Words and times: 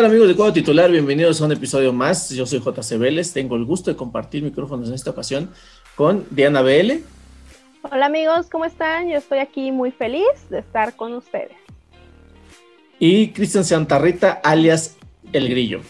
tal 0.00 0.08
amigos 0.08 0.28
de 0.28 0.34
Cuadro 0.34 0.54
Titular? 0.54 0.90
Bienvenidos 0.90 1.42
a 1.42 1.44
un 1.44 1.52
episodio 1.52 1.92
más. 1.92 2.30
Yo 2.30 2.46
soy 2.46 2.60
JC 2.60 2.96
Vélez. 2.96 3.34
Tengo 3.34 3.54
el 3.56 3.66
gusto 3.66 3.90
de 3.90 3.98
compartir 3.98 4.42
micrófonos 4.42 4.88
en 4.88 4.94
esta 4.94 5.10
ocasión 5.10 5.50
con 5.94 6.24
Diana 6.30 6.62
BL. 6.62 7.02
Hola 7.82 8.06
amigos, 8.06 8.46
¿cómo 8.50 8.64
están? 8.64 9.10
Yo 9.10 9.18
estoy 9.18 9.40
aquí 9.40 9.70
muy 9.72 9.90
feliz 9.90 10.24
de 10.48 10.60
estar 10.60 10.96
con 10.96 11.12
ustedes. 11.12 11.52
Y 12.98 13.28
Cristian 13.32 13.62
Santarrita, 13.62 14.40
alias 14.42 14.96
El 15.34 15.50
Grillo. 15.50 15.82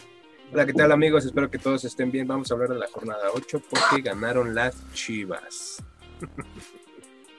Hola, 0.53 0.67
¿qué 0.67 0.73
tal 0.73 0.91
amigos? 0.91 1.25
Espero 1.25 1.49
que 1.49 1.59
todos 1.59 1.85
estén 1.85 2.11
bien. 2.11 2.27
Vamos 2.27 2.51
a 2.51 2.55
hablar 2.55 2.71
de 2.71 2.81
la 2.81 2.89
jornada 2.89 3.29
8 3.33 3.63
porque 3.71 4.03
ganaron 4.03 4.57
las 4.57 4.75
Chivas. 4.93 5.85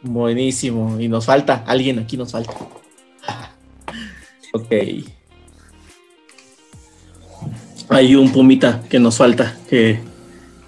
Buenísimo. 0.02 1.02
Y 1.02 1.10
nos 1.10 1.26
falta, 1.26 1.66
alguien 1.68 2.00
aquí 2.00 2.16
nos 2.16 2.32
falta. 2.32 2.54
ok. 4.54 4.72
Hay 7.92 8.16
un 8.16 8.32
pumita 8.32 8.82
que 8.90 9.00
nos 9.00 9.18
falta, 9.18 9.58
que, 9.70 10.00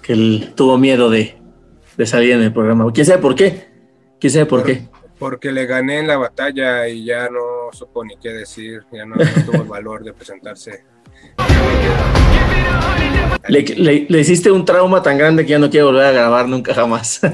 que 0.02 0.12
él 0.12 0.52
tuvo 0.54 0.76
miedo 0.76 1.08
de, 1.08 1.34
de 1.96 2.06
salir 2.06 2.32
en 2.32 2.42
el 2.42 2.52
programa. 2.52 2.84
¿Quién 2.92 3.06
sabe 3.06 3.22
por 3.22 3.34
qué? 3.34 3.64
¿Quién 4.20 4.30
sabe 4.32 4.46
por, 4.46 4.62
qué? 4.62 4.82
Porque 5.18 5.50
le 5.50 5.64
gané 5.64 6.00
en 6.00 6.06
la 6.06 6.18
batalla 6.18 6.86
y 6.86 7.04
ya 7.04 7.28
no 7.30 7.72
supo 7.72 8.04
ni 8.04 8.16
qué 8.18 8.28
decir, 8.28 8.82
ya 8.92 9.06
no, 9.06 9.16
no 9.16 9.24
tuvo 9.46 9.62
el 9.62 9.68
valor 9.68 10.04
de 10.04 10.12
presentarse. 10.12 10.84
Le, 13.48 13.62
le- 13.62 14.06
le 14.08 14.20
hiciste 14.20 14.50
un 14.50 14.64
trauma 14.64 15.02
tan 15.02 15.16
grande 15.16 15.44
que 15.44 15.50
ya 15.52 15.58
no 15.58 15.70
quiere 15.70 15.84
volver 15.84 16.04
a 16.06 16.12
grabar 16.12 16.48
nunca 16.48 16.74
jamás. 16.74 17.20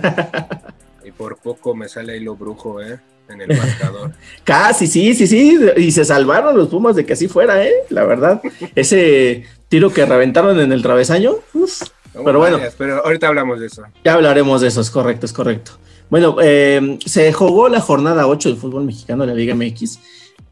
Y 1.03 1.13
por 1.13 1.39
poco 1.39 1.75
me 1.75 1.89
sale 1.89 2.13
ahí 2.13 2.21
lo 2.21 2.37
brujo, 2.37 2.81
¿eh? 2.81 3.01
En 3.29 3.41
el 3.41 3.49
marcador. 3.57 4.13
Casi, 4.45 4.87
sí, 4.87 5.15
sí, 5.15 5.27
sí. 5.27 5.59
Y 5.79 5.91
se 5.91 6.05
salvaron 6.05 6.57
los 6.57 6.69
Pumas 6.69 6.95
de 6.95 7.05
que 7.07 7.15
así 7.15 7.27
fuera, 7.27 7.65
¿eh? 7.65 7.73
La 7.89 8.05
verdad. 8.05 8.41
Ese 8.77 9.45
tiro 9.71 9.91
que 9.91 10.05
reventaron 10.05 10.61
en 10.61 10.73
el 10.73 10.83
travesaño. 10.83 11.37
uf, 11.55 11.83
Pero 12.13 12.39
bueno. 12.39 12.57
Varias, 12.57 12.75
Pero 12.77 13.03
ahorita 13.03 13.29
hablamos 13.29 13.61
de 13.61 13.69
eso. 13.69 13.85
Ya 14.05 14.15
hablaremos 14.15 14.61
de 14.61 14.69
eso, 14.69 14.83
es 14.83 14.91
correcto, 14.91 15.25
es 15.25 15.33
correcto. 15.33 15.73
Bueno, 16.11 16.37
eh, 16.43 16.99
se 17.07 17.33
jugó 17.33 17.69
la 17.71 17.81
jornada 17.81 18.27
8 18.27 18.51
del 18.51 18.59
fútbol 18.59 18.85
mexicano 18.85 19.25
de 19.25 19.29
la 19.29 19.35
Liga 19.35 19.55
MX. 19.55 20.01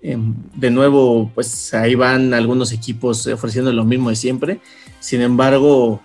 Eh, 0.01 0.17
de 0.55 0.71
nuevo, 0.71 1.31
pues 1.35 1.75
ahí 1.75 1.97
van 1.97 2.33
algunos 2.33 2.73
equipos 2.73 3.27
ofreciendo 3.27 3.73
lo 3.73 3.85
mismo 3.85 4.09
de 4.09 4.17
siempre. 4.17 4.61
Sin 5.01 5.21
embargo, 5.21 6.01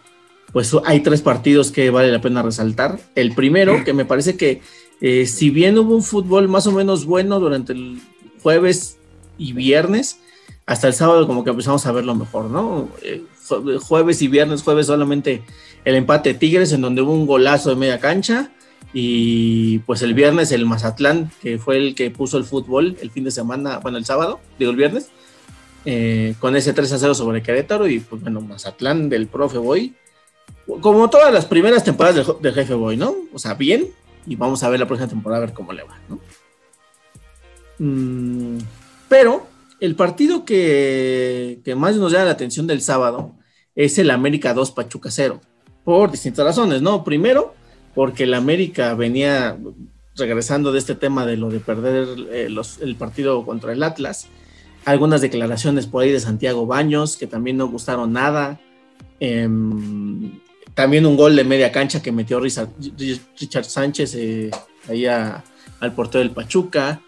pues 0.51 0.75
hay 0.85 1.01
tres 1.01 1.21
partidos 1.21 1.71
que 1.71 1.91
vale 1.91 2.11
la 2.11 2.19
pena 2.19 2.41
resaltar. 2.41 2.99
El 3.13 3.35
primero, 3.35 3.83
que 3.83 3.93
me 3.93 4.05
parece 4.05 4.35
que 4.35 4.61
eh, 5.01 5.27
si 5.27 5.51
bien 5.51 5.77
hubo 5.77 5.95
un 5.95 6.03
fútbol 6.03 6.47
más 6.47 6.65
o 6.65 6.71
menos 6.71 7.05
bueno 7.05 7.39
durante 7.39 7.73
el 7.73 8.01
jueves 8.41 8.97
y 9.37 9.53
viernes, 9.53 10.19
hasta 10.65 10.87
el 10.87 10.93
sábado 10.93 11.27
como 11.27 11.43
que 11.43 11.49
empezamos 11.49 11.85
a 11.85 11.91
verlo 11.91 12.15
mejor, 12.15 12.45
¿no? 12.49 12.89
Eh, 13.01 13.23
jue- 13.47 13.79
jueves 13.79 14.21
y 14.21 14.27
viernes, 14.27 14.63
jueves 14.63 14.87
solamente 14.87 15.43
el 15.85 15.95
empate 15.95 16.33
de 16.33 16.39
Tigres 16.39 16.71
en 16.71 16.81
donde 16.81 17.01
hubo 17.01 17.11
un 17.13 17.25
golazo 17.25 17.69
de 17.69 17.75
media 17.75 17.99
cancha 17.99 18.51
y 18.93 19.79
pues 19.79 20.01
el 20.03 20.13
viernes 20.13 20.51
el 20.51 20.65
Mazatlán 20.65 21.31
que 21.41 21.57
fue 21.57 21.77
el 21.77 21.95
que 21.95 22.11
puso 22.11 22.37
el 22.37 22.43
fútbol 22.45 22.95
el 23.01 23.11
fin 23.11 23.23
de 23.25 23.31
semana, 23.31 23.79
bueno 23.79 23.97
el 23.97 24.05
sábado, 24.05 24.39
digo 24.59 24.71
el 24.71 24.77
viernes, 24.77 25.09
eh, 25.85 26.35
con 26.39 26.55
ese 26.55 26.71
3 26.73 26.91
a 26.93 26.97
0 26.99 27.13
sobre 27.15 27.41
Querétaro 27.43 27.87
y 27.87 27.99
pues 27.99 28.21
bueno 28.21 28.39
Mazatlán 28.39 29.09
del 29.09 29.27
profe 29.27 29.57
Boy, 29.57 29.93
como 30.79 31.09
todas 31.09 31.33
las 31.33 31.45
primeras 31.45 31.83
temporadas 31.83 32.25
del, 32.25 32.35
del 32.41 32.53
jefe 32.53 32.73
Boy, 32.75 32.95
¿no? 32.95 33.13
O 33.33 33.39
sea, 33.39 33.55
bien 33.55 33.87
y 34.25 34.37
vamos 34.37 34.63
a 34.63 34.69
ver 34.69 34.79
la 34.79 34.85
próxima 34.87 35.09
temporada 35.09 35.43
a 35.43 35.45
ver 35.47 35.53
cómo 35.53 35.73
le 35.73 35.83
va, 35.83 35.99
¿no? 36.07 36.19
Mm, 37.79 38.59
pero 39.09 39.45
el 39.83 39.95
partido 39.95 40.45
que, 40.45 41.61
más 41.75 41.95
nos 41.95 42.11
llama 42.11 42.25
la 42.25 42.31
atención 42.31 42.67
del 42.67 42.81
sábado 42.81 43.35
es 43.75 43.97
el 43.97 44.11
América 44.11 44.53
2 44.53 44.71
Pachuca 44.71 45.09
0, 45.11 45.41
por 45.83 46.11
distintas 46.11 46.45
razones, 46.45 46.81
¿no? 46.81 47.03
Primero, 47.03 47.53
porque 47.95 48.23
el 48.23 48.33
América 48.33 48.93
venía 48.93 49.57
regresando 50.15 50.71
de 50.71 50.79
este 50.79 50.95
tema 50.95 51.25
de 51.25 51.37
lo 51.37 51.49
de 51.49 51.59
perder 51.59 52.07
eh, 52.31 52.47
el 52.81 52.95
partido 52.95 53.45
contra 53.45 53.73
el 53.73 53.83
Atlas, 53.83 54.27
algunas 54.85 55.21
declaraciones 55.21 55.87
por 55.87 56.03
ahí 56.03 56.11
de 56.11 56.19
Santiago 56.19 56.65
Baños 56.65 57.17
que 57.17 57.27
también 57.27 57.57
no 57.57 57.67
gustaron 57.67 58.13
nada, 58.13 58.59
Em, 59.25 60.41
también 60.73 61.05
un 61.05 61.15
gol 61.15 61.37
de 61.37 61.45
media 61.45 61.71
cancha 61.71 62.01
que 62.01 62.11
metió 62.11 62.41
Richard, 62.41 63.63
Sánchez 63.63 64.15
eh, 64.15 64.51
ahí 64.89 65.05
al 65.05 65.93
portero 65.95 66.19
del 66.19 66.31
Pachuca, 66.31 66.99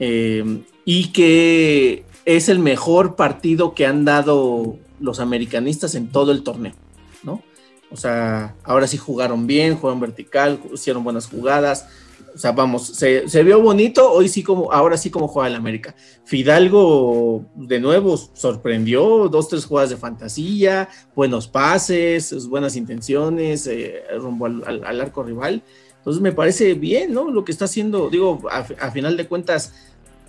eh, 0.00 0.42
y 0.84 1.12
que 1.12 2.04
es 2.24 2.48
el 2.48 2.58
mejor 2.58 3.16
partido 3.16 3.74
que 3.74 3.86
han 3.86 4.04
dado 4.04 4.76
los 5.00 5.20
americanistas 5.20 5.94
en 5.94 6.08
todo 6.08 6.32
el 6.32 6.42
torneo, 6.42 6.74
¿no? 7.22 7.42
O 7.90 7.96
sea, 7.96 8.56
ahora 8.64 8.86
sí 8.86 8.96
jugaron 8.96 9.46
bien, 9.46 9.76
jugaron 9.76 10.00
vertical, 10.00 10.60
hicieron 10.72 11.04
buenas 11.04 11.26
jugadas. 11.28 11.86
O 12.34 12.38
sea, 12.38 12.50
vamos, 12.50 12.88
se, 12.88 13.42
vio 13.44 13.60
bonito, 13.60 14.10
hoy 14.10 14.28
sí 14.28 14.42
como, 14.42 14.72
ahora 14.72 14.96
sí 14.96 15.10
como 15.10 15.28
juega 15.28 15.48
el 15.48 15.54
América. 15.54 15.94
Fidalgo 16.24 17.44
de 17.54 17.78
nuevo 17.78 18.16
sorprendió, 18.16 19.28
dos, 19.28 19.48
tres 19.48 19.66
jugadas 19.66 19.90
de 19.90 19.96
fantasía, 19.96 20.88
buenos 21.14 21.46
pases, 21.46 22.48
buenas 22.48 22.74
intenciones, 22.74 23.68
eh, 23.68 24.02
rumbo 24.18 24.46
al, 24.46 25.00
arco 25.00 25.22
rival. 25.22 25.62
Entonces 25.98 26.20
me 26.20 26.32
parece 26.32 26.74
bien, 26.74 27.14
¿no? 27.14 27.30
Lo 27.30 27.44
que 27.44 27.52
está 27.52 27.66
haciendo, 27.66 28.10
digo, 28.10 28.42
a 28.50 28.90
final 28.90 29.16
de 29.16 29.28
cuentas, 29.28 29.72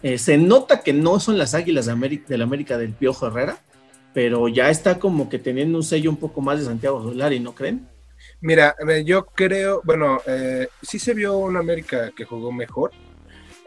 eh, 0.05 0.17
se 0.19 0.38
nota 0.38 0.81
que 0.81 0.93
no 0.93 1.19
son 1.19 1.38
las 1.39 1.55
águilas 1.55 1.88
de 1.88 1.91
América, 1.93 2.25
del 2.29 2.43
América 2.43 2.77
del 2.77 2.93
Piojo 2.93 3.25
Herrera, 3.25 3.57
pero 4.13 4.47
ya 4.47 4.69
está 4.69 4.99
como 4.99 5.29
que 5.29 5.39
teniendo 5.39 5.79
un 5.79 5.83
sello 5.83 6.11
un 6.11 6.17
poco 6.17 6.41
más 6.41 6.59
de 6.59 6.66
Santiago 6.66 7.01
Solari, 7.01 7.39
¿no 7.39 7.53
creen? 7.55 7.88
Mira, 8.39 8.75
yo 9.03 9.25
creo, 9.25 9.81
bueno, 9.83 10.19
eh, 10.27 10.67
sí 10.83 10.99
se 10.99 11.16
vio 11.16 11.38
un 11.38 11.57
América 11.57 12.11
que 12.16 12.23
jugó 12.23 12.51
mejor, 12.51 12.91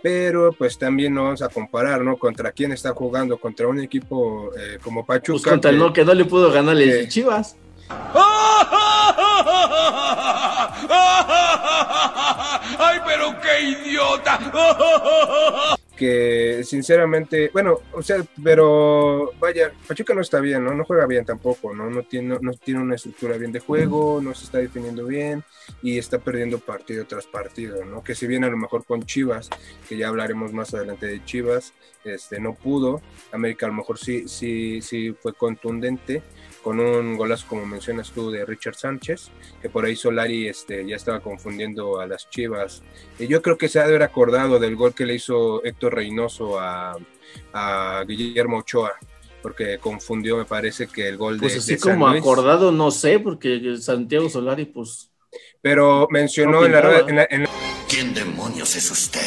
pero 0.01 0.53
pues 0.53 0.79
también 0.79 1.13
no 1.13 1.25
vamos 1.25 1.43
a 1.43 1.49
comparar, 1.49 2.03
¿no? 2.03 2.17
Contra 2.17 2.53
quién 2.53 2.71
está 2.71 2.93
jugando, 2.95 3.37
contra 3.39 3.67
un 3.67 3.81
equipo 3.81 4.51
eh, 4.57 4.79
como 4.81 5.05
Pachuca. 5.05 5.41
Pues 5.43 5.51
contra 5.53 5.71
el 5.73 5.77
que- 5.79 5.83
no, 5.83 5.93
que 5.93 6.05
no 6.05 6.15
le 6.15 6.25
pudo 6.25 6.53
ganar 6.53 6.77
el 6.77 7.09
Chivas. 7.09 7.57
¡Ay, 12.79 12.99
pero 13.07 13.35
qué 13.41 13.61
idiota! 13.71 14.39
que 15.99 16.63
sinceramente, 16.65 17.51
bueno, 17.53 17.81
o 17.93 18.03
sea, 18.03 18.25
pero 18.43 19.33
vaya, 19.41 19.73
Pachuca 19.87 20.15
no 20.15 20.21
está 20.21 20.41
bien, 20.41 20.65
¿no? 20.65 20.73
No 20.73 20.85
juega 20.85 21.07
bien 21.07 21.25
tampoco, 21.25 21.75
¿no? 21.75 21.91
No 21.91 22.05
tiene, 22.05 22.29
no, 22.29 22.39
no 22.41 22.53
tiene 22.53 22.81
una 22.81 22.95
estructura 22.95 23.37
bien 23.37 23.51
de 23.51 23.59
juego, 23.59 24.21
no 24.23 24.33
se 24.33 24.45
está 24.45 24.59
definiendo 24.59 25.05
bien 25.07 25.43
y 25.83 25.99
está 25.99 26.19
perdiendo 26.19 26.61
partido 26.61 27.05
tras 27.07 27.27
partido, 27.27 27.85
¿no? 27.85 28.05
Que 28.05 28.15
si 28.15 28.29
bien 28.29 28.45
a 28.45 28.49
lo 28.49 28.57
mejor 28.57 28.85
con 28.85 29.03
Chivas, 29.05 29.51
que 29.89 29.97
ya 29.97 30.09
hablaremos 30.09 30.53
más 30.53 30.73
adelante 30.73 31.07
de 31.07 31.25
Chivas, 31.25 31.75
este, 32.05 32.39
no 32.39 32.55
pudo, 32.55 33.03
América 33.33 33.67
a 33.67 33.71
lo 33.71 33.75
mejor 33.75 33.99
sí, 33.99 34.29
sí, 34.29 34.81
sí 34.81 35.15
fue 35.21 35.33
contundente, 35.35 36.23
con 36.69 36.81
un 36.81 37.17
golazo 37.17 37.47
como 37.49 37.65
mencionas 37.65 38.11
tú 38.11 38.31
de 38.31 38.45
Richard 38.45 38.75
Sánchez, 38.75 39.31
que 39.63 39.71
por 39.71 39.87
ahí 39.87 39.97
Solari 39.97 40.49
este, 40.49 40.87
ya 40.87 40.97
estaba 40.97 41.21
confundiendo 41.21 41.99
a 41.99 42.07
las 42.07 42.29
Chivas. 42.29 42.83
Y 43.19 43.27
yo 43.27 43.41
creo 43.41 43.57
que 43.57 43.71
se 43.71 43.79
ha 43.79 43.85
de 43.85 43.89
haber 43.89 44.03
acordado 44.03 44.59
del 44.59 44.77
gol 44.77 44.93
que 44.93 45.07
le 45.07 45.15
hizo 45.15 45.65
Héctor 45.65 45.95
Reynoso 45.95 46.61
a, 46.61 46.95
a 47.55 48.05
Guillermo 48.07 48.59
Ochoa, 48.59 48.93
porque 49.41 49.79
confundió, 49.79 50.37
me 50.37 50.45
parece 50.45 50.89
que 50.89 51.09
el 51.09 51.17
gol 51.17 51.39
Pues 51.39 51.55
de, 51.55 51.59
así 51.61 51.73
de 51.73 51.79
San 51.79 51.93
como 51.95 52.09
Luis. 52.11 52.21
acordado, 52.21 52.71
no 52.71 52.91
sé, 52.91 53.19
porque 53.19 53.79
Santiago 53.81 54.29
Solari, 54.29 54.67
pues. 54.67 55.11
Pero 55.63 56.07
mencionó 56.11 56.61
No 56.61 56.67
en, 56.67 56.73
la 56.73 56.83
pintaba. 56.83 56.99
rueda, 57.01 57.09
en, 57.11 57.17
la, 57.17 57.27
en 57.31 57.43
la- 57.45 57.68
¿Quién 57.89 58.15
demonios 58.15 58.77
es 58.77 58.91
usted? 58.91 59.21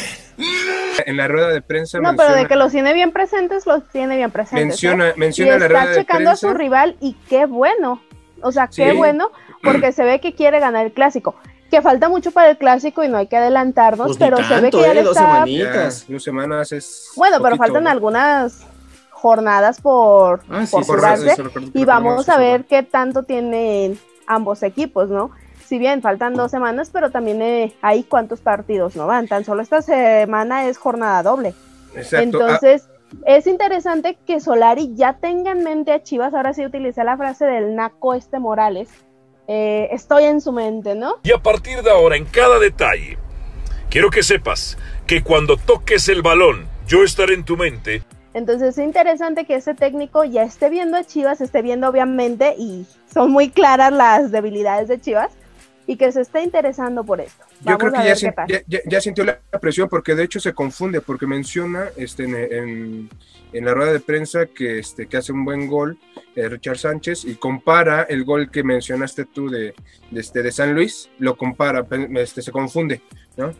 en 1.06 1.16
la 1.16 1.28
rueda 1.28 1.48
de 1.48 1.62
prensa 1.62 1.98
No, 2.00 2.14
pero 2.16 2.34
de 2.34 2.46
que 2.46 2.56
los 2.56 2.72
tiene 2.72 2.92
bien 2.92 3.12
presentes, 3.12 3.66
los 3.66 3.86
tiene 3.90 4.16
bien 4.16 4.30
presentes. 4.30 4.62
¿eh? 4.62 4.66
menciona, 4.66 5.12
Y 5.16 5.18
menciona 5.18 5.58
la 5.58 5.68
rueda 5.68 5.80
está 5.84 5.90
de 5.92 5.98
checando 6.00 6.30
a 6.30 6.36
su 6.36 6.46
prensa. 6.46 6.58
rival 6.58 6.96
y 7.00 7.14
qué 7.28 7.46
bueno. 7.46 8.02
O 8.42 8.50
sea, 8.52 8.66
qué 8.68 8.90
Sí. 8.90 8.96
bueno, 8.96 9.30
porque 9.62 9.92
se 9.92 10.04
ve 10.04 10.20
que 10.20 10.34
quiere 10.34 10.58
ganar 10.60 10.86
el 10.86 10.92
clásico. 10.92 11.34
Que 11.70 11.80
falta 11.80 12.08
mucho 12.08 12.30
para 12.32 12.50
el 12.50 12.58
clásico 12.58 13.02
y 13.04 13.08
no 13.08 13.16
hay 13.18 13.26
que 13.28 13.36
adelantarnos, 13.36 14.08
Pues 14.08 14.18
pero 14.18 14.36
se 14.38 14.60
ve 14.60 14.70
que 14.70 14.80
ya 14.80 14.90
¿eh? 14.90 14.94
le 14.94 15.02
Dos 15.02 15.16
está. 15.16 15.28
Ya, 15.28 15.44
semanitas. 15.44 16.04
dos 16.08 16.22
semanas 16.22 16.72
es. 16.72 17.08
Bueno, 17.16 17.36
pero 17.38 17.56
poquito, 17.56 17.64
faltan 17.64 17.84
¿no? 17.84 17.90
algunas 17.90 18.66
jornadas 19.10 19.80
por, 19.80 20.42
Ah, 20.50 20.66
sí, 20.66 20.72
por 20.72 20.84
sí, 20.84 20.90
jugarse. 20.92 21.34
sí, 21.36 21.42
y 21.74 21.84
vamos 21.84 22.28
a 22.28 22.36
ver 22.38 22.64
qué 22.64 22.82
tanto 22.82 23.22
tienen 23.22 23.98
ambos 24.26 24.62
equipos, 24.62 25.08
¿no? 25.08 25.30
Si 25.72 25.78
bien 25.78 26.02
faltan 26.02 26.34
dos 26.34 26.50
semanas, 26.50 26.90
pero 26.92 27.10
también 27.10 27.40
eh, 27.40 27.72
hay 27.80 28.02
cuántos 28.02 28.40
partidos 28.40 28.94
no 28.94 29.06
van. 29.06 29.26
Tan 29.26 29.42
solo 29.42 29.62
esta 29.62 29.80
semana 29.80 30.68
es 30.68 30.76
jornada 30.76 31.22
doble. 31.22 31.54
Exacto. 31.94 32.16
Ah, 32.18 32.22
Entonces, 32.22 32.88
es 33.24 33.46
interesante 33.46 34.18
que 34.26 34.38
Solari 34.38 34.94
ya 34.94 35.14
tenga 35.14 35.52
en 35.52 35.64
mente 35.64 35.92
a 35.92 36.02
Chivas. 36.02 36.34
Ahora 36.34 36.52
sí 36.52 36.62
utilicé 36.62 37.04
la 37.04 37.16
frase 37.16 37.46
del 37.46 37.74
Naco 37.74 38.12
este 38.12 38.38
Morales. 38.38 38.90
Eh, 39.48 39.88
estoy 39.92 40.24
en 40.24 40.42
su 40.42 40.52
mente, 40.52 40.94
¿no? 40.94 41.14
Y 41.22 41.32
a 41.32 41.38
partir 41.38 41.80
de 41.82 41.90
ahora, 41.90 42.18
en 42.18 42.26
cada 42.26 42.58
detalle, 42.58 43.16
quiero 43.88 44.10
que 44.10 44.22
sepas 44.22 44.76
que 45.06 45.22
cuando 45.22 45.56
toques 45.56 46.06
el 46.10 46.20
balón, 46.20 46.66
yo 46.86 47.02
estaré 47.02 47.32
en 47.32 47.46
tu 47.46 47.56
mente 47.56 48.02
Entonces 48.34 48.76
es 48.76 48.84
interesante 48.84 49.46
que 49.46 49.54
ese 49.54 49.72
técnico 49.72 50.24
ya 50.24 50.42
esté 50.42 50.68
viendo 50.68 50.98
a 50.98 51.04
Chivas, 51.04 51.40
esté 51.40 51.62
viendo 51.62 51.88
obviamente, 51.88 52.56
y 52.58 52.84
son 53.10 53.30
muy 53.30 53.48
claras 53.48 53.90
las 53.90 54.30
debilidades 54.30 54.88
de 54.88 55.00
Chivas, 55.00 55.32
y 55.86 55.96
que 55.96 56.10
se 56.12 56.20
esté 56.20 56.42
interesando 56.42 57.04
por 57.04 57.20
esto. 57.20 57.44
Yo 57.64 57.76
creo 57.78 57.92
que 57.92 57.98
ya, 57.98 58.04
ver 58.04 58.16
sin- 58.16 58.28
qué 58.30 58.32
pasa. 58.34 58.48
ya- 58.52 58.62
ya- 58.66 58.80
ya 58.86 59.00
sintió 59.00 59.24
la 59.24 59.38
presión 59.60 59.88
porque 59.88 60.14
de 60.14 60.24
hecho 60.24 60.38
se 60.40 60.52
confunde 60.52 61.00
porque 61.00 61.26
menciona 61.26 61.86
este, 61.96 62.24
en, 62.24 62.34
en- 62.36 63.10
en 63.52 63.64
la 63.64 63.74
rueda 63.74 63.92
de 63.92 64.00
prensa 64.00 64.46
que, 64.46 64.78
este, 64.78 65.06
que 65.06 65.16
hace 65.18 65.32
un 65.32 65.44
buen 65.44 65.66
gol 65.66 65.98
eh, 66.36 66.48
Richard 66.48 66.78
Sánchez 66.78 67.24
y 67.26 67.34
compara 67.34 68.02
el 68.04 68.24
gol 68.24 68.50
que 68.50 68.62
mencionaste 68.64 69.26
tú 69.26 69.50
de, 69.50 69.74
de, 70.10 70.20
este, 70.20 70.42
de 70.42 70.50
San 70.52 70.74
Luis, 70.74 71.10
lo 71.18 71.36
compara, 71.36 71.84
este, 72.16 72.40
se 72.42 72.50
confunde, 72.50 73.02
¿no? 73.36 73.52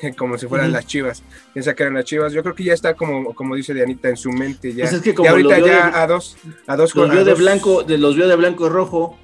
como 0.18 0.36
si 0.38 0.46
fueran 0.46 0.72
las 0.72 0.86
chivas, 0.86 1.22
piensa 1.52 1.74
que 1.74 1.82
eran 1.82 1.94
las 1.94 2.04
chivas, 2.04 2.32
yo 2.32 2.42
creo 2.42 2.54
que 2.54 2.64
ya 2.64 2.72
está 2.74 2.94
como, 2.94 3.34
como 3.34 3.54
dice 3.56 3.72
Dianita 3.74 4.08
en 4.08 4.16
su 4.16 4.30
mente 4.30 4.72
ya, 4.72 4.84
Pues 4.84 4.94
es 4.94 5.02
que 5.02 5.10
y 5.10 5.14
como 5.14 5.28
ahorita 5.28 5.58
ya 5.58 5.64
de- 5.90 5.96
a 5.98 6.06
dos, 6.06 6.36
a 6.66 6.76
dos 6.76 6.94
Los 6.94 7.08
a 7.10 7.12
vio 7.12 7.24
de 7.24 7.30
dos- 7.32 7.38
blanco, 7.40 7.82
de, 7.84 7.98
los 7.98 8.14
vio 8.16 8.28
de 8.28 8.36
blanco 8.36 8.66
y 8.66 8.70
rojo. 8.70 9.18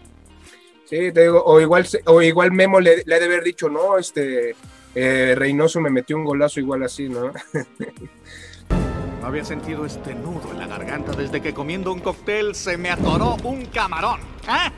Sí, 0.86 1.12
te 1.12 1.22
digo, 1.22 1.42
o 1.44 1.60
igual, 1.60 1.86
o 2.06 2.20
igual 2.22 2.52
Memo 2.52 2.78
le, 2.80 3.02
le 3.06 3.14
ha 3.14 3.18
de 3.18 3.24
haber 3.24 3.42
dicho, 3.42 3.68
no, 3.68 3.96
este, 3.98 4.54
eh, 4.94 5.34
Reynoso 5.36 5.80
me 5.80 5.90
metió 5.90 6.16
un 6.16 6.24
golazo 6.24 6.60
igual 6.60 6.82
así, 6.82 7.08
¿no? 7.08 7.32
Había 9.22 9.44
sentido 9.44 9.86
este 9.86 10.14
nudo 10.14 10.50
en 10.52 10.58
la 10.58 10.66
garganta 10.66 11.12
desde 11.12 11.40
que 11.40 11.54
comiendo 11.54 11.90
un 11.92 12.00
cóctel 12.00 12.54
se 12.54 12.76
me 12.76 12.90
atoró 12.90 13.36
un 13.44 13.64
camarón. 13.66 14.20
¿eh? 14.46 14.70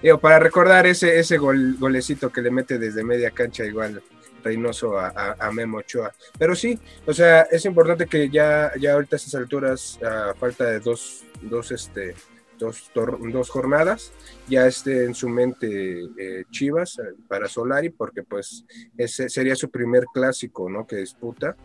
Digo, 0.00 0.18
para 0.18 0.38
recordar 0.38 0.86
ese, 0.86 1.18
ese 1.18 1.38
gol, 1.38 1.76
golecito 1.78 2.30
que 2.30 2.40
le 2.40 2.50
mete 2.52 2.78
desde 2.78 3.02
media 3.02 3.32
cancha 3.32 3.64
igual 3.64 4.00
Reynoso 4.44 4.96
a, 4.98 5.08
a- 5.08 5.36
a 5.48 5.50
Memo 5.52 5.78
Ochoa. 5.78 6.12
Pero 6.38 6.54
sí, 6.54 6.78
o 7.04 7.12
sea, 7.12 7.42
es 7.42 7.64
importante 7.64 8.06
que 8.06 8.28
ya, 8.30 8.70
ya 8.78 8.92
ahorita 8.94 9.16
a 9.16 9.18
estas 9.18 9.34
alturas, 9.34 9.98
a 10.04 10.32
falta 10.34 10.64
de 10.64 10.78
dos, 10.80 11.24
dos, 11.40 11.72
este, 11.72 12.14
dos, 12.58 12.90
dos 12.94 13.50
jornadas, 13.50 14.12
ya 14.48 14.66
esté 14.66 15.04
en 15.04 15.14
su 15.14 15.28
mente 15.28 16.04
eh, 16.18 16.44
Chivas 16.50 16.98
eh, 16.98 17.14
para 17.28 17.48
Solari, 17.48 17.90
porque 17.90 18.22
pues 18.22 18.64
ese 18.96 19.28
sería 19.28 19.56
su 19.56 19.70
primer 19.70 20.04
clásico, 20.12 20.68
¿no? 20.70 20.86
Que 20.86 20.96
disputa. 20.96 21.56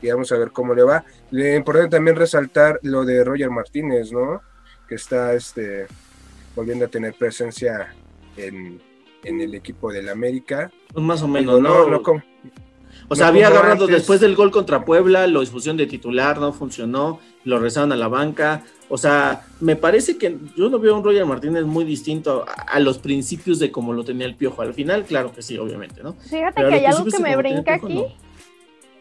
Y 0.00 0.08
vamos 0.10 0.30
a 0.32 0.38
ver 0.38 0.52
cómo 0.52 0.74
le 0.74 0.82
va. 0.84 1.04
Le 1.30 1.56
importante 1.56 1.96
también 1.96 2.16
resaltar 2.16 2.78
lo 2.82 3.04
de 3.04 3.24
Roger 3.24 3.50
Martínez, 3.50 4.12
¿no? 4.12 4.40
Que 4.88 4.94
está 4.94 5.34
este, 5.34 5.86
volviendo 6.54 6.84
a 6.84 6.88
tener 6.88 7.14
presencia 7.14 7.94
en, 8.36 8.80
en 9.24 9.40
el 9.40 9.54
equipo 9.54 9.92
del 9.92 10.08
América. 10.08 10.70
Pues 10.92 11.04
más 11.04 11.20
o 11.22 11.26
Digo, 11.26 11.34
menos, 11.34 11.60
no, 11.60 11.84
¿no? 11.84 11.90
no 11.90 12.02
como- 12.02 12.22
o 13.10 13.14
sea, 13.16 13.26
no 13.26 13.30
había 13.30 13.48
agarrado 13.48 13.84
antes. 13.84 13.88
después 13.88 14.20
del 14.20 14.34
gol 14.36 14.50
contra 14.50 14.84
Puebla, 14.84 15.26
lo 15.26 15.40
expusieron 15.42 15.76
de 15.76 15.86
titular, 15.86 16.38
no 16.38 16.52
funcionó, 16.52 17.20
lo 17.48 17.58
rezaron 17.58 17.92
a 17.92 17.96
la 17.96 18.08
banca. 18.08 18.62
O 18.88 18.98
sea, 18.98 19.46
me 19.60 19.76
parece 19.76 20.18
que 20.18 20.38
yo 20.56 20.68
no 20.68 20.78
veo 20.78 20.94
a 20.94 20.98
un 20.98 21.04
Roger 21.04 21.24
Martínez 21.24 21.64
muy 21.64 21.84
distinto 21.84 22.44
a, 22.46 22.52
a 22.52 22.80
los 22.80 22.98
principios 22.98 23.58
de 23.58 23.70
como 23.70 23.92
lo 23.92 24.04
tenía 24.04 24.26
el 24.26 24.34
piojo. 24.34 24.62
Al 24.62 24.74
final, 24.74 25.04
claro 25.04 25.32
que 25.32 25.42
sí, 25.42 25.58
obviamente, 25.58 26.02
¿no? 26.02 26.14
Fíjate 26.14 26.54
Pero 26.56 26.68
que 26.68 26.74
hay 26.74 26.84
algo 26.84 27.04
que 27.04 27.18
me 27.18 27.36
brinca 27.36 27.74
aquí, 27.74 28.04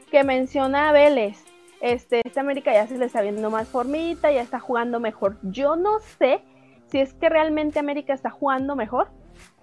que 0.10 0.24
menciona 0.24 0.90
a 0.90 0.92
Vélez. 0.92 1.38
Este, 1.80 2.22
esta 2.26 2.42
América 2.42 2.74
ya 2.74 2.88
se 2.88 2.98
le 2.98 3.06
está 3.06 3.22
viendo 3.22 3.50
más 3.52 3.68
formita, 3.68 4.32
ya 4.32 4.42
está 4.42 4.60
jugando 4.60 5.00
mejor. 5.00 5.38
Yo 5.44 5.76
no 5.76 6.00
sé 6.18 6.42
si 6.88 7.00
es 7.00 7.14
que 7.14 7.30
realmente 7.30 7.80
América 7.80 8.14
está 8.14 8.30
jugando 8.30 8.76
mejor 8.76 9.10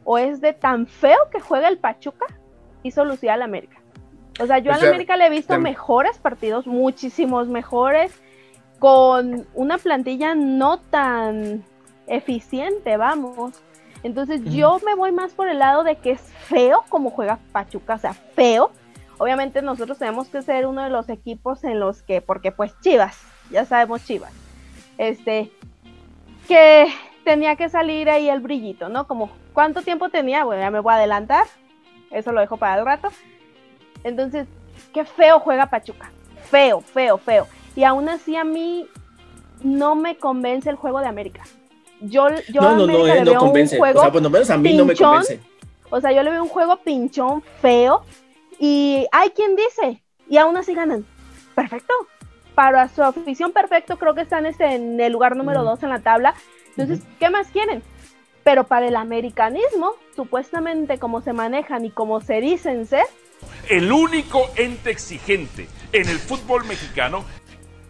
o 0.04 0.18
es 0.18 0.40
de 0.40 0.52
tan 0.52 0.86
feo 0.86 1.18
que 1.32 1.40
juega 1.40 1.68
el 1.68 1.78
Pachuca 1.78 2.26
hizo 2.82 3.04
lucir 3.04 3.30
al 3.30 3.42
América. 3.42 3.80
O 4.40 4.46
sea, 4.46 4.58
yo 4.58 4.70
O 4.70 4.74
a 4.74 4.76
la 4.76 4.80
sea, 4.80 4.88
América 4.90 5.16
le 5.16 5.26
he 5.26 5.30
visto 5.30 5.58
mejores 5.58 6.18
partidos, 6.18 6.66
muchísimos 6.66 7.48
mejores, 7.48 8.20
con 8.84 9.46
una 9.54 9.78
plantilla 9.78 10.34
no 10.34 10.78
tan 10.78 11.64
eficiente, 12.06 12.98
vamos. 12.98 13.54
Entonces 14.02 14.42
yo 14.44 14.78
me 14.84 14.94
voy 14.94 15.10
más 15.10 15.32
por 15.32 15.48
el 15.48 15.58
lado 15.58 15.84
de 15.84 15.96
que 15.96 16.10
es 16.10 16.20
feo 16.20 16.84
como 16.90 17.08
juega 17.08 17.38
Pachuca, 17.50 17.94
o 17.94 17.98
sea, 17.98 18.12
feo. 18.12 18.72
Obviamente 19.16 19.62
nosotros 19.62 19.96
tenemos 19.96 20.28
que 20.28 20.42
ser 20.42 20.66
uno 20.66 20.82
de 20.82 20.90
los 20.90 21.08
equipos 21.08 21.64
en 21.64 21.80
los 21.80 22.02
que, 22.02 22.20
porque 22.20 22.52
pues 22.52 22.78
Chivas, 22.82 23.18
ya 23.50 23.64
sabemos 23.64 24.04
Chivas, 24.04 24.34
este, 24.98 25.50
que 26.46 26.92
tenía 27.24 27.56
que 27.56 27.70
salir 27.70 28.10
ahí 28.10 28.28
el 28.28 28.40
brillito, 28.40 28.90
¿no? 28.90 29.06
Como, 29.06 29.30
¿cuánto 29.54 29.80
tiempo 29.80 30.10
tenía? 30.10 30.44
Bueno, 30.44 30.60
ya 30.60 30.70
me 30.70 30.80
voy 30.80 30.92
a 30.92 30.96
adelantar, 30.96 31.46
eso 32.10 32.32
lo 32.32 32.42
dejo 32.42 32.58
para 32.58 32.78
el 32.80 32.84
rato. 32.84 33.08
Entonces, 34.02 34.46
qué 34.92 35.06
feo 35.06 35.40
juega 35.40 35.70
Pachuca, 35.70 36.12
feo, 36.50 36.82
feo, 36.82 37.16
feo. 37.16 37.46
Y 37.76 37.84
aún 37.84 38.08
así 38.08 38.36
a 38.36 38.44
mí 38.44 38.86
no 39.62 39.94
me 39.94 40.16
convence 40.16 40.70
el 40.70 40.76
juego 40.76 41.00
de 41.00 41.06
América. 41.06 41.42
Yo, 42.00 42.28
yo 42.52 42.60
a 42.62 42.72
no, 42.74 42.86
no, 42.86 42.86
no, 42.86 43.06
eh, 43.06 43.14
le 43.16 43.24
no 43.24 43.30
veo 43.32 43.40
convence. 43.40 43.76
un 43.76 43.78
juego 43.80 43.98
O 43.98 44.02
sea, 44.02 44.12
por 44.12 44.22
lo 44.22 44.30
menos 44.30 44.50
a 44.50 44.56
mí 44.56 44.74
no 44.74 44.84
me 44.84 44.92
pinchón. 44.92 45.10
convence. 45.10 45.40
o 45.90 46.00
sea, 46.00 46.12
yo 46.12 46.22
le 46.22 46.30
veo 46.30 46.42
un 46.42 46.48
juego 46.48 46.76
pinchón, 46.78 47.42
feo, 47.62 48.04
y 48.58 49.06
hay 49.12 49.30
quien 49.30 49.56
dice, 49.56 50.02
y 50.28 50.36
aún 50.36 50.56
así 50.56 50.74
ganan. 50.74 51.04
Perfecto. 51.54 51.92
Para 52.54 52.88
su 52.88 53.02
afición, 53.02 53.52
perfecto, 53.52 53.96
creo 53.96 54.14
que 54.14 54.20
están 54.20 54.46
este, 54.46 54.74
en 54.74 55.00
el 55.00 55.12
lugar 55.12 55.34
número 55.36 55.60
Ujú. 55.60 55.70
dos 55.70 55.82
en 55.82 55.88
la 55.90 56.00
tabla. 56.00 56.34
Entonces, 56.76 57.04
¿qué 57.18 57.30
más 57.30 57.48
quieren? 57.48 57.82
Pero 58.44 58.64
para 58.64 58.86
el 58.86 58.96
americanismo, 58.96 59.92
supuestamente 60.14 60.98
como 60.98 61.20
se 61.22 61.32
manejan 61.32 61.84
y 61.84 61.90
como 61.90 62.20
se 62.20 62.40
dicen 62.40 62.86
ser, 62.86 63.06
El 63.68 63.90
único 63.90 64.48
ente 64.56 64.90
exigente 64.90 65.66
en 65.92 66.08
el 66.08 66.18
fútbol 66.18 66.64
mexicano 66.64 67.24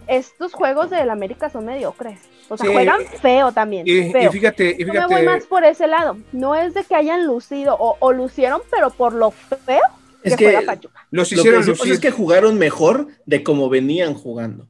estos 0.09 0.53
juegos 0.53 0.91
del 0.91 1.11
América 1.11 1.51
son 1.51 1.67
mediocres. 1.67 2.19
O 2.49 2.57
sea, 2.57 2.67
Sí, 2.67 2.73
juegan 2.73 3.01
feo 3.23 3.53
también. 3.53 3.87
Y, 3.87 4.13
fíjate, 4.31 4.77
y 4.79 4.85
Yo 4.85 4.93
me 4.93 5.07
voy 5.07 5.23
más 5.23 5.45
por 5.45 5.65
ese 5.65 5.87
lado. 5.87 6.17
No 6.33 6.55
es 6.55 6.75
de 6.75 6.85
que 6.85 6.95
hayan 6.95 7.27
lucido 7.27 7.75
o, 7.79 7.97
o 8.01 8.13
lucieron, 8.13 8.61
pero 8.71 8.91
por 8.91 9.15
lo 9.15 9.31
feo 9.31 9.81
Es 10.23 10.33
que, 10.33 10.39
que 10.39 10.45
juega 10.53 10.63
Pachuca. 10.67 11.07
los 11.11 11.31
lo 11.31 11.35
que 11.37 11.41
hicieron 11.41 11.65
sí 11.65 11.71
pasa 11.71 11.83
lucir. 11.85 11.93
es 11.95 12.01
que 12.01 12.11
jugaron 12.11 12.59
mejor 12.59 13.09
de 13.27 13.43
como 13.43 13.69
venían 13.71 14.15
jugando. 14.15 14.67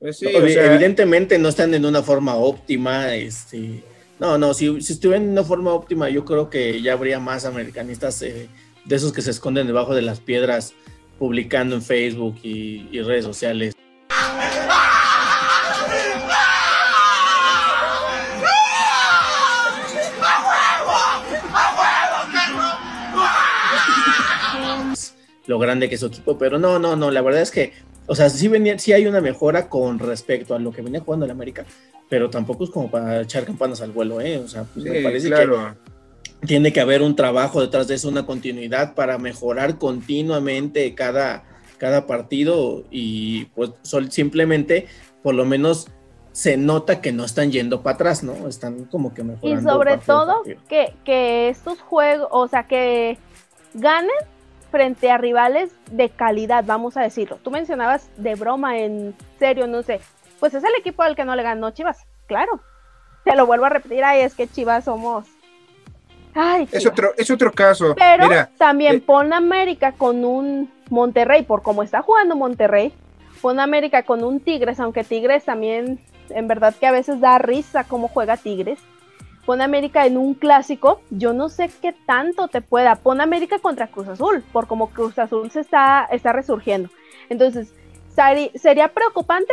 Pues 0.00 0.18
sí, 0.18 0.26
Evi- 0.26 0.44
o 0.44 0.48
sea, 0.48 0.66
Evidentemente 0.66 1.38
no 1.38 1.48
están 1.48 1.72
en 1.74 1.84
una 1.86 2.02
forma 2.02 2.34
óptima. 2.34 3.14
Este, 3.14 3.84
no, 4.18 4.36
no, 4.36 4.52
si, 4.52 4.80
si 4.80 4.94
estuvieran 4.94 5.22
en 5.24 5.30
una 5.30 5.44
forma 5.44 5.72
óptima, 5.72 6.08
yo 6.10 6.24
creo 6.24 6.50
que 6.50 6.82
ya 6.82 6.94
habría 6.94 7.20
más 7.20 7.44
americanistas 7.44 8.20
eh, 8.22 8.48
de 8.84 8.96
esos 8.96 9.12
que 9.12 9.22
se 9.22 9.30
esconden 9.30 9.68
debajo 9.68 9.94
de 9.94 10.02
las 10.02 10.18
piedras 10.18 10.74
publicando 11.20 11.76
en 11.76 11.82
Facebook 11.82 12.34
y, 12.42 12.88
y 12.90 13.00
redes 13.02 13.24
sociales. 13.24 13.74
Lo 25.46 25.58
grande 25.58 25.88
que 25.88 25.94
es 25.96 26.00
su 26.00 26.06
equipo, 26.06 26.38
pero 26.38 26.58
no, 26.58 26.78
no, 26.78 26.94
no, 26.96 27.10
la 27.10 27.20
verdad 27.22 27.42
es 27.42 27.50
que, 27.50 27.72
o 28.06 28.14
sea, 28.14 28.30
sí, 28.30 28.48
venía, 28.48 28.78
sí 28.78 28.92
hay 28.92 29.06
una 29.06 29.20
mejora 29.20 29.68
con 29.68 29.98
respecto 29.98 30.54
a 30.54 30.58
lo 30.58 30.70
que 30.72 30.82
venía 30.82 31.00
jugando 31.00 31.24
el 31.24 31.32
América, 31.32 31.64
pero 32.08 32.30
tampoco 32.30 32.64
es 32.64 32.70
como 32.70 32.90
para 32.90 33.22
echar 33.22 33.44
campanas 33.44 33.80
al 33.80 33.90
vuelo, 33.90 34.20
¿eh? 34.20 34.38
O 34.38 34.46
sea, 34.48 34.64
pues 34.64 34.84
me 34.84 35.00
parece 35.02 35.28
claro. 35.28 35.74
que 36.40 36.46
tiene 36.46 36.72
que 36.72 36.80
haber 36.80 37.02
un 37.02 37.16
trabajo 37.16 37.60
detrás 37.60 37.88
de 37.88 37.94
eso, 37.94 38.08
una 38.08 38.26
continuidad 38.26 38.94
para 38.94 39.18
mejorar 39.18 39.78
continuamente 39.78 40.94
cada, 40.94 41.44
cada 41.78 42.06
partido 42.06 42.84
y 42.90 43.46
pues 43.54 43.70
sol- 43.82 44.10
simplemente, 44.12 44.86
por 45.22 45.34
lo 45.34 45.44
menos 45.44 45.88
se 46.32 46.56
nota 46.56 47.00
que 47.00 47.12
no 47.12 47.24
están 47.24 47.50
yendo 47.52 47.82
para 47.82 47.94
atrás, 47.94 48.22
¿no? 48.22 48.48
Están 48.48 48.84
como 48.86 49.12
que 49.12 49.20
Y 49.22 49.24
mejorando. 49.24 49.70
sobre 49.72 49.90
partido 49.90 50.20
a 50.20 50.24
todo 50.26 50.42
que, 50.68 50.94
que 51.04 51.48
estos 51.48 51.80
juegos, 51.80 52.28
o 52.30 52.48
sea, 52.48 52.66
que 52.66 53.18
ganen 53.74 54.10
frente 54.72 55.10
a 55.10 55.18
rivales 55.18 55.70
de 55.90 56.08
calidad, 56.08 56.64
vamos 56.66 56.96
a 56.96 57.02
decirlo. 57.02 57.38
Tú 57.44 57.52
mencionabas 57.52 58.10
de 58.16 58.34
broma, 58.34 58.78
en 58.78 59.14
serio, 59.38 59.68
no 59.68 59.82
sé. 59.82 60.00
Pues 60.40 60.54
es 60.54 60.64
el 60.64 60.74
equipo 60.76 61.02
al 61.02 61.14
que 61.14 61.24
no 61.24 61.36
le 61.36 61.44
ganó 61.44 61.70
Chivas, 61.70 62.04
claro. 62.26 62.60
Te 63.22 63.36
lo 63.36 63.46
vuelvo 63.46 63.66
a 63.66 63.68
repetir, 63.68 64.02
ay, 64.02 64.22
es 64.22 64.34
que 64.34 64.48
Chivas 64.48 64.86
somos... 64.86 65.28
Ay, 66.34 66.66
Es 66.72 66.86
otro, 66.86 67.12
es 67.16 67.30
otro 67.30 67.52
caso. 67.52 67.94
Pero 67.94 68.26
Mira, 68.26 68.50
también 68.56 68.96
eh, 68.96 69.00
pon 69.00 69.34
América 69.34 69.92
con 69.92 70.24
un 70.24 70.72
Monterrey, 70.88 71.42
por 71.42 71.62
como 71.62 71.82
está 71.82 72.00
jugando 72.00 72.34
Monterrey, 72.34 72.94
pon 73.42 73.60
América 73.60 74.02
con 74.04 74.24
un 74.24 74.40
Tigres, 74.40 74.80
aunque 74.80 75.04
Tigres 75.04 75.44
también, 75.44 76.00
en 76.30 76.48
verdad 76.48 76.74
que 76.74 76.86
a 76.86 76.92
veces 76.92 77.20
da 77.20 77.36
risa 77.36 77.84
cómo 77.84 78.08
juega 78.08 78.38
Tigres. 78.38 78.78
Pon 79.46 79.60
América 79.60 80.06
en 80.06 80.16
un 80.16 80.34
clásico, 80.34 81.00
yo 81.10 81.32
no 81.32 81.48
sé 81.48 81.70
qué 81.80 81.94
tanto 82.06 82.48
te 82.48 82.60
pueda. 82.60 82.94
Pon 82.96 83.20
América 83.20 83.58
contra 83.58 83.88
Cruz 83.88 84.08
Azul, 84.08 84.42
por 84.52 84.66
como 84.66 84.90
Cruz 84.90 85.18
Azul 85.18 85.50
se 85.50 85.60
está, 85.60 86.06
está 86.10 86.32
resurgiendo. 86.32 86.90
Entonces, 87.28 87.72
¿sería 88.54 88.88
preocupante? 88.88 89.52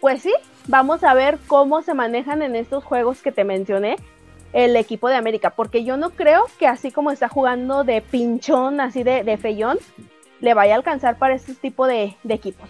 Pues 0.00 0.22
sí, 0.22 0.32
vamos 0.68 1.04
a 1.04 1.12
ver 1.14 1.38
cómo 1.46 1.82
se 1.82 1.92
manejan 1.92 2.40
en 2.42 2.56
estos 2.56 2.82
juegos 2.84 3.20
que 3.20 3.32
te 3.32 3.44
mencioné 3.44 3.96
el 4.52 4.74
equipo 4.76 5.08
de 5.08 5.14
América, 5.16 5.50
porque 5.50 5.84
yo 5.84 5.96
no 5.96 6.10
creo 6.10 6.46
que 6.58 6.66
así 6.66 6.90
como 6.90 7.10
está 7.10 7.28
jugando 7.28 7.84
de 7.84 8.00
pinchón, 8.00 8.80
así 8.80 9.02
de, 9.02 9.22
de 9.22 9.36
feyón, 9.36 9.78
le 10.40 10.54
vaya 10.54 10.72
a 10.74 10.76
alcanzar 10.78 11.18
para 11.18 11.34
este 11.34 11.54
tipo 11.54 11.86
de, 11.86 12.16
de 12.24 12.34
equipos. 12.34 12.68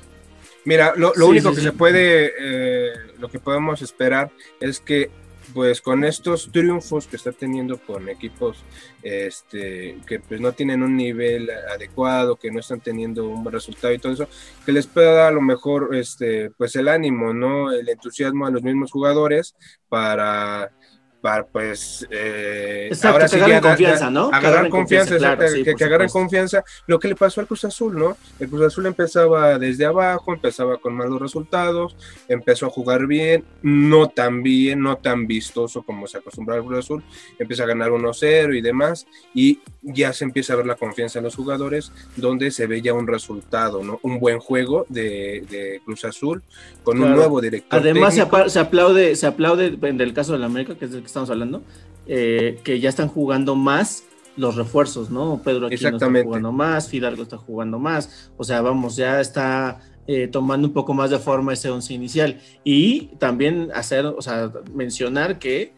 Mira, 0.64 0.92
lo, 0.96 1.12
lo 1.14 1.26
Sí, 1.26 1.30
único 1.30 1.48
sí, 1.50 1.54
que 1.54 1.60
sí. 1.62 1.66
se 1.68 1.72
puede, 1.72 2.32
eh, 2.38 2.90
lo 3.18 3.28
que 3.30 3.38
podemos 3.38 3.80
esperar 3.80 4.30
es 4.60 4.80
que, 4.80 5.10
pues, 5.54 5.80
con 5.80 6.04
estos 6.04 6.50
triunfos 6.52 7.06
que 7.06 7.16
está 7.16 7.32
teniendo 7.32 7.78
con 7.78 8.08
equipos, 8.08 8.58
este, 9.02 9.98
que 10.06 10.20
pues 10.20 10.40
no 10.40 10.52
tienen 10.52 10.82
un 10.82 10.96
nivel 10.96 11.50
adecuado, 11.50 12.36
que 12.36 12.50
no 12.50 12.60
están 12.60 12.80
teniendo 12.80 13.28
un 13.28 13.42
buen 13.42 13.54
resultado 13.54 13.92
y 13.92 13.98
todo 13.98 14.12
eso, 14.12 14.28
que 14.64 14.72
les 14.72 14.86
pueda 14.86 15.12
dar 15.12 15.28
a 15.28 15.32
lo 15.32 15.40
mejor, 15.40 15.94
este, 15.94 16.50
pues, 16.50 16.76
el 16.76 16.88
ánimo, 16.88 17.32
¿no? 17.32 17.72
El 17.72 17.88
entusiasmo 17.88 18.46
a 18.46 18.50
los 18.50 18.62
mismos 18.62 18.90
jugadores 18.92 19.54
para 19.88 20.72
para 21.20 21.44
pues 21.44 22.06
eh, 22.10 22.88
Exacto, 22.90 23.18
que 23.18 23.36
agarren 23.36 23.48
ya 23.48 23.60
da- 23.60 23.68
confianza, 23.68 24.10
¿no? 24.10 24.30
Que 24.30 24.36
Agarrar 24.36 24.52
agarren 24.52 24.70
confianza, 24.70 25.10
confianza, 25.10 25.18
claro, 25.18 25.42
exacto, 25.42 25.56
sí, 25.58 25.64
que, 25.64 25.74
que 25.74 25.84
agarren 25.84 26.08
confianza. 26.08 26.64
Lo 26.86 26.98
que 26.98 27.08
le 27.08 27.14
pasó 27.16 27.40
al 27.40 27.46
Cruz 27.46 27.64
Azul, 27.64 27.98
¿no? 27.98 28.16
El 28.38 28.48
Cruz 28.48 28.62
Azul 28.62 28.86
empezaba 28.86 29.58
desde 29.58 29.84
abajo, 29.84 30.32
empezaba 30.32 30.78
con 30.78 30.94
malos 30.94 31.20
resultados, 31.20 31.96
empezó 32.28 32.66
a 32.66 32.70
jugar 32.70 33.06
bien, 33.06 33.44
no 33.62 34.08
tan 34.08 34.42
bien, 34.42 34.80
no 34.82 34.96
tan 34.96 35.26
vistoso 35.26 35.82
como 35.82 36.06
se 36.06 36.18
acostumbraba 36.18 36.60
al 36.60 36.66
Cruz 36.66 36.78
Azul, 36.80 37.02
empieza 37.38 37.64
a 37.64 37.66
ganar 37.66 37.90
1-0 37.90 38.56
y 38.56 38.60
demás, 38.62 39.06
y 39.34 39.60
ya 39.82 40.12
se 40.12 40.24
empieza 40.24 40.54
a 40.54 40.56
ver 40.56 40.66
la 40.66 40.76
confianza 40.76 41.18
en 41.18 41.24
los 41.26 41.36
jugadores, 41.36 41.92
donde 42.16 42.50
se 42.50 42.66
ve 42.66 42.80
ya 42.80 42.94
un 42.94 43.06
resultado, 43.06 43.82
¿no? 43.82 44.00
Un 44.02 44.20
buen 44.20 44.38
juego 44.38 44.86
de, 44.88 45.44
de 45.50 45.80
Cruz 45.84 46.04
Azul 46.04 46.42
con 46.82 47.02
un 47.02 47.14
nuevo 47.14 47.40
director. 47.40 47.78
Además, 47.78 48.14
se, 48.14 48.26
se 48.48 48.58
aplaude, 48.58 49.16
se 49.16 49.26
aplaude 49.26 49.78
en 49.82 50.00
el 50.00 50.14
caso 50.14 50.32
de 50.32 50.38
la 50.38 50.46
América, 50.46 50.74
que 50.74 50.86
es 50.86 50.92
del 50.92 51.02
que 51.02 51.09
estamos 51.10 51.30
hablando, 51.30 51.62
eh, 52.06 52.60
que 52.64 52.80
ya 52.80 52.88
están 52.88 53.08
jugando 53.08 53.54
más 53.54 54.04
los 54.36 54.56
refuerzos, 54.56 55.10
¿no? 55.10 55.40
Pedro 55.44 55.66
aquí 55.66 55.74
está 55.74 56.08
jugando 56.08 56.52
más, 56.52 56.88
Fidalgo 56.88 57.22
está 57.22 57.36
jugando 57.36 57.78
más, 57.78 58.30
o 58.36 58.44
sea, 58.44 58.62
vamos, 58.62 58.96
ya 58.96 59.20
está 59.20 59.80
eh, 60.06 60.28
tomando 60.28 60.66
un 60.66 60.74
poco 60.74 60.94
más 60.94 61.10
de 61.10 61.18
forma 61.18 61.52
ese 61.52 61.70
once 61.70 61.94
inicial. 61.94 62.40
Y 62.64 63.06
también 63.18 63.70
hacer, 63.74 64.06
o 64.06 64.20
sea, 64.22 64.50
mencionar 64.72 65.38
que 65.38 65.72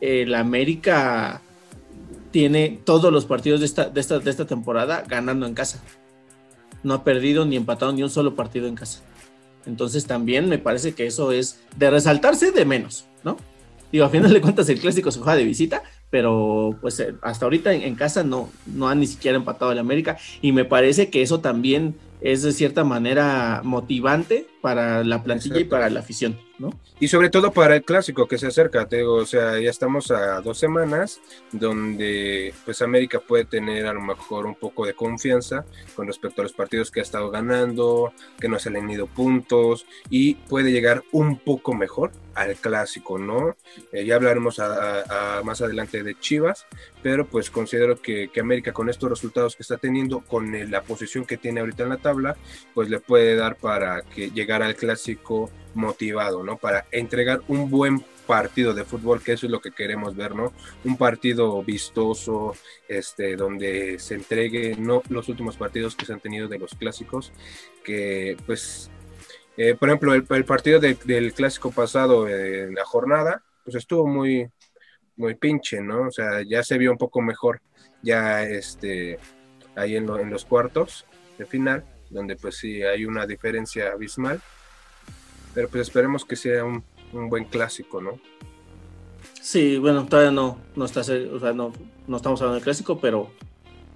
eh, 0.00 0.24
la 0.26 0.40
América 0.40 1.42
tiene 2.30 2.80
todos 2.84 3.12
los 3.12 3.24
partidos 3.24 3.60
de 3.60 3.66
esta, 3.66 3.88
de, 3.88 4.00
esta, 4.00 4.18
de 4.18 4.30
esta 4.30 4.46
temporada 4.46 5.02
ganando 5.08 5.46
en 5.46 5.54
casa. 5.54 5.82
No 6.82 6.94
ha 6.94 7.04
perdido 7.04 7.44
ni 7.44 7.56
empatado 7.56 7.92
ni 7.92 8.02
un 8.02 8.10
solo 8.10 8.34
partido 8.34 8.68
en 8.68 8.74
casa. 8.74 9.02
Entonces 9.66 10.06
también 10.06 10.48
me 10.48 10.58
parece 10.58 10.94
que 10.94 11.06
eso 11.06 11.32
es 11.32 11.60
de 11.76 11.90
resaltarse 11.90 12.52
de 12.52 12.64
menos, 12.64 13.06
¿no? 13.24 13.36
Digo, 13.92 14.06
a 14.06 14.08
final 14.08 14.32
de 14.32 14.40
cuentas 14.40 14.68
el 14.70 14.80
clásico 14.80 15.10
se 15.10 15.18
juega 15.18 15.36
de 15.36 15.44
visita, 15.44 15.82
pero 16.10 16.76
pues 16.80 16.98
eh, 16.98 17.14
hasta 17.20 17.44
ahorita 17.44 17.72
en, 17.74 17.82
en 17.82 17.94
casa 17.94 18.24
no, 18.24 18.50
no 18.66 18.88
han 18.88 19.00
ni 19.00 19.06
siquiera 19.06 19.36
empatado 19.36 19.70
el 19.70 19.78
América 19.78 20.16
y 20.40 20.52
me 20.52 20.64
parece 20.64 21.10
que 21.10 21.22
eso 21.22 21.40
también 21.40 21.94
es 22.22 22.42
de 22.42 22.52
cierta 22.52 22.84
manera 22.84 23.60
motivante 23.64 24.46
para 24.60 25.02
la 25.02 25.22
plantilla 25.24 25.58
y 25.58 25.64
para 25.64 25.90
la 25.90 26.00
afición, 26.00 26.38
¿no? 26.60 26.70
Y 27.00 27.08
sobre 27.08 27.30
todo 27.30 27.50
para 27.52 27.74
el 27.74 27.82
clásico 27.82 28.28
que 28.28 28.38
se 28.38 28.46
acerca, 28.46 28.86
te 28.86 28.98
digo, 28.98 29.14
o 29.14 29.26
sea, 29.26 29.58
ya 29.58 29.68
estamos 29.70 30.12
a 30.12 30.40
dos 30.40 30.56
semanas 30.58 31.20
donde 31.50 32.54
pues 32.64 32.82
América 32.82 33.18
puede 33.20 33.44
tener 33.44 33.86
a 33.86 33.92
lo 33.92 34.00
mejor 34.00 34.46
un 34.46 34.54
poco 34.54 34.86
de 34.86 34.94
confianza 34.94 35.64
con 35.96 36.06
respecto 36.06 36.42
a 36.42 36.44
los 36.44 36.52
partidos 36.52 36.90
que 36.90 37.00
ha 37.00 37.02
estado 37.02 37.30
ganando, 37.30 38.12
que 38.38 38.48
no 38.48 38.58
se 38.58 38.70
le 38.70 38.78
han 38.78 38.90
ido 38.90 39.06
puntos 39.06 39.86
y 40.10 40.34
puede 40.34 40.70
llegar 40.70 41.02
un 41.12 41.38
poco 41.38 41.74
mejor 41.74 42.12
al 42.34 42.54
clásico, 42.56 43.18
¿no? 43.18 43.56
Eh, 43.92 44.04
ya 44.06 44.14
hablaremos 44.14 44.58
a- 44.58 45.02
a- 45.02 45.38
a 45.38 45.42
más 45.42 45.60
adelante 45.60 46.02
de 46.02 46.18
Chivas, 46.18 46.66
pero 47.02 47.26
pues 47.26 47.50
considero 47.50 48.00
que, 48.00 48.30
que 48.32 48.40
América 48.40 48.72
con 48.72 48.88
estos 48.88 49.10
resultados 49.10 49.56
que 49.56 49.62
está 49.62 49.76
teniendo, 49.76 50.20
con 50.20 50.70
la 50.70 50.82
posición 50.82 51.24
que 51.24 51.36
tiene 51.36 51.60
ahorita 51.60 51.82
en 51.82 51.88
la 51.90 51.96
tabla, 51.98 52.11
pues 52.74 52.88
le 52.88 53.00
puede 53.00 53.36
dar 53.36 53.56
para 53.56 54.02
que 54.02 54.30
llegar 54.30 54.62
al 54.62 54.76
clásico 54.76 55.50
motivado, 55.74 56.42
¿no? 56.42 56.56
Para 56.56 56.86
entregar 56.90 57.40
un 57.48 57.70
buen 57.70 58.04
partido 58.26 58.72
de 58.72 58.84
fútbol, 58.84 59.22
que 59.22 59.32
eso 59.32 59.46
es 59.46 59.52
lo 59.52 59.60
que 59.60 59.72
queremos 59.72 60.16
ver, 60.16 60.34
¿no? 60.34 60.52
Un 60.84 60.96
partido 60.96 61.62
vistoso, 61.62 62.54
este, 62.88 63.36
donde 63.36 63.98
se 63.98 64.14
entregue, 64.14 64.76
no 64.78 65.02
los 65.08 65.28
últimos 65.28 65.56
partidos 65.56 65.96
que 65.96 66.06
se 66.06 66.12
han 66.12 66.20
tenido 66.20 66.48
de 66.48 66.58
los 66.58 66.74
clásicos, 66.74 67.32
que 67.84 68.36
pues, 68.46 68.90
eh, 69.56 69.74
por 69.74 69.88
ejemplo, 69.88 70.14
el, 70.14 70.44
partido 70.44 70.80
de- 70.80 70.96
del 71.04 71.32
clásico 71.34 71.70
pasado 71.72 72.28
en 72.28 72.74
la 72.74 72.84
jornada, 72.84 73.42
pues 73.64 73.76
estuvo 73.76 74.06
muy, 74.06 74.48
muy 75.16 75.34
pinche, 75.34 75.80
¿no? 75.80 76.08
O 76.08 76.10
sea, 76.10 76.42
ya 76.42 76.62
se 76.62 76.78
vio 76.78 76.92
un 76.92 76.98
poco 76.98 77.20
mejor, 77.20 77.60
ya 78.02 78.44
este, 78.44 79.18
ahí 79.76 79.96
en, 79.96 80.08
en 80.08 80.30
los 80.30 80.44
cuartos 80.44 81.06
de 81.38 81.46
final, 81.46 81.84
donde 82.12 82.36
pues 82.36 82.56
sí 82.56 82.82
hay 82.82 83.04
una 83.04 83.26
diferencia 83.26 83.92
abismal, 83.92 84.40
pero 85.54 85.68
pues 85.68 85.82
esperemos 85.82 86.24
que 86.24 86.36
sea 86.36 86.64
un, 86.64 86.84
un 87.12 87.28
buen 87.28 87.44
clásico, 87.44 88.00
¿no? 88.00 88.18
Sí, 89.40 89.78
bueno, 89.78 90.06
todavía 90.06 90.30
no, 90.30 90.58
no 90.76 90.84
está, 90.84 91.00
o 91.00 91.40
sea, 91.40 91.52
no, 91.52 91.72
no 92.06 92.16
estamos 92.16 92.40
hablando 92.40 92.54
del 92.54 92.64
clásico, 92.64 93.00
pero, 93.00 93.30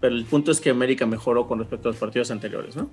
pero 0.01 0.15
el 0.15 0.25
punto 0.25 0.51
es 0.51 0.61
que 0.61 0.71
América 0.71 1.07
mejoró 1.07 1.47
con 1.47 1.59
respecto 1.59 1.89
a 1.89 1.93
los 1.93 2.01
partidos 2.01 2.31
anteriores, 2.31 2.75
¿no? 2.75 2.91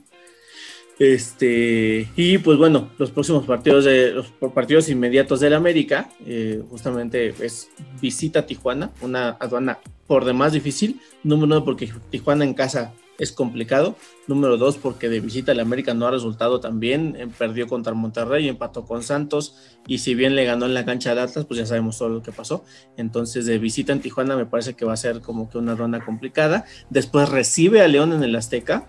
Este, 0.99 2.07
y 2.15 2.37
pues 2.37 2.59
bueno, 2.59 2.91
los 2.99 3.09
próximos 3.09 3.45
partidos 3.45 3.85
de 3.85 4.11
los 4.11 4.27
partidos 4.53 4.89
inmediatos 4.89 5.39
del 5.39 5.55
América, 5.55 6.11
eh, 6.25 6.61
justamente 6.69 7.33
es 7.43 7.71
visita 7.99 8.39
a 8.39 8.45
Tijuana, 8.45 8.91
una 9.01 9.29
aduana 9.39 9.79
por 10.05 10.23
demás 10.23 10.53
difícil. 10.53 11.01
Número 11.23 11.45
uno, 11.47 11.65
porque 11.65 11.91
Tijuana 12.11 12.45
en 12.45 12.53
casa 12.53 12.93
es 13.19 13.31
complicado. 13.31 13.95
Número 14.27 14.57
dos, 14.57 14.77
porque 14.77 15.09
de 15.09 15.19
visita 15.19 15.51
el 15.51 15.59
América 15.59 15.93
no 15.93 16.07
ha 16.07 16.11
resultado 16.11 16.59
tan 16.59 16.79
bien. 16.79 17.15
Eh, 17.17 17.27
Perdió 17.37 17.67
contra 17.67 17.93
Monterrey, 17.93 18.47
empató 18.47 18.85
con 18.85 19.03
Santos. 19.03 19.57
Y 19.87 19.99
si 19.99 20.15
bien 20.15 20.35
le 20.35 20.45
ganó 20.45 20.65
en 20.65 20.73
la 20.73 20.85
cancha 20.85 21.13
de 21.13 21.21
Atlas, 21.21 21.45
pues 21.45 21.59
ya 21.59 21.65
sabemos 21.65 21.97
todo 21.97 22.09
lo 22.09 22.23
que 22.23 22.31
pasó. 22.31 22.63
Entonces, 22.97 23.45
de 23.45 23.59
visita 23.59 23.93
en 23.93 24.01
Tijuana, 24.01 24.35
me 24.35 24.45
parece 24.45 24.73
que 24.73 24.85
va 24.85 24.93
a 24.93 24.97
ser 24.97 25.21
como 25.21 25.49
que 25.49 25.57
una 25.57 25.75
ronda 25.75 26.03
complicada. 26.03 26.65
Después 26.89 27.29
recibe 27.29 27.81
a 27.81 27.87
León 27.87 28.13
en 28.13 28.23
el 28.23 28.35
Azteca. 28.35 28.87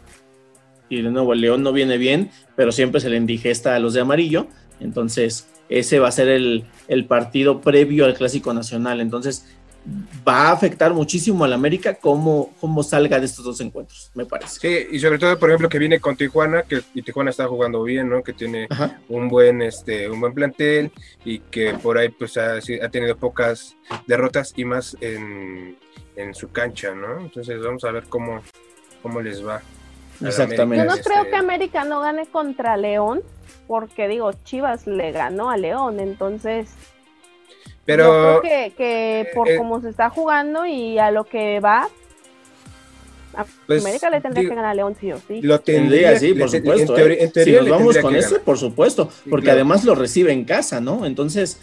Y 0.89 1.03
de 1.03 1.11
nuevo, 1.11 1.33
el 1.33 1.41
León 1.41 1.63
no 1.63 1.73
viene 1.73 1.99
bien, 1.99 2.31
pero 2.57 2.71
siempre 2.71 3.01
se 3.01 3.11
le 3.11 3.17
indigesta 3.17 3.75
a 3.75 3.79
los 3.79 3.95
de 3.95 4.01
amarillo. 4.01 4.47
Entonces, 4.81 5.49
ese 5.69 5.99
va 5.99 6.09
a 6.09 6.13
ser 6.13 6.29
el, 6.29 6.65
el 6.89 7.07
partido 7.07 7.61
previo 7.61 8.05
al 8.05 8.15
Clásico 8.15 8.53
Nacional. 8.53 9.01
Entonces, 9.01 9.47
va 10.27 10.49
a 10.49 10.53
afectar 10.53 10.95
muchísimo 10.95 11.45
al 11.45 11.53
América 11.53 11.95
cómo, 11.95 12.55
cómo 12.61 12.83
salga 12.83 13.19
de 13.19 13.27
estos 13.27 13.45
dos 13.45 13.61
encuentros, 13.61 14.11
me 14.15 14.25
parece. 14.25 14.61
Sí, 14.61 14.97
y 14.97 14.99
sobre 14.99 15.19
todo, 15.19 15.39
por 15.39 15.51
ejemplo, 15.51 15.69
que 15.69 15.79
viene 15.79 16.01
con 16.01 16.17
Tijuana, 16.17 16.63
que 16.63 16.81
y 16.95 17.03
Tijuana 17.03 17.31
está 17.31 17.47
jugando 17.47 17.83
bien, 17.83 18.09
¿no? 18.09 18.23
Que 18.23 18.33
tiene 18.33 18.67
Ajá. 18.71 18.99
un 19.09 19.29
buen, 19.29 19.61
este, 19.61 20.09
un 20.09 20.21
buen 20.21 20.33
plantel 20.33 20.91
y 21.25 21.41
que 21.41 21.75
por 21.75 21.99
ahí 21.99 22.09
pues 22.09 22.37
ha, 22.39 22.55
ha 22.57 22.89
tenido 22.89 23.17
pocas 23.17 23.77
derrotas 24.07 24.55
y 24.57 24.65
más 24.65 24.97
en, 25.01 25.77
en 26.17 26.35
su 26.35 26.51
cancha, 26.51 26.95
¿no? 26.95 27.21
Entonces 27.21 27.63
vamos 27.63 27.85
a 27.85 27.91
ver 27.91 28.05
cómo, 28.09 28.41
cómo 29.03 29.21
les 29.21 29.47
va. 29.47 29.61
Exactamente. 30.25 30.85
Yo 30.87 30.97
no 30.97 31.03
creo 31.03 31.19
este- 31.19 31.31
que 31.31 31.37
América 31.37 31.85
no 31.85 32.01
gane 32.01 32.27
contra 32.27 32.77
León, 32.77 33.23
porque 33.67 34.09
digo, 34.09 34.33
Chivas 34.45 34.87
le 34.87 35.13
ganó 35.13 35.51
a 35.51 35.57
León, 35.57 36.01
entonces 36.01 36.71
Pero 37.87 38.35
yo 38.37 38.41
creo 38.41 38.43
que, 38.69 38.73
que 38.77 39.29
por 39.35 39.49
eh, 39.49 39.57
cómo 39.57 39.81
se 39.81 39.91
está 39.91 40.09
jugando 40.11 40.65
y 40.67 40.99
a 40.99 41.11
lo 41.11 41.25
que 41.25 41.61
va, 41.61 41.89
a 43.37 43.45
pues, 43.67 43.85
América 43.85 44.09
le 44.11 44.21
tendría 44.21 44.43
digo, 44.43 44.51
que 44.53 44.57
ganar 44.57 44.71
a 44.71 44.75
León 44.75 44.97
sí 45.01 45.11
o 45.13 45.19
sí. 45.27 45.43
lo 45.43 45.61
Tendría, 45.61 46.19
sí, 46.19 46.35
por 46.35 46.49
supuesto. 46.49 46.93
En 46.93 46.97
teoría, 46.97 47.17
¿eh? 47.17 47.25
en 47.25 47.33
teoría 47.33 47.59
si 47.59 47.65
nos 47.69 47.79
vamos 47.79 47.99
con 47.99 48.17
ese, 48.17 48.39
por 48.39 48.59
supuesto, 48.59 49.11
porque 49.29 49.45
claro. 49.45 49.57
además 49.59 49.85
lo 49.85 49.95
recibe 49.95 50.33
en 50.33 50.45
casa, 50.45 50.81
¿no? 50.81 51.05
Entonces, 51.05 51.61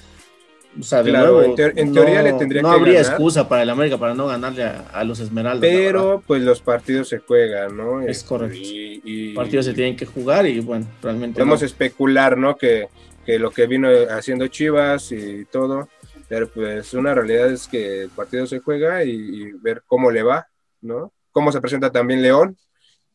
o 0.80 0.84
sea, 0.84 1.02
de 1.04 1.12
Claro, 1.12 1.32
nuevo, 1.34 1.44
en 1.44 1.56
teo- 1.56 1.74
en 1.76 1.94
teoría 1.94 2.20
no, 2.22 2.24
le 2.24 2.34
tendría 2.34 2.62
no 2.62 2.70
que 2.70 2.76
habría 2.76 2.94
ganar. 3.02 3.12
excusa 3.14 3.48
para 3.50 3.64
el 3.64 3.70
América 3.70 3.98
para 3.98 4.14
no 4.14 4.28
ganarle 4.28 4.64
a, 4.64 4.86
a 4.94 5.04
los 5.04 5.20
Esmeraldas. 5.20 5.62
Pero 5.70 6.22
pues 6.28 6.42
los 6.44 6.62
partidos 6.62 7.10
se 7.10 7.20
juegan, 7.20 7.76
¿no? 7.78 8.02
Es 8.02 8.18
Este, 8.18 8.30
correcto. 8.30 8.58
Y, 8.58 9.02
y- 9.04 9.28
Los 9.28 9.36
partidos 9.44 9.66
se 9.66 9.74
tienen 9.74 9.96
que 9.96 10.06
jugar 10.06 10.46
y 10.48 10.60
bueno, 10.60 10.86
realmente. 11.02 11.36
podemos 11.36 11.62
no. 11.62 11.66
especular, 11.66 12.38
¿no? 12.38 12.58
Que, 12.58 12.88
que 13.26 13.38
lo 13.40 13.52
que 13.52 13.66
vino 13.68 13.90
haciendo 14.12 14.48
Chivas 14.48 15.12
y 15.12 15.46
todo, 15.46 15.88
pero 16.32 16.48
pues 16.50 16.94
una 16.94 17.14
realidad 17.14 17.52
es 17.52 17.68
que 17.68 18.04
el 18.04 18.10
partido 18.10 18.48
se 18.48 18.60
juega 18.60 19.04
y, 19.04 19.10
y 19.12 19.52
ver 19.52 19.84
cómo 19.86 20.10
le 20.10 20.24
va, 20.24 20.48
¿no? 20.80 21.12
Cómo 21.34 21.52
se 21.52 21.60
presenta 21.60 21.92
también 21.92 22.22
León, 22.22 22.56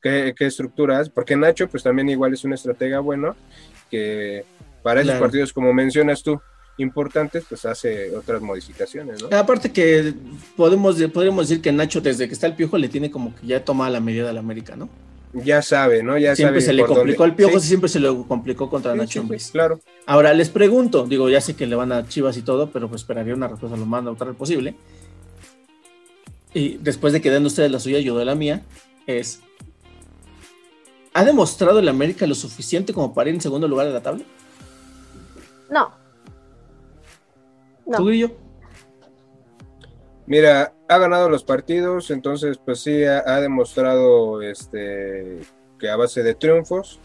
qué, 0.03 0.35
qué 0.37 0.45
estructuras, 0.45 1.09
porque 1.09 1.35
Nacho 1.35 1.67
pues 1.67 1.83
también 1.83 2.11
igual 2.11 2.35
es 2.35 2.45
un 2.45 2.53
estratega 2.53 3.01
bueno, 3.01 3.35
que 3.91 4.45
para 4.83 5.01
esos 5.01 5.13
Claro. 5.13 5.25
partidos 5.25 5.51
como 5.55 5.73
mencionas 5.73 6.23
tú, 6.23 6.39
importantes, 6.77 7.47
pues 7.49 7.65
hace 7.65 8.15
otras 8.15 8.43
modificaciones, 8.43 9.23
¿no? 9.23 9.35
Aparte 9.35 9.73
que 9.73 10.13
podemos, 10.55 11.01
podríamos 11.05 11.49
decir 11.49 11.63
que 11.63 11.73
Nacho 11.73 12.03
desde 12.03 12.29
que 12.29 12.35
está 12.35 12.47
el 12.47 12.55
piojo 12.55 12.77
le 12.77 12.91
tiene 12.91 13.11
como 13.11 13.35
que 13.35 13.47
ya 13.47 13.65
tomada 13.65 13.93
la 13.93 14.01
medida 14.01 14.29
al 14.29 14.37
América, 14.37 14.77
¿no? 14.77 14.91
Ya 15.45 15.63
sabe, 15.63 16.03
¿no? 16.03 16.17
Ya 16.19 16.35
siempre 16.35 16.61
sabe 16.61 16.67
se 16.67 16.73
le 16.73 16.87
complicó 16.87 17.23
dónde- 17.25 17.33
al 17.33 17.37
piojo, 17.37 17.61
Sí, 17.61 17.69
siempre 17.69 17.89
se 17.89 18.01
le 18.01 18.09
complicó 18.27 18.71
contra 18.71 18.93
sí, 18.93 18.99
Nacho 18.99 19.25
sí, 19.39 19.51
claro. 19.53 19.81
Ahora 20.07 20.33
les 20.35 20.49
pregunto, 20.49 21.07
digo, 21.07 21.29
ya 21.29 21.41
sé 21.41 21.55
que 21.55 21.67
le 21.67 21.77
van 21.77 21.93
a 21.93 22.09
Chivas 22.09 22.37
y 22.37 22.43
todo, 22.43 22.71
pero 22.71 22.89
pues 22.89 23.03
esperaría 23.03 23.35
una 23.35 23.49
respuesta 23.49 23.77
lo 23.77 23.87
más 23.87 24.03
neutral 24.03 24.35
posible. 24.35 24.75
Y 26.55 26.79
después 26.79 27.13
de 27.13 27.21
que 27.21 27.31
den 27.31 27.45
ustedes 27.45 27.71
la 27.71 27.81
suya, 27.81 28.01
yo 28.01 28.15
doy 28.15 28.25
la 28.25 28.35
mía, 28.35 28.63
es 29.07 29.41
¿Ha 31.13 31.25
demostrado 31.25 31.79
el 31.79 31.89
América 31.89 32.27
lo 32.27 32.35
suficiente 32.35 32.93
como 32.93 33.15
para 33.15 33.31
ir 33.31 33.37
en 33.37 33.41
segundo 33.41 33.67
lugar 33.67 33.87
de 33.87 33.93
la 33.95 34.03
tabla? 34.03 34.23
No. 35.71 35.91
No. 37.87 37.97
¿Tú, 37.97 38.05
Grillo? 38.05 38.33
Mira, 40.27 40.73
ha 40.89 40.99
ganado 40.99 41.29
los 41.29 41.45
partidos, 41.45 42.11
entonces 42.11 42.59
pues 42.65 42.81
sí, 42.81 43.05
ha, 43.05 43.19
ha 43.27 43.41
demostrado 43.41 44.43
este, 44.43 45.39
que 45.79 45.89
a 45.89 45.97
base 45.97 46.23
de 46.23 46.35
triunfos 46.35 46.99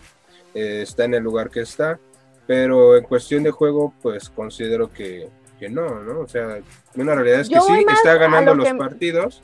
eh, 0.55 0.79
está 0.81 1.05
en 1.05 1.13
el 1.13 1.23
lugar 1.23 1.49
que 1.51 1.61
está, 1.61 1.99
pero 2.47 2.97
en 2.97 3.03
cuestión 3.03 3.43
de 3.43 3.51
juego 3.51 3.93
pues 4.01 4.29
considero 4.29 4.91
que, 4.91 5.29
que 5.59 5.69
no, 5.69 6.01
¿no? 6.03 6.21
O 6.21 6.27
sea, 6.27 6.59
una 6.95 7.13
realidad 7.13 7.41
es 7.41 7.49
que 7.49 7.55
Yo 7.55 7.61
sí, 7.61 7.85
está 7.93 8.15
ganando 8.15 8.55
lo 8.55 8.63
los 8.63 8.67
que- 8.71 8.75
partidos, 8.77 9.41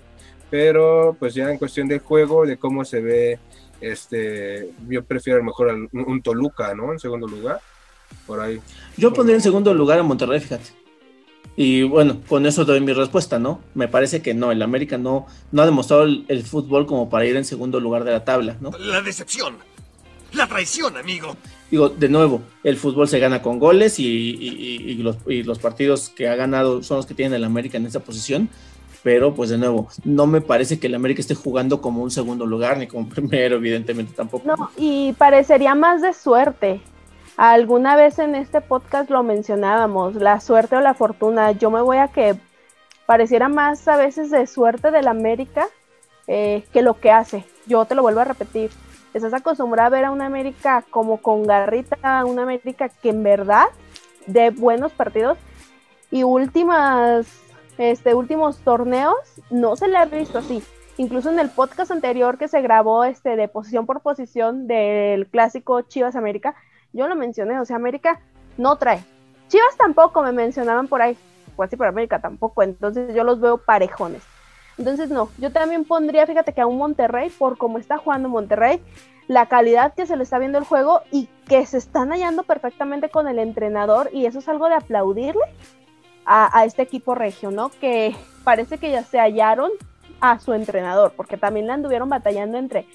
pero 0.49 1.15
pues 1.19 1.35
ya 1.35 1.51
en 1.51 1.57
cuestión 1.59 1.87
de 1.87 1.99
juego, 1.99 2.45
de 2.47 2.57
cómo 2.57 2.83
se 2.83 2.99
ve, 3.01 3.39
este, 3.79 4.71
yo 4.89 5.03
prefiero 5.03 5.37
a 5.37 5.39
lo 5.41 5.45
mejor 5.45 5.67
un 5.93 6.21
Toluca, 6.23 6.73
¿no? 6.73 6.93
En 6.93 6.99
segundo 6.99 7.27
lugar, 7.27 7.59
por 8.25 8.39
ahí. 8.39 8.59
Yo 8.97 9.13
pondría 9.13 9.35
en 9.35 9.41
segundo 9.43 9.71
lugar 9.73 9.99
a 9.99 10.03
Monterrey, 10.03 10.39
fíjate. 10.39 10.71
Y 11.59 11.81
bueno, 11.83 12.21
con 12.29 12.45
eso 12.45 12.63
doy 12.65 12.79
mi 12.81 12.93
respuesta, 12.93 13.39
¿no? 13.39 13.59
Me 13.73 13.87
parece 13.87 14.21
que 14.21 14.33
no, 14.35 14.51
el 14.51 14.61
América 14.61 14.97
no, 14.99 15.25
no 15.51 15.61
ha 15.63 15.65
demostrado 15.65 16.03
el, 16.03 16.23
el 16.27 16.43
fútbol 16.43 16.85
como 16.85 17.09
para 17.09 17.25
ir 17.25 17.35
en 17.35 17.43
segundo 17.45 17.79
lugar 17.79 18.03
de 18.03 18.11
la 18.11 18.23
tabla, 18.23 18.55
¿no? 18.61 18.69
La 18.77 19.01
decepción. 19.01 19.55
La 20.33 20.45
traición, 20.47 20.95
amigo. 20.97 21.35
Digo, 21.71 21.89
de 21.89 22.09
nuevo, 22.09 22.41
el 22.63 22.77
fútbol 22.77 23.07
se 23.07 23.17
gana 23.17 23.41
con 23.41 23.57
goles 23.57 23.97
y, 23.99 24.05
y- 24.05 24.49
y- 24.49 24.91
y 24.91 24.95
los, 24.97 25.17
y 25.27 25.41
los 25.43 25.57
partidos 25.57 26.09
que 26.09 26.27
ha 26.29 26.35
ganado 26.35 26.83
son 26.83 26.97
los 26.97 27.07
que 27.07 27.15
tienen 27.15 27.33
el 27.33 27.43
América 27.43 27.77
en 27.77 27.87
esa 27.87 28.01
posición. 28.01 28.49
Pero, 29.03 29.33
pues 29.33 29.49
de 29.49 29.57
nuevo, 29.57 29.87
no 30.03 30.27
me 30.27 30.41
parece 30.41 30.79
que 30.79 30.87
el 30.87 30.95
América 30.95 31.21
esté 31.21 31.33
jugando 31.33 31.81
como 31.81 32.03
un 32.03 32.11
segundo 32.11 32.45
lugar 32.45 32.77
ni 32.77 32.85
como 32.87 33.09
primero, 33.09 33.55
evidentemente 33.55 34.13
tampoco. 34.13 34.45
No, 34.45 34.69
y 34.77 35.13
parecería 35.13 35.73
más 35.73 36.01
de 36.03 36.13
suerte. 36.13 36.81
Alguna 37.37 37.95
vez 37.95 38.17
en 38.17 38.33
este 38.33 38.61
podcast 38.61 39.11
lo 39.11 39.21
mencionábamos, 39.21 40.15
la 40.15 40.39
suerte 40.39 40.75
o 40.75 40.81
la 40.81 40.95
fortuna. 40.95 41.51
Yo 41.51 41.69
me 41.69 41.81
voy 41.81 41.97
a 41.97 42.07
que 42.07 42.35
pareciera 43.05 43.47
más 43.47 43.87
a 43.87 43.95
veces 43.95 44.31
de 44.31 44.47
suerte 44.47 44.89
del 44.89 45.07
América 45.07 45.67
eh, 46.25 46.65
que 46.73 46.81
lo 46.81 46.99
que 46.99 47.11
hace. 47.11 47.45
Yo 47.67 47.85
te 47.85 47.93
lo 47.93 48.01
vuelvo 48.01 48.21
a 48.21 48.23
repetir. 48.23 48.71
Estás 49.13 49.35
acostumbrado 49.35 49.85
a 49.85 49.89
ver 49.91 50.05
a 50.05 50.11
una 50.11 50.25
América 50.25 50.83
como 50.89 51.21
con 51.21 51.43
garrita, 51.43 52.25
una 52.25 52.41
América 52.41 52.89
que 52.89 53.09
en 53.09 53.21
verdad 53.21 53.67
de 54.25 54.49
buenos 54.49 54.91
partidos 54.91 55.37
y 56.09 56.23
últimas, 56.23 57.27
este, 57.77 58.15
últimos 58.15 58.57
torneos 58.61 59.15
no 59.51 59.75
se 59.75 59.87
le 59.87 59.97
ha 59.97 60.05
visto 60.05 60.39
así. 60.39 60.63
Incluso 60.97 61.29
en 61.29 61.37
el 61.37 61.51
podcast 61.51 61.91
anterior 61.91 62.39
que 62.39 62.47
se 62.47 62.61
grabó 62.63 63.03
este, 63.03 63.35
de 63.35 63.47
posición 63.47 63.85
por 63.85 64.01
posición 64.01 64.65
del 64.65 65.27
clásico 65.27 65.81
Chivas 65.83 66.15
América, 66.15 66.55
yo 66.97 67.07
lo 67.07 67.15
mencioné, 67.15 67.59
o 67.59 67.65
sea, 67.65 67.75
América 67.75 68.19
no 68.57 68.75
trae. 68.75 69.03
Chivas 69.47 69.77
tampoco 69.77 70.21
me 70.23 70.31
mencionaban 70.31 70.87
por 70.87 71.01
ahí, 71.01 71.17
pues 71.55 71.69
sí, 71.69 71.77
pero 71.77 71.89
América 71.89 72.19
tampoco, 72.19 72.63
entonces 72.63 73.15
yo 73.15 73.23
los 73.23 73.39
veo 73.39 73.57
parejones. 73.57 74.23
Entonces 74.77 75.09
no, 75.09 75.29
yo 75.37 75.51
también 75.51 75.85
pondría, 75.85 76.25
fíjate 76.27 76.53
que 76.53 76.61
a 76.61 76.67
un 76.67 76.77
Monterrey, 76.77 77.29
por 77.29 77.57
cómo 77.57 77.77
está 77.77 77.97
jugando 77.97 78.29
Monterrey, 78.29 78.81
la 79.27 79.45
calidad 79.47 79.93
que 79.93 80.05
se 80.05 80.15
le 80.15 80.23
está 80.23 80.39
viendo 80.39 80.57
el 80.57 80.63
juego 80.63 81.01
y 81.11 81.29
que 81.47 81.65
se 81.65 81.77
están 81.77 82.09
hallando 82.09 82.43
perfectamente 82.43 83.09
con 83.09 83.27
el 83.27 83.39
entrenador 83.39 84.09
y 84.13 84.25
eso 84.25 84.39
es 84.39 84.47
algo 84.47 84.67
de 84.67 84.75
aplaudirle 84.75 85.43
a, 86.25 86.57
a 86.57 86.65
este 86.65 86.81
equipo 86.81 87.15
regio, 87.15 87.51
¿no? 87.51 87.69
Que 87.69 88.15
parece 88.43 88.77
que 88.77 88.91
ya 88.91 89.03
se 89.03 89.19
hallaron 89.19 89.71
a 90.21 90.39
su 90.39 90.53
entrenador, 90.53 91.13
porque 91.15 91.37
también 91.37 91.67
le 91.67 91.73
anduvieron 91.73 92.09
batallando 92.09 92.57
entre 92.57 92.85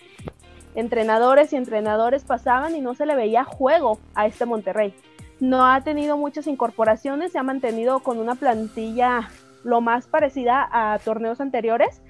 entrenadores 0.74 1.52
y 1.52 1.56
entrenadores 1.56 2.24
pasaban 2.24 2.74
y 2.76 2.80
no 2.80 2.94
se 2.94 3.06
le 3.06 3.14
veía 3.14 3.44
juego 3.44 3.98
a 4.14 4.26
este 4.26 4.46
Monterrey. 4.46 4.94
No 5.40 5.66
ha 5.66 5.80
tenido 5.82 6.16
muchas 6.16 6.46
incorporaciones, 6.46 7.32
se 7.32 7.38
ha 7.38 7.42
mantenido 7.42 8.00
con 8.00 8.18
una 8.18 8.34
plantilla 8.36 9.28
lo 9.64 9.80
más 9.80 10.06
parecida 10.06 10.68
a 10.70 10.98
torneos 10.98 11.40
anteriores 11.40 12.00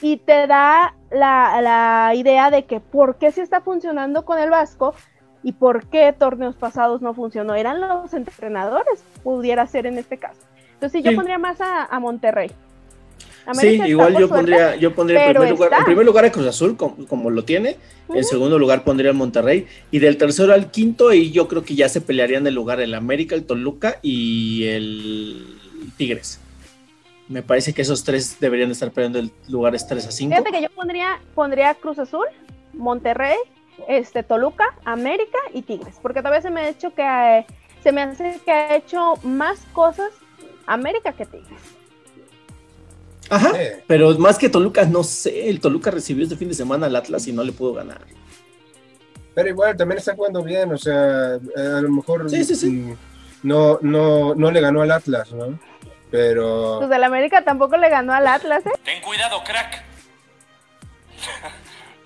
y 0.00 0.16
te 0.18 0.46
da 0.46 0.94
la, 1.10 1.60
la 1.60 2.14
idea 2.14 2.50
de 2.50 2.64
que 2.64 2.80
por 2.80 3.16
qué 3.16 3.30
sí 3.30 3.40
está 3.40 3.60
funcionando 3.60 4.24
con 4.24 4.38
el 4.38 4.50
Vasco 4.50 4.94
y 5.42 5.52
por 5.52 5.86
qué 5.86 6.12
torneos 6.12 6.56
pasados 6.56 7.02
no 7.02 7.14
funcionó. 7.14 7.54
Eran 7.54 7.80
los 7.80 8.14
entrenadores, 8.14 9.04
pudiera 9.22 9.66
ser 9.66 9.86
en 9.86 9.98
este 9.98 10.16
caso. 10.18 10.40
Entonces 10.74 11.02
yo 11.02 11.10
Sí. 11.10 11.16
pondría 11.16 11.38
más 11.38 11.60
a, 11.60 11.84
a 11.84 12.00
Monterrey. 12.00 12.50
Sí, 13.54 13.66
América 13.66 13.88
igual 13.88 14.12
yo 14.12 14.28
suerte, 14.28 14.34
pondría, 14.34 14.76
yo 14.76 14.94
pondría 14.94 15.26
en 15.26 15.32
primer 15.32 15.50
lugar, 15.50 15.66
está. 15.66 15.78
en 15.78 15.84
primer 15.84 16.06
lugar 16.06 16.24
a 16.24 16.32
Cruz 16.32 16.46
Azul, 16.46 16.76
como, 16.76 17.06
como 17.06 17.30
lo 17.30 17.44
tiene. 17.44 17.76
En 18.14 18.24
segundo 18.24 18.58
lugar 18.58 18.84
pondría 18.84 19.10
al 19.10 19.16
Monterrey. 19.16 19.66
Y 19.90 19.98
del 19.98 20.16
tercero 20.16 20.52
al 20.52 20.70
quinto, 20.70 21.12
y 21.12 21.32
yo 21.32 21.48
creo 21.48 21.64
que 21.64 21.74
ya 21.74 21.88
se 21.88 22.00
pelearían 22.00 22.46
el 22.46 22.54
lugar 22.54 22.80
el 22.80 22.94
América, 22.94 23.34
el 23.34 23.44
Toluca 23.44 23.98
y 24.02 24.64
el 24.66 25.46
Tigres. 25.96 26.40
Me 27.28 27.42
parece 27.42 27.72
que 27.72 27.82
esos 27.82 28.04
tres 28.04 28.38
deberían 28.40 28.70
estar 28.70 28.90
peleando 28.90 29.18
el 29.18 29.32
lugares 29.48 29.86
3 29.86 30.06
a 30.06 30.10
5. 30.10 30.30
Fíjate 30.30 30.50
que 30.50 30.62
yo 30.62 30.70
pondría, 30.70 31.20
pondría 31.34 31.74
Cruz 31.74 31.98
Azul, 31.98 32.26
Monterrey, 32.74 33.38
este, 33.88 34.22
Toluca, 34.22 34.64
América 34.84 35.38
y 35.54 35.62
Tigres, 35.62 35.98
porque 36.02 36.20
todavía 36.20 36.42
se 36.42 36.50
me 36.50 36.60
ha 36.60 36.68
hecho 36.68 36.94
que 36.94 37.02
eh, 37.02 37.46
se 37.82 37.92
me 37.92 38.02
hace 38.02 38.38
que 38.44 38.52
ha 38.52 38.76
hecho 38.76 39.14
más 39.22 39.60
cosas 39.72 40.10
América 40.66 41.12
que 41.12 41.24
Tigres. 41.26 41.81
Ajá. 43.30 43.52
Pero 43.86 44.16
más 44.18 44.38
que 44.38 44.48
Toluca, 44.48 44.84
no 44.84 45.04
sé. 45.04 45.48
El 45.48 45.60
Toluca 45.60 45.90
recibió 45.90 46.24
este 46.24 46.36
fin 46.36 46.48
de 46.48 46.54
semana 46.54 46.86
al 46.86 46.96
Atlas 46.96 47.26
y 47.26 47.32
no 47.32 47.42
le 47.42 47.52
pudo 47.52 47.74
ganar. 47.74 48.02
Pero 49.34 49.48
igual 49.48 49.76
también 49.76 49.98
está 49.98 50.14
jugando 50.14 50.42
bien, 50.42 50.72
o 50.72 50.78
sea, 50.78 51.34
a 51.34 51.80
lo 51.80 51.88
mejor 51.88 52.28
Sí, 52.28 52.44
sí, 52.44 52.54
sí. 52.54 52.94
No, 53.42 53.78
no, 53.80 54.34
no 54.34 54.50
le 54.50 54.60
ganó 54.60 54.82
al 54.82 54.90
Atlas, 54.90 55.32
¿no? 55.32 55.58
Pero 56.10 56.76
Pues 56.80 56.90
el 56.90 57.04
América 57.04 57.42
tampoco 57.42 57.76
le 57.78 57.88
ganó 57.88 58.12
al 58.12 58.26
Atlas, 58.26 58.64
¿eh? 58.66 58.72
Ten 58.84 59.00
cuidado, 59.00 59.42
crack. 59.44 59.82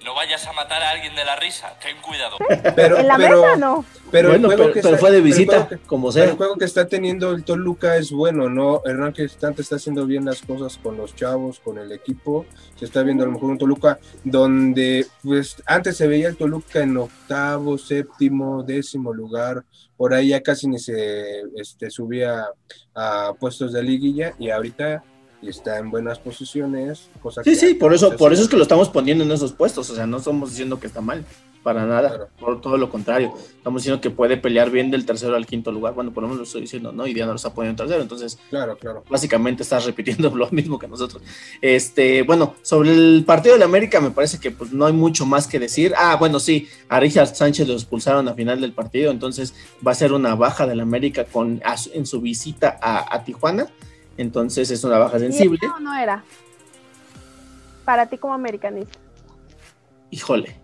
No 0.07 0.15
vayas 0.15 0.47
a 0.47 0.53
matar 0.55 0.83
a 0.83 0.91
alguien 0.91 1.15
de 1.15 1.25
la 1.25 1.37
risa. 1.37 1.75
Ten 1.83 1.97
cuidado. 2.01 2.37
pero, 2.75 2.99
en 2.99 3.09
la 3.09 3.17
pero, 3.19 3.43
mesa 3.43 3.57
no. 3.57 3.85
pero 4.11 4.29
el 4.33 4.41
bueno, 4.41 4.49
juego 4.49 4.63
pero, 4.63 4.73
que 4.75 4.81
pero 4.81 4.95
está- 4.95 5.01
fue 5.01 5.11
de 5.11 5.17
pero 5.19 5.27
el 5.27 5.33
visita, 5.33 5.53
juego 5.53 5.69
que- 5.69 5.77
como 5.89 6.03
pero 6.09 6.13
sea. 6.13 6.25
el 6.25 6.37
juego 6.37 6.57
que 6.57 6.65
está 6.65 6.87
teniendo 6.87 7.33
el 7.33 7.45
Toluca 7.45 7.97
es 7.97 8.11
bueno, 8.13 8.49
¿no? 8.49 8.81
Hernán 8.87 9.13
Cristante 9.13 9.61
está 9.63 9.77
haciendo 9.77 10.07
bien 10.07 10.25
las 10.25 10.41
cosas 10.43 10.79
con 10.83 10.97
los 10.97 11.15
chavos, 11.15 11.61
con 11.61 11.79
el 11.79 11.93
equipo. 11.93 12.47
Se 12.77 12.85
está 12.87 13.03
viendo 13.03 13.25
a 13.25 13.27
lo 13.27 13.33
mejor 13.33 13.51
un 13.51 13.59
Toluca 13.59 13.99
donde, 14.25 15.07
pues, 15.23 15.63
antes 15.67 15.97
se 15.97 16.07
veía 16.07 16.29
el 16.29 16.37
Toluca 16.37 16.81
en 16.81 16.97
octavo, 16.97 17.77
séptimo, 17.79 18.63
décimo 18.63 19.13
lugar. 19.13 19.65
Por 19.97 20.15
ahí 20.15 20.29
ya 20.29 20.43
casi 20.43 20.69
ni 20.69 20.79
se 20.79 21.41
este, 21.57 21.91
subía 21.91 22.47
a 22.95 23.33
puestos 23.41 23.73
de 23.73 23.83
liguilla 23.83 24.35
y 24.39 24.51
ahorita 24.51 25.03
está 25.43 25.79
en 25.79 25.91
buenas 25.91 26.19
posiciones. 26.19 27.09
Cosa 27.23 27.43
Sí, 27.45 27.51
que 27.51 27.57
sí, 27.57 27.75
por 27.75 27.95
eso, 27.95 28.17
por 28.17 28.33
eso 28.33 28.43
es 28.43 28.49
que 28.49 28.57
lo 28.57 28.63
estamos 28.63 28.89
poniendo 28.89 29.25
en 29.25 29.33
esos 29.33 29.53
puestos. 29.53 29.89
O 29.91 29.95
sea, 29.95 30.07
no 30.07 30.19
estamos 30.19 30.51
diciendo 30.51 30.81
que 30.81 30.87
está 30.87 31.01
mal, 31.01 31.25
para 31.63 31.85
nada. 31.85 32.09
Claro. 32.09 32.29
Por 32.39 32.61
todo 32.61 32.77
lo 32.79 32.89
contrario. 32.91 33.33
Estamos 33.57 33.83
diciendo 33.83 34.01
que 34.01 34.11
puede 34.11 34.37
pelear 34.37 34.71
bien 34.71 34.91
del 34.91 35.05
tercero 35.05 35.35
al 35.35 35.47
quinto 35.47 35.73
lugar. 35.73 35.95
Bueno, 35.95 36.13
por 36.13 36.23
lo 36.23 36.29
menos 36.29 36.39
lo 36.39 36.45
estoy 36.45 36.61
diciendo, 36.63 36.93
¿no? 36.93 37.07
Y 37.07 37.15
Diana 37.15 37.33
lo 37.33 37.37
está 37.37 37.53
poniendo 37.53 37.83
en 37.83 37.89
tercero. 37.89 38.03
Entonces, 38.03 38.39
Claro, 38.51 38.77
claro. 38.79 39.05
básicamente 39.11 39.63
estás 39.65 39.85
repitiendo 39.85 40.31
lo 40.37 40.49
mismo 40.51 40.79
que 40.79 40.87
nosotros. 40.89 41.23
Este, 41.61 42.23
bueno, 42.23 42.55
sobre 42.63 42.93
el 42.93 43.25
partido 43.27 43.55
de 43.55 43.59
la 43.59 43.65
América 43.65 44.01
me 44.01 44.11
parece 44.13 44.39
que 44.39 44.51
pues, 44.53 44.73
no 44.73 44.87
hay 44.87 44.93
mucho 44.93 45.27
más 45.27 45.47
que 45.49 45.59
decir. 45.59 45.93
Ah, 45.99 46.17
bueno, 46.17 46.39
sí, 46.41 46.69
a 46.89 47.01
Richard 47.01 47.35
Sánchez 47.35 47.67
lo 47.67 47.75
expulsaron 47.75 48.29
a 48.29 48.35
final 48.35 48.61
del 48.61 48.73
partido, 48.73 49.11
entonces 49.11 49.55
va 49.87 49.91
a 49.93 49.95
ser 49.97 50.13
una 50.13 50.35
baja 50.35 50.67
del 50.67 50.81
América 50.81 51.25
con, 51.25 51.61
a 51.65 51.75
en 51.93 52.07
su 52.07 52.21
visita 52.21 52.79
a, 52.81 53.15
a 53.15 53.25
Tijuana. 53.25 53.67
Entonces 54.17 54.71
es 54.71 54.83
una 54.85 54.99
baja 54.99 55.17
¿Y 55.19 55.21
sensible. 55.21 55.59
era 55.63 55.75
o 55.75 55.81
no 55.81 55.95
era? 55.95 56.25
Para 57.85 58.07
ti 58.07 58.17
como 58.19 58.35
americanista. 58.35 58.99
Híjole. 60.11 60.57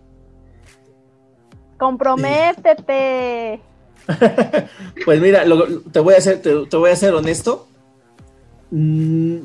Comprométete. 1.77 3.59
Pues 5.05 5.21
mira, 5.21 5.45
lo- 5.45 5.79
te 5.81 5.99
voy 5.99 6.13
a 6.15 6.21
ser, 6.21 6.41
te, 6.41 6.65
te 6.65 6.77
voy 6.77 6.89
a 6.91 6.95
ser 6.95 7.13
honesto. 7.13 7.67
Mm, 8.71 9.37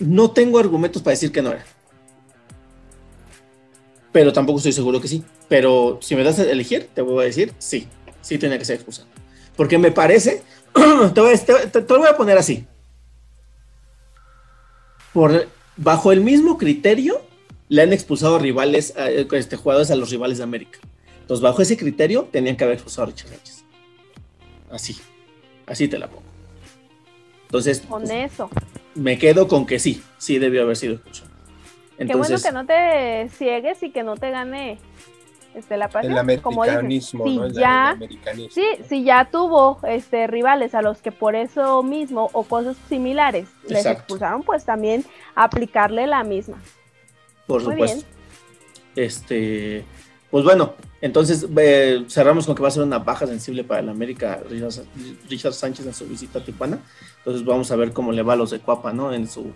no 0.00 0.30
tengo 0.30 0.58
argumentos 0.58 1.02
para 1.02 1.12
decir 1.12 1.32
que 1.32 1.42
no 1.42 1.50
era. 1.50 1.64
Pero 4.12 4.32
tampoco 4.32 4.58
estoy 4.58 4.72
seguro 4.72 5.00
que 5.00 5.08
sí. 5.08 5.24
Pero 5.48 5.98
si 6.00 6.14
me 6.14 6.22
das 6.22 6.38
a 6.38 6.44
elegir, 6.50 6.88
te 6.94 7.02
voy 7.02 7.22
a 7.24 7.26
decir 7.26 7.52
sí. 7.58 7.88
Sí 8.20 8.38
tenía 8.38 8.58
que 8.58 8.64
ser 8.64 8.76
expulsado. 8.76 9.08
Porque 9.56 9.78
me 9.78 9.90
parece, 9.90 10.42
te, 11.14 11.20
voy 11.20 11.34
a, 11.34 11.38
te- 11.38 11.66
te- 11.68 11.82
te 11.82 11.92
lo 11.92 11.98
voy 12.00 12.08
a 12.08 12.16
poner 12.16 12.38
así. 12.38 12.66
Por, 15.14 15.48
bajo 15.78 16.12
el 16.12 16.20
mismo 16.20 16.58
criterio, 16.58 17.22
le 17.70 17.80
han 17.82 17.92
expulsado 17.94 18.38
rivales, 18.38 18.94
a- 18.98 19.08
este, 19.10 19.56
jugadores 19.56 19.90
a 19.90 19.96
los 19.96 20.10
rivales 20.10 20.36
de 20.38 20.44
América. 20.44 20.78
Entonces, 21.22 21.42
bajo 21.42 21.62
ese 21.62 21.78
criterio, 21.78 22.28
tenían 22.30 22.56
que 22.56 22.64
haber 22.64 22.74
expulsado 22.74 23.04
a 23.04 23.10
Richard 23.10 23.30
Sánchez. 23.30 23.64
Así. 24.70 24.96
Así 25.66 25.88
te 25.88 25.98
la 25.98 26.08
pongo. 26.08 26.22
Entonces, 27.46 27.80
Con 27.80 28.10
eso. 28.10 28.50
me 28.94 29.16
quedo 29.16 29.48
con 29.48 29.64
que 29.64 29.78
sí, 29.78 30.02
sí 30.18 30.38
debió 30.38 30.62
haber 30.62 30.76
sido 30.76 30.94
expulsado. 30.94 31.30
Qué 31.96 32.14
bueno 32.16 32.36
que 32.42 32.52
no 32.52 32.66
te 32.66 33.28
ciegues 33.38 33.82
y 33.84 33.90
que 33.90 34.02
no 34.02 34.16
te 34.16 34.30
gane 34.30 34.78
este, 35.54 35.76
la 35.76 35.88
pasión, 35.88 36.16
El 36.28 36.40
como 36.42 36.62
dicen. 36.64 36.78
americanismo, 36.78 37.24
Si 37.26 37.36
¿no? 37.36 37.44
El 37.46 37.52
ya, 37.54 37.90
americanismo. 37.90 38.50
sí, 38.54 38.64
si 38.88 39.04
ya 39.04 39.28
tuvo 39.30 39.78
este, 39.86 40.26
rivales 40.26 40.74
a 40.74 40.82
los 40.82 40.98
que 41.02 41.12
por 41.12 41.34
eso 41.36 41.82
mismo 41.82 42.28
o 42.32 42.42
cosas 42.44 42.76
similares 42.88 43.48
les 43.68 43.86
expulsaron, 43.86 44.42
pues 44.42 44.64
también 44.64 45.04
aplicarle 45.34 46.06
la 46.06 46.24
misma. 46.24 46.60
Por 47.46 47.62
Muy 47.62 47.72
supuesto. 47.74 48.06
Este, 48.96 49.84
pues 50.30 50.44
bueno, 50.44 50.74
entonces 51.00 51.46
eh, 51.56 52.04
cerramos 52.08 52.46
con 52.46 52.54
que 52.54 52.62
va 52.62 52.68
a 52.68 52.70
ser 52.72 52.82
una 52.82 52.98
baja 52.98 53.26
sensible 53.26 53.64
para 53.64 53.80
el 53.80 53.88
América 53.88 54.40
Richard, 54.48 54.84
Richard 55.28 55.52
Sánchez 55.52 55.86
en 55.86 55.94
su 55.94 56.06
visita 56.06 56.38
a 56.38 56.44
Tijuana. 56.44 56.78
Entonces 57.18 57.44
vamos 57.44 57.70
a 57.70 57.76
ver 57.76 57.92
cómo 57.92 58.12
le 58.12 58.22
va 58.22 58.32
a 58.34 58.36
los 58.36 58.50
de 58.50 58.60
Cuapa, 58.60 58.92
¿no? 58.92 59.12
En 59.12 59.28
su, 59.28 59.52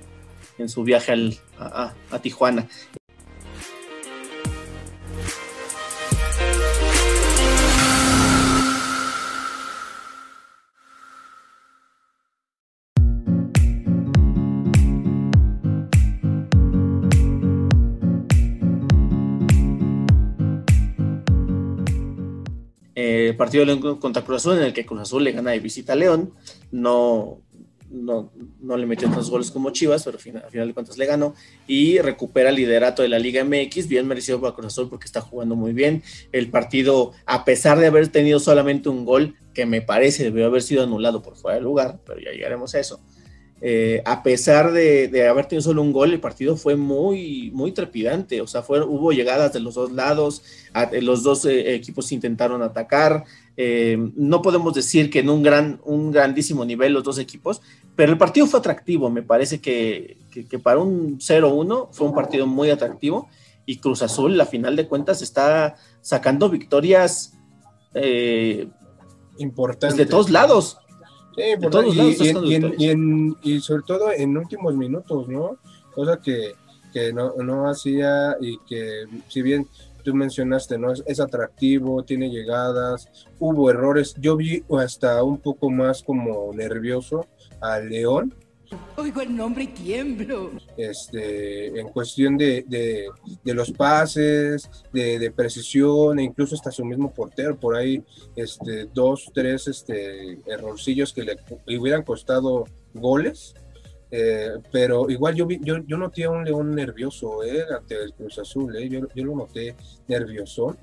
en 0.58 0.68
su 0.68 0.82
viaje 0.84 1.12
al, 1.12 1.36
a, 1.58 1.94
a- 2.10 2.16
a 2.16 2.18
Tijuana. 2.20 2.66
Partido 23.38 23.98
contra 23.98 24.22
Cruz 24.22 24.42
Azul, 24.42 24.58
en 24.58 24.64
el 24.64 24.74
que 24.74 24.84
Cruz 24.84 25.00
Azul 25.00 25.24
le 25.24 25.32
gana 25.32 25.52
de 25.52 25.60
visita 25.60 25.94
a 25.94 25.96
León. 25.96 26.34
No, 26.70 27.40
no, 27.90 28.30
no 28.60 28.76
le 28.76 28.86
metió 28.86 29.08
tantos 29.08 29.30
goles 29.30 29.50
como 29.50 29.70
Chivas, 29.70 30.04
pero 30.04 30.18
al 30.18 30.50
final 30.50 30.68
de 30.68 30.74
cuentas 30.74 30.98
le 30.98 31.06
ganó. 31.06 31.34
Y 31.66 31.98
recupera 32.00 32.50
el 32.50 32.56
liderato 32.56 33.02
de 33.02 33.08
la 33.08 33.18
Liga 33.18 33.42
MX, 33.44 33.88
bien 33.88 34.06
merecido 34.06 34.40
para 34.40 34.54
Cruz 34.54 34.66
Azul 34.66 34.90
porque 34.90 35.06
está 35.06 35.20
jugando 35.22 35.56
muy 35.56 35.72
bien. 35.72 36.02
El 36.32 36.50
partido, 36.50 37.12
a 37.24 37.44
pesar 37.46 37.78
de 37.78 37.86
haber 37.86 38.08
tenido 38.08 38.40
solamente 38.40 38.90
un 38.90 39.04
gol, 39.06 39.36
que 39.54 39.66
me 39.66 39.82
parece 39.82 40.24
debió 40.24 40.46
haber 40.46 40.62
sido 40.62 40.84
anulado 40.84 41.22
por 41.22 41.36
fuera 41.36 41.56
de 41.56 41.62
lugar, 41.62 41.98
pero 42.06 42.20
ya 42.20 42.30
llegaremos 42.30 42.74
a 42.74 42.80
eso. 42.80 43.00
Eh, 43.60 44.02
a 44.04 44.22
pesar 44.22 44.70
de, 44.72 45.08
de 45.08 45.26
haber 45.26 45.46
tenido 45.46 45.62
solo 45.62 45.82
un 45.82 45.92
gol, 45.92 46.12
el 46.12 46.20
partido 46.20 46.56
fue 46.56 46.76
muy, 46.76 47.50
muy 47.52 47.72
trepidante. 47.72 48.40
O 48.40 48.46
sea, 48.46 48.62
fue, 48.62 48.80
hubo 48.84 49.10
llegadas 49.12 49.52
de 49.52 49.60
los 49.60 49.74
dos 49.74 49.90
lados, 49.92 50.42
a- 50.72 50.90
los 51.00 51.22
dos 51.24 51.44
eh, 51.44 51.74
equipos 51.74 52.12
intentaron 52.12 52.62
atacar. 52.62 53.24
Eh, 53.56 53.98
no 54.14 54.42
podemos 54.42 54.74
decir 54.74 55.10
que 55.10 55.18
en 55.20 55.28
un, 55.30 55.42
gran, 55.42 55.80
un 55.84 56.12
grandísimo 56.12 56.64
nivel 56.64 56.92
los 56.92 57.02
dos 57.02 57.18
equipos, 57.18 57.60
pero 57.96 58.12
el 58.12 58.18
partido 58.18 58.46
fue 58.46 58.60
atractivo. 58.60 59.10
Me 59.10 59.22
parece 59.22 59.60
que, 59.60 60.16
que- 60.30 60.46
que 60.46 60.58
para 60.60 60.78
un 60.78 61.18
0-1 61.18 61.88
fue 61.90 62.06
un 62.06 62.14
partido 62.14 62.46
muy 62.46 62.70
atractivo. 62.70 63.28
Y 63.66 63.78
Cruz 63.80 64.00
Azul, 64.02 64.40
a 64.40 64.46
final 64.46 64.76
de 64.76 64.86
cuentas, 64.86 65.20
está 65.20 65.74
sacando 66.00 66.48
victorias 66.48 67.34
eh, 67.92 68.68
Importante. 69.38 69.94
pues, 69.94 69.96
de 69.96 70.06
todos 70.06 70.30
lados. 70.30 70.78
Sí, 71.38 71.50
De 71.50 71.58
por- 71.58 71.70
todos 71.70 71.94
y, 71.94 71.96
lados 71.98 72.20
y- 72.20 72.54
en- 72.54 72.74
y 72.78 72.88
en- 72.90 73.36
y 73.42 73.60
sobre 73.60 73.82
todo 73.86 74.12
en 74.12 74.36
últimos 74.36 74.74
minutos, 74.76 75.28
¿no? 75.28 75.56
Cosa 75.94 76.20
que, 76.20 76.52
que 76.92 77.12
no, 77.12 77.34
no 77.36 77.68
hacía 77.68 78.36
y 78.40 78.58
que 78.68 79.04
si 79.28 79.42
bien 79.42 79.66
tú 80.04 80.14
mencionaste, 80.14 80.78
¿no? 80.78 80.92
Es, 80.92 81.02
es 81.06 81.20
atractivo, 81.20 82.02
tiene 82.02 82.30
llegadas, 82.30 83.08
hubo 83.38 83.70
errores. 83.70 84.14
Yo 84.20 84.36
vi 84.36 84.62
hasta 84.78 85.22
un 85.22 85.38
poco 85.38 85.70
más 85.70 86.02
como 86.02 86.50
nervioso 86.54 87.26
a 87.60 87.78
León, 87.80 88.34
Oigo 88.96 89.20
el 89.22 89.34
nombre 89.36 89.64
y 89.64 89.66
tiemblo. 89.68 90.50
este, 90.76 91.78
en 91.80 91.88
cuestión 91.88 92.36
de, 92.36 92.64
de- 92.66 93.06
de 93.44 93.54
los 93.54 93.70
pases, 93.70 94.68
de, 94.92 95.18
de 95.18 95.30
precisión, 95.30 96.18
e 96.18 96.24
incluso 96.24 96.54
hasta 96.54 96.70
su 96.70 96.84
mismo 96.84 97.12
portero, 97.12 97.56
por 97.58 97.76
ahí 97.76 98.02
este, 98.36 98.86
dos, 98.92 99.30
tres 99.32 99.68
este, 99.68 100.38
errorcillos 100.46 101.12
que 101.12 101.22
le, 101.22 101.36
hubieran 101.78 102.02
costado 102.02 102.64
goles. 102.94 103.54
eh, 104.10 104.50
pero 104.72 105.08
igual 105.10 105.34
yo, 105.34 105.46
vi, 105.46 105.58
yo, 105.62 105.78
yo 105.86 105.96
noté 105.98 106.24
a 106.24 106.30
un 106.30 106.44
León 106.44 106.74
nervioso 106.74 107.44
eh, 107.44 107.62
ante 107.78 107.94
el 108.02 108.12
Cruz 108.14 108.38
Azul, 108.38 108.74
eh, 108.76 108.88
yo, 108.88 109.00
yo 109.14 109.24
lo 109.24 109.36
noté 109.36 109.74
nervioso. 110.08 110.76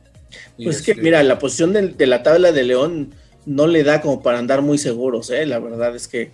Y 0.57 0.65
Pues 0.65 0.77
es 0.77 0.81
que, 0.83 0.91
este, 0.91 1.03
mira, 1.03 1.21
la 1.23 1.37
posición 1.39 1.73
de, 1.73 1.89
de 1.89 2.05
la 2.07 2.23
tabla 2.23 2.51
de 2.51 2.63
León 2.63 3.13
no 3.45 3.67
le 3.67 3.83
da 3.83 4.01
como 4.01 4.21
para 4.23 4.39
andar 4.39 4.61
muy 4.61 4.77
seguros, 4.77 5.29
¿eh? 5.29 5.45
La 5.45 5.59
verdad 5.59 5.95
es 5.95 6.07
que, 6.07 6.31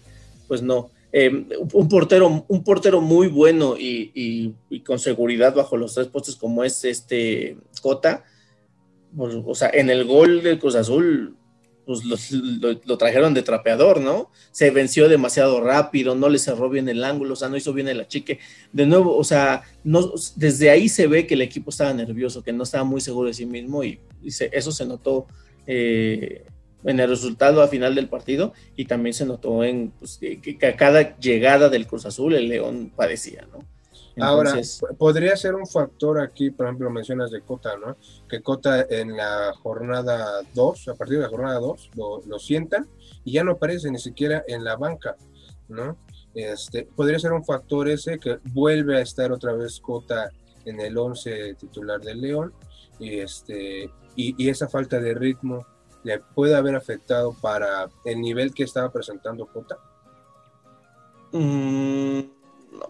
pues 0.47 0.61
no. 0.61 0.89
Eh, 1.13 1.29
un 1.73 1.89
portero, 1.89 2.45
un 2.47 2.63
portero 2.63 3.01
muy 3.01 3.27
bueno 3.27 3.75
y, 3.77 4.53
con 4.85 4.97
seguridad 4.97 5.53
bajo 5.53 5.75
los 5.75 5.93
tres 5.93 6.07
postes 6.07 6.35
como 6.35 6.63
es 6.63 6.85
este 6.85 7.57
Cota, 7.81 8.23
pues, 9.15 9.35
o 9.45 9.55
sea, 9.55 9.69
en 9.73 9.89
el 9.89 10.05
gol 10.05 10.41
del 10.41 10.57
Cruz 10.57 10.75
Azul, 10.75 11.35
pues 11.85 12.01
lo, 12.05 12.97
trajeron 12.97 13.33
de 13.33 13.41
trapeador, 13.41 13.99
¿no? 13.99 14.29
Se 14.51 14.69
venció 14.71 15.09
demasiado 15.09 15.59
rápido, 15.61 16.15
no 16.15 16.29
le 16.29 16.39
cerró 16.39 16.69
bien 16.69 16.87
el 16.87 17.03
ángulo, 17.03 17.33
o 17.33 17.35
sea, 17.35 17.49
no 17.49 17.57
hizo 17.57 17.73
bien 17.73 17.89
el 17.89 17.99
achique. 17.99 18.39
De 18.71 18.85
nuevo, 18.85 19.17
o 19.17 19.23
sea, 19.23 19.63
desde 20.35 20.69
ahí 20.69 20.87
se 20.87 21.07
ve 21.07 21.27
que 21.27 21.33
el 21.33 21.41
equipo 21.41 21.71
estaba 21.71 21.91
nervioso, 21.91 22.43
que 22.43 22.53
no 22.53 22.63
estaba 22.63 22.83
muy 22.85 23.01
seguro 23.01 23.27
de 23.27 23.33
sí 23.33 23.45
mismo 23.45 23.83
y, 23.83 23.99
y 24.21 24.31
se- 24.31 24.51
eso 24.53 24.71
se 24.71 24.85
notó 24.85 25.27
eh, 25.67 26.45
en 26.83 26.99
el 26.99 27.09
resultado 27.09 27.61
a 27.61 27.67
final 27.67 27.95
del 27.95 28.09
partido 28.09 28.53
y 28.75 28.85
también 28.85 29.13
se 29.13 29.25
notó 29.25 29.63
en 29.63 29.91
pues, 29.91 30.17
que, 30.17 30.57
a 30.67 30.75
cada 30.75 31.17
llegada 31.17 31.69
del 31.69 31.87
Cruz 31.87 32.05
Azul 32.05 32.33
el 32.33 32.47
León 32.47 32.91
padecía, 32.95 33.47
¿no? 33.51 33.59
Ahora, 34.19 34.49
Entonces, 34.49 34.81
podría 34.97 35.37
ser 35.37 35.55
un 35.55 35.65
factor 35.65 36.19
aquí, 36.19 36.51
por 36.51 36.65
ejemplo, 36.65 36.89
mencionas 36.89 37.31
de 37.31 37.41
Cota, 37.41 37.77
¿no? 37.77 37.95
Que 38.27 38.41
Cota 38.41 38.85
en 38.89 39.15
la 39.15 39.53
jornada 39.63 40.41
2, 40.53 40.89
a 40.89 40.95
partir 40.95 41.17
de 41.17 41.23
la 41.23 41.29
jornada 41.29 41.59
2, 41.59 41.91
lo, 41.95 42.21
lo 42.25 42.37
sientan 42.37 42.87
y 43.23 43.31
ya 43.33 43.43
no 43.43 43.53
aparece 43.53 43.89
ni 43.89 43.99
siquiera 43.99 44.43
en 44.47 44.65
la 44.65 44.75
banca, 44.75 45.15
¿no? 45.69 45.97
Este, 46.35 46.83
podría 46.83 47.19
ser 47.19 47.31
un 47.31 47.45
factor 47.45 47.87
ese 47.89 48.19
que 48.19 48.39
vuelve 48.53 48.97
a 48.97 49.01
estar 49.01 49.31
otra 49.31 49.53
vez 49.53 49.79
Cota 49.79 50.29
en 50.65 50.79
el 50.79 50.97
11 50.97 51.55
titular 51.55 51.99
del 52.01 52.21
León 52.21 52.53
y, 52.99 53.19
este, 53.19 53.89
y, 54.15 54.35
y 54.37 54.49
esa 54.49 54.67
falta 54.67 54.99
de 54.99 55.13
ritmo 55.13 55.65
le 56.03 56.19
puede 56.19 56.55
haber 56.55 56.75
afectado 56.75 57.35
para 57.41 57.89
el 58.05 58.19
nivel 58.21 58.53
que 58.53 58.63
estaba 58.63 58.91
presentando 58.91 59.45
Cota. 59.47 59.77
mm, 61.31 62.19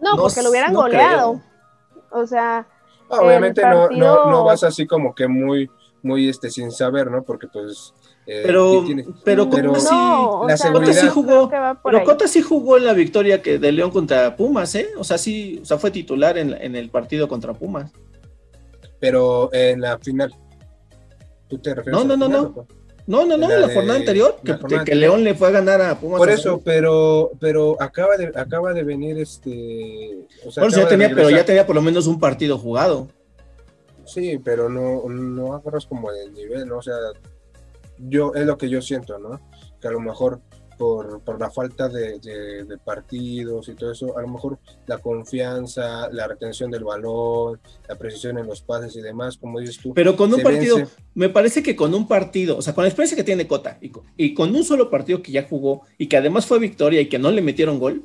No, 0.02 0.17
porque 0.17 0.41
lo 0.41 0.50
hubieran 0.50 0.74
no 0.74 0.82
goleado. 0.82 1.34
creo. 1.34 2.21
O 2.21 2.26
sea, 2.28 2.67
Ah, 3.13 3.19
Obviamente 3.21 3.62
no, 3.62 3.69
no, 3.69 3.80
partido- 3.89 4.32
no 4.32 4.43
vas 4.45 4.63
así 4.63 4.88
como 4.88 5.13
que 5.13 5.28
muy, 5.28 5.69
muy 6.02 6.30
este, 6.30 6.50
sin 6.50 6.71
saber, 6.71 7.12
¿no? 7.12 7.24
Porque 7.24 7.45
pues... 7.47 7.93
eh, 8.26 8.43
Pero, 8.45 8.84
tiene- 8.86 9.06
pero, 9.26 9.50
pero 9.50 9.67
Cota 9.74 9.80
sí, 9.82 9.89
no, 9.95 10.45
la 10.47 10.56
sea, 10.56 10.71
Cota 10.71 10.93
sí 10.93 11.08
jugó, 11.10 11.50
pero. 11.84 12.04
Cota 12.06 12.28
sí 12.30 12.41
jugó 12.41 12.78
en 12.78 12.86
la 12.86 12.93
victoria 12.93 13.41
que 13.41 13.60
de 13.60 13.71
León 13.74 13.91
contra 13.91 14.34
Pumas, 14.38 14.74
¿eh? 14.76 14.88
O 14.97 15.04
sea, 15.04 15.17
sí, 15.17 15.60
o 15.62 15.65
sea, 15.65 15.78
fue 15.78 15.91
titular 15.91 16.38
en, 16.38 16.54
en 16.54 16.78
el 16.78 16.89
partido 16.89 17.28
contra 17.28 17.54
Pumas. 17.54 17.91
pero 19.02 19.50
en 19.52 19.82
la 19.82 19.97
final. 20.00 20.34
¿Tú 21.50 21.58
te 21.58 21.76
refieres 21.76 21.91
No, 22.06 22.06
a 22.06 22.08
la 22.08 22.15
no, 22.15 22.30
no, 22.30 22.38
final, 22.38 22.54
no. 22.56 22.67
No, 23.08 23.26
no, 23.26 23.36
no, 23.38 23.48
La 23.50 23.60
la, 23.60 23.68
de- 23.68 23.74
jornada 23.74 24.00
anterior, 24.00 24.36
la 24.38 24.44
que, 24.56 24.62
jornada 24.62 24.84
que 24.86 24.92
anterior. 24.92 25.00
León 25.12 25.24
le 25.24 25.34
fue 25.36 25.48
a 25.48 25.52
ganar 25.52 25.82
a 25.82 26.00
Pumas. 26.00 26.20
Por 26.20 26.30
eso, 26.30 26.62
pero, 26.64 27.32
pero 27.40 27.76
acaba 27.82 28.16
de, 28.18 28.32
acaba 28.36 28.74
de 28.74 28.84
venir 28.84 29.18
este. 29.18 30.18
O 30.46 30.52
sea, 30.52 30.62
Por 30.62 30.72
eso 30.72 30.82
ya 30.82 30.88
tenía, 30.88 31.10
pero 31.10 31.30
ya 31.30 31.44
tenía 31.46 31.66
por 31.66 31.76
lo 31.76 31.82
menos 31.82 32.08
un 32.08 32.20
partido 32.20 32.58
jugado. 32.58 33.08
Sí, 34.06 34.38
pero 34.44 34.70
no, 34.70 35.08
no 35.10 35.54
agarras 35.54 35.86
como 35.86 36.12
el 36.12 36.34
nivel, 36.34 36.68
¿no? 36.68 36.78
O 36.78 36.82
sea, 36.82 36.96
yo, 37.98 38.34
es 38.36 38.46
lo 38.46 38.58
que 38.58 38.70
yo 38.70 38.82
siento, 38.82 39.18
¿no? 39.20 39.40
Que 39.80 39.88
a 39.88 39.92
lo 39.92 40.00
mejor 40.00 40.42
por, 40.82 41.22
por 41.22 41.39
la 41.39 41.52
falta 41.52 41.88
de, 41.88 42.17
de- 42.17 42.63
de 42.63 42.78
partidos 42.80 43.70
y 43.70 43.76
todo 43.76 43.91
eso, 43.91 44.17
a 44.17 44.22
lo 44.24 44.28
mejor 44.30 44.58
la 44.88 44.98
confianza, 44.98 46.10
la 46.12 46.28
retención 46.28 46.72
del 46.72 46.84
balón, 46.84 47.60
la 47.88 47.96
precisión 48.00 48.39
en 48.39 48.48
los 48.48 48.62
pases 48.63 48.96
y 48.96 49.02
demás, 49.02 49.38
como 49.38 49.60
dices 49.60 49.78
tú. 49.78 49.94
Pero 49.94 50.15
con 50.15 50.34
un 50.34 50.41
partido, 50.41 50.78
vence. 50.78 50.91
me 51.13 51.30
parece 51.30 51.62
que 51.62 51.76
con 51.76 51.94
un 51.94 52.08
partido, 52.08 52.58
o 52.58 52.62
sea, 52.63 52.74
con 52.74 52.84
la 52.84 52.88
experiencia 52.88 53.15
que 53.15 53.24
tiene 53.24 53.46
Cota 53.48 53.78
y 53.80 53.89
con, 53.89 54.04
y 54.17 54.34
con 54.34 54.56
un 54.56 54.63
solo 54.63 54.89
partido 54.89 55.22
que 55.22 55.32
ya 55.32 55.44
jugó 55.48 55.84
y 56.00 56.08
que 56.08 56.17
además 56.17 56.48
fue 56.48 56.58
victoria 56.58 57.00
y 57.00 57.10
que 57.10 57.20
no 57.20 57.30
le 57.30 57.44
metieron 57.44 57.78
gol, 57.78 58.02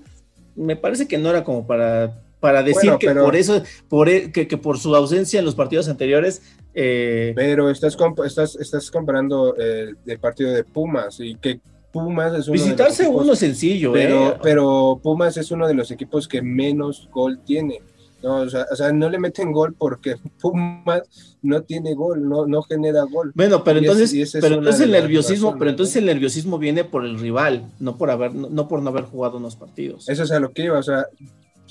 me 0.54 0.76
parece 0.76 1.08
que 1.08 1.16
no 1.16 1.30
era 1.30 1.44
como 1.44 1.66
para, 1.66 2.22
para 2.40 2.62
decir 2.62 2.82
Bueno, 2.90 2.98
que 2.98 3.06
pero- 3.06 3.24
por 3.24 3.36
eso, 3.36 3.62
por, 3.88 4.10
e- 4.10 4.30
que, 4.32 4.46
que 4.46 4.58
por 4.58 4.78
su 4.78 4.94
ausencia 4.94 5.38
en 5.38 5.46
los 5.46 5.54
partidos 5.54 5.88
anteriores, 5.88 6.42
eh, 6.78 7.32
Pero 7.34 7.70
estás, 7.70 7.96
estás, 8.26 8.54
estás 8.56 8.90
comparando 8.90 9.56
el, 9.56 9.96
el 10.04 10.18
partido 10.18 10.50
de 10.52 10.62
Pumas 10.62 11.20
y 11.20 11.34
que 11.36 11.58
Pumas 12.04 12.34
es 12.34 12.48
uno 12.48 12.52
de 12.54 12.58
los 12.58 12.64
visitarse 12.66 13.02
equipos- 13.04 13.22
uno 13.22 13.32
es 13.32 13.38
sencillo, 13.38 13.92
pero, 13.92 14.28
eh. 14.30 14.38
pero 14.42 15.00
Pumas 15.02 15.36
es 15.36 15.50
uno 15.50 15.66
de 15.66 15.74
los 15.74 15.90
equipos 15.90 16.28
que 16.28 16.42
menos 16.42 17.08
gol 17.12 17.40
tiene. 17.44 17.80
No, 18.22 18.36
o, 18.36 18.48
sea, 18.48 18.66
o 18.72 18.74
sea, 18.74 18.92
no 18.92 19.10
le 19.10 19.18
meten 19.18 19.52
gol 19.52 19.74
porque 19.78 20.16
Pumas 20.40 21.02
no 21.42 21.62
tiene 21.62 21.94
gol, 21.94 22.28
no, 22.28 22.46
no 22.46 22.62
genera 22.62 23.02
gol. 23.02 23.30
Bueno, 23.34 23.62
pero 23.62 23.78
Y 23.78 23.82
entonces, 23.84 24.12
es 24.14 24.32
pero 24.40 24.56
entonces 24.56 24.80
el 24.82 24.90
nerviosismo, 24.92 25.48
razones, 25.48 25.58
pero 25.58 25.70
entonces 25.70 25.96
el 25.96 26.06
nerviosismo 26.06 26.58
viene 26.58 26.84
por 26.84 27.04
el 27.04 27.18
rival, 27.18 27.70
no 27.78 27.96
por 27.96 28.10
haber, 28.10 28.34
no, 28.34 28.48
no 28.48 28.68
por 28.68 28.82
no 28.82 28.90
haber 28.90 29.04
jugado 29.04 29.36
unos 29.36 29.54
partidos. 29.56 30.08
Eso 30.08 30.22
es 30.24 30.30
a 30.32 30.40
lo 30.40 30.50
que 30.52 30.64
iba, 30.64 30.78
o 30.78 30.82
sea, 30.82 31.06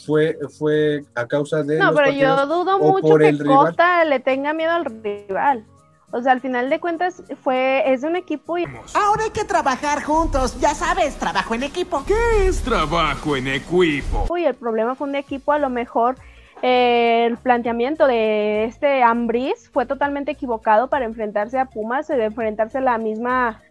fue, 0.06 0.38
fue 0.58 1.04
a 1.16 1.26
causa 1.26 1.64
de. 1.64 1.78
no, 1.80 1.86
los 1.86 1.96
pero 1.96 2.08
partidos 2.08 2.40
yo 2.40 2.48
dudo 2.48 2.80
mucho 2.80 3.16
que 3.18 3.32
rival. 3.32 3.58
Cota 3.72 4.06
le 4.06 4.20
tenga 4.20 4.54
miedo 4.54 4.72
al 4.72 4.86
rival. 4.86 5.66
O 6.12 6.22
sea, 6.22 6.32
al 6.32 6.42
final 6.42 6.70
de 6.70 6.80
cuentas 6.80 7.24
fue 7.44 7.92
es 7.92 8.02
de 8.02 8.08
un 8.08 8.16
equipo 8.16 8.58
y 8.58 8.66
Ahora 8.94 9.24
hay 9.26 9.32
que 9.32 9.44
trabajar 9.44 10.04
juntos, 10.04 10.60
ya 10.60 10.74
sabes, 10.74 11.16
trabajo 11.16 11.56
en 11.56 11.64
equipo. 11.64 12.04
¿Qué 12.06 12.48
es 12.48 12.62
trabajo 12.62 13.36
en 13.36 13.48
equipo? 13.48 14.26
y 14.38 14.46
el 14.46 14.56
problema 14.56 14.96
fue 14.96 15.08
un 15.08 15.16
equipo 15.16 15.52
a 15.52 15.60
lo 15.60 15.70
mejor 15.70 16.16
eh, 16.62 17.26
el 17.28 17.38
planteamiento 17.38 18.08
de 18.08 18.66
este 18.66 19.04
Ambris 19.04 19.70
fue 19.70 19.86
totalmente 19.86 20.32
equivocado 20.32 20.90
para 20.90 21.06
enfrentarse 21.06 21.60
a 21.60 21.66
Pumas, 21.66 22.08
de 22.08 22.24
enfrentarse 22.24 22.78
a 22.78 22.82
la 22.82 22.98
misma 22.98 23.62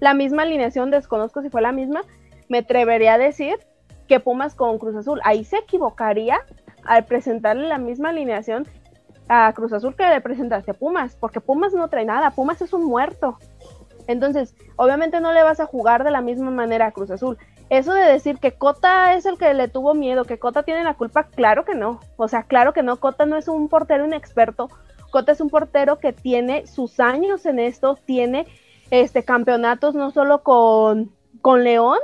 la 0.00 0.14
misma 0.14 0.42
alineación, 0.42 0.90
desconozco 0.90 1.42
si 1.42 1.50
fue 1.50 1.60
la 1.60 1.72
misma, 1.72 2.02
me 2.48 2.58
atrevería 2.58 3.14
a 3.14 3.18
decir 3.18 3.58
que 4.08 4.18
Pumas 4.18 4.54
con 4.54 4.78
Cruz 4.78 4.96
Azul, 4.96 5.20
ahí 5.24 5.44
se 5.44 5.58
equivocaría 5.58 6.40
al 6.84 7.04
presentarle 7.04 7.68
la 7.68 7.78
misma 7.78 8.08
alineación 8.08 8.66
a 9.32 9.52
Cruz 9.52 9.72
Azul 9.72 9.94
que 9.94 10.08
le 10.08 10.20
presentaste 10.20 10.72
a 10.72 10.74
Pumas, 10.74 11.14
porque 11.14 11.40
Pumas 11.40 11.72
no 11.72 11.86
trae 11.86 12.04
nada, 12.04 12.32
Pumas 12.32 12.60
es 12.62 12.72
un 12.72 12.84
muerto. 12.84 13.38
Entonces, 14.08 14.56
obviamente 14.74 15.20
no 15.20 15.32
le 15.32 15.44
vas 15.44 15.60
a 15.60 15.66
jugar 15.66 16.02
de 16.02 16.10
la 16.10 16.20
misma 16.20 16.50
manera 16.50 16.86
a 16.86 16.90
Cruz 16.90 17.12
Azul. 17.12 17.38
Eso 17.68 17.94
de 17.94 18.02
decir 18.02 18.38
que 18.38 18.52
Cota 18.52 19.14
es 19.14 19.26
el 19.26 19.38
que 19.38 19.54
le 19.54 19.68
tuvo 19.68 19.94
miedo, 19.94 20.24
que 20.24 20.40
Cota 20.40 20.64
tiene 20.64 20.82
la 20.82 20.94
culpa, 20.94 21.28
claro 21.28 21.64
que 21.64 21.76
no. 21.76 22.00
O 22.16 22.26
sea, 22.26 22.42
claro 22.42 22.72
que 22.72 22.82
no, 22.82 22.96
Cota 22.96 23.24
no 23.24 23.36
es 23.36 23.46
un 23.46 23.68
portero 23.68 24.04
inexperto. 24.04 24.68
Cota 25.12 25.30
es 25.30 25.40
un 25.40 25.48
portero 25.48 26.00
que 26.00 26.12
tiene 26.12 26.66
sus 26.66 26.98
años 26.98 27.46
en 27.46 27.60
esto, 27.60 27.96
tiene 28.04 28.48
este 28.90 29.22
campeonatos 29.22 29.94
no 29.94 30.10
solo 30.10 30.42
con, 30.42 31.12
con 31.40 31.62
León, 31.62 31.98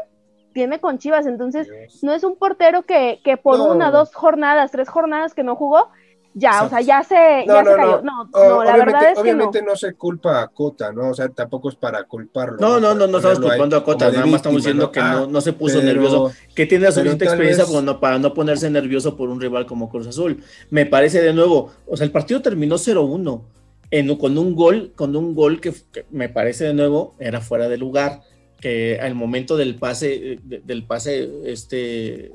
tiene 0.54 0.78
con 0.78 0.98
Chivas. 0.98 1.26
Entonces, 1.26 1.68
no 2.02 2.12
es 2.12 2.22
un 2.22 2.36
portero 2.36 2.82
que, 2.82 3.20
que 3.24 3.36
por 3.36 3.58
No. 3.58 3.72
una, 3.72 3.90
dos 3.90 4.14
jornadas, 4.14 4.70
tres 4.70 4.88
jornadas 4.88 5.34
que 5.34 5.42
no 5.42 5.56
jugó, 5.56 5.88
ya, 6.38 6.64
o 6.64 6.68
sea, 6.68 6.80
ya 6.82 7.02
se, 7.02 7.44
No, 7.46 7.54
ya 7.54 7.62
no, 7.62 7.70
se 7.70 7.76
cayó. 7.76 8.02
no. 8.02 8.24
No, 8.24 8.30
O- 8.32 8.38
no, 8.40 8.64
la 8.64 8.74
obviamente, 8.74 8.84
verdad 8.84 9.02
es 9.02 9.08
que 9.08 9.14
no. 9.14 9.20
obviamente 9.22 9.62
no. 9.62 9.76
se 9.76 9.94
culpa 9.94 10.42
a 10.42 10.48
Cota, 10.48 10.92
¿no? 10.92 11.08
O 11.10 11.14
sea, 11.14 11.28
tampoco 11.30 11.70
es 11.70 11.76
para 11.76 12.04
culparlo. 12.04 12.58
No, 12.60 12.78
no, 12.78 12.94
no, 12.94 13.06
no 13.06 13.16
estamos 13.16 13.40
culpando 13.40 13.76
a 13.76 13.82
Cota, 13.84 14.10
nada 14.10 14.26
más 14.26 14.34
estamos 14.36 14.58
diciendo 14.58 14.92
que 14.92 15.00
Ah, 15.00 15.12
no, 15.14 15.26
no 15.28 15.40
se 15.40 15.52
puso 15.54 15.78
pero- 15.80 15.86
nervioso, 15.92 16.32
que 16.54 16.66
tiene 16.66 16.84
la 16.84 16.92
suficiente 16.92 17.24
experiencia 17.24 17.64
vez- 17.64 17.94
para 18.00 18.18
no 18.18 18.34
ponerse 18.34 18.68
nervioso 18.70 19.16
por 19.16 19.30
un 19.30 19.40
rival 19.40 19.64
como 19.66 19.88
Cruz 19.88 20.06
Azul. 20.06 20.42
Me 20.70 20.84
parece 20.84 21.22
de 21.22 21.32
nuevo, 21.32 21.70
o 21.86 21.96
sea, 21.96 22.04
el 22.04 22.12
partido 22.12 22.42
terminó 22.42 22.76
0-1 22.76 23.44
en- 23.90 24.16
con 24.16 24.36
un 24.36 24.54
gol, 24.54 24.92
con 24.94 25.16
un 25.16 25.34
gol 25.34 25.60
que, 25.60 25.72
que 25.92 26.04
me 26.10 26.28
parece 26.28 26.64
de 26.64 26.74
nuevo 26.74 27.14
era 27.18 27.40
fuera 27.40 27.68
de 27.68 27.78
lugar, 27.78 28.20
que 28.60 28.98
al 29.00 29.14
momento 29.14 29.56
del 29.56 29.76
pase, 29.76 30.32
eh, 30.32 30.40
de- 30.42 30.60
del 30.60 30.84
pase, 30.84 31.30
este 31.44 32.32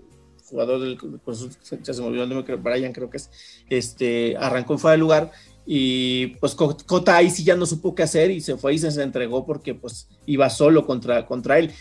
jugador 0.51 0.81
del 0.81 0.97
ya 1.83 1.93
se 1.93 2.01
me 2.01 2.07
olvidó 2.07 2.23
el 2.23 2.29
nombre, 2.29 2.55
Brian 2.57 2.93
creo 2.93 3.09
que 3.09 3.17
es, 3.17 3.29
este, 3.69 4.37
arrancó 4.37 4.77
fuera 4.77 4.91
de 4.91 4.97
lugar 4.99 5.31
y 5.65 6.27
pues 6.39 6.53
Co- 6.53 6.77
Cota 6.85 7.15
ahí 7.15 7.29
sí 7.29 7.43
ya 7.43 7.55
no 7.55 7.65
supo 7.65 7.95
qué 7.95 8.03
hacer 8.03 8.29
y 8.31 8.41
se 8.41 8.57
fue 8.57 8.73
y 8.73 8.77
se, 8.77 8.91
se 8.91 9.01
entregó 9.01 9.45
porque 9.45 9.73
pues 9.73 10.07
iba 10.25 10.49
solo 10.49 10.85
contra, 10.85 11.25
contra 11.25 11.57
él. 11.57 11.71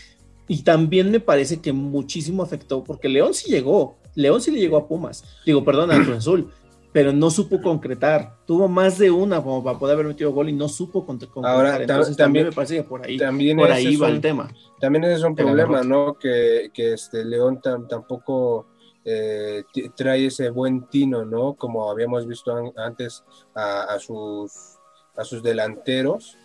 Y 0.47 0.63
también 0.63 1.11
me 1.11 1.19
parece 1.19 1.61
que 1.61 1.71
muchísimo 1.71 2.43
afectó 2.43 2.83
porque 2.83 3.07
León 3.07 3.33
sí 3.33 3.49
llegó, 3.51 3.97
León 4.15 4.41
sí 4.41 4.51
le 4.51 4.59
llegó 4.59 4.77
a 4.77 4.87
Pumas, 4.87 5.23
digo, 5.45 5.63
perdón, 5.63 5.91
a 5.91 6.03
Cruz 6.03 6.17
Azul, 6.17 6.51
pero 6.93 7.13
no 7.13 7.29
supo 7.29 7.61
concretar. 7.61 8.35
Tuvo 8.45 8.67
más 8.67 8.97
de 8.97 9.11
una 9.11 9.41
como 9.41 9.63
para 9.63 9.79
poder 9.79 9.93
haber 9.95 10.07
metido 10.07 10.31
gol 10.31 10.49
y 10.49 10.53
no 10.53 10.67
supo 10.67 11.05
con- 11.05 11.17
concretar. 11.19 11.51
Ahora, 11.51 11.77
Entonces 11.81 12.17
también- 12.17 12.17
también 12.17 12.45
me 12.47 12.51
parece 12.51 12.75
que 12.77 12.83
por 12.83 13.05
ahí, 13.05 13.17
También 13.17 13.57
por 13.57 13.71
ahí 13.71 13.95
va 13.95 14.07
un- 14.07 14.13
el 14.15 14.21
tema. 14.21 14.51
También 14.79 15.03
ese 15.05 15.13
es 15.15 15.23
un 15.23 15.35
problema. 15.35 15.83
¿no? 15.83 16.17
Que, 16.19 16.69
que 16.73 16.93
este 16.93 17.23
León 17.23 17.59
tam- 17.61 17.87
tampoco 17.87 18.67
eh, 19.03 19.63
trae 19.95 20.27
ese 20.27 20.49
buen 20.51 20.87
tino, 20.87 21.25
¿no? 21.25 21.55
Como 21.55 21.89
habíamos 21.89 22.27
visto 22.27 22.55
an- 22.55 22.71
antes 22.77 23.23
a, 23.55 23.83
a 23.83 23.99
sus 23.99 24.51
a 25.15 25.23
sus 25.23 25.41
delanteros, 25.41 26.37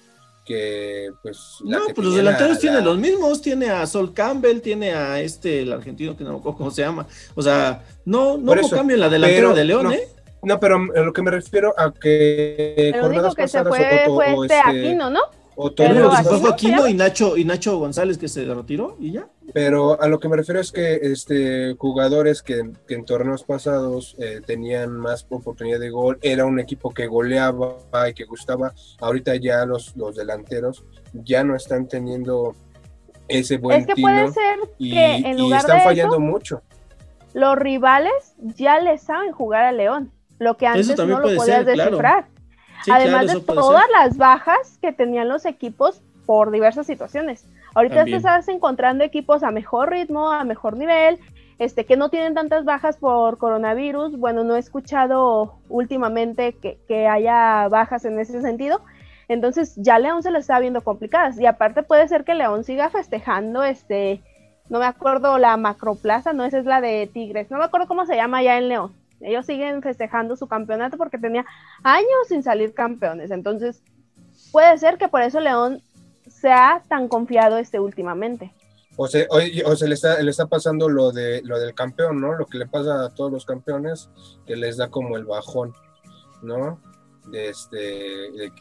que 0.45 1.11
pues 1.23 1.59
No, 1.65 1.87
que 1.87 1.95
pues 1.95 2.07
los 2.07 2.15
tenía 2.17 2.31
la- 2.31 2.31
delanteros 2.33 2.59
tienen 2.61 2.85
los 2.85 2.99
mismos, 2.99 3.43
tiene 3.43 3.69
a 3.71 3.87
Sol 3.87 4.15
Campbell, 4.15 4.61
tiene 4.61 4.93
a 4.95 5.21
este, 5.21 5.63
el 5.63 5.73
argentino 5.73 6.17
que 6.17 6.25
no 6.25 6.33
me 6.33 6.39
acuerdo 6.39 6.59
cómo 6.59 6.71
se 6.71 6.83
llama. 6.83 7.07
O 7.35 7.43
sea, 7.43 7.85
no, 8.05 8.39
no 8.39 8.53
hubo 8.53 8.71
cambio 8.71 8.95
en 8.95 9.01
la 9.01 9.09
delantera 9.09 9.49
pero 9.49 9.55
de 9.55 9.65
León, 9.65 9.83
no. 9.85 9.93
¿eh? 9.93 10.09
No, 10.47 10.61
pero 10.61 10.77
a 10.77 11.01
lo 11.01 11.13
que 11.13 11.23
me 11.23 11.31
refiero 11.33 11.75
a 11.77 11.93
que 11.93 12.91
El 12.95 13.03
único 13.05 13.35
que 13.35 13.49
se 13.49 13.65
fue 13.65 14.05
o- 14.09 14.15
fue 14.15 14.33
o 14.35 14.45
este 14.45 14.59
este- 14.59 14.71
Aquino, 14.71 15.11
¿no? 15.11 15.21
o 15.59 15.75
Pero 15.75 15.95
Pero 15.95 16.09
torneos 16.11 16.17
se 16.19 16.23
fue 16.25 16.51
Aquino, 16.51 16.51
Aquino 16.53 16.89
y 16.89 16.95
Nacho, 16.95 17.37
y 17.37 17.45
Nacho 17.45 17.79
González 17.79 18.19
que 18.19 18.29
se 18.29 18.45
retiró 18.45 18.97
y 19.01 19.13
ya. 19.13 19.27
Pero 19.55 20.01
a 20.01 20.07
lo 20.07 20.21
que 20.21 20.29
me 20.29 20.37
refiero 20.37 20.61
es 20.61 20.71
que 20.71 20.97
este, 21.03 21.75
jugadores 21.79 22.43
que, 22.43 22.71
que 22.87 22.95
en 22.95 23.05
torneos 23.07 23.43
pasados 23.43 24.15
eh, 24.19 24.41
tenían 24.47 24.93
más 24.93 25.27
oportunidad 25.31 25.81
de 25.81 25.89
gol, 25.91 26.19
era 26.23 26.45
un 26.45 26.61
equipo 26.61 26.91
que 26.91 27.07
goleaba 27.07 27.79
y 28.09 28.15
que 28.15 28.25
gustaba. 28.25 28.73
Ahorita 29.01 29.35
ya 29.37 29.65
los, 29.67 29.97
los 29.97 30.15
delanteros 30.15 30.85
ya 31.13 31.43
no 31.43 31.57
están 31.57 31.89
teniendo 31.89 32.55
ese 33.29 33.57
buen 33.57 33.81
Es 33.81 33.87
que 33.87 33.95
tino 33.95 34.09
puede 34.09 34.31
ser 34.33 34.59
y, 34.79 34.93
que 34.93 35.15
en 35.17 35.39
y 35.39 35.41
lugar 35.41 35.61
están 35.61 35.79
de 35.79 35.85
fallando 35.85 36.15
eso, 36.17 36.21
mucho. 36.21 36.63
los 37.33 37.57
rivales 37.57 38.13
ya 38.39 38.79
le 38.79 38.99
saben 38.99 39.33
jugar 39.33 39.65
a 39.65 39.73
León, 39.73 40.13
lo 40.39 40.57
que 40.57 40.67
antes 40.67 40.97
no 40.97 41.07
lo 41.07 41.23
podías 41.23 41.45
ser, 41.45 41.65
claro. 41.65 41.91
descifrar. 41.91 42.27
Sí, 42.85 42.91
Además 42.91 43.25
claro, 43.25 43.41
de 43.41 43.47
todas 43.47 43.83
ser. 43.83 43.91
las 43.93 44.17
bajas 44.17 44.79
que 44.81 44.93
tenían 44.93 45.29
los 45.29 45.47
equipos 45.47 46.03
por 46.27 46.51
diversas 46.51 46.87
situaciones. 46.87 47.47
Ahorita 47.75 47.97
También. 47.97 48.19
estás 48.19 48.49
encontrando 48.49 49.05
equipos 49.05 49.43
a 49.43 49.51
mejor 49.51 49.91
ritmo, 49.91 50.31
a 50.31 50.45
mejor 50.45 50.77
nivel, 50.77 51.19
este, 51.59 51.87
que 51.87 51.97
no 51.97 52.11
tienen 52.11 52.35
tantas 52.35 52.65
bajas 52.65 52.97
por 52.97 53.39
coronavirus. 53.39 54.19
Bueno, 54.19 54.45
no 54.45 54.57
he 54.57 54.59
escuchado 54.59 55.55
últimamente 55.69 56.55
que, 56.55 56.79
que 56.89 57.07
haya 57.07 57.69
bajas 57.69 58.05
en 58.05 58.19
ese 58.19 58.41
sentido. 58.43 58.81
Entonces 59.29 59.75
ya 59.77 59.99
León 59.99 60.23
se 60.23 60.31
lo 60.31 60.39
está 60.39 60.59
viendo 60.59 60.83
complicadas. 60.83 61.39
Y 61.41 61.47
aparte 61.47 61.83
puede 61.83 62.07
ser 62.09 62.25
que 62.25 62.35
León 62.35 62.65
siga 62.65 62.91
festejando 62.91 63.63
este, 63.63 64.21
no 64.69 64.79
me 64.79 64.87
acuerdo 64.87 65.39
la 65.39 65.57
macroplaza, 65.57 66.33
no, 66.33 66.45
esa 66.45 66.59
es 66.59 66.65
la 66.65 66.81
de 66.81 67.09
Tigres, 67.13 67.51
no 67.51 67.59
me 67.59 67.65
acuerdo 67.65 67.87
cómo 67.87 68.07
se 68.07 68.17
llama 68.17 68.43
ya 68.43 68.59
en 68.59 68.69
León. 68.69 68.93
Ellos 69.21 69.47
siguen 69.47 69.83
festejando 69.83 70.37
su 70.37 70.47
campeonato 70.47 70.97
porque 70.97 71.19
tenía 71.19 71.45
años 71.83 72.09
sin 72.29 72.43
salir 72.43 72.75
campeones. 72.75 73.31
Entonces, 73.31 73.83
puede 74.53 74.77
ser 74.79 74.99
que 74.99 75.09
por 75.09 75.23
eso 75.23 75.41
León 75.41 75.81
sea 76.27 76.83
tan 76.89 77.09
confiado 77.09 77.57
este 77.59 77.81
últimamente. 77.81 78.53
O 78.99 79.07
se, 79.09 79.27
oye, 79.31 79.63
o 79.65 79.77
se 79.77 79.87
le, 79.89 79.95
está, 79.95 80.23
le 80.23 80.31
está 80.31 80.47
pasando 80.47 80.89
lo, 80.89 81.13
de, 81.13 81.43
lo 81.43 81.59
del 81.59 81.75
campeón, 81.75 82.21
¿no? 82.21 82.33
Lo 82.35 82.47
que 82.47 82.59
le 82.59 82.67
pasa 82.67 83.05
a 83.05 83.11
todos 83.11 83.31
los 83.31 83.45
campeones, 83.45 84.09
que 84.47 84.57
les 84.57 84.77
da 84.79 84.89
como 84.89 85.17
el 85.19 85.25
bajón, 85.25 85.75
¿no? 86.43 86.81
De 87.27 87.51
este, 87.51 87.77
de 87.77 88.53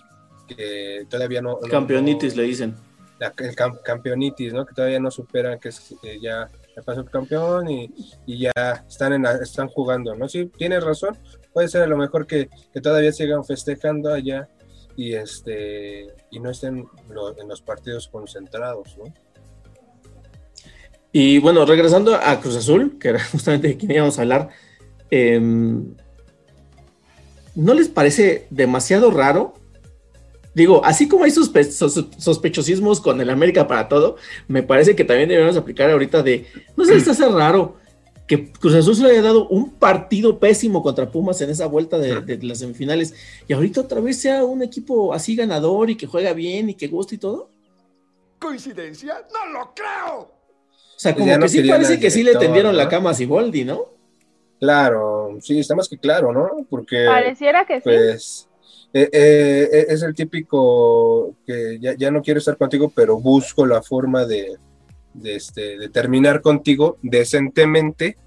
que 0.48 1.06
todavía 1.10 1.42
no... 1.42 1.58
Campeonitis 1.60 2.36
no- 2.36 2.42
le 2.42 2.48
dicen. 2.50 2.76
la- 3.20 3.34
el 3.38 3.56
cam- 3.56 3.82
campeonitis, 3.82 4.52
¿no? 4.54 4.66
Que 4.66 4.74
todavía 4.74 5.00
no 5.00 5.10
superan 5.10 5.58
que, 5.60 5.70
es- 5.70 5.96
que 6.02 6.20
ya, 6.20 6.50
pasó 6.82 7.02
el 7.02 7.10
campeón 7.10 7.70
y, 7.70 7.94
y 8.26 8.40
ya 8.40 8.52
están 8.88 9.14
en 9.14 9.24
la- 9.24 9.36
están 9.36 9.68
jugando, 9.68 10.16
¿no? 10.16 10.28
Sí, 10.28 10.52
tienes 10.58 10.84
razón. 10.84 11.18
Puede 11.54 11.68
ser 11.68 11.84
a 11.84 11.88
lo 11.88 11.98
mejor 11.98 12.28
que, 12.28 12.50
que 12.74 12.82
todavía 12.82 13.12
sigan 13.12 13.44
festejando 13.46 14.14
allá 14.14 14.48
y 14.98 15.14
este 15.14 16.08
y 16.32 16.40
no 16.40 16.50
estén 16.50 16.86
en 17.38 17.48
los 17.48 17.62
partidos 17.62 18.08
concentrados, 18.08 18.98
¿no? 18.98 19.06
Y 21.12 21.40
bueno, 21.40 21.66
regresando 21.66 22.16
a 22.16 22.40
Cruz 22.42 22.58
Azul, 22.58 22.98
que 23.00 23.10
era 23.10 23.24
justamente 23.32 23.70
de 23.70 23.78
quien 23.78 23.92
íbamos 23.92 24.18
a 24.20 24.24
hablar, 24.24 24.50
em, 25.10 25.96
¿no 27.56 27.74
les 27.74 27.88
parece 27.88 28.48
demasiado 28.50 29.12
raro? 29.12 29.54
Digo, 30.56 30.84
así 30.86 31.08
como 31.08 31.26
hay 31.26 31.32
sospe- 31.32 31.70
sos- 31.70 32.08
sospechosismos 32.18 33.02
con 33.02 33.20
el 33.22 33.30
América 33.30 33.68
para 33.68 33.88
todo, 33.90 34.16
me 34.48 34.64
parece 34.64 34.96
que 34.96 35.04
también 35.04 35.30
debemos 35.30 35.58
aplicar 35.58 35.92
ahorita 35.92 36.24
de, 36.24 36.46
¿no 36.78 36.86
se 36.86 36.96
les 36.96 37.08
hace 37.08 37.28
raro 37.28 37.76
que 38.26 38.52
Cruz 38.54 38.74
Azul 38.74 38.96
se 38.96 39.04
le 39.04 39.10
haya 39.12 39.22
dado 39.22 39.48
un 39.50 39.72
partido 39.74 40.40
pésimo 40.40 40.82
contra 40.82 41.12
Pumas 41.12 41.40
en 41.42 41.50
esa 41.52 41.68
vuelta 41.68 42.00
de, 42.00 42.22
de 42.22 42.42
las 42.42 42.60
semifinales 42.60 43.14
y 43.48 43.54
ahorita 43.54 43.82
otra 43.82 44.00
vez 44.02 44.20
sea 44.20 44.44
un 44.46 44.64
equipo 44.64 45.14
así 45.14 45.36
ganador 45.36 45.90
y 45.92 45.98
que 45.98 46.08
juega 46.08 46.34
bien 46.34 46.70
y 46.70 46.74
que 46.74 46.88
gusta 46.88 47.14
y 47.14 47.18
todo? 47.20 47.50
¿Coincidencia? 48.40 49.26
¡No 49.34 49.52
lo 49.60 49.74
creo! 49.76 50.20
O 50.22 50.98
sea, 50.98 51.14
Pues 51.14 51.24
como 51.26 51.38
no 51.38 51.44
que 51.44 51.50
sí 51.50 51.64
parece 51.70 52.00
que 52.00 52.10
sí 52.10 52.24
le 52.24 52.36
tendieron 52.36 52.76
la 52.78 52.88
cama 52.88 53.10
a 53.12 53.14
Siboldi, 53.14 53.66
¿no? 53.66 53.86
Claro, 54.60 55.38
sí, 55.42 55.60
está 55.60 55.76
más 55.76 55.90
que 55.90 55.98
claro, 55.98 56.32
¿no? 56.32 56.66
Porque 56.70 57.06
Pareciera 57.06 57.66
que 57.66 57.76
sí. 57.76 57.82
pues 57.84 58.48
eh, 58.98 59.10
eh, 59.12 59.86
es 59.90 60.04
el 60.04 60.16
típico 60.16 61.36
que 61.46 61.78
ya, 61.82 61.96
ya 61.98 62.12
no 62.12 62.22
quiero 62.22 62.38
estar 62.38 62.56
contigo, 62.56 62.90
pero 62.96 63.20
busco 63.20 63.66
la 63.66 63.82
forma 63.82 64.26
de, 64.26 64.56
de, 65.14 65.36
este, 65.36 65.78
de 65.78 65.90
terminar 65.90 66.42
contigo 66.42 66.98
decentemente 67.02 68.18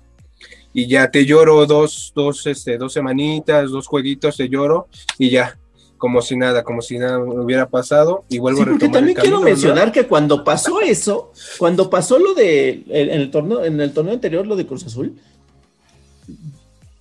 y 0.75 0.87
ya 0.87 1.11
te 1.11 1.25
lloro 1.25 1.65
dos, 1.65 2.13
dos, 2.15 2.47
este, 2.47 2.77
dos 2.77 2.93
semanitas, 2.93 3.71
dos 3.71 3.87
jueguitos, 3.87 4.37
te 4.37 4.51
lloro 4.51 4.89
y 5.17 5.31
ya, 5.31 5.59
como 5.97 6.21
si 6.21 6.37
nada, 6.37 6.63
como 6.63 6.83
si 6.83 6.99
nada 6.99 7.19
hubiera 7.19 7.71
pasado 7.71 8.27
y 8.29 8.39
vuelvo 8.39 8.59
Sí, 8.59 8.63
a 8.65 8.67
porque 8.67 8.85
retomar 8.85 8.99
también 9.01 9.17
el 9.17 9.23
quiero 9.23 9.37
camino, 9.39 9.49
¿no? 9.49 9.57
mencionar 9.57 9.91
que 9.91 10.07
cuando 10.07 10.45
pasó 10.45 10.83
eso, 10.83 11.33
cuando 11.57 11.89
pasó 11.89 12.19
lo 12.19 12.35
de 12.35 12.85
en 12.89 13.09
el 13.11 13.31
torneo, 13.31 13.65
en 13.65 13.81
el 13.81 13.95
torneo 13.95 14.13
anterior, 14.13 14.47
lo 14.47 14.55
de 14.55 14.67
Cruz 14.67 14.85
Azul, 14.85 15.19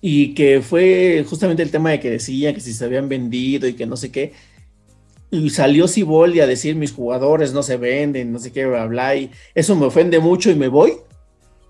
y 0.00 0.34
que 0.34 0.62
fue 0.62 1.24
justamente 1.28 1.62
el 1.62 1.70
tema 1.70 1.90
de 1.90 2.00
que 2.00 2.10
decía 2.10 2.54
que 2.54 2.60
si 2.60 2.72
se 2.72 2.84
habían 2.84 3.08
vendido 3.08 3.66
y 3.66 3.74
que 3.74 3.86
no 3.86 3.96
sé 3.96 4.12
qué. 4.12 4.32
y 5.30 5.50
salió 5.50 5.88
Siboldi 5.88 6.40
a 6.40 6.46
decir 6.46 6.74
mis 6.76 6.92
jugadores 6.92 7.52
no 7.52 7.62
se 7.62 7.76
venden, 7.76 8.32
no 8.32 8.38
sé 8.38 8.52
qué, 8.52 8.64
bla, 8.66 8.86
bla, 8.86 9.14
y 9.16 9.30
eso 9.54 9.76
me 9.76 9.86
ofende 9.86 10.20
mucho 10.20 10.50
y 10.50 10.54
me 10.54 10.68
voy. 10.68 10.94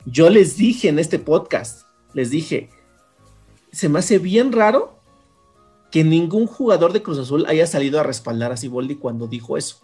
Yo 0.06 0.30
les 0.30 0.56
dije 0.56 0.88
en 0.88 0.98
este 0.98 1.18
podcast, 1.18 1.86
les 2.14 2.30
dije, 2.30 2.70
se 3.72 3.88
me 3.88 3.98
hace 3.98 4.18
bien 4.18 4.52
raro 4.52 4.98
que 5.90 6.04
ningún 6.04 6.46
jugador 6.46 6.92
de 6.92 7.02
Cruz 7.02 7.18
Azul 7.18 7.46
haya 7.46 7.66
salido 7.66 7.98
a 7.98 8.02
respaldar 8.02 8.52
a 8.52 8.56
Siboldi 8.56 8.94
cuando 8.96 9.26
dijo 9.26 9.56
eso. 9.56 9.78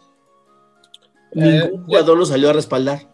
Ningún 1.33 1.81
Eh, 1.81 1.83
jugador 1.87 2.19
lo 2.19 2.27
salió 2.27 2.51
a 2.51 2.53
respaldar. 2.53 3.09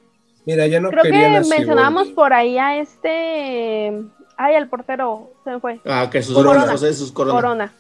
Mira, 0.45 0.67
ya 0.67 0.81
no 0.81 0.91
Creo 0.91 1.05
que 1.05 1.11
mencionábamos 1.49 2.09
por 2.09 2.33
ahí 2.33 2.59
a 2.59 2.79
este. 2.81 3.93
Ay, 4.43 4.55
el 4.55 4.69
portero 4.69 5.29
se 5.45 5.51
me 5.51 5.61
fue. 5.61 5.81
Ah, 5.85 6.09
que 6.11 6.23
sus 6.23 6.35
Corona. 6.35 6.61
Corona, 6.61 6.73
José 6.73 6.95
sus 6.95 7.13
Corona. 7.13 7.35
Corona. 7.35 7.73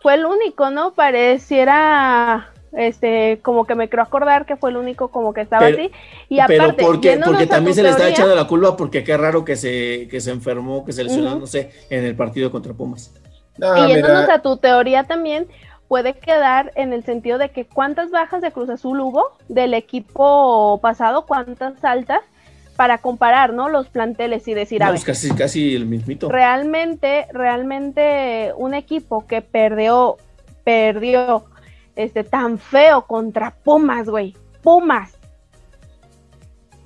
Fue 0.00 0.14
el 0.14 0.24
único, 0.24 0.70
¿no? 0.70 0.92
Pareciera. 0.94 2.52
Este, 2.72 3.40
como 3.42 3.66
que 3.66 3.74
me 3.74 3.88
creo 3.88 4.04
acordar 4.04 4.46
que 4.46 4.56
fue 4.56 4.70
el 4.70 4.76
único 4.76 5.08
como 5.08 5.32
que 5.32 5.40
estaba 5.40 5.64
Pero- 5.66 5.78
así. 5.78 5.90
Y 6.28 6.38
Pero 6.46 6.64
aparte, 6.64 6.84
porque, 6.84 7.08
yéndonos 7.08 7.34
porque 7.34 7.52
a 7.52 7.56
también 7.56 7.74
se 7.74 7.82
le 7.82 7.88
está 7.88 8.08
echando 8.08 8.36
la 8.36 8.46
culpa 8.46 8.76
porque 8.76 9.02
qué 9.02 9.16
raro 9.16 9.44
que 9.44 9.56
se, 9.56 10.06
que 10.08 10.20
se 10.20 10.30
enfermó, 10.30 10.84
que 10.84 10.92
se 10.92 11.02
lesionó, 11.02 11.36
no 11.40 11.46
sé, 11.48 11.72
en 11.90 12.04
el 12.04 12.14
partido 12.14 12.52
contra 12.52 12.74
Pumas. 12.74 13.12
Y 13.56 13.60
yéndonos 13.88 14.22
mira, 14.22 14.34
a 14.34 14.42
tu 14.42 14.58
teoría 14.58 15.04
también, 15.04 15.48
puede 15.88 16.12
quedar 16.12 16.70
en 16.76 16.92
el 16.92 17.02
sentido 17.04 17.38
de 17.38 17.50
que 17.50 17.66
cuántas 17.66 18.10
bajas 18.12 18.42
de 18.42 18.52
Cruz 18.52 18.68
Azul 18.68 19.00
hubo 19.00 19.32
del 19.48 19.74
equipo 19.74 20.78
pasado, 20.80 21.26
cuántas 21.26 21.82
altas, 21.82 22.20
para 22.78 22.98
comparar, 22.98 23.52
¿no? 23.54 23.68
Los 23.68 23.88
planteles 23.88 24.46
y 24.46 24.54
decir, 24.54 24.84
a 24.84 24.86
No, 24.86 24.92
ver, 24.92 25.00
pues 25.00 25.04
casi, 25.18 25.34
casi 25.34 25.74
el 25.74 25.84
mismito. 25.84 26.28
realmente, 26.28 27.26
realmente 27.32 28.52
un 28.56 28.72
equipo 28.72 29.26
que 29.26 29.42
perdió, 29.42 30.16
perdió 30.62 31.46
este 31.96 32.22
tan 32.22 32.56
feo 32.56 33.02
contra 33.08 33.50
Pumas, 33.64 34.08
güey. 34.08 34.36
Pumas. 34.62 35.10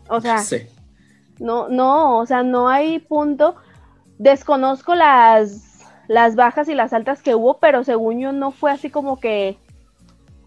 O 0.09 0.23
sea, 0.23 0.39
Sí. 0.39 0.63
no, 1.39 1.69
no, 1.69 2.17
o 2.21 2.25
sea, 2.25 2.43
no 2.43 2.71
hay 2.71 2.99
punto. 2.99 3.57
Desconozco 4.17 4.95
las, 4.95 5.85
las 6.09 6.37
bajas 6.37 6.71
y 6.71 6.75
las 6.75 6.95
altas 6.95 7.21
que 7.23 7.35
hubo, 7.35 7.59
pero 7.59 7.85
según 7.85 8.19
yo 8.19 8.33
no 8.33 8.51
fue 8.51 8.71
así 8.71 8.89
como 8.89 9.21
que 9.21 9.59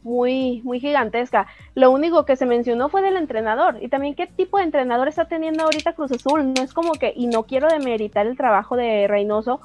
muy, 0.06 0.62
muy 0.64 0.80
gigantesca. 0.80 1.48
Lo 1.74 1.90
único 1.90 2.26
que 2.26 2.36
se 2.36 2.46
mencionó 2.46 2.90
fue 2.90 3.02
del 3.02 3.18
entrenador. 3.18 3.80
Y 3.82 3.90
también 3.90 4.14
qué 4.14 4.28
tipo 4.28 4.60
de 4.60 4.64
entrenador 4.64 5.08
está 5.08 5.26
teniendo 5.26 5.64
ahorita 5.64 5.94
Cruz 5.94 6.12
Azul. 6.12 6.54
No 6.54 6.62
es 6.62 6.74
como 6.74 6.94
que, 6.94 7.12
y 7.16 7.26
no 7.26 7.44
quiero 7.44 7.68
demeritar 7.68 8.28
el 8.28 8.38
trabajo 8.38 8.78
de 8.78 9.08
Reynoso, 9.08 9.60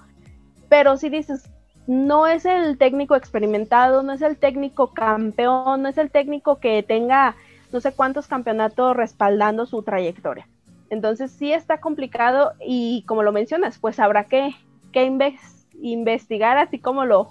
pero 0.70 0.96
si 0.96 1.10
dices, 1.10 1.48
no 1.86 2.26
es 2.26 2.46
el 2.46 2.78
técnico 2.78 3.16
experimentado, 3.16 4.02
no 4.02 4.14
es 4.14 4.22
el 4.22 4.38
técnico 4.38 4.94
campeón, 4.94 5.82
no 5.82 5.88
es 5.88 5.98
el 5.98 6.10
técnico 6.10 6.58
que 6.58 6.82
tenga 6.82 7.36
no 7.70 7.80
sé 7.80 7.92
cuántos 7.92 8.26
campeonatos 8.26 8.96
respaldando 8.96 9.66
su 9.66 9.82
trayectoria. 9.82 10.48
Entonces 10.88 11.30
sí 11.30 11.52
está 11.52 11.80
complicado 11.80 12.52
y 12.66 13.04
como 13.06 13.22
lo 13.22 13.30
mencionas, 13.30 13.78
pues 13.78 14.00
habrá 14.00 14.24
que, 14.24 14.54
que 14.90 15.06
inves- 15.06 15.66
investigar 15.82 16.56
así 16.56 16.78
como 16.78 17.04
lo 17.04 17.28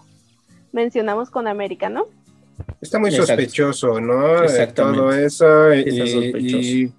mencionamos 0.72 1.30
con 1.32 1.48
América, 1.48 1.90
¿no? 1.90 2.06
Está 2.82 3.00
muy 3.00 3.12
sospechoso, 3.12 4.00
¿no? 4.00 4.42
Eh, 4.42 4.46
Exactamente. 4.46 5.00
Todo 5.00 5.14
eso. 5.14 5.74
Y, 5.74 5.80
Está 5.80 6.08
sospechoso. 6.08 6.58
y- 6.58 6.92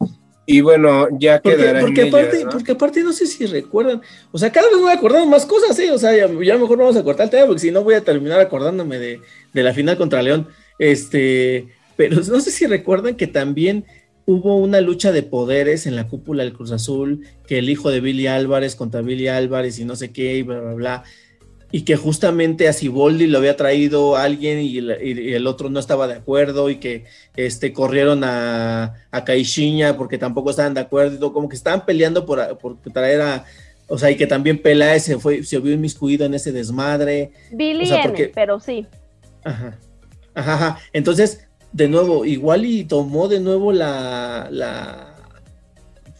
y 0.47 0.62
bueno, 0.62 1.07
ya 1.21 1.40
Porque, 1.40 1.59
quedará 1.59 1.81
porque 1.81 2.01
en 2.01 2.07
ellas, 2.09 2.21
aparte, 2.25 2.45
¿no? 2.45 2.51
porque 2.51 2.73
aparte 2.73 3.03
no 3.05 3.12
sé 3.12 3.27
si 3.27 3.47
recuerdan, 3.47 4.01
o 4.33 4.38
sea, 4.38 4.51
cada 4.51 4.66
vez 4.66 4.77
me 4.79 4.83
voy 4.83 4.93
acordando 4.93 5.27
más 5.29 5.47
cosas, 5.47 5.79
¿eh? 5.79 5.93
O 5.93 5.99
sea, 5.99 6.16
ya, 6.16 6.27
ya 6.43 6.59
mejor 6.59 6.77
vamos 6.79 6.97
a 6.97 7.05
cortar 7.05 7.25
el 7.27 7.31
tema, 7.31 7.47
porque 7.47 7.61
si 7.61 7.71
no 7.71 7.85
voy 7.85 7.95
a 7.95 8.01
terminar 8.03 8.40
acordándome 8.40 8.99
de, 8.99 9.21
de 9.53 9.62
la 9.62 9.73
final 9.73 9.97
contra 9.97 10.23
León. 10.23 10.49
Este, 10.77 11.69
pero 11.97 12.16
no 12.16 12.40
sé 12.40 12.51
si 12.51 12.66
recuerdan 12.66 13.14
que 13.14 13.29
también 13.29 13.85
hubo 14.27 14.57
una 14.57 14.81
lucha 14.81 15.12
de 15.12 15.23
poderes 15.23 15.87
en 15.87 15.95
la 15.95 16.09
cúpula 16.09 16.43
del 16.43 16.53
Cruz 16.53 16.73
Azul, 16.73 17.25
que 17.47 17.59
el 17.59 17.71
hijo 17.71 17.90
de 17.90 18.01
Billy 18.01 18.27
Álvarez 18.27 18.75
contra 18.75 19.03
Billy 19.03 19.29
Álvarez 19.29 19.79
y 19.79 19.85
no 19.85 19.95
sé 19.95 20.11
qué, 20.11 20.37
y 20.38 20.43
bla, 20.43 20.59
bla, 20.61 20.75
bla. 20.75 21.05
Y 21.73 21.83
que 21.83 21.97
justamente 21.97 22.69
a 22.69 22.73
Siboldi 22.73 23.27
lo 23.27 23.39
había 23.39 23.57
traído 23.57 24.17
alguien 24.17 24.61
y 24.61 24.79
el, 24.79 24.99
y 25.03 25.35
el 25.35 25.47
otro 25.47 25.71
no 25.71 25.79
estaba 25.79 26.09
de 26.09 26.15
acuerdo 26.15 26.69
y 26.69 26.77
que 26.77 27.05
este, 27.37 27.73
corrieron 27.73 28.25
a, 28.25 28.95
a 29.11 29.25
Caixinha 29.25 29.97
porque 29.97 30.19
tampoco 30.19 30.51
estaban 30.51 30.75
de 30.75 30.81
acuerdo, 30.81 31.33
como 31.33 31.49
que 31.49 31.57
estaban 31.57 31.87
peleando 31.87 32.27
por, 32.27 32.59
por 32.59 32.77
traer 32.93 33.21
a, 33.21 33.45
o 33.87 33.99
sea, 33.99 34.11
y 34.11 34.17
que 34.17 34.27
también 34.27 34.63
Peláez 34.63 35.05
se 35.05 35.19
fue, 35.19 35.43
se 35.45 35.59
vio 35.59 35.73
inmiscuido 35.73 36.25
en 36.25 36.35
ese 36.35 36.53
desmadre. 36.53 37.33
Billy 37.53 37.85
O 37.85 37.87
sea, 37.87 38.03
N, 38.05 38.33
pero 38.35 38.61
sí. 38.61 38.87
Ajá. 39.45 39.79
Ajá, 40.35 40.55
ajá. 40.55 40.79
Entonces, 40.93 41.49
de 41.73 41.89
nuevo, 41.89 42.25
igual 42.25 42.65
y 42.65 42.85
tomó 42.85 43.29
de 43.29 43.41
nuevo 43.41 43.73
la, 43.73 44.49
la 44.51 45.17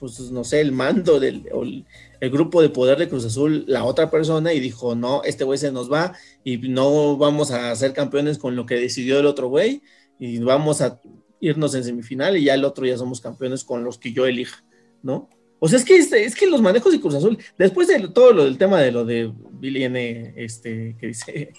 pues 0.01 0.19
no 0.33 0.45
sé, 0.45 0.61
el 0.61 0.73
mando 0.73 1.21
del 1.21 1.47
el, 1.53 1.85
el 2.21 2.31
grupo 2.31 2.61
de 2.61 2.69
poder 2.69 2.99
de 2.99 3.09
Cruz 3.09 3.25
Azul, 3.25 3.65
la 3.67 3.85
otra 3.85 4.11
persona, 4.11 4.53
y 4.53 4.61
dijo, 4.61 4.95
no, 4.95 5.23
este 5.25 5.45
güey 5.45 5.59
se 5.59 5.73
nos 5.73 5.91
va 5.91 6.13
y 6.45 6.59
no 6.59 7.17
vamos 7.17 7.51
a 7.51 7.75
ser 7.75 7.93
campeones 7.93 8.39
con 8.39 8.57
lo 8.57 8.67
que 8.67 8.77
decidió 8.77 9.19
el 9.19 9.27
otro 9.27 9.49
güey 9.49 9.83
y 10.19 10.39
vamos 10.39 10.83
a 10.83 11.01
irnos 11.41 11.75
en 11.75 11.85
semifinal 11.85 12.37
y 12.37 12.45
ya 12.45 12.55
el 12.55 12.65
otro 12.65 12.85
ya 12.85 12.99
somos 12.99 13.21
campeones 13.21 13.65
con 13.65 13.83
los 13.83 13.99
que 13.99 14.13
yo 14.13 14.27
elija, 14.27 14.63
¿no? 15.03 15.31
O 15.59 15.69
sea, 15.69 15.79
es 15.79 15.85
que, 15.85 15.97
es, 15.97 16.13
es 16.13 16.35
que 16.35 16.47
los 16.47 16.61
manejos 16.61 16.93
de 16.93 17.01
Cruz 17.01 17.15
Azul, 17.15 17.39
después 17.59 17.89
de 17.89 18.09
todo 18.09 18.33
lo 18.33 18.45
del 18.45 18.59
tema 18.59 18.81
de 18.81 18.93
lo 18.93 19.05
de 19.05 19.33
Billy 19.53 19.85
N, 19.85 20.35
este, 20.37 20.97
que 20.99 21.07
dice, 21.09 21.53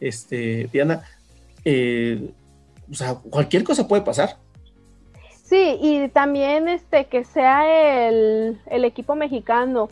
este, 0.00 0.68
Diana, 0.72 1.02
eh, 1.64 2.30
o 2.90 2.94
sea, 2.94 3.14
cualquier 3.16 3.64
cosa 3.64 3.86
puede 3.86 4.02
pasar. 4.02 4.38
Sí, 5.42 5.78
y 5.80 6.08
también 6.08 6.68
este 6.68 7.06
que 7.06 7.24
sea 7.24 8.08
el, 8.08 8.58
el 8.66 8.84
equipo 8.84 9.14
mexicano 9.14 9.88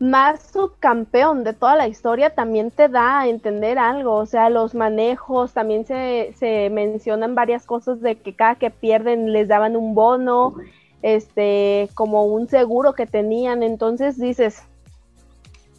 más 0.00 0.50
subcampeón 0.52 1.42
de 1.42 1.52
toda 1.52 1.74
la 1.74 1.88
historia 1.88 2.30
también 2.30 2.70
te 2.70 2.88
da 2.88 3.20
a 3.20 3.28
entender 3.28 3.78
algo, 3.78 4.14
o 4.14 4.26
sea, 4.26 4.48
los 4.48 4.74
manejos, 4.74 5.52
también 5.52 5.84
se, 5.86 6.34
se 6.38 6.70
mencionan 6.70 7.34
varias 7.34 7.66
cosas 7.66 8.00
de 8.00 8.16
que 8.16 8.34
cada 8.34 8.54
que 8.54 8.70
pierden 8.70 9.32
les 9.32 9.48
daban 9.48 9.76
un 9.76 9.94
bono, 9.94 10.54
este, 11.02 11.88
como 11.94 12.26
un 12.26 12.48
seguro 12.48 12.92
que 12.92 13.06
tenían, 13.06 13.62
entonces 13.62 14.18
dices, 14.18 14.62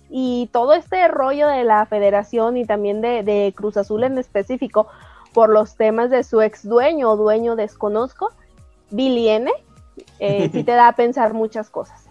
y 0.09 0.49
todo 0.51 0.73
este 0.73 1.07
rollo 1.07 1.47
de 1.47 1.63
la 1.63 1.85
federación 1.85 2.57
y 2.57 2.65
también 2.65 2.99
de, 2.99 3.23
de 3.23 3.53
Cruz 3.55 3.77
Azul 3.77 4.03
en 4.03 4.17
específico, 4.17 4.87
por 5.33 5.49
los 5.49 5.75
temas 5.75 6.09
de 6.09 6.23
su 6.23 6.41
ex 6.41 6.67
dueño 6.67 7.11
o 7.11 7.15
dueño 7.15 7.55
desconozco, 7.55 8.31
Billy 8.89 9.29
N, 9.29 9.51
eh, 10.19 10.49
sí 10.51 10.63
te 10.63 10.71
da 10.71 10.87
a 10.89 10.95
pensar 10.95 11.33
muchas 11.33 11.69
cosas. 11.69 12.08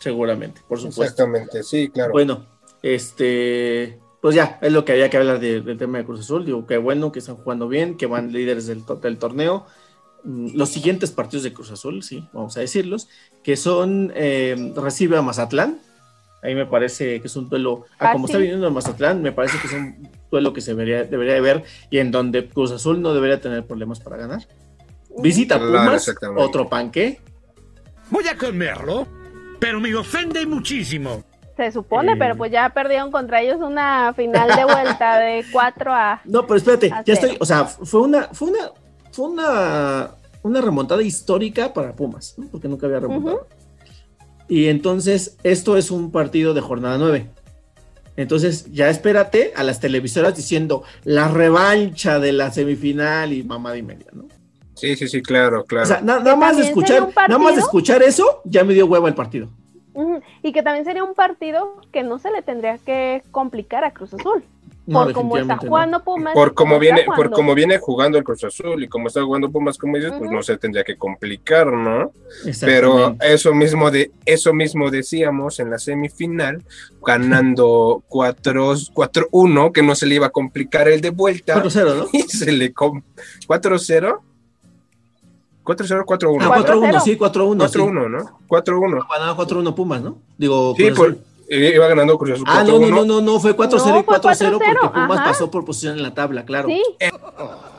Seguramente, 0.00 0.60
por 0.68 0.78
supuesto. 0.78 1.02
Exactamente, 1.04 1.62
sí, 1.62 1.88
claro. 1.90 2.10
Bueno, 2.12 2.44
este, 2.82 3.98
pues 4.20 4.34
ya, 4.34 4.58
es 4.60 4.72
lo 4.72 4.84
que 4.84 4.92
había 4.92 5.08
que 5.10 5.16
hablar 5.16 5.38
de- 5.40 5.60
del 5.60 5.78
tema 5.78 5.98
de 5.98 6.04
Cruz 6.04 6.20
Azul. 6.20 6.44
Digo, 6.44 6.66
qué 6.66 6.76
bueno 6.78 7.12
que 7.12 7.18
están 7.20 7.36
jugando 7.36 7.68
bien, 7.68 7.96
que 7.96 8.06
van 8.06 8.32
líderes 8.32 8.66
del, 8.66 8.82
del 9.02 9.18
torneo. 9.18 9.66
Mm, 10.24 10.56
Los 10.56 10.70
siguientes 10.70 11.10
partidos 11.10 11.44
de 11.44 11.52
Cruz 11.52 11.70
Azul, 11.70 12.02
sí, 12.02 12.26
vamos 12.32 12.56
a 12.56 12.60
decirlos, 12.60 13.08
que 13.42 13.56
son, 13.56 14.12
eh, 14.14 14.72
recibe 14.76 15.16
a 15.16 15.22
Mazatlán. 15.22 15.80
Ahí 16.42 16.54
me 16.54 16.64
parece 16.64 17.20
que 17.20 17.26
es 17.26 17.36
un 17.36 17.50
duelo, 17.50 17.84
ah, 17.98 18.12
como 18.12 18.24
está 18.26 18.38
viniendo 18.38 18.66
a 18.66 18.70
Mazatlán, 18.70 19.20
me 19.20 19.30
parece 19.32 19.58
que 19.60 19.66
es 19.66 19.72
un 19.74 20.08
duelo 20.30 20.54
que 20.54 20.62
se 20.62 20.70
debería, 20.70 21.04
debería 21.04 21.34
de 21.34 21.40
ver 21.42 21.64
y 21.90 21.98
en 21.98 22.10
donde 22.10 22.48
Cruz 22.48 22.70
Azul 22.72 23.02
no 23.02 23.12
debería 23.12 23.40
tener 23.42 23.66
problemas 23.66 24.00
para 24.00 24.16
ganar. 24.16 24.46
Visita 25.18 25.58
Claro, 25.58 25.72
Pumas, 25.90 26.14
otro 26.38 26.66
panque. 26.68 27.20
Voy 28.10 28.26
a 28.26 28.38
comerlo, 28.38 29.06
pero 29.60 29.78
me 29.80 29.94
ofende 29.94 30.44
muchísimo. 30.46 31.22
Se 31.56 31.70
supone, 31.72 32.12
Eh. 32.12 32.16
pero 32.18 32.36
pues 32.36 32.50
ya 32.50 32.70
perdieron 32.70 33.10
contra 33.12 33.42
ellos 33.42 33.58
una 33.60 34.12
final 34.14 34.48
de 34.56 34.64
vuelta 34.64 35.18
de 35.20 35.44
4 35.52 35.92
a... 35.94 36.20
No, 36.24 36.46
pero 36.46 36.56
espérate, 36.56 36.88
ya 36.88 37.02
cero. 37.04 37.18
estoy, 37.20 37.36
o 37.38 37.44
sea, 37.44 37.64
fue 37.66 38.00
una, 38.00 38.28
fue 38.32 38.48
una, 38.50 38.70
fue 39.12 39.28
una, 39.28 40.10
una 40.42 40.60
remontada 40.62 41.02
histórica 41.02 41.72
para 41.74 41.92
Pumas, 41.94 42.34
¿no? 42.38 42.46
porque 42.48 42.66
nunca 42.66 42.86
había 42.86 43.00
remontado. 43.00 43.46
Y 44.48 44.66
entonces, 44.68 45.36
esto 45.44 45.76
es 45.76 45.90
un 45.90 46.10
partido 46.10 46.54
de 46.54 46.60
jornada 46.62 46.96
9. 46.98 47.28
Entonces, 48.16 48.70
ya 48.72 48.88
espérate 48.90 49.52
a 49.54 49.62
las 49.62 49.80
televisoras 49.80 50.34
diciendo 50.36 50.82
la 51.04 51.28
revancha 51.28 52.18
de 52.18 52.32
la 52.32 52.50
semifinal 52.50 53.32
y 53.32 53.42
mamada 53.44 53.76
y 53.76 53.82
media, 53.82 54.06
¿no? 54.12 54.24
Sí, 54.80 54.96
sí, 54.96 55.08
sí, 55.08 55.20
claro, 55.22 55.64
claro. 55.64 55.84
O 55.84 55.86
sea, 55.86 56.00
na- 56.00 56.18
nada 56.20 56.36
más 56.36 56.58
escuchar, 56.58 57.08
nada 57.28 57.38
más 57.38 57.54
de 57.54 57.60
escuchar 57.60 58.02
eso, 58.02 58.40
ya 58.44 58.64
me 58.64 58.72
dio 58.74 58.86
huevo 58.86 59.08
el 59.08 59.14
partido. 59.14 59.48
Y 60.42 60.52
que 60.52 60.62
también 60.62 60.84
sería 60.84 61.04
un 61.04 61.14
partido 61.14 61.76
que 61.92 62.02
no 62.02 62.18
se 62.18 62.30
le 62.30 62.42
tendría 62.42 62.78
que 62.78 63.22
complicar 63.30 63.84
a 63.84 63.92
Cruz 63.92 64.14
Azul. 64.14 64.42
No, 64.86 65.04
por 65.04 65.12
cómo 65.12 65.36
está 65.36 65.56
no. 65.56 65.60
jugando 65.60 66.02
Pumas. 66.02 66.32
Por 66.34 66.54
como 66.54 66.78
viene, 66.78 67.04
por 67.04 67.14
jugando. 67.16 67.36
como 67.36 67.54
viene 67.54 67.78
jugando 67.78 68.18
el 68.18 68.24
Cruz 68.24 68.42
Azul 68.42 68.82
y 68.82 68.88
como 68.88 69.06
está 69.08 69.22
jugando 69.22 69.50
Pumas, 69.50 69.78
como 69.78 69.96
dices, 69.96 70.12
pues 70.18 70.30
no 70.30 70.42
se 70.42 70.56
tendría 70.56 70.82
que 70.82 70.96
complicar, 70.96 71.66
¿no? 71.72 72.10
Pero 72.60 73.14
eso 73.20 73.54
mismo 73.54 73.90
de 73.90 74.10
eso 74.24 74.52
mismo 74.52 74.90
decíamos 74.90 75.60
en 75.60 75.70
la 75.70 75.78
semifinal, 75.78 76.64
ganando 77.06 78.02
4 78.08 78.74
4-1, 78.74 79.72
que 79.72 79.82
no 79.82 79.94
se 79.94 80.06
le 80.06 80.16
iba 80.16 80.26
a 80.26 80.30
complicar 80.30 80.88
el 80.88 81.00
de 81.00 81.10
vuelta 81.10 81.62
4-0, 81.62 81.96
¿no? 81.96 82.06
y 82.12 82.22
se 82.22 82.50
le 82.50 82.72
com 82.72 83.02
4-0 83.46 84.18
4-0 85.76 86.04
4-1. 86.04 86.38
Ah, 86.42 86.62
4-0. 86.64 86.98
4-1, 86.98 87.00
sí, 87.00 87.16
4-1. 87.16 87.68
sí. 87.68 87.78
4-1, 87.78 88.08
¿no? 88.10 88.38
4-1. 88.48 89.06
Ganaba 89.10 89.36
4-1 89.36 89.74
Pumas, 89.74 90.02
¿no? 90.02 90.18
Digo, 90.38 90.74
Sí, 90.76 90.90
por, 90.90 91.10
Azul. 91.10 91.18
eh, 91.48 91.72
iba 91.74 91.86
ganando 91.88 92.18
Cruz 92.18 92.32
Azul 92.32 92.46
4-1. 92.46 92.50
Ah, 92.58 92.64
no, 92.64 92.78
no, 92.78 92.88
no, 92.90 93.04
no, 93.04 93.20
no, 93.20 93.40
fue 93.40 93.54
4-0 93.56 93.92
No, 93.94 94.00
y 94.00 94.02
fue 94.04 94.16
4-0 94.18 94.52
porque 94.52 94.66
4-0, 94.66 94.92
Pumas 94.92 95.18
ajá. 95.18 95.24
pasó 95.30 95.50
por 95.50 95.64
posición 95.64 95.96
en 95.96 96.02
la 96.02 96.14
tabla, 96.14 96.44
claro. 96.44 96.68
Sí, 96.68 96.82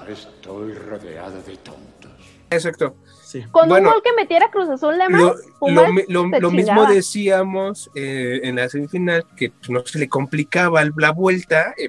Estoy 0.09 0.73
rodeado 0.73 1.41
de 1.43 1.55
tontos. 1.57 2.11
Exacto. 2.49 2.95
Sí. 3.23 3.43
con 3.49 3.69
Bueno, 3.69 3.87
un 3.87 3.93
gol 3.93 4.03
que 4.03 4.11
metiera 4.11 4.49
Cruz 4.51 4.67
Azul 4.67 4.97
de 4.97 5.07
más, 5.07 5.21
Lo, 5.21 5.35
Pumas 5.57 5.85
lo 5.87 5.93
mi- 5.93 6.03
lo- 6.09 6.29
se 6.29 6.39
lo 6.41 6.51
mismo 6.51 6.85
decíamos 6.85 7.89
eh, 7.95 8.41
en 8.43 8.57
la 8.57 8.67
semifinal, 8.67 9.25
que 9.37 9.51
pues, 9.51 9.69
no 9.69 9.85
se 9.85 9.99
le 9.99 10.09
complicaba 10.09 10.83
la 10.97 11.11
vuelta. 11.11 11.73
y, 11.77 11.87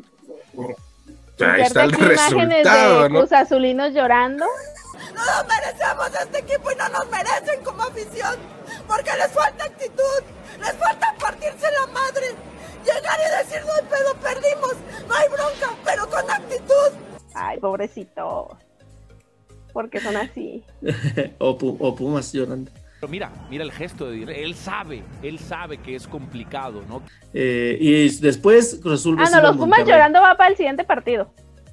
pues, 0.54 0.76
ahí 1.40 1.62
está 1.62 1.82
el 1.82 1.90
resultado, 1.92 3.02
de 3.02 3.08
¿no? 3.10 3.18
Cruz 3.20 3.32
Azulinos 3.32 3.92
llorando. 3.92 4.44
No 5.14 5.24
nos 5.24 5.46
merecemos 5.48 6.08
este 6.22 6.38
equipo 6.38 6.70
y 6.72 6.76
no 6.76 6.88
nos 6.88 7.08
merecen 7.10 7.64
como 7.64 7.82
afición. 7.82 8.36
Porque 8.86 9.10
les 9.16 9.28
falta 9.32 9.64
actitud, 9.64 10.22
les 10.60 10.72
falta 10.72 11.14
partirse 11.20 11.66
la 11.80 11.86
madre. 11.92 12.26
Llegar 12.84 13.18
y 13.20 13.44
decir, 13.44 13.60
no 13.66 13.72
hay 13.74 13.82
pedo, 13.82 14.14
perdimos, 14.22 14.74
no 15.08 15.14
hay 15.14 15.28
bronca, 15.28 15.74
pero 15.84 16.08
con 16.10 16.30
actitud. 16.30 16.98
Ay, 17.34 17.58
pobrecitos. 17.60 18.48
Porque 19.72 20.00
son 20.00 20.16
así. 20.16 20.64
o, 21.38 21.56
Pu- 21.56 21.76
o 21.78 21.94
Pumas 21.94 22.32
llorando. 22.32 22.70
Pero 23.00 23.10
mira, 23.10 23.32
mira 23.50 23.64
el 23.64 23.72
gesto 23.72 24.08
de. 24.10 24.22
Él 24.44 24.54
sabe, 24.54 25.02
él 25.22 25.38
sabe 25.38 25.78
que 25.78 25.94
es 25.96 26.06
complicado, 26.06 26.82
¿no? 26.88 27.02
Eh, 27.34 27.76
y 27.80 28.08
después 28.20 28.78
Cruz 28.82 29.00
Azul 29.00 29.16
Ah, 29.18 29.28
no, 29.30 29.40
los 29.42 29.56
Pumas 29.56 29.80
llorando 29.84 30.20
va 30.20 30.36
para 30.36 30.50
el 30.50 30.56
siguiente 30.56 30.84
partido. 30.84 31.32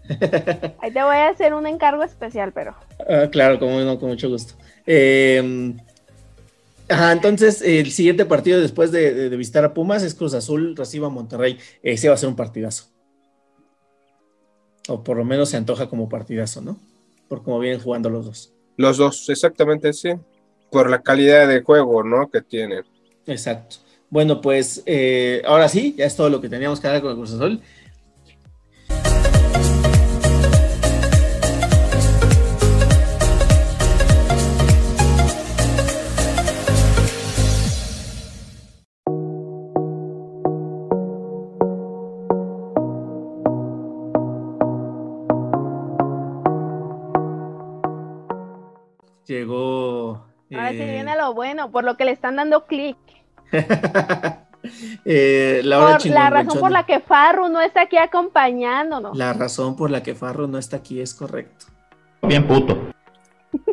Ahí 0.79 0.91
te 0.91 1.03
voy 1.03 1.15
a 1.15 1.29
hacer 1.29 1.53
un 1.53 1.67
encargo 1.67 2.03
especial, 2.03 2.51
pero. 2.53 2.75
Ah, 3.07 3.27
claro, 3.31 3.59
como 3.59 3.79
no, 3.81 3.99
con 3.99 4.09
mucho 4.09 4.29
gusto. 4.29 4.55
Eh, 4.85 5.73
ajá, 6.87 7.11
entonces 7.11 7.61
el 7.61 7.91
siguiente 7.91 8.25
partido 8.25 8.59
después 8.59 8.91
de, 8.91 9.13
de- 9.13 9.29
de 9.29 9.37
visitar 9.37 9.63
a 9.65 9.73
Pumas 9.73 10.03
es 10.03 10.15
Cruz 10.15 10.33
Azul 10.33 10.75
reciba 10.75 11.07
a 11.07 11.11
Monterrey. 11.11 11.57
Ese 11.83 12.07
va 12.09 12.15
a 12.15 12.17
ser 12.17 12.29
un 12.29 12.35
partidazo. 12.35 12.85
O 14.87 15.03
por 15.03 15.17
lo 15.17 15.25
menos 15.25 15.49
se 15.49 15.57
antoja 15.57 15.87
como 15.87 16.09
partidazo, 16.09 16.61
¿no? 16.61 16.79
Por 17.27 17.43
cómo 17.43 17.59
vienen 17.59 17.79
jugando 17.79 18.09
los 18.09 18.25
dos. 18.25 18.53
Los 18.77 18.97
dos, 18.97 19.29
exactamente, 19.29 19.93
sí. 19.93 20.09
Por 20.71 20.89
la 20.89 21.01
calidad 21.01 21.47
de 21.47 21.61
juego, 21.61 22.03
¿no? 22.03 22.29
Que 22.29 22.41
tienen. 22.41 22.83
Exacto. 23.27 23.77
Bueno, 24.09 24.41
pues 24.41 24.81
eh, 24.87 25.43
ahora 25.45 25.69
sí, 25.69 25.93
ya 25.95 26.05
es 26.05 26.15
todo 26.15 26.29
lo 26.31 26.41
que 26.41 26.49
teníamos 26.49 26.79
que 26.79 26.87
hablar 26.87 27.03
con 27.03 27.11
el 27.11 27.17
Cruz 27.17 27.33
Azul. 27.33 27.61
Bueno, 51.33 51.71
por 51.71 51.83
lo 51.83 51.97
que 51.97 52.05
le 52.05 52.11
están 52.11 52.35
dando 52.35 52.65
clic. 52.65 52.97
eh, 55.05 55.61
la 55.63 55.79
hora 55.79 55.97
Por 55.97 56.07
la 56.07 56.29
razón 56.29 56.59
por 56.59 56.71
la 56.71 56.85
que 56.85 56.99
Farru 56.99 57.49
no 57.49 57.61
está 57.61 57.81
aquí 57.81 57.97
acompañándonos. 57.97 59.17
La 59.17 59.33
razón 59.33 59.75
por 59.75 59.89
la 59.89 60.03
que 60.03 60.15
Farro 60.15 60.47
no 60.47 60.57
está 60.57 60.77
aquí 60.77 60.99
es 61.01 61.13
correcto. 61.13 61.65
Bien 62.21 62.45
puto. 62.45 62.77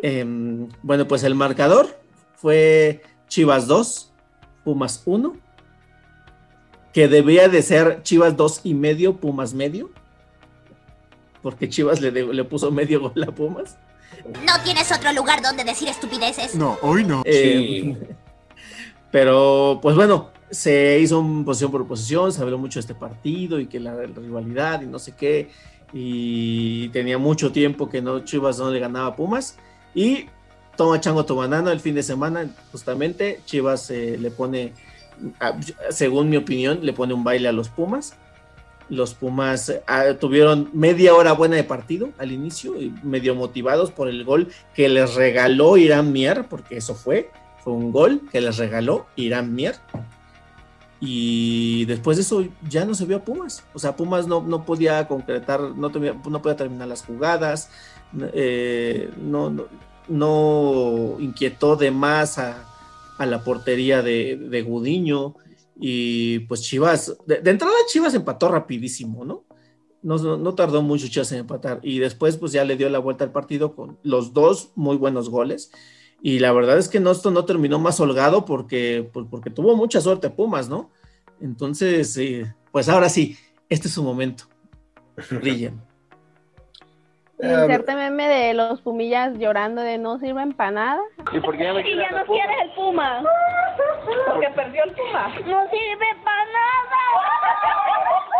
Em, 0.01 0.69
bueno, 0.81 1.07
pues 1.07 1.23
el 1.23 1.35
marcador 1.35 1.87
fue 2.35 3.03
Chivas 3.27 3.67
2, 3.67 4.11
Pumas 4.63 5.03
1, 5.05 5.35
que 6.93 7.07
debía 7.07 7.47
de 7.49 7.61
ser 7.61 8.01
Chivas 8.03 8.35
2 8.37 8.61
y 8.63 8.73
medio, 8.73 9.17
Pumas 9.17 9.53
medio, 9.53 9.89
porque 11.41 11.69
Chivas 11.69 12.01
le, 12.01 12.11
de- 12.11 12.33
le 12.33 12.43
puso 12.43 12.71
medio 12.71 13.01
gol 13.01 13.23
a 13.23 13.31
Pumas. 13.31 13.77
¿No 14.45 14.61
tienes 14.63 14.91
otro 14.91 15.13
lugar 15.13 15.41
donde 15.41 15.63
decir 15.63 15.87
estupideces? 15.87 16.55
No, 16.55 16.77
hoy 16.81 17.03
no. 17.03 17.21
Eh, 17.25 17.95
Pero, 19.11 19.79
pues 19.81 19.95
bueno, 19.95 20.31
se 20.51 20.99
hizo 20.99 21.19
un 21.19 21.45
posición 21.45 21.71
por 21.71 21.87
posición, 21.87 22.31
se 22.31 22.41
habló 22.41 22.57
mucho 22.57 22.79
de 22.79 22.81
este 22.81 22.95
partido 22.95 23.59
y 23.59 23.67
que 23.67 23.79
la, 23.79 23.93
la 23.93 24.05
rivalidad 24.05 24.81
y 24.81 24.85
no 24.85 24.99
sé 24.99 25.13
qué, 25.15 25.49
y 25.93 26.89
tenía 26.89 27.17
mucho 27.17 27.51
tiempo 27.51 27.89
que 27.89 28.01
no 28.01 28.19
Chivas 28.25 28.59
no 28.59 28.69
le 28.69 28.79
ganaba 28.79 29.07
a 29.07 29.15
Pumas, 29.15 29.57
y 29.95 30.25
toma 30.75 30.99
chango 30.99 31.25
tomanano 31.25 31.71
el 31.71 31.79
fin 31.79 31.95
de 31.95 32.03
semana, 32.03 32.49
justamente 32.71 33.41
Chivas 33.45 33.89
eh, 33.91 34.17
le 34.19 34.29
pone, 34.29 34.73
según 35.89 36.29
mi 36.29 36.37
opinión, 36.37 36.79
le 36.81 36.93
pone 36.93 37.13
un 37.13 37.23
baile 37.23 37.47
a 37.47 37.53
los 37.53 37.69
Pumas. 37.69 38.15
Los 38.89 39.13
Pumas 39.13 39.73
ah, 39.87 40.13
tuvieron 40.19 40.69
media 40.73 41.13
hora 41.13 41.33
buena 41.33 41.55
de 41.57 41.63
partido 41.63 42.09
al 42.17 42.31
inicio, 42.31 42.73
medio 43.03 43.35
motivados 43.35 43.91
por 43.91 44.07
el 44.07 44.23
gol 44.23 44.47
que 44.73 44.87
les 44.89 45.15
regaló 45.15 45.77
Irán 45.77 46.11
Mier, 46.13 46.45
porque 46.49 46.77
eso 46.77 46.95
fue, 46.95 47.29
fue 47.63 47.73
un 47.73 47.91
gol 47.91 48.21
que 48.31 48.39
les 48.41 48.57
regaló 48.57 49.05
Irán 49.15 49.53
Mier. 49.53 49.75
Y 50.99 51.85
después 51.85 52.17
de 52.17 52.23
eso 52.23 52.43
ya 52.67 52.83
no 52.85 52.95
se 52.95 53.05
vio 53.05 53.17
a 53.17 53.23
Pumas. 53.23 53.63
O 53.73 53.79
sea, 53.79 53.95
Pumas 53.95 54.25
no, 54.27 54.41
no 54.41 54.65
podía 54.65 55.07
concretar, 55.07 55.59
no, 55.61 55.91
tenía- 55.91 56.15
no 56.27 56.41
podía 56.41 56.55
terminar 56.57 56.87
las 56.87 57.03
jugadas, 57.03 57.69
eh, 58.33 59.11
no, 59.17 59.49
no, 59.51 59.65
no 60.07 61.17
inquietó 61.19 61.75
de 61.75 61.91
más 61.91 62.39
a, 62.39 62.65
a 63.19 63.25
la 63.27 63.43
portería 63.43 64.01
de, 64.01 64.37
de 64.37 64.61
Gudiño. 64.63 65.35
Y 65.79 66.39
pues 66.39 66.61
Chivas, 66.61 67.17
de, 67.25 67.41
de 67.41 67.51
entrada 67.51 67.73
Chivas 67.87 68.13
empató 68.13 68.49
rapidísimo, 68.49 69.23
¿no? 69.25 69.45
No, 70.01 70.17
no, 70.17 70.37
no 70.37 70.55
tardó 70.55 70.81
mucho 70.81 71.07
Chivas 71.07 71.31
en 71.31 71.39
empatar. 71.39 71.79
Y 71.83 71.99
después 71.99 72.37
pues 72.37 72.51
ya 72.51 72.65
le 72.65 72.77
dio 72.77 72.89
la 72.89 72.99
vuelta 72.99 73.23
al 73.23 73.31
partido 73.31 73.75
con 73.75 73.97
los 74.03 74.33
dos 74.33 74.71
muy 74.75 74.97
buenos 74.97 75.29
goles. 75.29 75.71
Y 76.21 76.39
la 76.39 76.51
verdad 76.51 76.77
es 76.77 76.89
que 76.89 76.99
no, 76.99 77.11
esto 77.11 77.31
no 77.31 77.45
terminó 77.45 77.79
más 77.79 77.99
holgado 77.99 78.45
porque, 78.45 79.07
pues, 79.13 79.27
porque 79.29 79.49
tuvo 79.49 79.75
mucha 79.75 80.01
suerte 80.01 80.29
Pumas, 80.29 80.67
¿no? 80.67 80.89
Entonces, 81.39 82.17
eh, 82.17 82.55
pues 82.71 82.89
ahora 82.89 83.09
sí, 83.09 83.37
este 83.69 83.87
es 83.87 83.93
su 83.93 84.03
momento. 84.03 84.45
Brillen. 85.29 85.86
Inserte 87.39 87.95
meme 87.95 88.27
de 88.27 88.53
los 88.55 88.81
pumillas 88.81 89.37
llorando 89.37 89.81
de 89.81 89.99
no 89.99 90.17
sirven 90.19 90.53
para 90.53 90.71
nada. 90.71 91.01
¿Y 91.31 91.39
por 91.39 91.55
qué 91.55 91.65
ya 91.65 91.73
me 91.73 91.87
Y 91.87 91.95
ya 91.95 92.09
no 92.09 92.25
quieres 92.25 92.57
el 92.63 92.71
Puma. 92.71 93.23
Porque 94.27 94.49
perdió 94.55 94.83
el 94.85 94.91
Puma. 94.93 95.27
No 95.45 95.69
sirve 95.69 96.07
para 96.23 96.45
nada. 96.45 96.97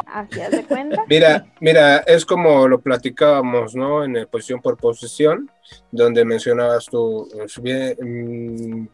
Así 0.07 0.39
de 0.39 0.63
cuenta. 0.65 1.03
Mira, 1.07 1.45
mira, 1.59 1.97
es 1.99 2.25
como 2.25 2.67
lo 2.67 2.79
platicábamos, 2.79 3.75
¿no? 3.75 4.03
En 4.03 4.15
el 4.15 4.27
posición 4.27 4.61
por 4.61 4.77
posición, 4.77 5.51
donde 5.91 6.25
mencionabas 6.25 6.85
tú, 6.85 7.27
bien, 7.61 7.95
mm, 8.01 8.87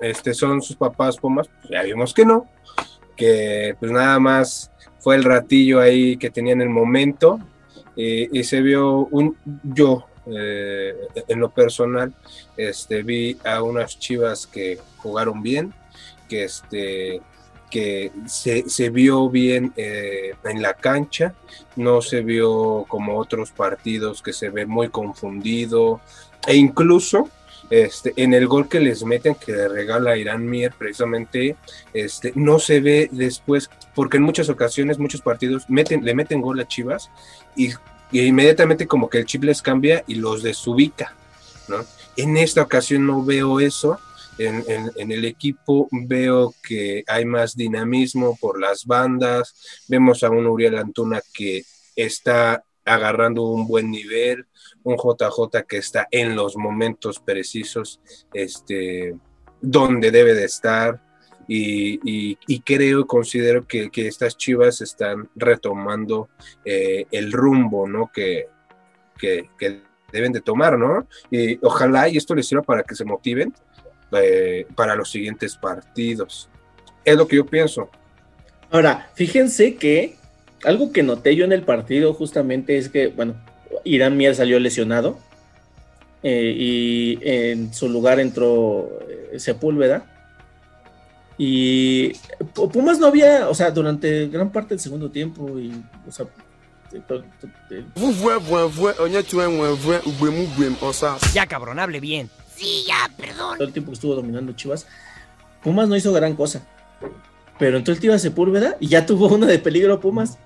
este, 0.00 0.34
son 0.34 0.62
sus 0.62 0.76
papás 0.76 1.16
Pumas, 1.16 1.48
pues 1.48 1.70
ya 1.70 1.82
vimos 1.82 2.14
que 2.14 2.24
no, 2.24 2.46
que 3.16 3.74
pues 3.80 3.90
nada 3.90 4.20
más 4.20 4.70
fue 4.98 5.16
el 5.16 5.24
ratillo 5.24 5.80
ahí 5.80 6.16
que 6.16 6.30
tenía 6.30 6.52
en 6.52 6.60
el 6.60 6.68
momento 6.68 7.40
eh, 8.00 8.28
y 8.32 8.44
se 8.44 8.62
vio 8.62 9.08
un, 9.10 9.36
yo, 9.64 10.06
eh, 10.26 10.94
en 11.26 11.40
lo 11.40 11.50
personal, 11.50 12.14
este, 12.56 13.02
vi 13.02 13.36
a 13.44 13.60
unas 13.64 13.98
chivas 13.98 14.46
que 14.46 14.78
jugaron 14.98 15.42
bien, 15.42 15.74
que 16.28 16.44
este 16.44 17.20
que 17.70 18.12
se, 18.26 18.70
se 18.70 18.88
vio 18.88 19.28
bien 19.28 19.74
eh, 19.76 20.32
en 20.44 20.62
la 20.62 20.74
cancha, 20.74 21.34
no 21.76 22.00
se 22.00 22.22
vio 22.22 22.86
como 22.88 23.18
otros 23.18 23.50
partidos 23.50 24.22
que 24.22 24.32
se 24.32 24.48
ve 24.48 24.64
muy 24.64 24.88
confundido, 24.88 26.00
e 26.46 26.54
incluso 26.54 27.28
este, 27.70 28.14
en 28.16 28.34
el 28.34 28.46
gol 28.46 28.68
que 28.68 28.80
les 28.80 29.04
meten, 29.04 29.34
que 29.34 29.68
regala 29.68 30.16
Irán 30.16 30.48
Mier, 30.48 30.72
precisamente, 30.76 31.56
este, 31.92 32.32
no 32.34 32.58
se 32.58 32.80
ve 32.80 33.08
después, 33.12 33.70
porque 33.94 34.16
en 34.16 34.22
muchas 34.22 34.48
ocasiones, 34.48 34.98
muchos 34.98 35.20
partidos 35.20 35.68
meten, 35.68 36.04
le 36.04 36.14
meten 36.14 36.40
gol 36.40 36.60
a 36.60 36.68
Chivas 36.68 37.10
y, 37.56 37.70
inmediatamente 38.12 38.86
como 38.86 39.10
que 39.10 39.18
el 39.18 39.26
chip 39.26 39.44
les 39.44 39.60
cambia 39.60 40.02
y 40.06 40.14
los 40.14 40.42
desubica, 40.42 41.14
¿no? 41.68 41.84
En 42.16 42.36
esta 42.36 42.62
ocasión 42.62 43.06
no 43.06 43.22
veo 43.22 43.60
eso, 43.60 43.98
en, 44.38 45.12
el 45.12 45.24
equipo 45.24 45.88
veo 45.90 46.54
que 46.62 47.04
hay 47.06 47.24
más 47.24 47.56
dinamismo 47.56 48.36
por 48.40 48.60
las 48.60 48.86
bandas, 48.86 49.54
vemos 49.88 50.22
a 50.22 50.30
un 50.30 50.46
Uriel 50.46 50.78
Antuna 50.78 51.20
que 51.32 51.64
está 51.96 52.62
agarrando 52.88 53.42
un 53.42 53.66
buen 53.66 53.90
nivel, 53.90 54.46
un 54.82 54.96
JJ 54.96 55.64
que 55.68 55.78
está 55.78 56.08
en 56.10 56.34
los 56.34 56.56
momentos 56.56 57.20
precisos, 57.20 58.00
este, 58.32 59.14
donde 59.60 60.10
debe 60.10 60.34
de 60.34 60.44
estar. 60.44 61.00
Y, 61.50 61.98
y- 62.04 62.38
y 62.46 62.60
creo, 62.60 63.06
considero 63.06 63.66
que, 63.66 63.88
que 63.90 64.06
estas 64.06 64.36
chivas 64.36 64.82
están 64.82 65.30
retomando 65.34 66.28
eh, 66.64 67.06
el 67.10 67.32
rumbo, 67.32 67.88
¿no? 67.88 68.10
Que, 68.12 68.48
que, 69.18 69.48
deben 70.12 70.32
de 70.32 70.40
tomar, 70.40 70.78
¿no? 70.78 71.06
Y 71.30 71.58
ojalá 71.64 72.08
y 72.08 72.16
esto 72.18 72.34
les 72.34 72.46
sirva 72.46 72.62
para 72.62 72.82
que 72.82 72.94
se 72.94 73.04
motiven 73.04 73.52
eh, 74.12 74.66
para 74.74 74.94
los 74.94 75.10
siguientes 75.10 75.56
partidos. 75.56 76.50
Es 77.04 77.16
lo 77.16 77.26
que 77.26 77.36
yo 77.36 77.46
pienso. 77.46 77.90
Ahora, 78.70 79.10
fíjense 79.14 79.76
que 79.76 80.17
algo 80.64 80.92
que 80.92 81.02
noté 81.02 81.34
yo 81.36 81.44
en 81.44 81.52
el 81.52 81.62
partido 81.62 82.12
justamente 82.14 82.76
es 82.78 82.88
que, 82.88 83.08
bueno, 83.08 83.34
Irán 83.84 84.16
Mier 84.16 84.34
salió 84.34 84.58
lesionado 84.58 85.18
eh, 86.22 86.54
y 86.56 87.18
en 87.22 87.72
su 87.72 87.88
lugar 87.88 88.18
entró 88.20 88.88
eh, 89.08 89.38
Sepúlveda. 89.38 90.04
Y 91.36 92.12
Pu- 92.54 92.70
Pumas 92.70 92.98
no 92.98 93.06
había, 93.06 93.48
o 93.48 93.54
sea, 93.54 93.70
durante 93.70 94.26
gran 94.26 94.50
parte 94.50 94.70
del 94.70 94.80
segundo 94.80 95.10
tiempo 95.10 95.58
y, 95.58 95.70
o 96.06 96.10
sea, 96.10 96.26
Ya, 101.34 101.46
cabrón, 101.46 101.78
hable 101.78 102.00
bien. 102.00 102.28
Sí, 102.56 102.82
ya, 102.88 103.08
perdón. 103.16 103.56
todo 103.58 103.68
el 103.68 103.72
tiempo 103.72 103.90
que 103.92 103.94
estuvo 103.94 104.14
dominando 104.16 104.52
Chivas, 104.52 104.86
Pumas 105.62 105.88
no 105.88 105.94
hizo 105.96 106.12
gran 106.12 106.34
cosa. 106.34 106.66
Pero 107.58 107.76
entró 107.76 107.92
el 107.94 108.00
Tiva 108.00 108.18
Sepúlveda 108.18 108.76
y 108.80 108.88
ya 108.88 109.06
tuvo 109.06 109.28
una 109.34 109.46
de 109.46 109.58
peligro 109.60 110.00
Pumas. 110.00 110.38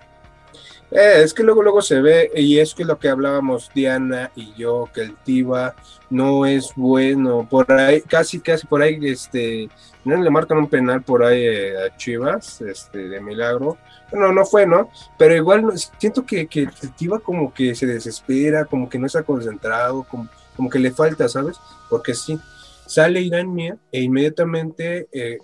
Eh, 0.94 1.22
es 1.22 1.32
que 1.32 1.42
luego, 1.42 1.62
luego 1.62 1.80
se 1.80 2.02
ve, 2.02 2.30
y 2.36 2.58
es 2.58 2.74
que 2.74 2.84
lo 2.84 2.98
que 2.98 3.08
hablábamos 3.08 3.70
Diana 3.74 4.30
y 4.36 4.52
yo, 4.54 4.90
que 4.92 5.00
el 5.00 5.16
Tiva 5.16 5.74
no 6.10 6.44
es 6.44 6.72
bueno. 6.76 7.48
Por 7.48 7.72
ahí, 7.72 8.02
casi, 8.02 8.40
casi 8.40 8.66
por 8.66 8.82
ahí, 8.82 8.98
este, 9.02 9.70
no 10.04 10.22
le 10.22 10.28
marcan 10.28 10.58
un 10.58 10.68
penal 10.68 11.02
por 11.02 11.24
ahí 11.24 11.46
eh, 11.46 11.74
a 11.78 11.96
Chivas, 11.96 12.60
este, 12.60 13.08
de 13.08 13.20
milagro. 13.20 13.78
No, 14.12 14.32
no 14.32 14.44
fue, 14.44 14.66
¿no? 14.66 14.90
Pero 15.16 15.34
igual 15.34 15.72
siento 15.98 16.26
que, 16.26 16.46
que 16.46 16.68
el 16.82 16.94
Tiva 16.94 17.20
como 17.20 17.54
que 17.54 17.74
se 17.74 17.86
desespera, 17.86 18.66
como 18.66 18.90
que 18.90 18.98
no 18.98 19.06
está 19.06 19.22
concentrado, 19.22 20.04
como, 20.04 20.28
como 20.54 20.68
que 20.68 20.78
le 20.78 20.90
falta, 20.90 21.26
¿sabes? 21.26 21.56
Porque 21.88 22.12
sí, 22.12 22.38
sale 22.86 23.22
Irán 23.22 23.54
Mier 23.54 23.78
e 23.90 24.02
inmediatamente, 24.02 25.08
eh, 25.10 25.38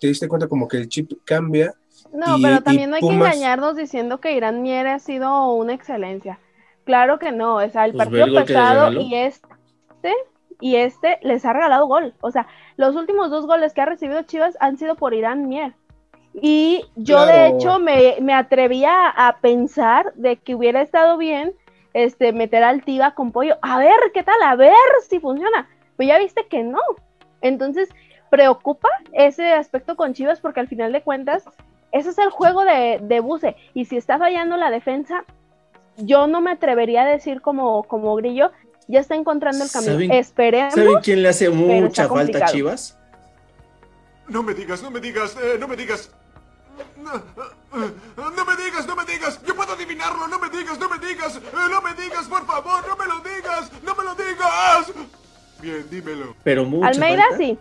te 0.00 0.06
diste 0.06 0.28
cuenta, 0.28 0.48
como 0.48 0.66
que 0.66 0.78
el 0.78 0.88
chip 0.88 1.12
cambia. 1.26 1.74
No, 2.14 2.38
y- 2.38 2.42
pero 2.42 2.62
también 2.62 2.90
no 2.90 2.96
hay 2.96 3.02
que 3.02 3.12
engañarnos 3.12 3.76
diciendo 3.76 4.20
que 4.20 4.32
Irán 4.32 4.62
Mier 4.62 4.86
ha 4.86 4.98
sido 5.00 5.52
una 5.52 5.74
excelencia. 5.74 6.38
Claro 6.84 7.18
que 7.18 7.32
no, 7.32 7.56
o 7.56 7.68
sea, 7.68 7.84
el 7.84 7.92
Pues 7.92 8.04
partido 8.06 8.26
el 8.26 8.34
pasado 8.34 8.92
y 8.92 9.14
este 9.14 10.14
y 10.60 10.76
este 10.76 11.18
les 11.22 11.44
ha 11.44 11.52
regalado 11.52 11.86
gol. 11.86 12.14
O 12.20 12.30
sea, 12.30 12.46
los 12.76 12.94
últimos 12.94 13.30
dos 13.30 13.46
goles 13.46 13.74
que 13.74 13.80
ha 13.80 13.86
recibido 13.86 14.22
Chivas 14.22 14.56
han 14.60 14.78
sido 14.78 14.94
por 14.94 15.12
Irán 15.12 15.48
Mier. 15.48 15.74
Y 16.40 16.84
yo 16.96 17.26
de 17.26 17.48
hecho 17.48 17.78
me, 17.78 18.16
me 18.20 18.34
atrevía 18.34 19.08
a 19.08 19.36
pensar 19.38 20.12
de 20.14 20.36
que 20.36 20.54
hubiera 20.54 20.80
estado 20.80 21.16
bien 21.16 21.52
este 21.94 22.32
meter 22.32 22.64
al 22.64 22.82
Tiva 22.84 23.14
con 23.14 23.30
pollo. 23.32 23.56
A 23.62 23.78
ver 23.78 23.94
qué 24.12 24.22
tal, 24.22 24.40
a 24.42 24.56
ver 24.56 24.72
si 25.08 25.20
funciona. 25.20 25.68
Pero 25.96 26.08
ya 26.08 26.18
viste 26.18 26.46
que 26.48 26.64
no. 26.64 26.80
Entonces, 27.40 27.88
preocupa 28.30 28.88
ese 29.12 29.52
aspecto 29.52 29.96
con 29.96 30.12
Chivas 30.12 30.40
porque 30.40 30.60
al 30.60 30.66
final 30.68 30.92
de 30.92 31.02
cuentas, 31.02 31.44
ese 31.94 32.10
es 32.10 32.18
el 32.18 32.28
juego 32.30 32.64
de, 32.64 32.98
de 33.02 33.20
Buse. 33.20 33.56
Y 33.72 33.86
si 33.86 33.96
está 33.96 34.18
fallando 34.18 34.56
la 34.56 34.70
defensa, 34.70 35.24
yo 35.96 36.26
no 36.26 36.40
me 36.40 36.50
atrevería 36.50 37.02
a 37.02 37.06
decir 37.06 37.40
como, 37.40 37.84
como 37.84 38.14
Grillo, 38.16 38.50
ya 38.88 39.00
está 39.00 39.14
encontrando 39.14 39.64
el 39.64 39.70
camino. 39.70 39.92
¿Saben- 39.94 40.12
Esperemos. 40.12 40.74
¿Saben 40.74 40.94
quién 41.02 41.22
le 41.22 41.28
hace 41.30 41.48
mucha 41.50 42.08
falta 42.08 42.44
a. 42.44 42.48
Chivas? 42.48 42.98
No 44.28 44.42
me 44.42 44.54
digas, 44.54 44.82
no 44.82 44.90
me 44.90 45.00
digas, 45.00 45.36
eh, 45.42 45.56
no 45.58 45.68
me 45.68 45.76
digas. 45.76 46.10
No, 46.96 47.14
eh, 47.14 47.92
no 48.36 48.44
me 48.44 48.56
digas, 48.56 48.86
no 48.86 48.96
me 48.96 49.04
digas. 49.04 49.40
Yo 49.46 49.54
puedo 49.54 49.72
adivinarlo, 49.74 50.26
no 50.26 50.38
me 50.38 50.48
digas, 50.50 50.78
no 50.78 50.88
me 50.88 50.98
digas. 50.98 51.36
eh, 51.36 51.40
no 51.70 51.80
me 51.82 51.94
digas, 51.94 52.26
por 52.26 52.44
favor, 52.46 52.86
no 52.88 52.96
me 52.96 53.06
lo 53.06 53.20
digas, 53.20 53.70
no 53.82 53.94
me 53.94 54.02
lo 54.04 54.14
digas. 54.14 54.92
Bien, 55.60 55.86
dímelo. 55.90 56.34
Pero 56.42 56.64
mucha 56.64 56.88
Almeida 56.88 57.22
falta. 57.28 57.36
sí. 57.38 57.58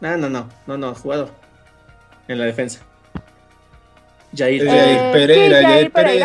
No, 0.00 0.16
no, 0.16 0.28
no, 0.28 0.48
no, 0.66 0.76
no, 0.76 0.94
jugador. 0.94 1.30
En 2.26 2.38
la 2.38 2.44
defensa. 2.46 2.80
Jair. 4.36 4.62
Eh, 4.66 5.10
Pereira, 5.12 5.58
sí, 5.58 5.64
Jair 5.64 5.66
Jair 5.66 5.92
Pereira. 5.92 6.24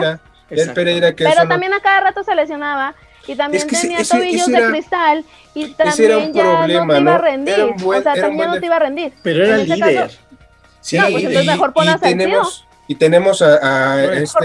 Pereira. 0.49 0.63
Jair. 0.65 0.73
Pereira 0.73 1.15
que 1.15 1.23
Pero 1.25 1.43
no- 1.43 1.49
también 1.49 1.73
a 1.73 1.79
cada 1.81 1.99
rato 2.01 2.23
se 2.23 2.33
lesionaba. 2.35 2.95
Y 3.27 3.35
también 3.35 3.61
Es 3.61 3.67
que 3.69 3.75
ese- 3.75 3.87
tenía 3.87 4.01
ese- 4.01 4.17
tobillos 4.17 4.47
ese 4.47 4.61
de 4.61 4.69
cristal. 4.69 5.25
Y 5.53 5.63
era 5.65 5.75
también 5.75 6.15
un 6.17 6.33
ya 6.33 6.43
no 6.67 6.87
te 6.87 6.99
iba 7.01 7.15
a 7.15 7.17
rendir. 7.17 7.55
Buen- 7.79 7.99
o 7.99 8.03
sea, 8.03 8.13
también 8.13 8.37
buen 8.37 8.49
no 8.51 8.59
te 8.59 8.65
iba 8.65 8.75
a 8.75 8.79
rendir. 8.79 9.13
Pero 9.23 9.45
era 9.45 9.55
ese 9.61 9.75
líder. 9.75 9.95
caso- 10.03 10.17
Sí, 10.79 10.97
No, 10.97 11.03
pues 11.11 11.15
entonces 11.17 11.43
y- 11.43 11.47
mejor 11.47 11.73
pon 11.73 11.89
a 11.89 11.97
Salcido. 11.97 12.09
tenemos 12.17 12.63
y 12.87 12.95
tenemos 12.95 13.41
a, 13.41 13.93
a 13.95 14.03
este 14.13 14.43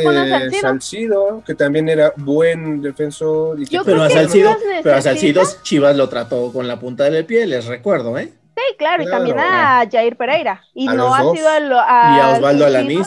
a 0.58 0.60
Salcido. 0.60 1.42
Que 1.46 1.54
también 1.54 1.88
era 1.88 2.12
buen 2.16 2.82
defensor 2.82 3.60
y 3.60 3.66
que 3.66 3.76
Yo 3.76 3.84
Pero 3.84 4.02
a 4.02 4.10
Salcido, 4.10 4.50
Chivas 4.58 4.80
pero 4.82 4.96
a 4.96 5.00
Salcido 5.02 5.42
Chivas 5.62 5.96
lo 5.96 6.08
trató 6.08 6.52
con 6.52 6.66
la 6.66 6.80
punta 6.80 7.04
del 7.08 7.24
pie, 7.24 7.46
les 7.46 7.66
recuerdo, 7.66 8.18
¿eh? 8.18 8.32
Sí, 8.56 8.62
claro, 8.76 9.04
y 9.04 9.06
también 9.06 9.38
a 9.38 9.84
Jair 9.90 10.16
Pereira. 10.16 10.64
Y 10.74 10.88
A 10.88 10.94
no 10.94 11.14
ha 11.14 11.22
dos. 11.22 11.36
sido 11.36 11.54
el, 11.56 11.68
Y 11.70 11.74
a 11.74 12.34
Osvaldo 12.36 12.66
Alanís. 12.66 13.06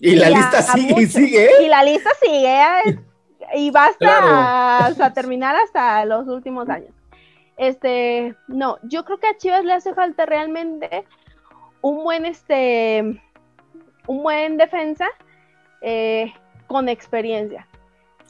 Y 0.00 0.16
la 0.16 0.30
y 0.30 0.32
a- 0.32 0.36
lista 0.36 0.58
a 0.58 0.62
sigue 0.62 0.90
y 0.90 0.94
muchos. 0.94 1.12
sigue, 1.12 1.44
¿eh? 1.46 1.50
Y 1.64 1.68
la 1.68 1.82
lista 1.84 2.10
sigue. 2.22 2.60
¿eh? 2.62 2.98
Y 3.54 3.70
basta 3.70 3.96
Claro. 3.98 4.26
hasta 4.28 5.12
terminar 5.12 5.56
hasta 5.56 6.04
los 6.04 6.26
últimos 6.28 6.68
años. 6.68 6.90
Este, 7.56 8.34
no, 8.46 8.78
yo 8.84 9.04
creo 9.04 9.18
que 9.18 9.26
a 9.26 9.36
Chivas 9.36 9.64
le 9.64 9.72
hace 9.72 9.92
falta 9.94 10.26
realmente 10.26 11.04
un 11.80 12.04
buen, 12.04 12.24
este, 12.24 13.20
un 14.06 14.22
buen 14.22 14.56
defensa 14.56 15.06
eh, 15.80 16.32
con 16.66 16.88
experiencia. 16.88 17.66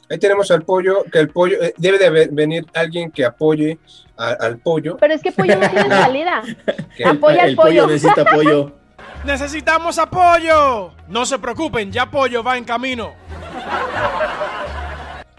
ahí 0.09 0.17
tenemos 0.17 0.49
al 0.49 0.63
pollo 0.63 1.03
que 1.11 1.19
el 1.19 1.29
pollo 1.29 1.61
eh, 1.61 1.73
debe 1.77 1.97
de 1.99 2.07
haber- 2.07 2.29
venir 2.31 2.65
alguien 2.73 3.11
que 3.11 3.23
apoye 3.25 3.77
a- 4.17 4.31
al 4.39 4.57
pollo 4.57 4.97
Pero 4.97 5.13
es 5.13 5.21
que 5.21 5.31
Pollo 5.31 5.55
no 5.57 5.69
tiene 5.69 5.89
salida. 5.89 6.41
El, 6.97 7.07
Apoya 7.07 7.43
al 7.43 7.49
el 7.49 7.55
pollo 7.55 7.83
pollo. 7.83 7.87
necesita 7.93 8.21
apoyo. 8.23 8.71
¡Necesitamos 9.25 9.97
apoyo! 9.99 10.91
No 11.07 11.25
se 11.25 11.37
preocupen, 11.39 11.91
ya 11.91 12.03
apoyo 12.03 12.43
va 12.43 12.57
en 12.57 12.63
camino. 12.63 13.13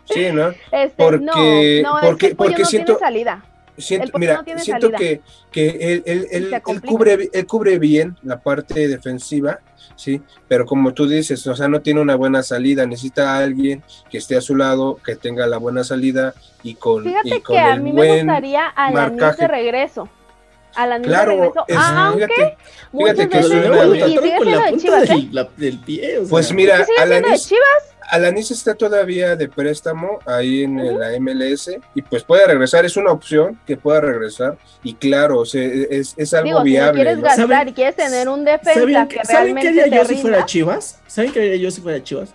sí 0.05 0.29
no 0.33 0.49
Este, 0.73 0.91
Porque- 0.97 1.81
no, 1.83 1.93
no, 1.93 1.99
es 2.01 2.05
porque- 2.07 2.19
que 2.19 2.27
el 2.27 2.37
Pollo 2.37 2.51
porque 2.51 2.63
no 2.63 2.69
siento- 2.69 2.97
tiene 2.97 3.01
salida. 3.01 3.45
siento 3.79 4.19
mira 4.19 4.35
no 4.35 4.45
tiene 4.45 4.61
siento 4.61 4.87
salida. 4.89 4.99
que 4.99 5.21
que 5.53 5.69
él, 5.95 6.03
él- 6.05 6.27
él- 6.31 6.53
él 6.53 6.83
cubre 6.83 7.31
él 7.33 7.47
cubre 7.47 7.79
bien 7.79 8.17
la 8.23 8.39
parte 8.41 8.89
defensiva 8.89 9.61
sí 9.97 10.21
pero 10.49 10.67
como 10.67 10.93
tú 10.93 11.09
dices 11.09 11.47
o 11.47 11.55
sea 11.57 11.67
no 11.69 11.81
tiene 11.81 12.01
una 12.01 12.15
buena 12.17 12.43
salida 12.43 12.85
necesita 12.87 13.37
a 13.37 13.39
alguien 13.39 13.83
que 14.11 14.19
esté 14.19 14.37
a 14.37 14.41
su 14.43 14.55
lado 14.57 14.99
que 15.03 15.17
tenga 15.17 15.47
la 15.47 15.57
buena 15.57 15.83
salida 15.85 16.35
y 16.63 16.75
con 16.75 17.05
y 17.07 17.09
Fíjate 17.11 17.43
con 17.43 17.55
que 17.57 17.61
a 17.61 17.73
el 17.75 17.81
mí 17.81 17.93
me 17.93 17.97
buen 18.01 18.27
gustaría 18.27 18.67
a 18.67 18.91
de 18.91 19.49
regreso. 19.49 20.09
A 20.77 20.87
la 20.87 21.01
Claro, 21.01 21.33
regreso. 21.33 21.65
es- 21.67 21.77
aunque 21.77 22.27
fíjate, 22.27 22.57
muchas 22.93 23.17
fíjate 23.17 23.29
que 23.29 23.37
veces, 23.39 23.51
es 23.53 23.61
Pero 23.61 23.73
una- 23.75 23.85
luego 23.85 23.95
y, 23.95 23.99
lo 23.99 24.07
y 24.07 24.13
trataron 24.15 24.25
sigue 24.25 24.37
con 24.39 24.47
la 24.47 24.53
de 24.53 24.69
¿eh? 24.71 25.15
del, 25.17 25.29
la- 25.35 25.49
del 25.57 25.79
pie. 25.79 26.19
o 26.19 26.21
sea. 26.23 26.31
Pues 26.31 26.53
mira, 26.53 26.79
de 26.79 26.85
Alanis, 26.99 27.49
Chivas. 27.49 27.63
Alanis 28.13 28.51
está 28.51 28.75
todavía 28.75 29.37
de 29.37 29.49
préstamo 29.49 30.19
ahí 30.27 30.65
en 30.65 30.99
la 30.99 31.13
MLS 31.21 31.79
y 31.95 32.03
pues 32.03 32.25
puede 32.25 32.45
regresar, 32.47 32.85
es 32.85 32.97
una 32.97 33.13
opción 33.13 33.61
que 33.67 33.77
pueda 33.77 34.01
regresar 34.01 34.57
y 34.83 34.95
claro, 34.95 35.39
o 35.39 35.45
sea, 35.47 35.63
es, 35.63 36.15
es 36.17 36.35
algo 36.35 36.45
Digo, 36.47 36.59
si 36.59 36.63
no 36.63 36.65
viable. 36.65 36.95
quieres 36.95 37.17
¿no? 37.19 37.23
gastar 37.23 37.47
¿Saben- 37.49 37.69
y 37.69 37.73
quieres 37.73 37.95
tener 37.97 38.29
un 38.29 38.45
defensa 38.45 38.81
¿Saben, 38.81 39.09
que 39.09 39.17
qué- 39.19 39.25
¿saben 39.25 39.55
qué 39.57 39.63
realmente 39.63 39.81
haría 39.83 40.03
yo 40.03 40.05
si 40.09 40.17
fuera 40.17 40.45
Chivas? 40.45 40.99
¿Saben 41.07 41.33
qué 41.33 41.39
haría 41.41 41.57
yo 41.57 41.71
si 41.71 41.81
fuera 41.81 42.03
Chivas? 42.03 42.31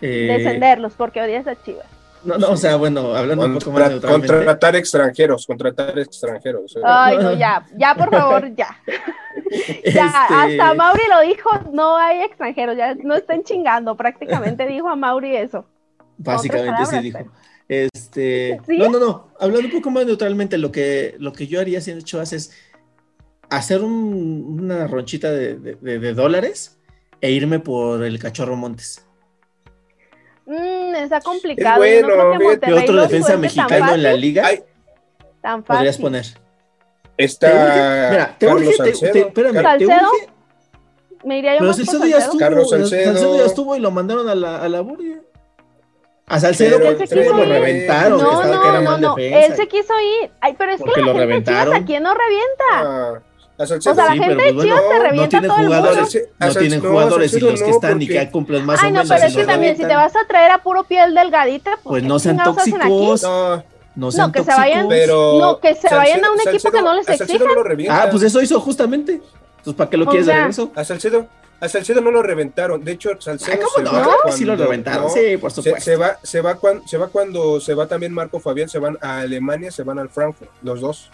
Eh, 0.00 0.26
descenderlos 0.38 0.94
porque 0.94 1.20
odias 1.20 1.46
a 1.46 1.54
Chivas. 1.62 1.86
No, 2.24 2.38
no, 2.38 2.50
o 2.52 2.56
sea, 2.56 2.76
bueno, 2.76 3.14
hablando 3.14 3.44
un 3.46 3.58
poco 3.58 3.70
más 3.72 3.90
neutralmente. 3.90 4.34
contratar 4.34 4.76
extranjeros, 4.76 5.46
contratar 5.46 5.98
extranjeros. 5.98 6.74
Ay, 6.82 7.18
no, 7.18 7.32
ya, 7.34 7.64
ya, 7.76 7.94
por 7.94 8.10
favor, 8.10 8.54
ya. 8.56 8.68
Ya, 8.86 9.70
Este, 9.82 10.00
hasta 10.00 10.74
Mauri 10.74 11.02
lo 11.10 11.20
dijo, 11.28 11.50
no 11.72 11.96
hay 11.96 12.22
extranjeros, 12.22 12.76
ya 12.76 12.94
no 12.94 13.14
estén 13.14 13.42
chingando, 13.44 13.96
prácticamente 13.96 14.66
dijo 14.66 14.88
a 14.88 14.96
Mauri 14.96 15.36
eso. 15.36 15.66
Básicamente 16.16 16.86
sí 16.86 16.98
dijo. 17.00 17.18
Este, 17.68 18.60
¿Sí? 18.66 18.78
no, 18.78 18.88
no, 18.90 18.98
no, 18.98 19.28
hablando 19.40 19.66
un 19.68 19.72
poco 19.72 19.90
más 19.90 20.06
neutralmente, 20.06 20.58
lo 20.58 20.70
que, 20.72 21.16
lo 21.18 21.32
que 21.32 21.46
yo 21.46 21.60
haría 21.60 21.80
siendo 21.80 22.04
Chivas 22.04 22.32
es 22.32 22.52
hacer 23.50 23.82
un- 23.82 24.60
una 24.62 24.86
ronchita 24.86 25.30
de, 25.30 25.56
de- 25.56 25.74
de- 25.76 25.98
de 25.98 26.14
dólares 26.14 26.78
e 27.20 27.30
irme 27.30 27.58
por 27.60 28.02
el 28.02 28.18
cachorro 28.18 28.56
Montes. 28.56 29.06
Mm, 30.46 30.73
está 31.02 31.20
complicado. 31.20 31.82
Es 31.84 32.00
yo 32.02 32.06
no 32.08 32.12
creo 32.14 32.24
bueno, 32.26 32.32
que 32.38 32.44
fíjate, 32.44 32.60
¿Qué 32.66 32.72
Monterrey 32.72 32.90
otro 32.90 33.02
defensa 33.02 33.36
mexicano 33.36 33.94
en 33.94 34.02
la 34.02 34.12
liga 34.14 34.46
Ay, 34.46 34.62
Tan 35.40 35.62
podrías 35.62 35.96
fácil. 35.96 36.02
poner? 36.04 36.24
está 37.16 38.08
mira, 38.10 38.36
te 38.38 38.46
Carlos 38.46 38.62
urge, 38.62 38.70
te- 38.72 38.76
Salcedo. 38.94 39.12
te- 39.12 39.18
espérame, 39.20 39.54
te 39.54 39.62
¿Salcedo? 39.62 39.90
urge, 40.12 40.28
Me 41.24 41.38
iría 41.38 41.52
yo 41.54 41.58
pero 41.60 41.68
más 41.68 41.76
por 41.76 41.86
Salcedo 41.86 42.06
ya 42.06 42.18
estuvo, 42.18 42.38
Carlos 42.40 42.70
Salcedo. 42.70 43.04
Salcedo. 43.12 43.36
ya 43.38 43.44
estuvo 43.46 43.76
y 43.76 43.80
lo 43.80 43.90
mandaron 43.90 44.28
a 44.28 44.34
la, 44.34 44.56
a 44.58 44.68
la 44.68 44.80
Buria. 44.80 45.20
A 46.26 46.40
Salcedo 46.40 46.78
Pero 46.78 46.88
él 46.90 46.96
él 47.00 47.06
se 47.08 47.14
se 47.14 47.20
quiso 47.22 47.36
lo 47.36 47.42
ir. 47.42 47.48
reventaron, 47.50 48.18
No, 48.20 48.40
que 48.40 48.46
no, 48.48 48.64
era 48.70 48.80
no, 48.80 48.98
no. 48.98 49.14
defensa. 49.14 49.46
Él 49.46 49.56
se 49.56 49.68
quiso 49.68 49.92
ir. 50.22 50.30
Ay, 50.40 50.54
pero 50.58 50.72
es 50.72 50.80
que 50.82 50.88
la 50.90 50.96
lo 50.96 51.04
gente 51.12 51.18
reventaron. 51.26 51.74
a 51.74 51.84
quién 51.84 52.02
no 52.02 52.14
revienta. 52.14 52.64
Ah, 52.72 53.22
a 53.56 53.66
Salcedo. 53.66 53.92
O 53.92 53.94
sea, 53.96 54.04
la 54.06 54.12
Sí, 54.12 54.18
gente 54.18 54.34
de 54.44 54.52
pues 54.54 54.64
Chivas 54.66 54.80
bueno, 54.80 54.88
te 54.90 54.96
no 54.98 55.04
revienta 55.04 55.28
tienen 55.30 55.48
todo 55.50 55.58
el 55.60 55.68
mundo. 55.68 55.90
no 56.40 56.54
tienen 56.54 56.82
no, 56.82 56.88
jugadores 56.90 57.26
y 57.26 57.30
Salcedo 57.30 57.50
los 57.52 57.60
que 57.60 57.68
no, 57.68 57.74
están 57.74 58.02
y 58.02 58.06
que 58.08 58.30
cumplen 58.30 58.66
más 58.66 58.80
Ay, 58.82 58.88
o 58.88 58.92
no, 58.94 59.02
menos. 59.02 59.08
pero 59.16 59.26
es 59.28 59.36
que 59.36 59.44
también 59.44 59.76
si 59.76 59.82
te 59.82 59.94
vas 59.94 60.16
a 60.16 60.26
traer 60.26 60.50
a 60.50 60.58
puro 60.62 60.84
piel 60.84 61.14
delgadita, 61.14 61.70
pues, 61.82 61.82
Pues 61.84 62.02
¿qué 62.02 62.08
no 62.08 62.18
sean 62.18 62.42
tóxicos. 62.42 63.22
No, 63.22 63.64
No 63.96 64.10
sean 64.10 64.26
No, 64.28 64.32
que 64.32 64.42
se 64.42 64.50
vayan, 64.50 64.88
pero. 64.88 65.38
no, 65.38 65.60
que 65.60 65.74
se 65.76 65.88
vayan 65.94 66.24
a 66.24 66.32
un 66.32 66.40
equipo 66.40 66.70
que 66.72 66.82
no 66.82 66.94
les 66.94 67.08
a 67.08 67.16
Salcedo 67.16 67.34
exija. 67.36 67.48
no 67.48 67.54
lo 67.54 67.62
revientan. 67.62 68.00
Ah, 68.08 68.10
pues 68.10 68.22
eso 68.24 68.42
hizo 68.42 68.58
justamente. 68.60 69.20
Entonces, 69.58 69.74
¿para 69.78 69.88
qué 69.88 69.96
lo 69.96 70.04
O 70.04 70.08
quieres 70.08 70.26
de 70.26 70.32
sea, 70.32 70.40
regreso? 70.40 70.72
A 70.74 70.84
Salcedo, 70.84 71.26
a 71.60 71.68
Salcedo 71.68 72.00
no 72.00 72.10
lo 72.10 72.20
reventaron. 72.22 72.82
De 72.84 72.90
hecho, 72.92 73.10
Salcedo 73.20 73.52
Ay, 73.52 73.58
¿cómo 73.58 73.70
se 73.76 73.82
no? 73.84 73.92
va 73.92 73.98
Claro 74.02 74.10
que 74.10 74.16
cuando- 74.22 74.36
sí 74.36 74.44
lo 74.44 74.56
reventaron, 74.56 75.02
no, 75.04 75.08
sí, 75.10 75.36
por 75.36 75.50
se, 75.52 75.62
supuesto. 75.62 75.80
se 75.80 75.96
va, 75.96 76.18
se 76.24 76.40
va 76.40 76.54
cuando, 76.56 76.86
se 76.88 76.98
va 76.98 77.06
cuando 77.06 77.60
se 77.60 77.72
va 77.74 77.86
también 77.86 78.12
Marco 78.12 78.40
Fabián, 78.40 78.68
se 78.68 78.80
van 78.80 78.98
a 79.00 79.18
Alemania, 79.20 79.70
se 79.70 79.84
van 79.84 79.98
al 80.00 80.08
Frankfurt, 80.08 80.50
los 80.62 80.80
dos. 80.80 81.08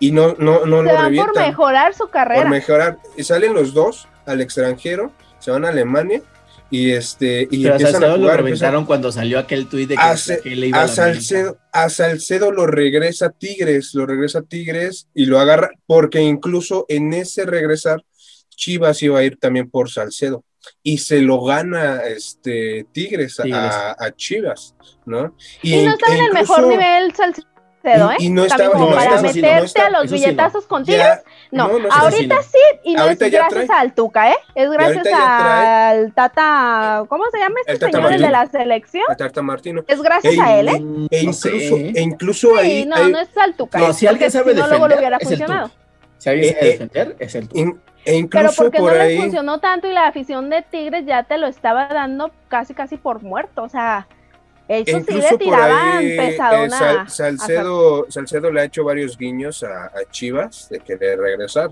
Y 0.00 0.12
no, 0.12 0.34
no, 0.38 0.64
no 0.64 0.78
Se 0.78 0.82
lo 0.84 0.84
van 0.84 0.84
por 0.84 1.04
revientan. 1.04 1.46
mejorar 1.48 1.94
su 1.94 2.08
carrera. 2.08 2.42
por 2.42 2.50
mejorar. 2.50 2.98
Y 3.16 3.24
salen 3.24 3.54
los 3.54 3.74
dos 3.74 4.06
al 4.26 4.40
extranjero, 4.40 5.12
se 5.40 5.50
van 5.50 5.64
a 5.64 5.68
Alemania 5.70 6.22
y 6.70 6.90
este 6.92 7.48
y 7.50 7.62
Pero 7.62 7.74
a 7.74 7.76
empiezan 7.76 7.96
a 7.96 7.98
Salcedo 8.00 8.16
lo 8.18 8.22
jugar. 8.24 8.36
reventaron 8.44 8.84
cuando 8.84 9.10
salió 9.10 9.38
aquel 9.38 9.66
tuit 9.68 9.88
de 9.88 9.94
que, 9.96 10.00
a, 10.02 10.14
que 10.42 10.54
le 10.54 10.66
iba 10.68 10.80
a, 10.80 10.84
a. 10.84 10.88
Salcedo, 10.88 11.58
a 11.72 11.88
Salcedo 11.88 12.52
lo 12.52 12.66
regresa 12.66 13.30
Tigres, 13.30 13.94
lo 13.94 14.04
regresa 14.06 14.42
Tigres 14.42 15.08
y 15.14 15.24
lo 15.26 15.40
agarra, 15.40 15.70
porque 15.86 16.20
incluso 16.20 16.84
en 16.88 17.14
ese 17.14 17.46
regresar, 17.46 18.02
Chivas 18.50 19.02
iba 19.02 19.18
a 19.18 19.22
ir 19.24 19.38
también 19.38 19.70
por 19.70 19.90
Salcedo 19.90 20.44
y 20.82 20.98
se 20.98 21.20
lo 21.22 21.42
gana 21.42 22.02
este 22.04 22.86
Tigres, 22.92 23.40
a- 23.40 23.44
Tigres. 23.44 23.60
A, 23.72 23.96
a 23.98 24.14
Chivas, 24.14 24.74
¿no? 25.06 25.34
Y 25.62 25.84
no 25.84 25.92
estaba 25.92 26.14
e 26.14 26.18
en 26.18 26.24
el 26.26 26.32
mejor 26.34 26.66
nivel 26.66 27.14
Salcedo, 27.14 27.46
¿eh? 27.84 28.16
y- 28.18 28.26
y 28.26 28.30
no 28.30 28.44
estaba- 28.44 28.70
como 28.72 28.90
no, 28.90 28.94
para 28.96 29.14
eso 29.16 29.18
sí 29.18 29.40
no, 29.40 29.48
meterte 29.48 29.56
no 29.58 29.64
está- 29.64 29.86
a 29.86 29.90
los 29.90 30.02
sí 30.10 30.14
billetazos 30.14 30.66
con 30.66 30.84
Ya, 30.84 30.92
Tigres. 30.94 31.18
No, 31.50 31.68
no, 31.68 31.78
no, 31.78 31.88
eso 31.88 31.96
ahorita 31.98 32.42
sí 32.42 32.48
sí, 32.52 32.78
y 32.84 32.94
no 32.94 33.02
Ahorita 33.02 33.26
es 33.26 33.32
gracias 33.32 33.66
trae. 33.66 33.78
al 33.80 33.92
Tuca, 33.94 34.30
¿eh? 34.30 34.36
Es 34.54 34.70
gracias 34.70 35.06
al 35.12 36.12
Tata, 36.12 37.04
¿cómo 37.08 37.24
se 37.32 37.38
llama 37.38 37.54
este 37.60 37.72
El 37.72 37.78
Tata 37.78 37.92
señor, 37.98 38.12
el 38.12 38.22
de 38.22 38.30
la 38.30 38.46
selección? 38.46 39.04
a 39.08 39.16
Tarta 39.16 39.42
Martino. 39.42 39.82
Es 39.86 40.02
gracias 40.02 40.34
E- 40.34 40.40
a 40.40 40.58
él, 40.60 40.68
¿eh? 40.68 40.82
E 41.10 41.20
incluso, 41.22 41.48
e 41.48 42.00
incluso 42.00 42.48
Sí, 42.52 42.58
ahí, 42.58 42.86
no, 42.86 42.96
ahí- 42.96 43.12
no 43.12 43.18
es 43.18 43.36
al 43.36 43.54
Tuca. 43.54 43.78
No, 43.78 43.88
¿eh? 43.90 43.94
si 43.94 44.06
alguien 44.06 44.30
sabe 44.30 44.54
no, 44.54 44.66
luego 44.66 44.88
defender, 44.88 44.98
hubiera 44.98 45.16
es 45.16 45.22
el 45.22 45.28
funcionado. 45.28 45.70
Si 46.18 46.28
alguien 46.28 46.54
sabe 46.54 46.66
Eh, 46.66 46.68
eh, 46.68 46.72
defender, 46.72 47.16
es 47.18 47.34
el 47.34 47.48
Tuca. 47.48 47.60
e 47.60 47.64
Pero 48.04 48.16
incluso 48.18 48.62
porque 48.62 48.78
por 48.78 48.94
no 48.94 49.00
ahí. 49.02 49.14
les 49.14 49.20
funcionó 49.22 49.58
tanto 49.60 49.86
y 49.86 49.92
la 49.92 50.06
afición 50.06 50.50
de 50.50 50.62
Tigres 50.62 51.04
ya 51.06 51.22
te 51.24 51.38
lo 51.38 51.46
estaba 51.46 51.86
dando 51.88 52.30
casi 52.48 52.74
casi 52.74 52.96
por 52.96 53.22
muerto, 53.22 53.62
o 53.62 53.68
sea, 53.68 54.06
ellos 54.68 54.86
sí 54.86 54.92
le 54.92 54.98
incluso 54.98 55.28
por 55.30 55.38
tiraban 55.38 56.02
eh, 56.02 56.38
a- 56.40 57.08
Salcedo, 57.08 58.06
Salcedo 58.10 58.50
le 58.52 58.60
ha 58.60 58.64
hecho 58.64 58.84
varios 58.84 59.16
guiños 59.16 59.62
a, 59.62 59.86
a 59.86 60.04
Chivas 60.10 60.68
de 60.68 60.80
querer 60.80 61.18
regresar. 61.18 61.70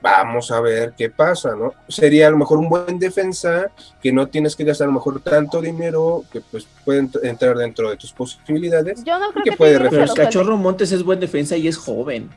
Vamos 0.00 0.50
a 0.50 0.60
ver 0.60 0.94
qué 0.98 1.10
pasa, 1.10 1.54
¿no? 1.54 1.74
Sería 1.88 2.26
a 2.26 2.30
lo 2.30 2.36
mejor 2.36 2.58
un 2.58 2.68
buen 2.68 2.98
defensa 2.98 3.70
que 4.02 4.12
no 4.12 4.26
tienes 4.26 4.56
que 4.56 4.64
gastar 4.64 4.86
a 4.86 4.88
lo 4.88 4.94
mejor 4.94 5.20
tanto 5.20 5.60
dinero, 5.60 6.24
que 6.32 6.40
pues 6.40 6.66
puede 6.84 7.02
ent- 7.02 7.20
entrar 7.22 7.56
dentro 7.56 7.88
de 7.88 7.96
tus 7.96 8.12
posibilidades. 8.12 9.04
Yo 9.04 9.16
no 9.20 9.30
creo 9.30 9.44
que 9.44 9.50
que, 9.50 9.56
puede 9.56 9.78
Pero 9.78 10.02
el 10.02 10.12
cachorro 10.14 10.56
Montes 10.56 10.90
es 10.90 11.04
buen 11.04 11.20
defensa 11.20 11.56
y 11.56 11.68
es 11.68 11.76
joven. 11.78 12.30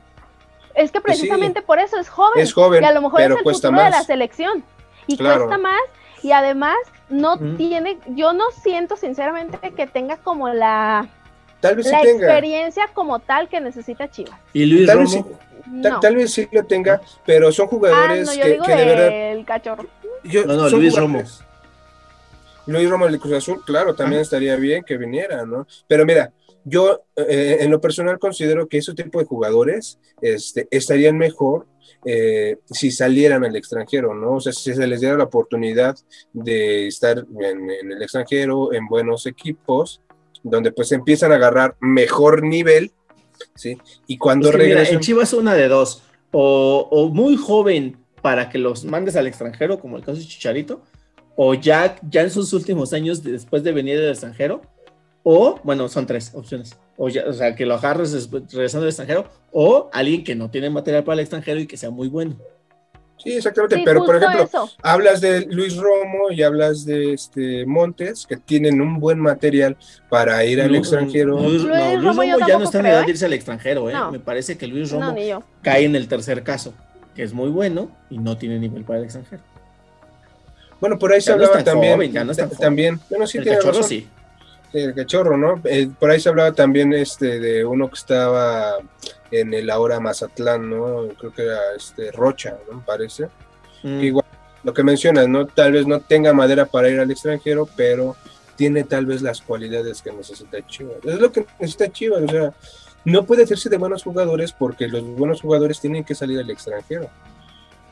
Es 0.76 0.92
que 0.92 1.02
Pues 1.02 1.16
sí. 1.18 1.22
precisamente 1.24 1.64
por 1.64 1.80
eso 1.80 1.98
es 2.00 2.08
joven. 2.08 2.44
Es 2.44 2.54
joven, 2.54 2.84
Y 2.84 2.86
a 2.86 2.92
lo 2.92 3.02
mejor 3.02 3.20
pero 3.20 3.34
es 3.34 3.38
el 3.40 3.44
cuesta 3.44 3.70
futuro 3.70 3.84
de 3.84 3.90
más. 3.90 4.00
la 4.00 4.06
selección. 4.06 4.64
Y 5.08 5.18
Claro. 5.18 5.46
cuesta 5.48 5.58
más. 5.58 5.82
Y 6.22 6.34
además 6.34 6.76
no 7.10 7.38
tiene, 7.58 8.00
yo 8.08 8.34
no 8.34 8.46
siento 8.52 8.96
sinceramente 8.98 9.72
que 9.74 9.88
tenga 9.88 10.18
como 10.18 10.50
la, 10.50 11.08
Tal 11.60 11.76
vez 11.76 11.86
sí 11.86 11.92
la 11.92 12.02
tenga. 12.02 12.26
experiencia 12.28 12.88
como 12.94 13.20
tal 13.20 13.48
que 13.50 13.60
necesita 13.62 14.10
Chivas. 14.10 14.40
Y 14.54 14.66
Luis 14.66 14.88
Tal 14.88 15.00
vez, 15.00 15.14
Romo, 15.14 15.28
sí, 15.28 15.82
tal, 15.82 15.94
No. 15.94 16.00
tal 16.00 16.16
vez 16.16 16.34
sí 16.34 16.48
lo 16.52 16.64
tenga, 16.66 17.02
pero 17.26 17.52
son 17.52 17.66
Ah, 17.66 17.70
jugadores 17.70 18.26
no, 18.28 18.34
yo 18.34 18.42
que, 18.44 18.50
digo 18.50 18.66
que 18.66 18.76
de 18.76 18.86
verdad 18.86 19.10
del 19.10 19.46
cachorro. 19.46 19.86
Yo- 20.24 20.46
No, 20.46 20.54
no, 20.56 20.70
Luis 20.70 20.94
jugadores- 20.94 21.42
Luis 22.68 22.90
Romo 22.90 23.06
del 23.06 23.20
Cruz 23.20 23.34
Azul, 23.34 23.62
claro, 23.64 23.94
también 23.94 24.22
estaría 24.24 24.56
bien 24.56 24.84
que 24.84 24.98
viniera, 24.98 25.46
¿no? 25.46 25.68
Pero 25.88 26.04
mira, 26.06 26.32
yo 26.66 27.06
eh, 27.16 27.60
en 27.62 27.72
lo 27.72 27.80
personal 27.80 28.20
considero 28.20 28.68
que 28.68 28.80
ese 28.80 28.94
tipo 28.94 29.20
de 29.20 29.26
jugadores 29.26 30.00
este, 30.22 30.68
estarían 30.72 31.18
mejor 31.18 31.68
eh, 32.04 32.58
si 32.66 32.92
salieran 32.92 33.46
al 33.46 33.56
extranjero, 33.56 34.14
¿no? 34.14 34.34
O 34.34 34.40
sea, 34.40 34.52
si 34.52 34.74
se 34.74 34.88
les 34.88 35.00
diera 35.00 35.18
la 35.18 35.24
oportunidad 35.24 35.96
de 36.34 36.88
estar 36.88 37.20
en, 37.40 37.70
en 37.70 37.92
el 37.92 38.02
extranjero, 38.02 38.74
en 38.74 38.88
buenos 38.88 39.26
equipos, 39.26 40.02
donde 40.44 40.72
pues 40.72 40.92
empiezan 40.92 41.32
a 41.32 41.36
agarrar 41.36 41.76
mejor 41.80 42.44
nivel, 42.44 42.92
¿sí? 43.56 43.78
Y 44.08 44.18
cuando 44.18 44.50
Es 44.50 44.52
que 44.52 44.58
mira, 44.58 44.70
regresen... 44.70 44.96
en 44.96 45.02
Chivas 45.02 45.34
una 45.34 45.54
de 45.54 45.68
dos. 45.68 46.04
O, 46.32 46.88
o 46.92 47.10
muy 47.10 47.38
joven 47.38 47.98
para 48.22 48.50
que 48.50 48.58
los 48.58 48.86
mandes 48.86 49.16
al 49.16 49.28
extranjero, 49.28 49.80
como 49.80 49.98
el 49.98 50.04
caso 50.04 50.20
de 50.20 50.28
Chicharito, 50.28 50.82
o 51.36 51.54
ya, 51.54 51.96
ya 52.10 52.22
en 52.22 52.30
sus 52.30 52.54
últimos 52.54 52.94
años 52.94 53.24
después 53.24 53.64
de 53.64 53.72
venir 53.72 54.00
del 54.00 54.12
extranjero, 54.12 54.62
o, 55.28 55.60
bueno, 55.64 55.90
son 55.90 56.06
tres 56.06 56.32
opciones. 56.36 56.78
O, 56.98 57.10
ya, 57.10 57.24
o 57.28 57.34
sea, 57.34 57.56
que 57.56 57.66
lo 57.66 57.74
agarres 57.74 58.12
después- 58.12 58.44
regresando 58.54 58.84
del 58.86 58.90
extranjero, 58.92 59.26
o 59.52 59.90
alguien 59.92 60.24
que 60.24 60.36
no 60.36 60.50
tiene 60.52 60.70
material 60.70 61.04
para 61.04 61.16
el 61.16 61.20
extranjero 61.22 61.60
y 61.60 61.66
que 61.68 61.78
sea 61.78 61.90
muy 61.90 62.08
bueno. 62.10 62.36
Sí, 63.18 63.32
exactamente, 63.34 63.78
Sí, 63.78 63.82
pero 63.84 64.06
por 64.06 64.18
ejemplo, 64.18 64.44
eso. 64.44 64.70
hablas 64.84 65.20
de 65.22 65.48
Luis 65.48 65.78
Romo 65.78 66.30
y 66.32 66.44
hablas 66.44 66.86
de 66.86 67.14
este 67.14 67.66
Montes, 67.66 68.28
que 68.28 68.38
tienen 68.38 68.80
un 68.82 69.00
buen 69.00 69.20
material 69.20 69.76
para 70.10 70.44
ir 70.46 70.62
al 70.62 70.70
Lu- 70.70 70.76
extranjero. 70.78 71.40
Luis, 71.40 71.64
Luis 71.64 71.66
no, 71.66 71.94
Luis 72.02 72.04
Romo 72.16 72.48
ya 72.48 72.58
no 72.60 72.64
está 72.66 72.80
en 72.82 72.86
edad 72.86 73.02
¿eh? 73.02 73.06
de 73.06 73.12
irse 73.12 73.26
al 73.26 73.34
extranjero, 73.34 73.90
¿eh? 73.90 73.94
No. 73.94 74.12
Me 74.12 74.20
parece 74.20 74.58
que 74.58 74.68
Luis 74.68 74.92
Romo 74.92 75.12
No, 75.14 75.44
cae 75.64 75.86
en 75.86 75.96
el 75.96 76.08
tercer 76.08 76.44
caso, 76.44 76.74
que 77.16 77.24
es 77.24 77.34
muy 77.34 77.50
bueno 77.50 77.90
y 78.12 78.20
no 78.20 78.38
tiene 78.38 78.60
nivel 78.60 78.84
para 78.84 79.00
el 79.00 79.06
extranjero. 79.06 79.42
Bueno, 80.80 81.00
por 81.00 81.12
ahí 81.14 81.22
se 81.22 81.28
Ya 81.30 81.34
hablaba 81.34 81.64
también. 81.64 81.94
joven, 81.94 82.12
ya 82.12 82.24
no 82.26 82.34
también, 82.36 83.00
bueno, 83.10 83.26
sí 83.26 83.38
el 83.40 83.44
tiene 83.46 83.58
cachorro 83.58 83.78
razón. 83.78 83.90
sí. 83.90 84.08
El 84.76 84.94
cachorro, 84.94 85.38
¿no? 85.38 85.62
Eh, 85.64 85.90
por 85.98 86.12
ahí 86.12 86.20
se 86.20 86.28
hablaba 86.28 86.52
también 86.52 86.92
este 86.92 87.40
de 87.40 87.64
uno 87.64 87.88
que 87.88 87.96
estaba 87.96 88.78
en 89.32 89.54
el 89.54 89.70
ahora 89.70 90.02
Mazatlán, 90.02 90.70
¿no? 90.70 91.08
Creo 91.18 91.32
que 91.32 91.44
era 91.44 91.60
este 91.78 92.12
Rocha, 92.12 92.58
¿no? 92.70 92.80
Me 92.80 92.84
parece. 92.84 93.30
Mm. 93.84 94.02
Igual, 94.02 94.26
lo 94.64 94.74
que 94.74 94.84
mencionas, 94.84 95.30
¿no? 95.30 95.48
Tal 95.48 95.72
vez 95.72 95.88
no 95.88 96.02
tenga 96.02 96.34
madera 96.34 96.66
para 96.66 96.90
ir 96.90 97.00
al 97.00 97.10
extranjero, 97.10 97.70
pero 97.78 98.18
tiene 98.58 98.84
tal 98.84 99.06
vez 99.06 99.22
las 99.22 99.42
cualidades 99.42 100.02
que 100.02 100.12
necesita 100.12 100.58
Chivas. 100.68 100.98
Es 101.06 101.20
lo 101.22 101.32
que 101.32 101.46
necesita 101.58 101.90
Chivas, 101.90 102.24
o 102.24 102.28
sea, 102.28 102.54
no 103.06 103.24
puede 103.24 103.44
hacerse 103.44 103.70
de 103.70 103.78
buenos 103.78 104.04
jugadores 104.04 104.52
porque 104.52 104.90
los 104.90 105.04
buenos 105.04 105.42
jugadores 105.42 105.80
tienen 105.80 106.04
que 106.04 106.16
salir 106.16 106.38
al 106.40 106.50
extranjero. 106.50 107.10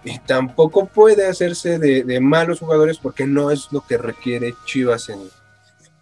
Y 0.03 0.19
tampoco 0.19 0.85
puede 0.85 1.27
hacerse 1.27 1.79
de, 1.79 2.03
de 2.03 2.19
malos 2.19 2.59
jugadores 2.59 2.97
porque 2.97 3.25
no 3.25 3.51
es 3.51 3.71
lo 3.71 3.79
que 3.87 3.97
requiere 3.97 4.53
Chivas 4.65 5.07
en, 5.07 5.29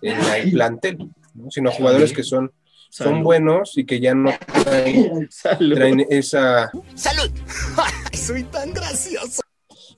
en 0.01 0.19
el 0.19 0.51
plantel, 0.51 1.09
¿no? 1.35 1.49
sino 1.51 1.71
jugadores 1.71 2.13
que 2.13 2.23
son, 2.23 2.51
son 2.89 3.23
buenos 3.23 3.77
y 3.77 3.85
que 3.85 3.99
ya 3.99 4.13
no 4.13 4.31
traen, 4.63 5.27
Salud. 5.31 5.75
traen 5.75 6.05
esa, 6.09 6.71
¡Salud! 6.95 7.29
Soy 8.13 8.43
tan 8.43 8.73
gracioso. 8.73 9.41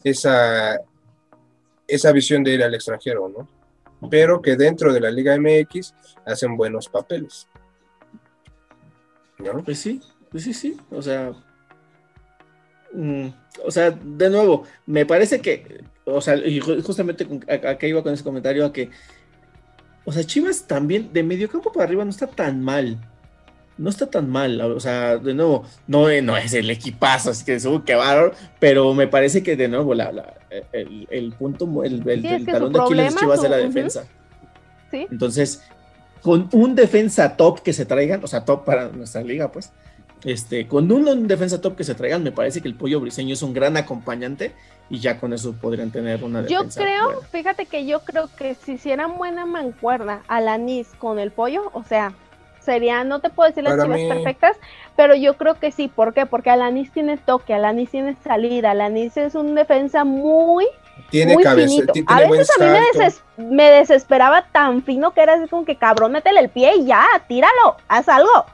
esa, 0.04 0.78
esa 1.88 2.12
visión 2.12 2.43
de 2.43 2.54
ir 2.54 2.64
al 2.64 2.74
extranjero, 2.76 3.30
¿no? 3.30 3.47
Pero 4.10 4.41
que 4.41 4.56
dentro 4.58 4.91
de 4.93 4.99
la 4.99 5.10
Liga 5.12 5.38
MX 5.38 5.93
hacen 6.26 6.58
buenos 6.58 6.89
papeles. 6.89 7.47
¿No? 9.39 9.64
Pues 9.64 9.80
sí, 9.80 10.01
pues 10.30 10.43
sí, 10.43 10.54
sí. 10.54 10.78
O 10.91 11.01
sea, 11.01 11.32
mm, 12.93 13.28
o 13.66 13.72
sea, 13.72 13.91
de 13.91 14.30
nuevo, 14.30 14.64
me 14.86 15.06
parece 15.06 15.41
que, 15.41 15.84
o 16.06 16.22
sea, 16.22 16.36
y 16.36 16.60
ju- 16.62 16.82
justamente 16.84 17.26
con- 17.26 17.45
a, 17.49 17.70
a 17.72 17.78
qué 17.78 17.88
iba 17.88 18.04
con 18.04 18.14
ese 18.14 18.24
comentario, 18.24 18.66
a 18.66 18.74
que, 18.74 18.89
o 20.06 20.12
sea, 20.12 20.24
Chivas 20.24 20.64
también 20.68 21.12
de 21.14 21.24
medio 21.24 21.49
campo 21.49 21.72
para 21.72 21.86
arriba 21.86 22.04
no 22.04 22.10
está 22.12 22.28
tan 22.28 22.62
mal. 22.62 22.97
No 23.76 23.89
está 23.89 24.06
tan 24.08 24.30
mal, 24.30 24.62
o 24.62 24.80
sea, 24.80 25.18
de 25.18 25.34
nuevo, 25.34 25.64
no, 25.88 26.06
no 26.22 26.38
es 26.38 26.54
el 26.54 26.70
equipazo, 26.70 27.32
así 27.32 27.43
que 27.43 27.60
subo 27.60 27.84
que 27.84 27.95
bárbaro, 27.95 28.34
pero 28.60 28.93
me 28.93 29.08
parece 29.08 29.41
que 29.41 29.56
de 29.56 29.68
nuevo 29.68 29.95
la, 29.95 30.12
la- 30.12 30.36
el, 30.72 31.08
el 31.10 31.34
punto, 31.34 31.84
el, 31.84 32.08
el- 32.08 32.22
Sí, 32.22 32.28
el 32.28 32.41
es 32.41 32.45
talón 32.45 32.72
de 32.72 32.80
Aquiles 32.80 33.16
Chivas 33.16 33.39
su- 33.39 33.45
es 33.45 33.49
la 33.51 33.58
defensa. 33.58 34.04
Sí. 34.91 35.08
Entonces, 35.10 35.64
con 36.22 36.49
un 36.51 36.76
defensa 36.76 37.36
top 37.36 37.62
que 37.64 37.74
se 37.74 37.86
traigan, 37.86 38.24
o 38.24 38.28
sea, 38.28 38.45
top 38.45 38.64
para 38.64 38.89
nuestra 38.89 39.24
liga, 39.24 39.51
pues, 39.51 39.72
este, 40.24 40.68
con 40.68 40.92
un, 40.92 41.08
un 41.08 41.28
defensa 41.28 41.60
top 41.62 41.76
que 41.76 41.84
se 41.84 41.96
traigan, 41.96 42.24
me 42.24 42.32
parece 42.32 42.62
que 42.62 42.68
el 42.68 42.76
pollo 42.76 43.00
briseño 43.00 43.34
es 43.34 43.42
un 43.42 43.54
gran 43.54 43.76
acompañante 43.78 44.54
y 44.90 45.00
ya 45.00 45.20
con 45.20 45.34
eso 45.34 45.54
podrían 45.54 45.92
tener 45.92 46.24
una 46.24 46.42
Yo 46.46 46.60
defensa. 46.60 46.82
creo, 46.82 47.06
buena. 47.06 47.28
fíjate 47.32 47.66
que 47.66 47.86
yo 47.86 48.02
creo 48.02 48.30
que 48.38 48.56
si 48.56 48.74
hicieran 48.74 49.18
buena 49.18 49.46
mancuerna 49.46 50.22
al 50.28 50.48
anís 50.48 50.88
con 51.00 51.20
el 51.20 51.32
pollo, 51.32 51.70
o 51.74 51.84
sea, 51.84 52.14
sería, 52.62 53.04
no 53.04 53.20
te 53.20 53.30
puedo 53.30 53.50
decir 53.50 53.64
las 53.64 53.74
Para 53.74 53.84
chivas 53.84 54.00
mí- 54.00 54.08
perfectas, 54.10 54.58
pero 54.96 55.16
yo 55.16 55.36
creo 55.36 55.60
que 55.60 55.72
sí. 55.72 55.90
¿Por 55.94 56.14
qué? 56.14 56.26
Porque 56.26 56.50
Alanis 56.50 56.92
tiene 56.94 57.18
toque, 57.18 57.54
Alanis 57.54 57.92
tiene 57.92 58.16
salida, 58.24 58.72
Alanis 58.72 59.18
es 59.18 59.36
un 59.36 59.54
defensa 59.56 60.06
muy 60.06 60.66
Tiene 61.10 61.34
muy 61.34 61.44
cabeza, 61.44 61.68
finito. 61.68 61.92
ti- 61.94 62.04
A 62.08 62.16
tiene 62.18 62.28
buen 62.28 62.40
veces 62.40 62.56
a 62.62 62.64
mí 62.64 62.70
me, 62.72 62.80
deses- 62.80 63.22
me 63.38 63.70
desesperaba 63.72 64.46
tan 64.54 64.84
fino 64.84 65.14
que 65.14 65.22
era 65.22 65.34
así 65.34 65.48
como 65.50 65.66
que 65.66 65.76
cabrón, 65.76 66.14
métele 66.14 66.40
el 66.40 66.50
pie 66.50 66.74
y 66.78 66.86
ya, 66.86 67.06
tíralo, 67.28 67.76
haz 67.90 68.08
algo. 68.08 68.46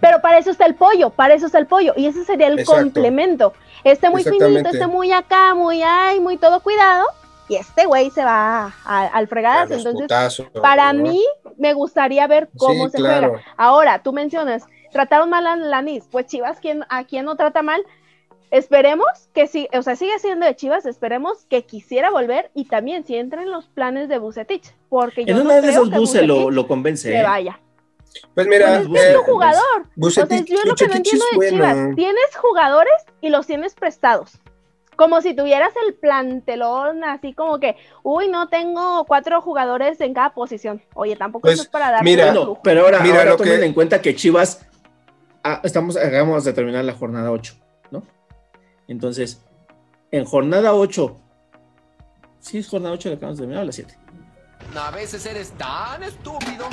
Pero 0.00 0.20
para 0.20 0.38
eso 0.38 0.50
está 0.50 0.66
el 0.66 0.74
pollo, 0.74 1.10
para 1.10 1.34
eso 1.34 1.46
está 1.46 1.58
el 1.58 1.66
pollo. 1.66 1.94
Y 1.96 2.06
ese 2.06 2.24
sería 2.24 2.46
el 2.48 2.58
Exacto. 2.58 2.82
complemento. 2.82 3.52
Este 3.82 4.08
muy 4.10 4.22
finito, 4.24 4.46
este 4.70 4.86
muy 4.86 5.12
acá, 5.12 5.54
muy 5.54 5.82
ay, 5.82 6.20
muy 6.20 6.36
todo 6.36 6.60
cuidado. 6.60 7.04
Y 7.48 7.56
este 7.56 7.84
güey 7.84 8.10
se 8.10 8.24
va 8.24 8.72
a- 8.86 9.06
al 9.08 9.28
los 9.30 9.70
Entonces, 9.70 9.92
putazos, 9.92 10.46
para 10.62 10.92
¿no? 10.94 11.02
mí, 11.02 11.22
me 11.58 11.74
gustaría 11.74 12.26
ver 12.26 12.48
cómo 12.56 12.86
Sí, 12.86 12.92
se 12.92 12.98
claro. 12.98 13.28
juega. 13.30 13.44
Ahora, 13.58 14.02
tú 14.02 14.12
mencionas, 14.14 14.64
trataron 14.92 15.28
mal 15.28 15.46
a 15.46 15.54
Lanis. 15.56 16.04
Pues 16.10 16.26
Chivas, 16.26 16.58
¿quién, 16.60 16.84
¿a 16.88 17.04
quién 17.04 17.26
no 17.26 17.36
trata 17.36 17.60
mal? 17.62 17.82
Esperemos 18.50 19.06
que 19.34 19.46
sí, 19.48 19.68
o 19.76 19.82
sea, 19.82 19.96
sigue 19.96 20.16
siendo 20.20 20.46
de 20.46 20.54
Chivas, 20.54 20.86
esperemos 20.86 21.44
que 21.50 21.64
quisiera 21.64 22.10
volver 22.10 22.50
y 22.54 22.66
también 22.66 23.04
si 23.04 23.16
entra 23.16 23.42
en 23.42 23.50
los 23.50 23.66
planes 23.66 24.08
de 24.08 24.18
Bucetich, 24.18 24.72
porque 24.88 25.24
yo 25.24 25.32
En 25.32 25.38
no 25.38 25.44
una 25.44 25.54
de 25.56 25.60
creo 25.62 25.70
esas 25.72 25.82
que 25.90 25.96
lo, 26.28 26.50
lo 26.50 26.66
convence. 26.68 27.10
se 27.10 27.18
¿eh? 27.18 27.22
vaya. 27.24 27.58
Pues 28.34 28.46
mira, 28.46 28.82
Pues 28.88 29.02
es 29.02 29.10
eh, 29.10 29.14
tu 29.14 29.22
jugador. 29.32 29.86
o 30.00 30.10
sea, 30.10 30.24
Bucetich- 30.26 30.44
yo 30.46 30.58
es 30.58 30.64
lo 30.66 30.74
que 30.74 30.86
no 30.88 30.94
entiendo 30.94 31.24
es 31.24 31.30
de 31.32 31.36
bueno. 31.36 31.50
Chivas. 31.74 31.96
Tienes 31.96 32.36
jugadores 32.36 32.92
y 33.20 33.28
los 33.30 33.46
tienes 33.46 33.74
prestados. 33.74 34.40
Como 34.96 35.20
si 35.20 35.34
tuvieras 35.34 35.72
el 35.88 35.94
plantelón 35.94 37.02
así 37.02 37.32
como 37.34 37.58
que, 37.58 37.76
uy, 38.04 38.28
no 38.28 38.48
tengo 38.48 39.04
cuatro 39.06 39.40
jugadores 39.40 40.00
en 40.00 40.14
cada 40.14 40.32
posición. 40.34 40.80
Oye, 40.94 41.16
tampoco 41.16 41.42
Pues, 41.42 41.54
eso 41.54 41.62
es 41.64 41.68
para 41.68 41.90
dar 41.90 42.04
mira, 42.04 42.26
Bueno, 42.32 42.60
pero 42.62 42.82
ahora, 42.84 43.00
Mira, 43.00 43.18
ahora 43.18 43.30
lo 43.32 43.36
tomen 43.36 43.58
que- 43.60 43.66
en 43.66 43.72
cuenta 43.74 44.00
que 44.00 44.14
Chivas, 44.14 44.64
ah, 45.42 45.60
estamos, 45.64 45.96
acabamos 45.96 46.44
de 46.44 46.52
terminar 46.52 46.84
la 46.84 46.92
jornada 46.94 47.32
8, 47.32 47.54
¿no? 47.90 48.04
Entonces, 48.86 49.44
en 50.12 50.24
jornada 50.24 50.74
8, 50.74 51.16
sí 52.38 52.58
es 52.58 52.68
jornada 52.68 52.94
8 52.94 53.08
la 53.08 53.16
acabamos 53.16 53.38
de 53.38 53.42
terminar 53.42 53.62
o 53.64 53.66
la 53.66 53.72
7. 53.72 53.98
A 54.76 54.90
veces 54.92 55.26
eres 55.26 55.50
tan 55.58 56.04
estúpido. 56.04 56.66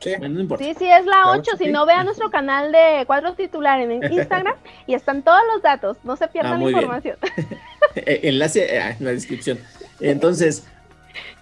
Sí. 0.00 0.14
Bueno, 0.18 0.34
no 0.36 0.40
importa. 0.40 0.64
Sí, 0.64 0.74
sí, 0.78 0.86
es 0.90 1.04
la 1.04 1.22
Claro 1.22 1.40
8. 1.40 1.52
que 1.58 1.64
Si 1.64 1.70
no, 1.70 1.84
vea 1.86 2.02
nuestro 2.04 2.30
canal 2.30 2.72
de 2.72 3.04
Cuatro 3.06 3.34
Titular 3.34 3.80
en 3.80 4.02
Instagram 4.12 4.54
y 4.86 4.94
están 4.94 5.22
todos 5.22 5.40
los 5.52 5.62
datos. 5.62 5.98
No 6.04 6.16
se 6.16 6.26
pierdan 6.28 6.54
Ah, 6.54 6.58
la 6.58 6.70
información. 6.70 7.16
Eh, 7.96 8.20
Enlace 8.28 8.64
eh, 8.76 8.96
en 9.00 9.04
la 9.04 9.10
descripción. 9.10 9.58
Entonces, 9.98 10.64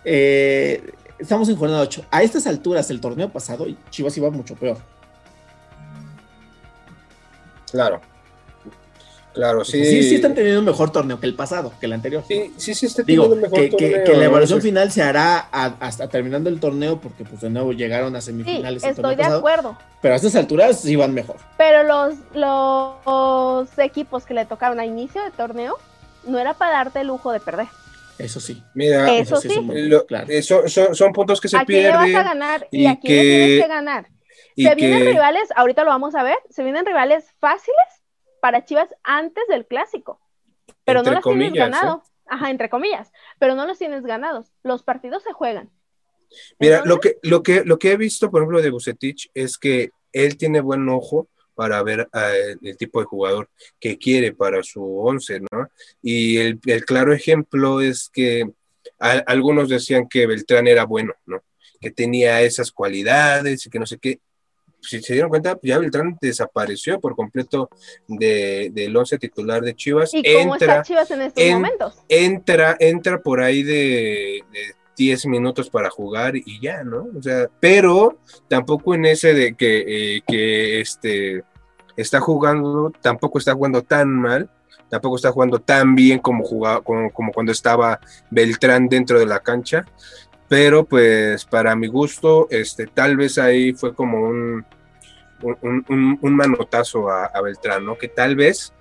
eh, 0.04 0.82
estamos 1.18 1.48
en 1.50 1.56
jornada 1.56 1.82
8. 1.82 2.06
A 2.11 2.22
estas 2.22 2.46
alturas, 2.46 2.90
el 2.90 3.00
torneo 3.02 3.28
pasado, 3.28 3.66
Chivas 3.90 4.16
iba 4.16 4.30
mucho 4.30 4.54
peor. 4.56 4.78
Claro. 7.70 8.00
Claro, 9.35 9.64
sí. 9.64 9.85
Sí, 9.85 10.03
sí 10.03 10.14
están 10.16 10.35
teniendo 10.35 10.59
un 10.61 10.66
mejor 10.66 10.91
torneo 10.91 11.20
que 11.20 11.26
el 11.26 11.35
pasado, 11.35 11.72
que 11.79 11.87
el 11.87 11.93
anterior. 11.93 12.24
Sí, 12.26 12.53
sí, 12.57 12.74
sí 12.74 12.87
está 12.87 13.03
Digo, 13.03 13.29
mejor 13.37 13.51
que, 13.61 13.70
que- 13.70 13.76
torneo, 13.91 14.05
que 14.05 14.16
la 14.16 14.24
evaluación 14.24 14.61
Sí. 14.61 14.68
final 14.68 14.91
se 14.91 15.03
hará 15.03 15.49
a- 15.53 15.74
hasta 15.81 16.09
terminando 16.09 16.49
el 16.51 16.59
torneo, 16.59 17.01
porque 17.01 17.24
pues 17.24 17.41
de 17.43 17.51
nuevo 17.51 17.72
llegaron 17.72 18.16
a 18.16 18.20
Sí, 18.20 18.26
semifinales. 18.26 18.83
el 18.83 18.91
estoy 18.91 19.14
de 19.14 19.22
pasado, 19.22 19.39
acuerdo. 19.39 19.79
Pero 20.03 20.14
a 20.14 20.16
estas 20.16 20.35
alturas 20.35 20.81
sí 20.81 20.97
van 20.97 21.14
mejor. 21.14 21.37
Pero 21.57 21.83
los, 21.85 22.14
los 22.35 23.79
equipos 23.79 24.24
que 24.24 24.35
le 24.35 24.45
tocaron 24.45 24.81
a 24.81 24.87
inicio 24.87 25.22
de 25.22 25.31
torneo 25.31 25.76
no 26.26 26.39
era 26.39 26.55
para 26.55 26.72
darte 26.72 27.01
el 27.01 27.07
lujo 27.09 27.33
de 27.33 27.41
perder. 27.41 27.66
Eso 28.18 28.41
sí. 28.41 28.62
Mira, 28.74 29.12
Eso 29.14 29.41
sí. 29.41 29.49
son 29.49 29.66
muy- 29.66 29.83
lo- 29.89 30.05
claro. 30.07 30.26
eh, 30.29 30.43
son, 30.43 31.12
puntos 31.12 31.41
que 31.41 31.49
se 31.49 31.57
¿A 31.57 31.64
quién 31.64 31.83
le 31.85 31.89
pierden. 31.91 32.12
vas 32.12 32.20
a 32.20 32.29
ganar 32.29 32.68
y, 32.72 32.83
y 32.83 32.87
a 32.87 32.99
quién 32.99 33.16
le 33.16 33.22
que- 33.22 33.37
tienes 33.47 33.62
que 33.62 33.68
ganar? 33.68 34.07
y 34.57 34.64
Se 34.66 34.74
vienen 34.74 35.05
que- 35.05 35.11
rivales, 35.11 35.49
ahorita 35.55 35.85
lo 35.85 35.91
vamos 35.91 36.16
a 36.16 36.24
ver, 36.24 36.37
se 36.51 36.64
vienen 36.64 36.85
rivales 36.85 37.24
fáciles 37.39 37.76
para 38.41 38.64
Chivas 38.64 38.89
antes 39.03 39.45
del 39.49 39.66
clásico, 39.66 40.20
pero 40.84 41.01
Entre 41.01 41.12
no 41.14 41.20
los 41.20 41.24
tienes 41.24 41.53
¿eh? 41.55 41.59
ganado. 41.59 42.03
Ajá, 42.30 42.51
entre 42.51 42.68
comillas, 42.68 43.11
pero 43.39 43.55
no 43.55 43.66
los 43.66 43.78
tienes 43.78 44.03
ganados. 44.05 44.53
Los 44.62 44.82
partidos 44.82 45.22
se 45.22 45.32
juegan. 45.32 45.70
Mira, 46.59 46.82
lo 46.84 47.01
que, 47.01 47.16
lo, 47.22 47.43
que, 47.43 47.64
lo 47.64 47.78
que 47.78 47.93
he 47.93 47.97
visto, 47.97 48.30
por 48.30 48.43
ejemplo, 48.43 48.61
de 48.61 48.68
Bucetich 48.70 49.30
es 49.32 49.57
que 49.57 49.93
él 50.12 50.36
tiene 50.36 50.61
buen 50.61 50.86
ojo 50.91 51.28
para 51.55 51.82
ver 51.82 52.07
eh, 52.12 52.55
el 52.61 52.76
tipo 52.76 53.01
de 53.01 53.07
jugador 53.07 53.49
que 53.80 53.97
quiere 53.97 54.32
para 54.34 54.62
su 54.62 54.84
once, 54.99 55.41
¿no? 55.41 55.68
Y 56.03 56.36
el, 56.36 56.61
el 56.66 56.84
claro 56.84 57.14
ejemplo 57.14 57.80
es 57.80 58.11
que 58.12 58.45
a- 59.01 59.24
algunos 59.26 59.70
decían 59.70 60.07
que 60.07 60.26
Beltrán 60.26 60.66
era 60.68 60.84
bueno, 60.84 61.14
¿no? 61.24 61.43
Que 61.80 61.91
tenía 61.91 62.43
esas 62.43 62.70
cualidades 62.72 63.64
y 63.64 63.70
que 63.70 63.78
no 63.78 63.86
sé 63.86 63.99
qué. 63.99 64.20
Si 64.81 65.03
se 65.03 65.12
dieron 65.12 65.29
cuenta, 65.31 65.59
ya 65.62 65.79
Beltrán 65.79 66.16
desapareció 66.20 67.01
por 67.01 67.16
completo 67.16 67.68
de- 68.07 68.70
del 68.72 68.97
once 68.97 69.18
titular 69.18 69.61
de 69.62 69.74
Chivas. 69.74 70.14
¿Y 70.14 70.22
cómo 70.22 70.55
está 70.55 70.64
entra, 70.66 70.83
Chivas 70.83 71.11
en 71.11 71.22
estos 71.22 71.43
en- 71.43 71.55
momentos? 71.55 71.95
entra, 72.09 72.76
entra 72.79 73.20
por 73.20 73.41
ahí 73.41 73.62
de, 73.62 74.43
de 74.53 74.74
10 74.97 75.26
minutos 75.26 75.68
para 75.70 75.91
jugar 75.91 76.37
y 76.37 76.61
ya, 76.61 76.83
¿no? 76.85 77.07
O 77.16 77.22
sea, 77.22 77.49
pero 77.61 78.18
tampoco 78.49 78.95
en 78.95 79.05
ese 79.07 79.35
de 79.35 79.55
que, 79.55 80.16
eh, 80.16 80.20
que 80.26 80.81
este 80.81 81.43
está 81.97 82.20
jugando, 82.20 82.93
tampoco 83.01 83.39
está 83.39 83.55
jugando 83.55 83.83
tan 83.83 84.09
mal, 84.11 84.49
tampoco 84.89 85.16
está 85.16 85.31
jugando 85.33 85.59
tan 85.61 85.95
bien 85.95 86.18
como 86.20 86.45
jugaba, 86.45 86.81
como, 86.83 87.11
como 87.12 87.33
cuando 87.33 87.53
estaba 87.53 88.01
Beltrán 88.31 88.89
dentro 88.89 89.18
de 89.18 89.26
la 89.26 89.41
cancha. 89.41 89.85
Pero 90.49 90.84
pues 90.84 91.44
para 91.44 91.76
mi 91.76 91.86
gusto, 91.88 92.46
este, 92.51 92.86
tal 92.86 93.16
vez 93.16 93.36
ahí 93.38 93.72
fue 93.74 93.94
como 93.94 94.22
un, 94.22 94.64
un, 95.42 95.84
un- 95.88 96.18
un 96.20 96.36
manotazo 96.36 97.11
a, 97.11 97.26
a 97.26 97.40
Beltrán, 97.42 97.84
¿no? 97.84 97.99
Que 97.99 98.09
tal 98.09 98.34
vez 98.34 98.72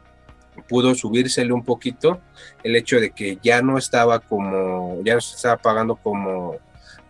pudo 0.70 0.95
subírsele 0.95 1.53
un 1.53 1.63
poquito 1.63 2.20
el 2.63 2.76
hecho 2.76 2.99
de 2.99 3.11
que 3.11 3.38
ya 3.43 3.61
no 3.61 3.78
estaba 3.78 4.20
como, 4.20 5.01
ya 5.03 5.15
no 5.15 5.22
se 5.22 5.36
estaba 5.36 5.57
pagando 5.57 5.95
como, 5.97 6.55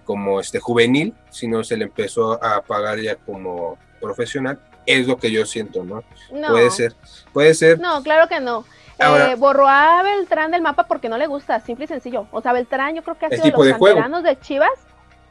como 0.05 0.39
este 0.39 0.59
juvenil, 0.59 1.13
sino 1.29 1.63
se 1.63 1.77
le 1.77 1.85
empezó 1.85 2.43
a 2.43 2.61
pagar 2.61 2.99
ya 2.99 3.15
como 3.15 3.77
profesional. 4.01 4.59
Es 4.85 5.05
lo 5.07 5.17
que 5.17 5.31
yo 5.31 5.45
siento, 5.45 5.83
¿no? 5.83 6.03
No. 6.31 6.47
Puede 6.49 6.71
ser, 6.71 6.95
puede 7.31 7.53
ser. 7.53 7.79
No, 7.79 8.01
claro 8.03 8.27
que 8.27 8.39
no. 8.39 8.65
Ahora- 8.99 9.31
Eh, 9.31 9.35
borró 9.35 9.67
a 9.67 10.01
Beltrán 10.03 10.51
del 10.51 10.61
mapa 10.61 10.83
porque 10.87 11.09
no 11.09 11.17
le 11.17 11.27
gusta, 11.27 11.59
simple 11.59 11.85
y 11.85 11.87
sencillo. 11.87 12.27
O 12.31 12.41
sea, 12.41 12.53
Beltrán 12.53 12.95
yo 12.95 13.03
creo 13.03 13.17
que 13.17 13.25
ha 13.27 13.29
sido 13.29 13.43
de 13.43 13.49
tipo 13.51 13.57
los 13.63 13.67
de 13.67 13.73
juego. 13.73 13.95
canteranos 13.97 14.23
de 14.23 14.39
Chivas 14.39 14.71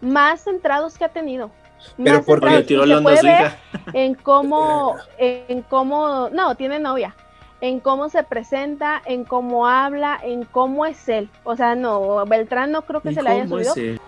más 0.01 0.43
centrados 0.45 0.97
que 0.99 1.05
ha 1.05 1.09
tenido. 1.09 1.51
Pero 1.97 2.17
Más 2.19 2.25
porque- 2.27 2.63
tiró 2.63 2.85
Y 2.85 2.89
la 2.89 2.99
onda 2.99 3.17
su 3.17 3.27
hija. 3.27 3.57
en 3.93 4.15
cómo, 4.15 4.97
en 5.19 5.63
cómo, 5.63 6.29
no, 6.33 6.55
tiene 6.55 6.79
novia, 6.79 7.15
en 7.61 7.81
cómo 7.81 8.09
se 8.09 8.23
presenta, 8.23 9.03
en 9.05 9.25
cómo 9.25 9.67
habla, 9.69 10.19
en 10.23 10.45
cómo 10.45 10.87
es 10.87 11.09
él. 11.09 11.29
O 11.45 11.55
sea, 11.57 11.75
no, 11.75 12.25
Beltrán 12.27 12.73
no 12.73 12.83
creo 12.83 13.01
que 13.01 13.11
¿Y 13.11 13.15
se 13.15 13.23
le 13.23 13.31
haya 13.31 13.43
cómo 13.45 13.57
subido. 13.57 13.71
es 13.73 13.77
él? 13.77 14.01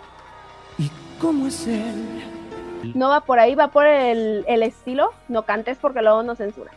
¿Cómo 1.21 1.47
es 1.49 1.67
él? 1.67 2.25
No 2.95 3.09
va 3.09 3.21
por 3.23 3.39
ahí, 3.41 3.55
va 3.57 3.69
por 3.69 3.87
el, 3.87 4.45
el 4.47 4.63
estilo. 4.63 5.13
No 5.29 5.43
cantes 5.43 5.79
porque 5.79 6.01
luego 6.01 6.23
nos 6.23 6.39
censura. 6.39 6.71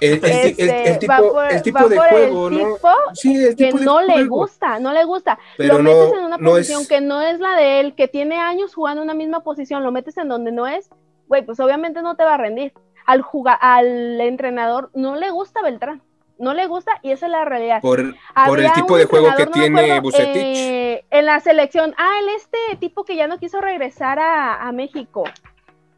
El, 0.00 0.12
el- 0.14 0.24
el- 0.24 0.54
el 0.58 0.70
Este, 0.70 0.98
tipo, 1.06 1.32
por- 1.32 1.62
tipo 1.62 1.88
de 1.88 1.98
juego, 1.98 2.48
el 2.48 2.58
¿no? 2.58 2.74
tipo 2.74 2.88
Sí, 3.14 3.44
el 3.44 3.56
que 3.56 3.72
de 3.72 3.84
no 3.84 4.00
le 4.00 4.24
gusta, 4.24 4.78
no 4.78 4.92
le 4.92 5.04
gusta. 5.04 5.38
Pero 5.56 5.76
lo 5.78 5.82
metes 5.82 6.12
no- 6.12 6.18
en 6.18 6.24
una 6.24 6.36
no 6.38 6.50
posición 6.50 6.82
es- 6.82 6.88
que 6.88 7.00
no 7.00 7.20
es 7.20 7.38
la 7.40 7.56
de 7.56 7.80
él, 7.80 7.94
que 7.94 8.08
tiene 8.08 8.38
años 8.38 8.74
jugando 8.74 9.02
en 9.02 9.06
una 9.08 9.14
misma 9.14 9.40
posición, 9.40 9.82
lo 9.84 9.92
metes 9.92 10.16
en 10.16 10.28
donde 10.28 10.52
no 10.52 10.66
es, 10.66 10.88
güey, 11.28 11.42
pues 11.44 11.60
obviamente 11.60 12.02
no 12.02 12.16
te 12.16 12.24
va 12.24 12.34
a 12.34 12.38
rendir. 12.38 12.72
Al 13.06 13.22
jugar, 13.22 13.58
al 13.60 14.20
entrenador 14.20 14.90
no 14.94 15.16
le 15.16 15.30
gusta 15.30 15.62
Beltrán, 15.62 16.00
no 16.38 16.54
le 16.54 16.66
gusta 16.66 16.92
y 17.02 17.10
esa 17.10 17.26
es 17.26 17.32
la 17.32 17.44
realidad. 17.44 17.80
Por, 17.82 18.14
por 18.46 18.60
el 18.60 18.72
tipo 18.72 18.96
de 18.96 19.04
juego 19.04 19.28
que 19.36 19.46
no 19.46 19.52
tiene 19.52 20.00
Bucetich. 20.00 20.56
eh, 20.56 21.04
en 21.10 21.26
la 21.26 21.40
selección, 21.40 21.94
ah, 21.98 22.12
el 22.22 22.28
este 22.30 22.58
tipo 22.78 23.04
que 23.04 23.16
ya 23.16 23.26
no 23.26 23.38
quiso 23.38 23.60
regresar 23.60 24.18
a, 24.18 24.66
a 24.66 24.72
México. 24.72 25.24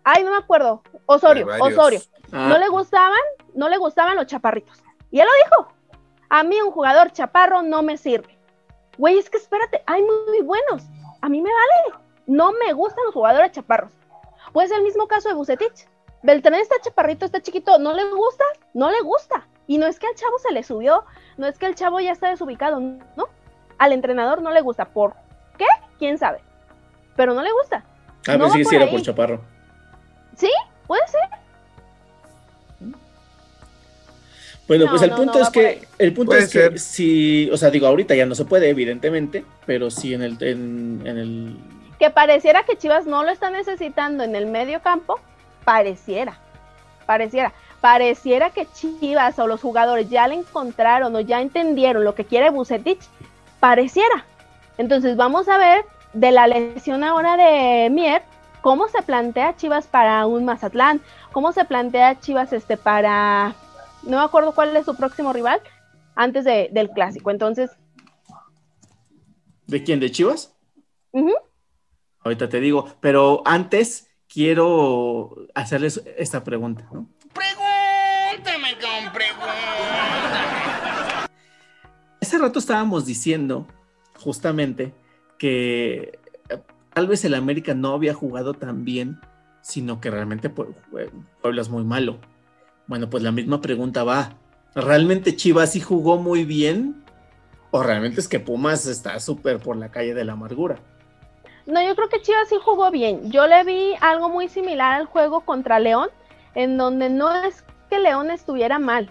Ay, 0.05 0.25
no 0.25 0.31
me 0.33 0.37
acuerdo. 0.39 0.83
Osorio. 1.15 1.47
Osorio. 1.61 2.01
Ah. 2.33 2.49
No 2.49 2.59
le 2.59 2.69
gustaban, 2.69 3.19
no 3.55 3.69
le 3.69 3.77
gustaban 3.79 4.17
los 4.17 4.27
chaparritos. 4.27 4.83
Y 5.11 5.21
él 5.21 5.27
lo 5.27 5.49
dijo. 5.49 5.73
A 6.31 6.43
mí 6.45 6.61
un 6.63 6.71
jugador 6.71 7.13
chaparro 7.13 7.63
no 7.63 7.83
me 7.83 7.99
sirve. 7.99 8.39
Güey, 8.97 9.19
es 9.19 9.29
que 9.29 9.37
espérate, 9.37 9.83
hay 9.87 10.03
muy 10.03 10.41
buenos. 10.43 10.83
A 11.21 11.29
mí 11.29 11.43
me 11.43 11.51
vale. 11.51 11.99
No 12.27 12.53
me 12.53 12.73
gustan 12.73 13.05
los 13.05 13.15
jugadores 13.15 13.53
chaparros. 13.53 13.93
Pues 14.53 14.71
el 14.71 14.83
mismo 14.83 15.07
caso 15.09 15.29
de 15.29 15.35
Bucetich. 15.35 15.87
Beltrán 16.23 16.55
está 16.55 16.77
chaparrito, 16.81 17.27
está 17.27 17.43
chiquito, 17.43 17.79
no 17.79 17.93
le 17.93 18.05
gusta, 18.13 18.45
no 18.75 18.91
le 18.91 19.01
gusta. 19.03 19.47
Y 19.67 19.79
no 19.79 19.87
es 19.87 19.99
que 19.99 20.07
al 20.07 20.15
chavo 20.15 20.39
se 20.39 20.53
le 20.53 20.63
subió, 20.63 21.05
no 21.37 21.47
es 21.47 21.59
que 21.59 21.67
el 21.67 21.75
chavo 21.75 22.01
ya 22.01 22.13
está 22.13 22.29
desubicado, 22.31 22.81
no. 22.81 23.29
Al 23.79 23.93
entrenador 23.93 24.41
no 24.41 24.51
le 24.53 24.61
gusta. 24.61 24.87
¿Por 24.87 25.15
qué? 25.59 25.67
¿Quién 25.99 26.19
sabe? 26.19 26.41
Pero 27.17 27.35
no 27.35 27.43
le 27.43 27.53
gusta. 27.53 27.85
Ah, 28.29 28.33
No 28.33 28.39
pues 28.39 28.53
va 28.53 28.55
sí, 28.55 28.63
por 28.63 28.71
sí 28.71 28.77
era 28.77 28.91
por 28.91 29.03
Chaparro. 29.03 29.41
¿Sí? 30.37 30.51
Puede 30.87 31.07
ser. 31.09 31.21
Bueno, 34.69 34.85
No, 34.85 34.91
pues 34.91 35.03
el 35.03 35.11
no, 35.11 35.17
punto 35.17 35.39
no, 35.39 35.45
es 35.45 35.51
que, 35.51 35.87
el 35.99 36.13
punto 36.15 36.37
es 36.37 36.45
que 36.45 36.61
ser. 36.61 36.79
si, 36.79 37.51
o 37.51 37.57
sea, 37.57 37.71
digo, 37.71 37.87
ahorita 37.87 38.15
ya 38.15 38.27
no 38.27 38.35
se 38.35 38.45
puede, 38.45 38.69
evidentemente, 38.71 39.45
pero 39.67 39.91
sí 39.91 40.15
en 40.15 40.23
el, 40.23 40.37
en, 40.41 41.03
en 41.05 41.19
el, 41.19 41.57
que 41.99 42.11
pareciera 42.11 42.65
que 42.65 42.77
Chivas 42.77 43.07
no 43.07 43.23
lo 43.23 43.31
está 43.31 43.51
necesitando 43.51 44.25
en 44.25 44.35
el 44.35 44.47
medio 44.47 44.81
campo, 44.81 45.21
pareciera, 45.65 46.39
pareciera, 47.07 47.53
pareciera 47.81 48.51
que 48.51 48.67
Chivas 48.67 49.39
o 49.39 49.47
los 49.47 49.61
jugadores 49.61 50.09
ya 50.11 50.27
le 50.27 50.35
encontraron 50.35 51.15
o 51.15 51.21
ya 51.21 51.41
entendieron 51.41 52.03
lo 52.03 52.15
que 52.15 52.25
quiere 52.25 52.51
Bucetich 52.51 53.01
pareciera. 53.61 54.25
Entonces 54.79 55.17
vamos 55.17 55.49
a 55.49 55.59
ver 55.59 55.85
de 56.13 56.33
la 56.33 56.47
lesión 56.47 57.05
ahora 57.05 57.37
de 57.37 57.89
Mier, 57.91 58.23
cómo 58.63 58.89
se 58.89 59.03
plantea 59.03 59.57
Chivas 59.57 59.87
para 59.87 60.25
un 60.27 60.47
Mazatlán, 60.47 61.03
cómo 61.33 61.53
se 61.53 61.67
plantea 61.67 62.19
Chivas 62.21 62.53
este 62.55 62.79
para, 62.79 63.55
no 64.05 64.19
me 64.19 64.25
acuerdo 64.25 64.55
cuál 64.55 64.75
es 64.75 64.87
su 64.87 64.97
próximo 64.97 65.33
rival, 65.33 65.61
antes 66.15 66.45
de, 66.45 66.71
del 66.73 66.89
clásico. 66.91 67.31
Entonces... 67.31 67.71
¿De 69.67 69.83
quién? 69.83 70.01
¿De 70.01 70.11
Chivas? 70.11 70.55
Ahorita 72.21 72.49
te 72.49 72.61
digo, 72.61 72.89
pero 73.01 73.43
antes 73.45 74.09
quiero 74.29 75.37
hacerles 75.55 76.03
esta 76.17 76.45
pregunta, 76.45 76.89
¿no? 76.93 77.09
Pregúntame 77.35 78.79
con 78.79 79.13
Hace 82.21 82.39
rato 82.39 82.59
estábamos 82.61 83.05
diciendo 83.05 83.67
justamente 84.21 84.95
que 85.39 86.22
tal 86.95 87.07
vez 87.07 87.25
el 87.25 87.35
América 87.35 87.75
no 87.75 87.93
había 87.95 88.15
jugado 88.15 88.55
tan 88.55 88.85
bien, 88.85 89.21
sino 89.61 90.01
que 90.01 90.11
realmente 90.11 90.53
Pue- 90.55 90.75
Pue- 90.91 91.11
Puebla 91.41 91.63
es 91.63 91.69
muy 91.69 91.85
malo. 91.85 92.19
Bueno, 92.87 93.09
pues 93.09 93.23
la 93.23 93.33
misma 93.33 93.61
pregunta 93.61 94.05
va. 94.05 94.33
¿Realmente 94.75 95.37
Chivas 95.37 95.73
sí 95.73 95.81
jugó 95.81 96.17
muy 96.19 96.45
bien? 96.45 97.05
¿O 97.71 97.83
realmente 97.83 98.21
es 98.21 98.29
que 98.29 98.41
Pumas 98.41 98.87
está 98.87 99.19
súper 99.21 99.59
por 99.61 99.77
la 99.77 99.91
calle 99.91 100.15
de 100.15 100.25
la 100.25 100.33
amargura? 100.35 100.79
No, 101.67 101.81
yo 101.87 101.95
creo 101.95 102.09
que 102.09 102.21
Chivas 102.21 102.49
sí 102.49 102.57
jugó 102.63 102.91
bien. 102.91 103.31
Yo 103.31 103.47
le 103.47 103.63
vi 103.65 103.95
algo 104.01 104.29
muy 104.29 104.49
similar 104.49 104.95
al 104.95 105.07
juego 105.07 105.43
contra 105.43 105.79
León, 105.79 106.09
en 106.55 106.77
donde 106.77 107.09
no 107.09 107.33
es 107.45 107.65
que 107.89 107.99
León 108.01 108.31
estuviera 108.31 108.79
mal, 108.79 109.11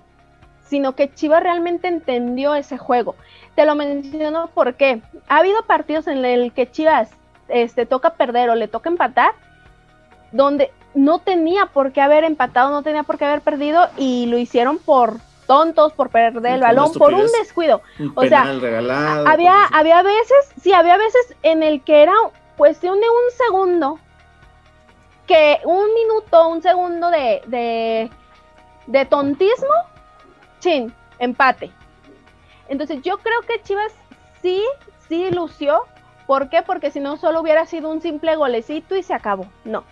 sino 0.68 0.96
que 0.96 1.12
Chivas 1.14 1.42
realmente 1.42 1.88
entendió 1.88 2.54
ese 2.54 2.78
juego. 2.78 3.16
Te 3.56 3.66
lo 3.66 3.74
menciono 3.76 4.50
porque 4.54 5.02
ha 5.28 5.38
habido 5.38 5.64
partidos 5.66 6.08
en 6.08 6.24
el 6.26 6.52
que 6.52 6.70
Chivas 6.70 7.10
este, 7.52 7.86
toca 7.86 8.14
perder 8.14 8.50
o 8.50 8.56
le 8.56 8.68
toca 8.68 8.90
empatar, 8.90 9.34
donde 10.32 10.72
no 10.94 11.20
tenía 11.20 11.68
por 11.68 11.92
qué 11.92 12.02
haber 12.02 12.24
empatado, 12.24 12.70
no 12.70 12.84
tenía 12.84 13.04
por 13.04 13.18
qué 13.18 13.26
haber 13.26 13.42
perdido 13.42 13.88
y 13.98 14.26
lo 14.28 14.38
hicieron 14.38 14.78
por 14.78 15.18
tontos, 15.48 15.94
por 15.94 16.10
perder 16.10 16.56
el 16.56 16.62
balón, 16.62 16.94
por 16.94 17.14
un 17.14 17.28
descuido. 17.40 17.82
Un 18.00 18.14
O 18.16 18.24
sea, 18.26 18.44
regalado. 18.44 19.28
había, 19.28 19.66
había 19.66 20.02
veces, 20.02 20.54
sí, 20.62 20.72
había 20.74 20.98
veces 20.98 21.36
en 21.44 21.64
el 21.64 21.82
que 21.84 22.04
era 22.04 22.14
cuestión 22.58 23.00
de 23.00 23.08
un 23.10 23.38
segundo, 23.46 24.00
que 25.28 25.60
un 25.66 25.94
minuto, 25.94 26.48
un 26.48 26.62
segundo 26.62 27.10
de, 27.10 27.42
de, 27.48 28.10
de 28.88 29.06
tontismo, 29.06 29.74
chin, 30.60 30.94
empate. 31.20 31.72
Entonces 32.70 33.02
yo 33.02 33.18
creo 33.18 33.42
que 33.42 33.62
Chivas 33.64 33.92
sí, 34.42 34.64
sí 35.10 35.30
lució. 35.32 35.84
¿Por 36.32 36.48
qué? 36.48 36.62
Porque 36.62 36.92
si 36.92 37.02
no 37.02 37.18
solo 37.18 37.42
hubiera 37.42 37.66
sido 37.66 37.90
un 37.90 38.00
simple 38.00 38.38
golecito 38.38 38.96
y 38.96 39.04
se 39.04 39.14
acabó. 39.14 39.48
No. 39.66 39.84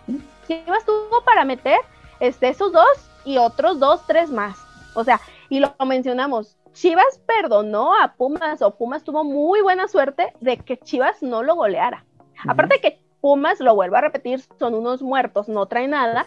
Chivas 0.47 0.85
tuvo 0.85 1.21
para 1.25 1.43
meter 1.43 1.79
este, 2.21 2.47
esos 2.47 2.71
dos 2.71 3.11
y 3.25 3.37
otros 3.37 3.77
dos, 3.77 4.07
tres 4.07 4.29
más. 4.29 4.57
O 4.93 5.03
sea, 5.03 5.19
y 5.49 5.59
lo 5.59 5.75
mencionamos, 5.85 6.57
Chivas 6.71 7.19
perdonó 7.25 7.93
a 7.93 8.13
Pumas 8.13 8.61
o 8.61 8.73
Pumas 8.73 9.03
tuvo 9.03 9.25
muy 9.25 9.59
buena 9.59 9.89
suerte 9.89 10.31
de 10.39 10.55
que 10.55 10.77
Chivas 10.77 11.21
no 11.21 11.43
lo 11.43 11.55
goleara. 11.55 12.05
Aparte 12.47 12.75
de 12.75 12.79
que 12.79 13.01
Pumas, 13.19 13.59
lo 13.59 13.75
vuelvo 13.75 13.97
a 13.97 14.01
repetir, 14.01 14.41
son 14.57 14.75
unos 14.75 15.01
muertos, 15.01 15.49
no 15.49 15.65
trae 15.65 15.89
nada, 15.89 16.25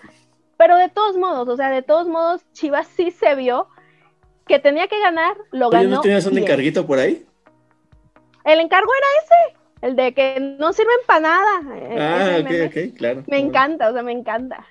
pero 0.58 0.76
de 0.76 0.90
todos 0.90 1.16
modos, 1.16 1.48
o 1.48 1.56
sea, 1.56 1.70
de 1.70 1.80
todos 1.80 2.06
modos, 2.06 2.44
Chivas 2.52 2.86
sí 2.86 3.12
se 3.12 3.34
vio 3.34 3.66
que 4.46 4.58
tenía 4.58 4.88
que 4.88 5.00
ganar, 5.00 5.38
lo 5.52 5.68
Oye, 5.68 5.78
ganó. 5.78 5.96
¿no 5.96 6.00
tenías 6.02 6.26
un 6.26 6.32
bien. 6.32 6.44
encarguito 6.44 6.86
por 6.86 6.98
ahí? 6.98 7.26
El 8.44 8.60
encargo 8.60 8.90
era 8.92 9.06
ese, 9.24 9.61
el 9.82 9.96
de 9.96 10.14
que 10.14 10.40
no 10.58 10.72
sirven 10.72 10.96
para 11.06 11.20
nada. 11.20 11.76
eh, 11.76 11.96
Ah, 11.98 12.38
ok, 12.40 12.44
meme. 12.50 12.66
ok, 12.66 12.96
claro. 12.96 13.24
Me 13.26 13.38
encanta, 13.38 13.90
o 13.90 13.92
sea, 13.92 14.02
me 14.02 14.12
encanta. 14.12 14.66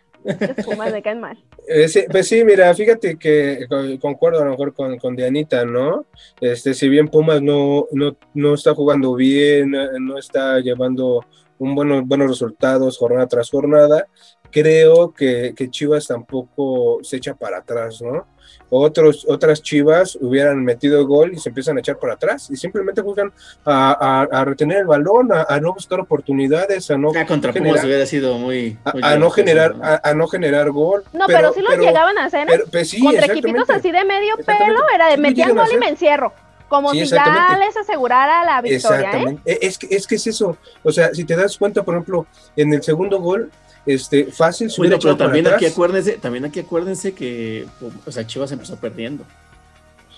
Pumas 0.65 0.91
me 0.91 1.01
caen 1.01 1.19
mal. 1.19 1.37
Eh, 1.67 1.87
sí, 1.87 2.03
pues 2.11 2.27
sí, 2.27 2.43
mira, 2.43 2.73
fíjate 2.73 3.17
que 3.19 3.67
co- 3.69 3.99
concuerdo 4.01 4.41
a 4.41 4.45
lo 4.45 4.51
mejor 4.51 4.73
con, 4.73 4.97
con 4.97 5.15
Dianita, 5.15 5.63
¿no? 5.63 6.05
Este, 6.41 6.73
si 6.73 6.89
bien 6.89 7.07
Pumas 7.07 7.39
no, 7.39 7.85
no, 7.91 8.17
no 8.33 8.55
está 8.55 8.73
jugando 8.73 9.13
bien, 9.13 9.75
eh, 9.75 9.87
no 9.99 10.17
está 10.17 10.59
llevando 10.59 11.23
un 11.59 11.75
buenos, 11.75 12.03
buenos 12.07 12.29
resultados 12.29 12.97
jornada 12.97 13.27
tras 13.27 13.51
jornada, 13.51 14.07
creo 14.51 15.13
que, 15.13 15.53
que 15.55 15.69
Chivas 15.69 16.07
tampoco 16.07 16.99
se 17.03 17.17
echa 17.17 17.33
para 17.33 17.57
atrás, 17.59 18.01
¿no? 18.01 18.25
Otros, 18.73 19.25
otras 19.27 19.61
Chivas 19.61 20.17
hubieran 20.21 20.63
metido 20.63 21.05
gol 21.05 21.33
y 21.33 21.39
se 21.39 21.49
empiezan 21.49 21.75
a 21.75 21.81
echar 21.81 21.97
para 21.99 22.13
atrás 22.13 22.49
y 22.49 22.55
simplemente 22.55 23.01
juegan 23.01 23.33
a, 23.65 23.91
a- 24.31 24.39
a 24.41 24.45
retener 24.45 24.77
el 24.79 24.85
balón, 24.87 25.31
a, 25.33 25.43
a 25.49 25.59
no 25.59 25.73
buscar 25.73 25.99
oportunidades, 25.99 26.89
a 26.89 26.97
no 26.97 27.09
contra 27.27 27.51
generar- 27.51 27.73
Pumas 27.73 27.83
hubiera 27.85 28.05
sido 28.05 28.37
muy. 28.37 28.77
a, 28.85 28.93
muy 28.93 29.01
a 29.03 29.17
no 29.17 29.29
generar 29.29 29.75
¿no? 29.75 29.83
a, 29.83 29.99
a 30.03 30.13
no 30.13 30.27
generar 30.27 30.69
gol. 30.71 31.03
No, 31.11 31.25
pero, 31.27 31.51
sí 31.53 31.61
los 31.61 31.77
llegaban 31.77 32.17
a 32.17 32.25
hacer, 32.25 32.43
¿eh? 32.43 32.51
pero- 32.51 32.65
pues 32.71 32.89
sí, 32.89 33.01
Contra 33.01 33.25
equipitos 33.25 33.69
así 33.69 33.91
de 33.91 34.05
medio 34.05 34.35
pelo, 34.37 34.81
era 34.95 35.07
de 35.09 35.15
Sí 35.15 35.21
metían 35.21 35.53
gol 35.55 35.67
y 35.73 35.77
me 35.77 35.89
encierro. 35.89 36.31
Como 36.69 36.91
Sí, 36.93 37.05
si 37.05 37.13
ya 37.13 37.57
les 37.59 37.75
asegurara 37.75 38.45
la 38.45 38.61
victoria, 38.61 38.97
¿eh? 38.97 39.03
Exactamente. 39.03 39.41
E- 39.51 39.59
Es 39.67 39.77
que, 39.77 39.87
es 39.93 40.07
que 40.07 40.15
es 40.15 40.27
eso. 40.27 40.55
O 40.83 40.91
sea, 40.93 41.13
si 41.13 41.25
te 41.25 41.35
das 41.35 41.57
cuenta, 41.57 41.83
por 41.83 41.95
ejemplo, 41.95 42.25
en 42.55 42.73
el 42.73 42.81
segundo 42.81 43.19
gol, 43.19 43.51
este, 43.85 44.25
fácil 44.25 44.69
se 44.69 44.77
Bueno, 44.81 44.97
pero 45.01 45.17
también 45.17 45.47
aquí 45.47 45.55
atrás. 45.55 45.71
acuérdense, 45.73 46.11
también 46.13 46.45
aquí 46.45 46.59
acuérdense 46.59 47.13
que, 47.13 47.67
o 48.05 48.11
sea, 48.11 48.25
Chivas 48.27 48.51
empezó 48.51 48.75
perdiendo. 48.77 49.23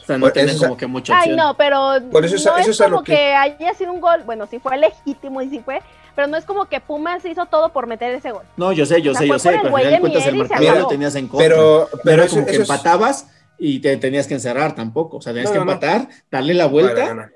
O 0.02 0.06
sea, 0.06 0.18
no 0.18 0.28
eso- 0.28 0.60
como 0.66 0.76
que 0.76 0.86
mucha 0.86 1.14
Ay, 1.16 1.32
opción. 1.32 1.38
no, 1.38 1.56
pero 1.56 1.94
Por 2.12 2.26
eso 2.26 2.36
es- 2.36 2.46
no 2.46 2.58
eso 2.58 2.72
es 2.72 2.76
es 2.76 2.82
a 2.82 2.88
lo 2.90 2.96
como 2.98 3.04
que- 3.06 3.14
que... 3.16 3.34
haya 3.34 3.74
sido 3.74 3.94
un 3.94 4.02
gol. 4.02 4.22
Bueno, 4.26 4.48
sí 4.48 4.60
fue 4.60 4.78
legítimo 4.78 5.42
y 5.42 5.50
sí 5.50 5.62
fue, 5.64 5.82
pero 6.14 6.28
no 6.28 6.36
es 6.36 6.44
como 6.44 6.66
que 6.66 6.82
Pumas 6.82 7.24
hizo 7.24 7.46
todo 7.46 7.70
por 7.70 7.88
meter 7.88 8.14
ese 8.14 8.32
gol. 8.32 8.44
No, 8.58 8.74
yo 8.74 8.86
sé, 8.86 9.02
yo 9.02 9.12
O 9.12 9.14
sea, 9.14 9.22
sé, 9.22 9.28
yo 9.30 9.40
sé, 9.40 9.50
pero 9.62 9.76
al 9.78 9.82
final 9.84 10.00
cuentas 10.02 10.28
el 10.28 10.36
marcador 10.36 10.78
lo 10.80 10.88
tenías 10.88 11.16
en 11.16 11.28
contra. 11.30 11.48
Pero- 11.48 11.90
pero 12.04 12.24
eso- 12.24 12.36
como 12.36 12.48
que 12.48 12.52
es- 12.54 12.60
empatabas 12.60 13.28
y 13.58 13.80
te 13.80 13.96
tenías 13.96 14.28
que 14.28 14.34
encerrar 14.34 14.76
tampoco. 14.76 15.18
O 15.18 15.22
sea, 15.22 15.32
tenías 15.32 15.52
No, 15.52 15.54
que 15.54 15.60
no, 15.60 15.66
no. 15.66 15.72
empatar, 15.72 16.10
darle 16.30 16.54
la 16.54 16.66
vuelta. 16.66 17.30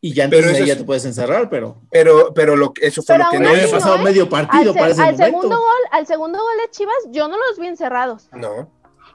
Y 0.00 0.12
ya 0.14 0.24
Pero 0.28 0.38
entonces 0.42 0.60
ahí 0.62 0.66
ya 0.68 0.72
es- 0.74 0.78
te 0.78 0.84
puedes 0.84 1.04
encerrar, 1.04 1.48
pero 1.50 1.76
Pero, 1.90 2.32
pero 2.34 2.54
lo 2.56 2.72
que, 2.72 2.86
eso 2.86 3.02
fue 3.02 3.14
Pero 3.16 3.24
lo 3.26 3.30
que 3.30 3.40
no 3.40 3.48
había 3.50 3.70
pasado 3.70 3.96
¿no, 3.96 4.02
eh? 4.02 4.04
medio 4.04 4.28
partido 4.28 4.70
al, 4.72 4.78
para 4.78 4.90
ese 4.92 5.02
al 5.02 5.06
momento. 5.14 5.24
segundo 5.24 5.56
gol, 5.58 5.82
al 5.90 6.06
segundo 6.06 6.38
gol 6.38 6.56
de 6.64 6.70
Chivas, 6.70 6.96
yo 7.10 7.28
no 7.28 7.36
los 7.36 7.58
vi 7.58 7.66
encerrados. 7.66 8.28
No. 8.32 8.70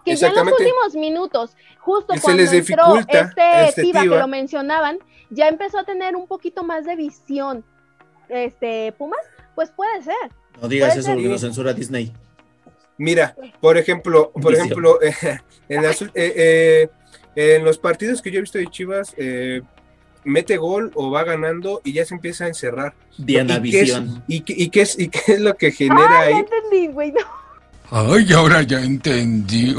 Que 0.06 0.16
ya 0.18 0.28
en 0.28 0.36
los 0.36 0.48
últimos 0.48 0.96
minutos, 0.96 1.56
justo 1.80 2.14
cuando 2.22 2.42
les 2.44 2.52
entró 2.52 2.98
este, 2.98 3.30
este 3.70 3.82
Tiva 3.84 4.02
que 4.02 4.08
lo 4.08 4.28
mencionaban, 4.28 5.00
ya 5.30 5.48
empezó 5.48 5.80
a 5.80 5.86
tener 5.86 6.16
un 6.18 6.28
poquito 6.28 6.64
más 6.64 6.86
de 6.86 6.98
visión. 6.98 7.64
Este, 8.28 8.92
Pumas, 8.98 9.20
pues 9.56 9.72
puede 9.72 10.02
ser. 10.02 10.16
No 10.62 10.68
digas 10.68 10.94
eso 10.94 11.04
ser. 11.04 11.14
porque 11.16 11.30
lo 11.30 11.38
censura 11.38 11.72
Disney. 11.74 12.12
Mira, 12.98 13.36
por 13.62 13.78
ejemplo, 13.78 14.32
por 14.34 14.54
ejemplo, 14.54 15.00
en, 15.70 15.84
las- 15.84 16.02
eh, 16.02 16.10
eh, 16.16 16.90
en 17.36 17.64
los 17.64 17.78
partidos 17.78 18.22
que 18.22 18.30
yo 18.32 18.40
he 18.40 18.42
visto 18.42 18.58
de 18.58 18.68
Chivas, 18.68 19.14
eh, 19.18 19.62
mete 20.26 20.58
gol 20.58 20.92
o 20.96 21.12
va 21.12 21.24
ganando 21.24 21.82
y 21.84 21.94
ya 21.94 22.06
se 22.06 22.16
empieza 22.16 22.46
a 22.46 22.48
encerrar. 22.48 22.94
Diana 23.18 23.60
¿Y 23.64 23.72
qué, 23.72 23.82
es, 23.82 23.84
Visión. 23.84 24.24
y, 24.28 24.42
qué, 24.42 24.54
y 24.58 24.70
qué 24.70 24.82
es, 24.82 25.00
¿Y 25.00 25.08
qué 25.10 25.20
es 25.28 25.40
lo 25.40 25.56
que 25.56 25.72
genera 25.72 26.22
Ay, 26.22 26.32
ya 26.32 26.38
ahí? 26.38 26.46
entendí, 26.46 26.88
güey, 26.88 27.12
no. 27.12 27.20
Ay, 27.92 28.34
ahora 28.34 28.62
ya 28.64 28.82
entendí. 28.82 29.76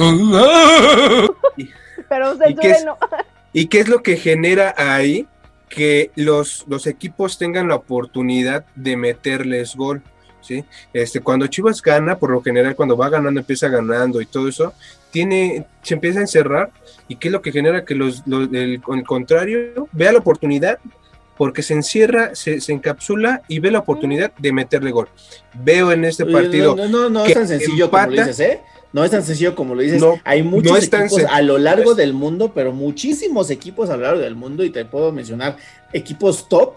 Pero 2.09 2.35
¿Y 2.49 2.55
qué 2.57 2.71
es-. 2.71 2.85
¿Y 3.53 3.67
qué 3.67 3.81
es 3.81 3.89
lo 3.89 4.03
que 4.03 4.17
genera 4.17 4.75
ahí? 4.77 5.27
Que 5.69 6.11
los, 6.17 6.65
los 6.69 6.87
equipos 6.87 7.39
tengan 7.39 7.69
la 7.69 7.77
oportunidad 7.77 8.65
de 8.75 8.97
meterles 8.97 9.75
gol. 9.77 10.03
¿Sí? 10.45 10.65
Este, 10.93 11.21
cuando 11.21 11.47
Chivas 11.47 11.81
gana, 11.83 12.17
por 12.19 12.31
lo 12.31 12.43
general, 12.43 12.77
cuando 12.77 12.97
va 12.97 13.09
ganando, 13.09 13.41
empieza 13.41 13.69
ganando 13.69 14.21
y 14.21 14.27
todo 14.27 14.49
eso, 14.49 14.73
tiene, 15.11 15.67
se 15.83 15.95
empieza 15.95 16.19
a 16.19 16.23
encerrar. 16.23 16.71
¿Y 17.09 17.17
qué 17.17 17.29
es 17.29 17.33
lo 17.33 17.43
que 17.43 17.53
genera? 17.53 17.85
Que 17.85 17.95
los, 17.95 18.23
los- 18.27 18.49
el, 18.53 18.81
el 18.87 19.05
contrario 19.05 19.89
vea 19.93 20.13
la 20.13 20.19
oportunidad 20.19 20.79
porque 21.37 21.63
se 21.63 21.75
encierra, 21.75 22.35
se, 22.35 22.61
se 22.61 22.73
encapsula 22.73 23.43
y 23.49 23.59
ve 23.59 23.71
la 23.73 23.81
oportunidad 23.81 24.33
de 24.39 24.53
meterle 24.53 24.91
gol. 24.93 25.09
Veo 25.53 25.91
en 25.91 26.05
este 26.05 26.25
partido. 26.27 26.77
No, 26.77 26.87
no, 26.89 27.03
no, 27.03 27.11
no 27.11 27.23
que 27.25 27.33
es 27.33 27.35
tan 27.35 27.49
sencillo 27.49 27.91
como 27.91 28.07
lo 28.07 28.13
dices, 28.13 28.41
¿eh? 28.41 28.61
No 28.93 29.03
es 29.03 29.11
tan 29.11 29.25
sencillo 29.25 29.57
como 29.57 29.75
lo 29.75 29.83
dices. 29.83 30.01
No, 30.01 30.21
Hay 30.23 30.45
muchos 30.45 30.71
no 30.71 30.79
equipos 30.79 31.25
a 31.29 31.43
lo 31.43 31.59
largo 31.59 31.97
del 31.97 32.13
mundo, 32.13 32.53
pero 32.55 32.73
muchísimos 32.73 33.51
equipos 33.51 33.91
a 33.91 33.97
lo 33.97 34.05
largo 34.05 34.21
del 34.21 34.37
mundo, 34.37 34.63
y 34.63 34.71
te 34.71 34.85
puedo 34.85 35.11
mencionar 35.11 35.57
equipos 35.93 36.49
top 36.49 36.75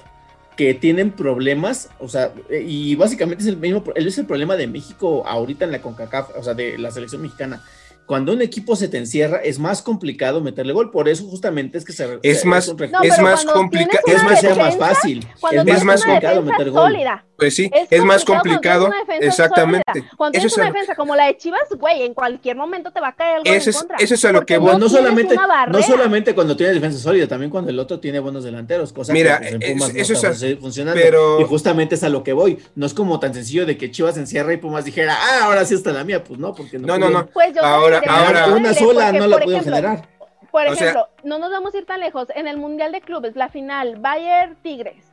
que 0.57 0.73
tienen 0.73 1.11
problemas, 1.11 1.89
o 1.99 2.09
sea, 2.09 2.33
eh, 2.49 2.63
y 2.67 2.95
básicamente 2.95 3.43
es 3.43 3.47
el 3.47 3.57
mismo, 3.57 3.83
es 3.95 4.17
el 4.17 4.25
problema 4.25 4.55
de 4.57 4.67
México 4.67 5.23
ahorita 5.27 5.65
en 5.65 5.71
la 5.71 5.81
CONCACAF, 5.81 6.31
o 6.37 6.43
sea, 6.43 6.53
de 6.55 6.77
la 6.77 6.91
selección 6.91 7.21
mexicana. 7.21 7.63
Cuando 8.07 8.31
un 8.31 8.41
equipo 8.41 8.77
se 8.77 8.87
te 8.87 8.97
encierra, 8.97 9.37
es 9.43 9.59
más 9.59 9.81
complicado 9.81 10.39
meterle 10.39 10.71
gol, 10.71 10.91
por 10.91 11.09
eso 11.09 11.25
justamente 11.25 11.77
es 11.77 11.83
que 11.83 11.91
se... 11.91 12.19
Es 12.23 12.39
se- 12.41 12.47
más- 12.47 12.67
No, 12.67 13.03
es 13.03 13.19
más 13.19 13.43
cuando 13.43 13.53
complica- 13.53 13.99
tienes 14.05 14.23
es 14.43 14.57
más- 14.57 14.77
fácil, 14.77 15.19
es 15.19 15.83
más 15.83 16.03
complicado 16.05 16.41
meter 16.41 16.71
gol. 16.71 16.81
sólida, 16.91 17.25
Pues 17.37 17.55
sí, 17.55 17.69
es, 17.91 18.03
más 18.03 18.25
complicado. 18.25 18.87
cuando 18.87 18.95
tienes 19.05 19.05
una 19.05 19.13
defensa 19.13 19.43
Exactamente. 19.43 19.83
sólida. 19.93 20.11
Cuando 20.17 20.37
Eso 20.37 20.41
tienes 20.41 20.51
es 20.53 20.57
una 20.57 20.65
lo- 20.65 20.73
defensa 20.73 20.95
como 20.95 21.15
la 21.15 21.25
de 21.27 21.37
Chivas, 21.37 21.61
güey, 21.77 22.01
en 22.03 22.13
cualquier 22.15 22.55
momento 22.55 22.91
te 22.91 22.99
va 22.99 23.09
a 23.09 23.15
caer 23.15 23.35
algo 23.35 23.45
Eso 23.45 23.53
en 23.53 23.69
es- 23.69 23.77
contra. 23.77 23.97
eso 23.97 24.13
es 24.15 24.25
a 24.25 24.31
lo 24.31 24.39
Porque 24.39 24.53
que 24.55 24.57
voy. 24.57 24.71
no, 24.71 24.77
tienes 24.77 24.91
solamente, 24.91 25.35
no 25.35 25.81
solamente 25.83 26.33
cuando 26.33 26.57
tiene 26.57 26.73
defensa 26.73 26.97
sólida, 26.97 27.27
también 27.27 27.51
cuando 27.51 27.69
el 27.69 27.77
otro 27.77 27.99
tiene 27.99 28.19
buenos 28.19 28.43
delanteros, 28.43 28.91
cosa 28.91 29.13
Mira, 29.13 29.37
que 29.39 29.43
pues, 29.43 29.53
en 29.53 29.61
es- 29.61 29.71
Pumas 29.73 29.93
no 29.93 30.01
eso 30.01 30.13
está 30.13 30.29
es 30.31 30.59
funcionando. 30.59 30.99
pero- 31.01 31.39
Y 31.39 31.43
justamente 31.43 31.93
es 31.95 32.03
a 32.03 32.09
lo 32.09 32.23
que 32.23 32.33
voy. 32.33 32.57
No 32.73 32.87
es 32.87 32.95
como 32.95 33.19
tan 33.19 33.33
sencillo 33.35 33.67
de 33.67 33.77
que 33.77 33.91
Chivas 33.91 34.17
encierra 34.17 34.51
y 34.53 34.57
Pumas 34.57 34.83
dijera, 34.85 35.15
ah, 35.15 35.43
ahora 35.45 35.63
sí 35.65 35.75
está 35.75 35.91
la 35.91 36.03
mía. 36.03 36.23
Pues 36.23 36.39
no, 36.39 36.55
porque 36.55 36.79
no. 36.79 36.87
No, 36.87 36.97
no, 36.97 37.09
no. 37.11 37.27
Pues 37.27 37.53
yo 37.53 37.63
Ahora, 37.63 38.01
ahora. 38.07 38.47
Una 38.47 38.69
porque, 38.69 38.73
sola 38.83 39.11
no 39.11 39.27
la 39.27 39.35
ejemplo, 39.37 39.59
generar. 39.63 40.09
Por 40.51 40.65
O 40.65 40.73
sea- 40.73 40.89
ejemplo, 40.89 41.07
no 41.23 41.37
nos 41.37 41.51
vamos 41.51 41.75
a 41.75 41.77
ir 41.77 41.85
tan 41.85 41.99
lejos. 41.99 42.29
En 42.33 42.47
el 42.47 42.57
Mundial 42.57 42.91
de 42.91 43.01
Clubes, 43.01 43.35
la 43.35 43.49
final, 43.49 43.97
Bayern 43.97 44.55
Tigres. 44.63 45.03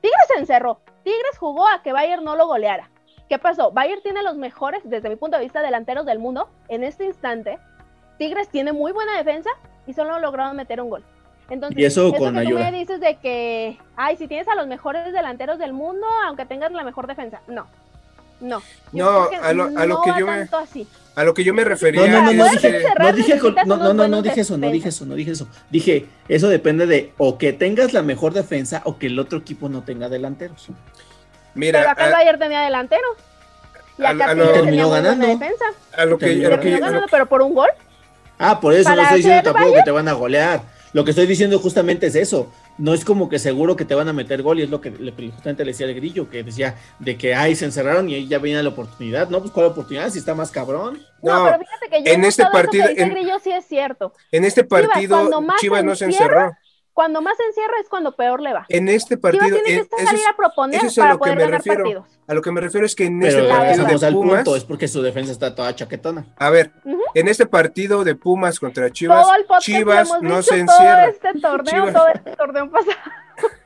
Tigres 0.00 0.18
se 0.32 0.40
encerró. 0.40 0.80
Tigres 1.04 1.38
jugó 1.38 1.66
a 1.68 1.82
que 1.82 1.92
Bayern 1.92 2.24
no 2.24 2.36
lo 2.36 2.46
goleara. 2.46 2.90
¿Qué 3.28 3.38
pasó? 3.38 3.70
Bayern 3.72 4.02
tiene 4.02 4.22
los 4.22 4.36
mejores, 4.36 4.82
desde 4.84 5.08
mi 5.08 5.16
punto 5.16 5.36
de 5.36 5.42
vista, 5.44 5.62
delanteros 5.62 6.04
del 6.06 6.18
mundo. 6.18 6.48
En 6.68 6.84
este 6.84 7.04
instante, 7.04 7.58
Tigres 8.18 8.48
tiene 8.48 8.72
muy 8.72 8.92
buena 8.92 9.16
defensa 9.16 9.50
y 9.86 9.94
solo 9.94 10.18
lograron 10.18 10.56
meter 10.56 10.80
un 10.80 10.90
gol. 10.90 11.04
Entonces, 11.50 11.78
Y 11.78 11.84
eso 11.84 12.12
con 12.12 12.34
que 12.34 12.40
tú 12.42 12.48
ayuda. 12.48 12.70
me 12.70 12.72
dices 12.78 13.00
de 13.00 13.16
que, 13.16 13.78
ay, 13.96 14.16
si 14.16 14.28
tienes 14.28 14.48
a 14.48 14.54
los 14.54 14.66
mejores 14.66 15.12
delanteros 15.12 15.58
del 15.58 15.72
mundo, 15.72 16.06
aunque 16.26 16.46
tengas 16.46 16.72
la 16.72 16.84
mejor 16.84 17.06
defensa. 17.06 17.40
No. 17.46 17.66
No. 18.40 18.60
Yo 18.92 19.04
No, 19.04 19.28
a 19.42 19.52
lo- 19.52 19.64
a 19.64 19.86
lo 19.86 19.94
no 19.96 20.02
que 20.02 20.10
yo 20.18 20.26
me- 20.26 20.38
tanto 20.38 20.56
así. 20.58 20.86
A 21.14 21.24
lo 21.24 21.34
que 21.34 21.44
yo 21.44 21.52
me 21.52 21.62
refería 21.64 22.06
no, 22.06 22.22
no, 22.22 22.32
no 22.32 22.46
es 22.46 22.58
que- 22.60 22.82
no 22.98 23.12
dije, 23.12 23.38
no, 23.66 23.76
no, 23.92 24.08
no, 24.08 24.22
dije 24.22 24.40
eso, 24.40 24.56
no 24.56 24.70
dije 24.70 24.88
eso, 24.88 25.04
no 25.04 25.14
dije 25.14 25.30
eso. 25.32 25.46
Dije, 25.70 26.06
eso 26.28 26.48
depende 26.48 26.86
de 26.86 27.12
o 27.18 27.36
que 27.36 27.52
tengas 27.52 27.92
la 27.92 28.02
mejor 28.02 28.32
defensa 28.32 28.80
o 28.84 28.98
que 28.98 29.08
el 29.08 29.18
otro 29.18 29.38
equipo 29.38 29.68
no 29.68 29.82
tenga 29.82 30.08
delanteros. 30.08 30.68
Mira, 31.54 31.80
pero 31.80 31.90
acá 31.90 32.06
el 32.06 32.12
a- 32.14 32.16
Bayern 32.16 32.38
tenía 32.38 32.60
delanteros. 32.62 33.10
Y 33.98 34.04
acá 34.06 34.30
a 34.30 34.34
lo- 34.34 34.52
Terminó 34.52 34.88
ganando. 34.88 35.26
defensa. 35.26 35.64
a 35.94 36.04
lo 36.06 36.16
que, 36.16 36.34
lo 36.36 36.48
Terminó 36.48 36.60
que- 36.60 36.70
lo 36.70 36.86
ganando, 36.86 37.06
pero 37.10 37.26
por 37.26 37.42
un 37.42 37.54
gol. 37.54 37.68
Ah, 38.38 38.58
por 38.58 38.72
eso 38.72 38.94
no 38.94 39.02
estoy 39.02 39.18
diciendo 39.18 39.42
tampoco 39.42 39.64
Bayern. 39.66 39.80
que 39.80 39.84
te 39.84 39.90
van 39.90 40.08
a 40.08 40.12
golear. 40.14 40.62
Lo 40.94 41.04
que 41.04 41.10
estoy 41.10 41.26
diciendo 41.26 41.58
justamente 41.58 42.06
es 42.06 42.14
eso. 42.16 42.50
No 42.78 42.94
es 42.94 43.04
como 43.04 43.28
que 43.28 43.38
seguro 43.38 43.76
que 43.76 43.84
te 43.84 43.94
van 43.94 44.08
a 44.08 44.12
meter 44.12 44.42
gol 44.42 44.58
y 44.58 44.62
es 44.62 44.70
lo 44.70 44.80
que, 44.80 44.90
lo 44.90 45.14
que 45.14 45.30
justamente 45.30 45.64
le 45.64 45.72
decía 45.72 45.86
el 45.86 45.94
grillo, 45.94 46.28
que 46.30 46.42
decía 46.42 46.76
de 46.98 47.16
que 47.18 47.34
ay, 47.34 47.54
se 47.54 47.64
encerraron 47.66 48.08
y 48.08 48.14
ahí 48.14 48.26
ya 48.28 48.38
venía 48.38 48.62
la 48.62 48.70
oportunidad. 48.70 49.28
No, 49.28 49.40
pues 49.40 49.52
cuál 49.52 49.66
oportunidad 49.66 50.08
si 50.10 50.18
está 50.18 50.34
más 50.34 50.50
cabrón. 50.50 51.00
No, 51.22 51.38
No, 51.38 51.44
pero 51.44 51.58
fíjate 51.60 51.88
que 51.90 52.02
yo 52.02 52.12
en 52.14 52.24
este 52.24 52.44
partido- 52.46 52.84
que 52.86 52.90
dice 52.94 53.02
en- 53.02 53.10
Grillo 53.10 53.38
sí 53.38 53.50
es 53.52 53.64
cierto. 53.66 54.12
en 54.32 54.44
este 54.44 54.62
Chivas, 54.62 54.88
partido 54.88 55.30
Chivas 55.60 55.80
se 55.80 55.86
no 55.86 55.94
se 55.96 56.04
encierra, 56.06 56.44
encerró. 56.46 56.58
Cuando 56.94 57.22
más 57.22 57.36
se 57.38 57.44
encierra 57.44 57.72
es 57.82 57.88
cuando 57.88 58.14
peor 58.14 58.40
le 58.42 58.52
va. 58.52 58.66
En 58.68 58.88
este 58.88 59.16
Chivas 59.16 59.32
partido, 59.32 59.58
tiene 59.64 59.88
que 59.88 60.04
salir 60.04 60.20
es- 60.20 60.28
a 60.28 60.36
proponer 60.36 60.76
eso 60.76 60.86
es 60.88 60.98
a 60.98 61.00
para 61.02 61.12
lo 61.14 61.18
que 61.18 61.20
poder 61.20 61.36
me 61.36 61.42
ganar 61.44 61.58
refiero. 61.60 61.84
partidos. 61.84 62.20
A 62.28 62.34
lo 62.34 62.42
que 62.42 62.52
me 62.52 62.60
refiero 62.60 62.86
es 62.86 62.94
que 62.94 63.04
en 63.06 63.18
Pero 63.20 63.38
este 63.38 63.48
partido 63.48 63.86
de 63.86 64.12
Pumas, 64.12 64.34
punto, 64.44 64.56
es 64.56 64.64
porque 64.64 64.88
su 64.88 65.00
defensa 65.02 65.32
está 65.32 65.54
toda 65.54 65.74
chaquetona. 65.74 66.26
a 66.36 66.50
ver, 66.50 66.72
Ujú. 66.84 67.00
en 67.14 67.28
este 67.28 67.46
partido 67.46 68.04
de 68.04 68.14
Pumas 68.14 68.60
contra 68.60 68.90
Chivas, 68.92 69.22
todo 69.22 69.34
el 69.36 69.44
podcast 69.46 69.64
Chivas 69.66 70.08
hemos 70.10 70.22
no 70.22 70.28
dicho, 70.38 70.42
se 70.42 70.64
todo 70.64 70.76
encierra. 70.76 71.06
este 71.06 71.32
torneo, 71.40 71.72
Chivas- 71.86 71.92
todo 71.94 72.08
este 72.08 72.36
torneo 72.36 72.70
pasado. 72.70 72.96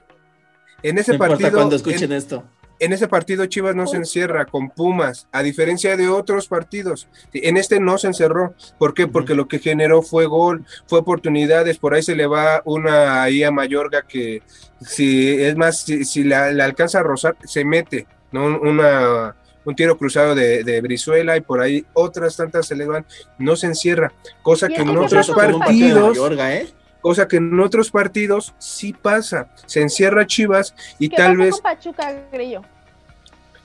En 0.83 0.99
ese 0.99 1.13
No 1.13 1.15
importa 1.17 1.33
partido, 1.35 1.53
cuando 1.53 1.75
escuchen 1.77 2.13
en, 2.13 2.19
esto. 2.19 2.45
En 2.79 2.93
ese 2.93 3.09
partido 3.09 3.47
Chivas 3.47 3.75
no 3.75 3.87
se 3.87 3.97
encierra 3.97 4.47
con 4.47 4.71
Pumas, 4.71 5.29
a 5.33 5.43
diferencia 5.43 5.97
de 5.97 6.09
otros 6.09 6.49
partidos. 6.49 7.09
En 7.33 7.57
este 7.57 7.81
no 7.81 7.99
se 7.99 8.09
encerró. 8.09 8.55
¿Por 8.79 8.95
qué? 8.95 9.07
Porque 9.07 9.35
lo 9.35 9.49
que 9.49 9.59
generó 9.59 10.03
fue 10.03 10.27
gol, 10.27 10.65
fue 10.87 11.01
oportunidades. 11.01 11.79
Por 11.79 11.95
ahí 11.95 12.03
se 12.03 12.17
le 12.17 12.27
va 12.27 12.63
una 12.65 13.23
ahí 13.23 13.43
a 13.43 13.51
Mayorga 13.51 14.03
que 14.03 14.43
si 14.81 15.41
es 15.43 15.57
más, 15.57 15.81
si, 15.83 16.05
si 16.05 16.25
la, 16.25 16.53
la 16.53 16.65
alcanza 16.65 17.01
a 17.01 17.03
rozar, 17.03 17.37
se 17.45 17.65
mete, 17.65 18.07
¿no? 18.33 18.59
Una 18.61 19.35
un 19.67 19.75
tiro 19.75 19.99
cruzado 19.99 20.35
de, 20.35 20.63
de 20.63 20.81
Brizuela 20.81 21.37
y 21.37 21.41
por 21.41 21.61
ahí 21.61 21.85
otras 21.93 22.37
tantas 22.37 22.67
se 22.67 22.77
le 22.77 22.87
van, 22.87 23.05
no 23.39 23.57
se 23.57 23.67
encierra, 23.67 24.13
cosa 24.43 24.69
que 24.69 24.81
en 24.81 24.97
otros 24.97 25.29
partidos, 25.31 26.11
Mayorga, 26.11 26.55
¿eh? 26.55 26.69
Cosa 27.07 27.29
que 27.29 27.37
en 27.37 27.61
otros 27.61 27.93
partidos 27.93 28.53
sí 28.59 28.93
pasa, 28.93 29.47
se 29.65 29.81
encierra 29.81 30.27
Chivas 30.27 30.75
y 30.99 31.09
¿Qué 31.09 31.17
tal 31.17 31.37
pasó 31.37 31.39
vez 31.39 31.53
con 31.53 31.63
Pachuca, 31.63 32.15
Grillo? 32.33 32.63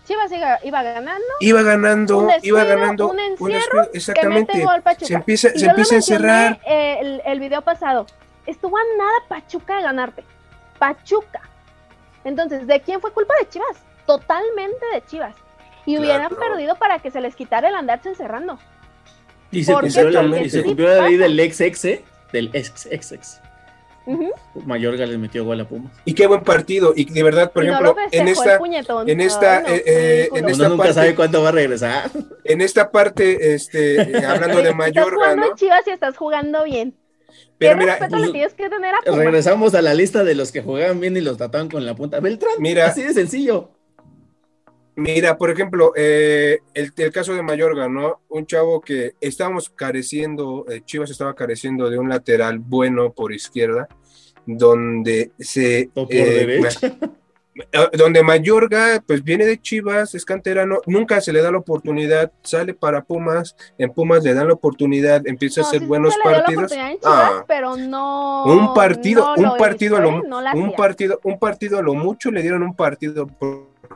Chivas 0.05 0.31
iba, 0.31 0.59
iba 0.63 0.83
ganando. 0.83 1.25
iba 1.39 1.63
ganando, 1.63 2.17
Un 2.19 2.31
iba 2.43 2.63
ganando, 2.65 3.09
un 3.09 3.19
encierro 3.19 3.49
descuido, 3.49 3.91
que 3.91 3.97
exactamente, 3.97 4.53
mete 4.53 4.65
gol 4.65 4.81
Pachuca. 4.83 5.07
se 5.07 5.13
empieza, 5.15 5.47
Y 5.55 5.59
se 5.59 5.65
empieza 5.65 5.95
a 5.95 5.97
encerrar, 5.97 6.59
el, 6.67 7.19
el 7.25 7.39
video 7.39 7.63
pasado. 7.63 8.05
Estuvo 8.45 8.77
a 8.77 8.81
nada 8.95 9.17
Pachuca 9.27 9.77
de 9.77 9.81
ganarte. 9.81 10.23
Pachuca. 10.77 11.41
Entonces, 12.23 12.67
¿de 12.67 12.79
quién 12.81 13.01
fue 13.01 13.11
culpa 13.11 13.33
de 13.39 13.49
Chivas? 13.49 13.77
Totalmente 14.05 14.85
de 14.93 15.03
Chivas. 15.07 15.35
Y 15.87 15.97
hubieran 15.97 16.27
Claro. 16.27 16.53
perdido 16.53 16.75
para 16.75 16.99
que 16.99 17.09
se 17.09 17.19
les 17.19 17.35
quitara 17.35 17.69
el 17.69 17.73
andarse 17.75 18.07
encerrando. 18.09 18.59
Y 19.49 19.63
se 19.63 19.73
cumplió 19.73 20.11
la, 20.11 21.07
ley 21.07 21.17
del 21.17 21.39
ex 21.39 21.59
ex, 21.59 21.85
¿eh? 21.85 22.05
Del 22.31 22.49
ex 22.53 22.87
ex 22.89 23.11
ex. 23.11 23.41
Ujú. 24.05 24.31
Mayorga 24.65 25.05
les 25.05 25.19
metió 25.19 25.45
gol 25.45 25.59
a 25.61 25.65
Pumas. 25.67 25.91
y 26.05 26.13
qué 26.15 26.25
buen 26.25 26.41
partido, 26.43 26.91
y 26.95 27.05
de 27.05 27.21
verdad, 27.21 27.51
por 27.51 27.63
Y 27.63 27.67
no 27.67 27.73
ejemplo, 27.73 27.91
lo 27.93 28.01
festejó 28.01 28.21
en 28.23 28.27
esta, 28.29 28.57
puñetón. 28.57 29.09
en 29.09 29.21
esta, 29.21 29.61
no, 29.61 29.67
eh, 29.67 29.83
eh, 29.85 30.15
ridículo. 30.31 30.37
en 30.39 30.43
Uno 30.45 30.51
esta 30.53 30.69
nunca 30.69 30.77
parte- 30.83 30.93
sabe 30.95 31.15
cuándo 31.15 31.43
va 31.43 31.49
a 31.49 31.51
regresar. 31.51 32.09
en 32.43 32.61
esta 32.61 32.91
parte, 32.91 33.53
este, 33.53 34.01
eh, 34.01 34.25
hablando 34.25 34.57
de 34.57 34.63
Estás 34.69 34.75
Mayorga, 34.75 35.11
jugando 35.15 35.45
¿no? 35.45 35.51
en 35.51 35.55
Chivas 35.55 35.87
y 35.87 35.89
estás 35.91 36.17
jugando 36.17 36.63
bien. 36.63 36.95
Pero 37.59 37.73
¿Qué 37.73 37.79
mira, 37.79 37.91
respeto 37.93 38.15
pues, 38.17 38.25
le 38.27 38.31
tienes 38.33 38.53
que 38.55 38.69
tener 38.69 38.95
a 38.95 38.97
Pumas? 39.05 39.19
Regresamos 39.19 39.75
a 39.75 39.81
la 39.83 39.93
lista 39.93 40.23
de 40.23 40.33
los 40.33 40.51
que 40.51 40.63
jugaban 40.63 40.99
bien 40.99 41.15
y 41.15 41.21
los 41.21 41.37
trataban 41.37 41.69
con 41.69 41.85
la 41.85 41.93
punta. 41.95 42.19
Beltrán, 42.19 42.53
Mira. 42.57 42.87
así 42.87 43.03
de 43.03 43.13
sencillo. 43.13 43.69
Mira, 45.01 45.37
por 45.37 45.49
ejemplo, 45.49 45.93
eh, 45.95 46.59
el, 46.73 46.91
el 46.95 47.11
caso 47.11 47.33
de 47.33 47.41
Mayorga, 47.41 47.89
¿no? 47.89 48.21
Un 48.29 48.45
chavo 48.45 48.81
que 48.81 49.13
estábamos 49.19 49.69
careciendo, 49.69 50.65
eh, 50.69 50.81
Chivas 50.85 51.09
estaba 51.09 51.33
careciendo 51.33 51.89
de 51.89 51.97
un 51.97 52.09
lateral 52.09 52.59
bueno 52.59 53.11
por 53.13 53.33
izquierda, 53.33 53.87
donde 54.45 55.31
se... 55.39 55.89
O 55.95 56.05
por 56.07 56.15
eh, 56.15 56.45
derecha. 56.45 56.87
eh, 57.55 57.97
donde 57.97 58.23
Mayorga, 58.23 59.03
pues 59.05 59.23
viene 59.23 59.45
de 59.45 59.59
Chivas, 59.61 60.15
es 60.15 60.23
canterano, 60.25 60.79
nunca 60.85 61.19
se 61.21 61.33
le 61.33 61.41
da 61.41 61.51
la 61.51 61.57
oportunidad, 61.57 62.31
sale 62.43 62.73
para 62.73 63.03
Pumas, 63.03 63.55
en 63.77 63.91
Pumas 63.91 64.23
le 64.23 64.33
dan 64.33 64.47
la 64.47 64.53
oportunidad, 64.53 65.25
empieza 65.25 65.61
a 65.61 65.63
hacer 65.65 65.81
sí 65.81 65.85
buenos 65.85 66.13
se 66.13 66.19
le 66.19 66.23
dio 66.23 66.31
la 66.31 66.37
partidos. 66.37 66.63
oportunidad 66.71 66.91
en 66.91 66.99
Chivas, 66.99 67.31
Ah, 67.39 67.45
pero 67.47 67.75
no. 67.77 68.45
un 68.45 68.73
partido, 68.73 69.23
no 69.23 69.33
un 69.35 69.43
lo 69.43 69.57
partido, 69.57 69.97
a 69.97 69.99
lo, 69.99 70.09
¿eh? 70.09 70.23
No 70.27 70.41
un 70.53 70.73
partido, 70.75 71.19
un 71.23 71.39
partido 71.39 71.79
a 71.79 71.81
lo 71.81 71.93
mucho 71.93 72.31
le 72.31 72.41
dieron 72.41 72.63
un 72.63 72.75
partido, 72.75 73.27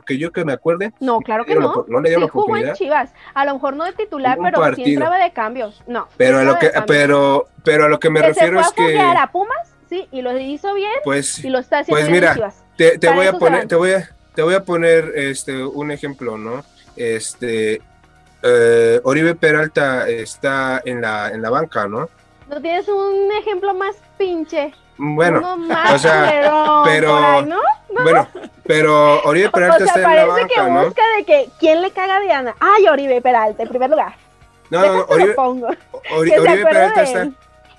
porque 0.06 0.18
yo 0.18 0.30
que 0.30 0.44
me 0.44 0.52
acuerde, 0.52 0.92
No, 1.00 1.18
claro 1.18 1.44
que 1.44 1.56
la 1.56 1.62
no. 1.62 1.84
Sí 1.84 2.28
jugó 2.30 2.56
en. 2.56 2.72
Chivas. 2.74 3.10
A 3.34 3.44
lo 3.44 3.54
mejor 3.54 3.74
no 3.74 3.84
de 3.84 3.92
titular, 3.92 4.38
Un 4.38 4.44
pero 4.44 4.58
sí 4.58 4.62
partido. 4.62 4.88
entraba 4.88 5.18
de 5.18 5.32
cambios. 5.32 5.82
No. 5.88 6.06
pero 6.16 6.38
a 6.38 6.44
lo 6.44 6.56
que, 6.60 6.70
pero, 6.86 7.48
pero 7.64 7.86
a 7.86 7.88
lo 7.88 7.98
que 7.98 8.08
me 8.08 8.20
que 8.20 8.28
refiero 8.28 8.62
se 8.62 8.66
es 8.68 8.72
a 8.72 8.74
que, 8.74 8.98
a 9.00 9.26
Pumas, 9.32 9.74
sí, 9.88 10.06
y 10.12 10.22
lo 10.22 10.38
hizo 10.38 10.74
bien 10.74 10.92
pues, 11.02 11.44
y 11.44 11.48
lo 11.50 11.58
está 11.58 11.80
haciendo 11.80 12.00
pues 12.00 12.08
mira, 12.10 12.34
Chivas. 12.34 12.62
te, 12.76 12.98
te 12.98 13.12
voy 13.12 13.26
a 13.26 13.32
poner, 13.32 13.66
te 13.66 13.74
voy 13.74 13.92
a, 13.94 14.08
te 14.36 14.42
voy 14.42 14.54
a 14.54 14.62
poner 14.64 15.12
este 15.16 15.64
un 15.64 15.90
ejemplo, 15.90 16.38
¿no? 16.38 16.64
Este 16.94 17.82
eh, 18.44 19.00
Oribe 19.02 19.34
Peralta 19.34 20.08
está 20.08 20.80
en 20.84 21.00
la, 21.00 21.30
en 21.30 21.42
la 21.42 21.50
banca, 21.50 21.88
¿no? 21.88 22.08
¿No 22.48 22.62
tienes 22.62 22.86
un 22.86 23.32
ejemplo 23.40 23.74
más 23.74 23.96
pinche? 24.18 24.72
Bueno, 24.98 25.38
Uno 25.38 25.56
más 25.58 25.94
o 25.94 25.98
sea, 25.98 26.26
pero- 26.84 27.16
ahí, 27.16 27.44
¿no? 27.44 27.56
¿No? 27.56 28.02
bueno, 28.02 28.28
pero 28.64 29.22
Oribe 29.22 29.50
Peralta 29.50 29.76
o 29.76 29.86
sea, 29.86 29.86
está 29.86 30.00
en 30.00 30.16
la 30.28 30.34
que 30.34 30.60
banca, 30.60 30.68
¿no? 30.68 30.84
busca 30.86 31.02
de 31.16 31.24
que 31.24 31.48
quién 31.58 31.80
le 31.82 31.90
caga 31.92 32.16
a 32.16 32.20
Diana. 32.20 32.54
Ay, 32.60 32.86
Oribe 32.88 33.20
Peralta, 33.20 33.62
en 33.62 33.68
primer 33.68 33.90
lugar. 33.90 34.14
No, 34.70 34.80
no, 34.80 34.92
no, 34.94 35.00
Oribe. 35.08 35.36
Ori- 35.36 35.76
que 36.30 36.40
Oribe 36.40 36.62
Peralta 36.64 37.02
está, 37.02 37.28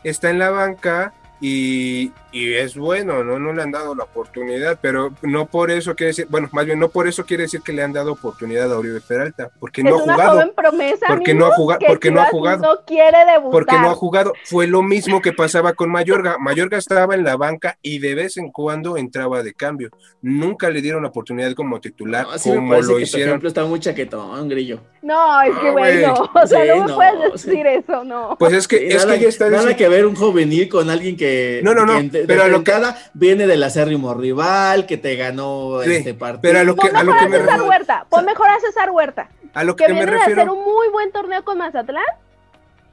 está 0.03 0.29
en 0.29 0.39
la 0.39 0.49
banca 0.49 1.13
y, 1.41 2.11
y 2.31 2.53
es 2.53 2.75
bueno, 2.75 3.23
¿no? 3.23 3.39
No 3.39 3.53
le 3.53 3.61
han 3.63 3.71
dado 3.71 3.95
la 3.95 4.03
oportunidad, 4.03 4.77
pero 4.81 5.11
no 5.21 5.45
por 5.45 5.71
eso 5.71 5.95
quiere 5.95 6.09
decir, 6.09 6.27
bueno, 6.29 6.49
más 6.51 6.65
bien 6.65 6.79
no 6.79 6.89
por 6.89 7.07
eso 7.07 7.25
quiere 7.25 7.43
decir 7.43 7.61
que 7.61 7.73
le 7.73 7.83
han 7.83 7.93
dado 7.93 8.11
oportunidad 8.13 8.71
a 8.71 8.77
Oribe 8.77 9.01
Peralta, 9.01 9.49
porque 9.59 9.83
no 9.83 9.95
ha 9.95 9.99
jugado. 10.01 10.31
joven 10.33 10.51
promesa. 10.55 11.05
Porque 11.07 11.33
no 11.33 11.45
ha 11.45 11.51
jugado- 11.55 11.79
que 11.79 11.85
porque 11.87 12.11
no 12.11 12.21
ha 12.21 12.25
jugado. 12.25 12.61
No 12.63 12.85
quiere 12.85 13.17
debutar. 13.25 13.51
porque 13.51 13.75
no 13.79 13.89
ha 13.89 13.95
jugado. 13.95 14.33
Fue 14.45 14.67
lo 14.67 14.81
mismo 14.83 15.21
que 15.21 15.33
pasaba 15.33 15.73
con 15.73 15.89
Mayorga. 15.89 16.37
Mayorga 16.39 16.77
estaba 16.77 17.15
en 17.15 17.23
la 17.23 17.37
banca 17.37 17.77
y 17.81 17.99
de 17.99 18.15
vez 18.15 18.37
en 18.37 18.51
cuando 18.51 18.97
entraba 18.97 19.41
de 19.43 19.53
cambio. 19.53 19.89
Nunca 20.21 20.69
le 20.69 20.81
dieron 20.81 21.03
la 21.03 21.09
oportunidad 21.09 21.53
como 21.53 21.79
titular, 21.79 22.25
No, 22.25 22.31
como 22.43 22.73
lo 22.81 22.95
que 22.97 23.03
hicieron. 23.03 23.29
ejemplo 23.29 23.47
está 23.49 23.63
muy 23.65 23.79
chaquetón, 23.79 24.49
grillo. 24.49 24.79
No, 25.01 25.41
es 25.41 25.55
que 25.57 25.65
No, 25.67 25.71
bueno, 25.73 26.13
o 26.43 26.47
sea, 26.47 26.61
Sí, 26.63 26.67
no 26.69 26.75
me 26.83 26.87
no, 26.87 26.95
puedes 26.95 27.41
sí. 27.41 27.49
decir 27.49 27.67
eso, 27.67 28.03
no. 28.03 28.35
Pues 28.37 28.53
es 28.53 28.67
que, 28.67 28.77
Sí, 28.79 28.85
es 28.89 29.05
nada, 29.05 29.13
que 29.13 29.19
ella 29.19 29.29
está 29.29 29.45
nada 29.45 29.57
diciendo. 29.59 29.77
que 29.77 29.89
ver 29.89 30.05
un 30.05 30.15
juvenil 30.15 30.67
con 30.69 30.89
alguien 30.89 31.15
que, 31.15 31.61
No, 31.63 31.73
no, 31.73 31.85
no, 31.85 31.93
que 32.11 32.16
de, 32.21 32.27
pero 32.27 32.41
a 32.41 32.45
de 32.45 32.51
lo 32.51 32.63
que- 32.63 32.73
viene 33.13 33.47
del 33.47 33.63
acérrimo 33.63 34.13
rival, 34.13 34.85
que 34.85 34.97
te 34.97 35.15
ganó 35.15 35.81
Sí, 35.83 35.95
este 35.95 36.13
partido. 36.13 36.41
pero 36.41 36.59
a 36.59 36.63
lo 36.63 36.75
que- 36.75 36.87
Pon 36.87 36.95
a 36.97 37.03
lo 37.03 37.11
a, 37.11 37.15
me 37.15 37.21
César 37.21 37.41
refiero- 37.41 37.65
Huerta, 37.67 38.05
pon 38.09 38.25
mejor 38.25 38.49
a 38.49 38.59
César 38.59 38.91
Huerta, 38.91 39.29
A 39.53 39.63
lo 39.63 39.75
que 39.75 39.85
que 39.85 39.93
me 39.93 39.99
viene 39.99 40.11
de 40.11 40.17
hacer 40.17 40.35
refiero. 40.35 40.53
un 40.53 40.63
muy 40.63 40.89
buen 40.89 41.11
torneo 41.11 41.43
con 41.43 41.57
Mazatlán 41.57 42.03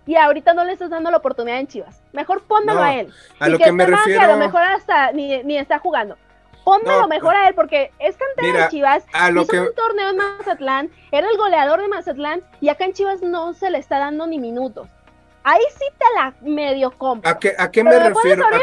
y 0.07 0.17
ahorita 0.17 0.53
no 0.55 0.65
le 0.65 0.73
estás 0.73 0.91
dando 0.91 1.11
la 1.11 1.17
oportunidad 1.19 1.59
en 1.59 1.67
Chivas. 1.67 2.01
Mejor 2.13 2.43
póndalo 2.43 2.81
No, 2.81 2.85
a 2.87 2.95
él. 2.95 3.13
a 3.41 3.49
y 3.49 3.53
lo 3.53 3.59
que, 3.59 3.65
que 3.65 3.73
me 3.73 3.87
que 3.87 3.93
a 3.93 3.97
refiero- 3.97 4.27
lo 4.27 4.37
mejor 4.37 4.63
hasta 4.63 5.13
ni, 5.13 5.43
ni 5.45 5.57
está 5.59 5.79
jugando. 5.79 6.17
Pónmelo 6.65 7.03
No, 7.03 7.09
mejor 7.09 7.37
a 7.37 7.47
él, 7.49 7.55
porque 7.55 7.91
es 7.99 8.17
cantera 8.17 8.49
mira, 8.53 8.65
de 8.65 8.69
Chivas. 8.71 9.05
a 9.13 9.31
lo 9.31 9.43
hizo 9.43 9.51
que- 9.53 9.61
un 9.61 9.75
torneo 9.75 10.09
en 10.09 10.17
Mazatlán, 10.17 10.91
era 11.13 11.29
el 11.31 11.37
goleador 11.37 11.83
de 11.83 11.89
Mazatlán, 11.89 12.41
y 12.63 12.71
acá 12.71 12.87
en 12.87 12.95
Chivas 12.95 13.21
no 13.21 13.53
se 13.53 13.69
le 13.71 13.77
está 13.77 13.99
dando 13.99 14.27
ni 14.27 14.39
minutos. 14.39 14.89
Ahí 15.45 15.63
sí 15.79 15.85
te 15.99 16.05
la 16.17 16.35
medio 16.41 16.91
compro. 16.91 17.31
¿A 17.31 17.39
qué, 17.39 17.55
a 17.57 17.71
qué 17.71 17.85
me 17.85 17.91
Pero 17.91 18.05
después 18.07 18.25
de 18.25 18.31
refiero? 18.31 18.47
¿A 18.47 18.51
me- 18.51 18.59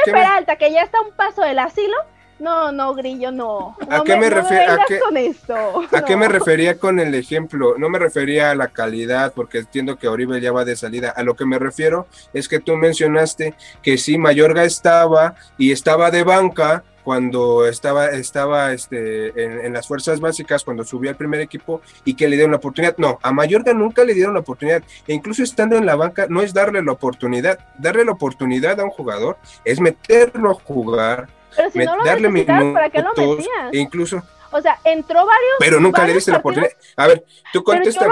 que 0.58 0.72
ya 0.72 0.82
está 0.82 0.98
a 0.98 1.02
un 1.02 1.12
paso 1.14 1.44
del 1.44 1.60
asilo, 1.60 1.96
no, 2.40 2.72
no, 2.72 2.96
Grillo, 2.96 3.32
no. 3.32 3.78
¿A 3.88 4.02
qué 4.04 4.18
me 4.18 4.28
no 4.30 4.38
refiero- 4.38 4.64
a 4.64 4.70
vengas 4.72 4.86
qué- 4.88 5.00
con 5.00 5.16
esto. 5.16 5.84
¿A 5.92 6.02
qué 6.04 6.18
me 6.18 6.28
refería 6.28 6.80
con 6.80 7.00
el 7.00 7.14
ejemplo? 7.14 7.76
No 7.78 7.88
me 7.88 8.00
refería 8.00 8.50
a 8.50 8.56
la 8.56 8.70
calidad, 8.70 9.32
porque 9.36 9.60
entiendo 9.60 9.98
que 9.98 10.08
Oribe 10.08 10.42
ya 10.42 10.52
va 10.52 10.66
de 10.66 10.76
salida. 10.76 11.12
A 11.16 11.22
lo 11.22 11.36
que 11.36 11.46
me 11.46 11.60
refiero 11.60 12.08
es 12.34 12.48
que 12.48 12.60
tú 12.60 12.76
mencionaste 12.78 13.54
que 13.84 14.00
sí, 14.00 14.18
Mayorga 14.18 14.64
estaba 14.64 15.36
y 15.60 15.72
estaba 15.72 16.10
de 16.10 16.24
banca 16.24 16.84
cuando 17.04 17.66
estaba, 17.68 18.08
estaba 18.10 18.74
este, 18.74 19.28
en, 19.44 19.66
en 19.66 19.74
las 19.74 19.88
fuerzas 19.88 20.20
básicas, 20.20 20.64
cuando 20.64 20.84
subió 20.84 21.10
al 21.10 21.16
primer 21.16 21.40
equipo 21.42 21.82
y 22.06 22.16
que 22.16 22.28
le 22.28 22.36
dieron 22.36 22.52
la 22.52 22.58
oportunidad. 22.58 22.96
No, 22.98 23.20
a 23.22 23.32
Mayorga 23.32 23.74
nunca 23.74 24.04
le 24.04 24.14
dieron 24.14 24.34
la 24.34 24.40
oportunidad. 24.42 24.84
E 25.08 25.14
incluso 25.14 25.44
estando 25.44 25.76
en 25.78 25.86
la 25.86 25.96
banca, 25.96 26.28
no 26.30 26.42
es 26.42 26.54
darle 26.54 26.82
la 26.84 26.92
oportunidad. 26.92 27.60
Darle 27.78 28.06
la 28.06 28.12
oportunidad 28.12 28.80
a 28.80 28.84
un 28.84 28.90
jugador 28.92 29.38
es 29.66 29.80
meterlo 29.80 30.52
a 30.52 30.54
jugar, 30.56 31.28
si 31.72 31.80
met- 31.80 31.86
no 31.86 32.04
darle 32.04 32.30
necesitabas, 32.30 32.74
¿para 32.74 32.90
qué 32.90 33.02
lo 33.02 33.14
minutos, 33.16 33.46
e 33.72 33.78
incluso 33.78 34.22
O 34.52 34.62
sea, 34.62 34.80
entró 34.84 35.18
varios. 35.26 35.56
pero 35.60 35.80
nunca 35.80 36.06
le 36.06 36.14
diste 36.14 36.32
la 36.32 36.38
oportunidad. 36.38 36.72
A 36.98 37.08
ver, 37.08 37.24
tú 37.54 37.64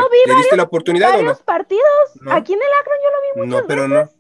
vi 0.10 0.18
¿Le 0.26 0.36
diste 0.36 0.50
varios- 0.50 0.58
la 0.58 0.64
oportunidad 0.64 1.20
o 1.20 1.24
no? 1.24 1.36
partidos. 1.46 1.84
No. 2.22 2.32
Aquí 2.34 2.54
en 2.54 2.60
el 2.60 2.68
Akron 2.82 2.98
yo 3.04 3.10
lo 3.10 3.42
vi 3.44 3.48
muchas 3.48 3.62
No, 3.62 3.68
pero 3.68 3.82
veces. 3.84 4.14
no. 4.14 4.19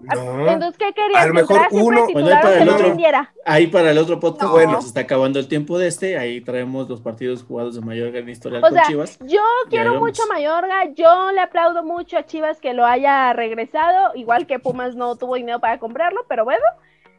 No. 0.00 0.48
Entonces, 0.50 0.78
¿qué 0.78 0.92
querías? 0.92 1.22
A 1.22 1.26
lo 1.26 1.32
¿Que 1.34 1.40
mejor 1.40 1.60
uno- 1.70 2.06
Bueno, 2.12 2.28
ahí 2.28 2.42
para 2.42 2.62
el 2.62 2.68
otro. 2.68 2.96
Ahí 3.44 3.66
para 3.66 3.90
el 3.90 3.98
otro 3.98 4.18
podcast, 4.20 4.44
No. 4.44 4.50
bueno, 4.52 4.80
se 4.82 4.88
está 4.88 5.00
acabando 5.00 5.38
el 5.38 5.48
tiempo 5.48 5.78
de 5.78 5.88
este. 5.88 6.18
Ahí 6.18 6.40
traemos 6.40 6.88
los 6.88 7.00
partidos 7.00 7.42
jugados 7.42 7.74
de 7.74 7.80
mayor 7.82 8.10
gran 8.10 8.28
historial 8.28 8.62
O 8.64 8.68
con 8.68 8.74
sea, 8.74 8.84
Chivas. 8.84 9.18
yo 9.20 9.42
quiero 9.68 9.94
mucho 10.00 10.22
a 10.22 10.26
Mayorga, 10.26 10.84
yo 10.94 11.32
le 11.32 11.40
aplaudo 11.40 11.82
mucho 11.84 12.16
a 12.18 12.24
Chivas 12.24 12.60
que 12.60 12.72
lo 12.74 12.86
haya 12.86 13.32
regresado, 13.32 14.12
igual 14.14 14.46
que 14.46 14.58
Pumas 14.58 14.94
no 14.96 15.16
tuvo 15.16 15.34
dinero 15.36 15.60
para 15.60 15.78
comprarlo, 15.78 16.24
pero 16.28 16.44
bueno, 16.44 16.64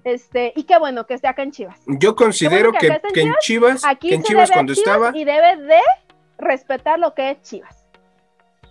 este, 0.03 0.51
y 0.55 0.63
qué 0.63 0.77
bueno 0.79 1.05
que 1.05 1.13
esté 1.13 1.27
acá 1.27 1.43
en 1.43 1.51
Chivas. 1.51 1.79
Yo 1.86 2.15
considero 2.15 2.71
bueno 2.71 2.79
que, 2.79 2.88
en 2.88 3.13
que 3.13 3.21
en 3.21 3.34
Chivas, 3.41 3.86
Aquí 3.86 4.09
que 4.09 4.15
en 4.15 4.23
Chivas 4.23 4.49
cuando 4.51 4.73
Chivas 4.73 4.88
estaba, 4.95 5.17
y 5.17 5.23
debe 5.23 5.57
de 5.57 5.79
respetar 6.38 6.97
lo 6.99 7.13
que 7.13 7.32
es 7.32 7.41
Chivas. 7.43 7.80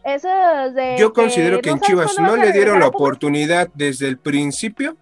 Eso 0.04 0.28
es 0.66 0.74
de 0.74 0.96
yo 0.98 1.12
considero 1.12 1.60
que 1.60 1.70
en 1.70 1.80
Chivas 1.80 2.18
no 2.18 2.32
a 2.32 2.36
le 2.36 2.52
dieron 2.52 2.78
la 2.80 2.86
a 2.86 2.88
oportunidad 2.88 3.68
desde 3.74 4.08
el 4.08 4.18
principio. 4.18 4.96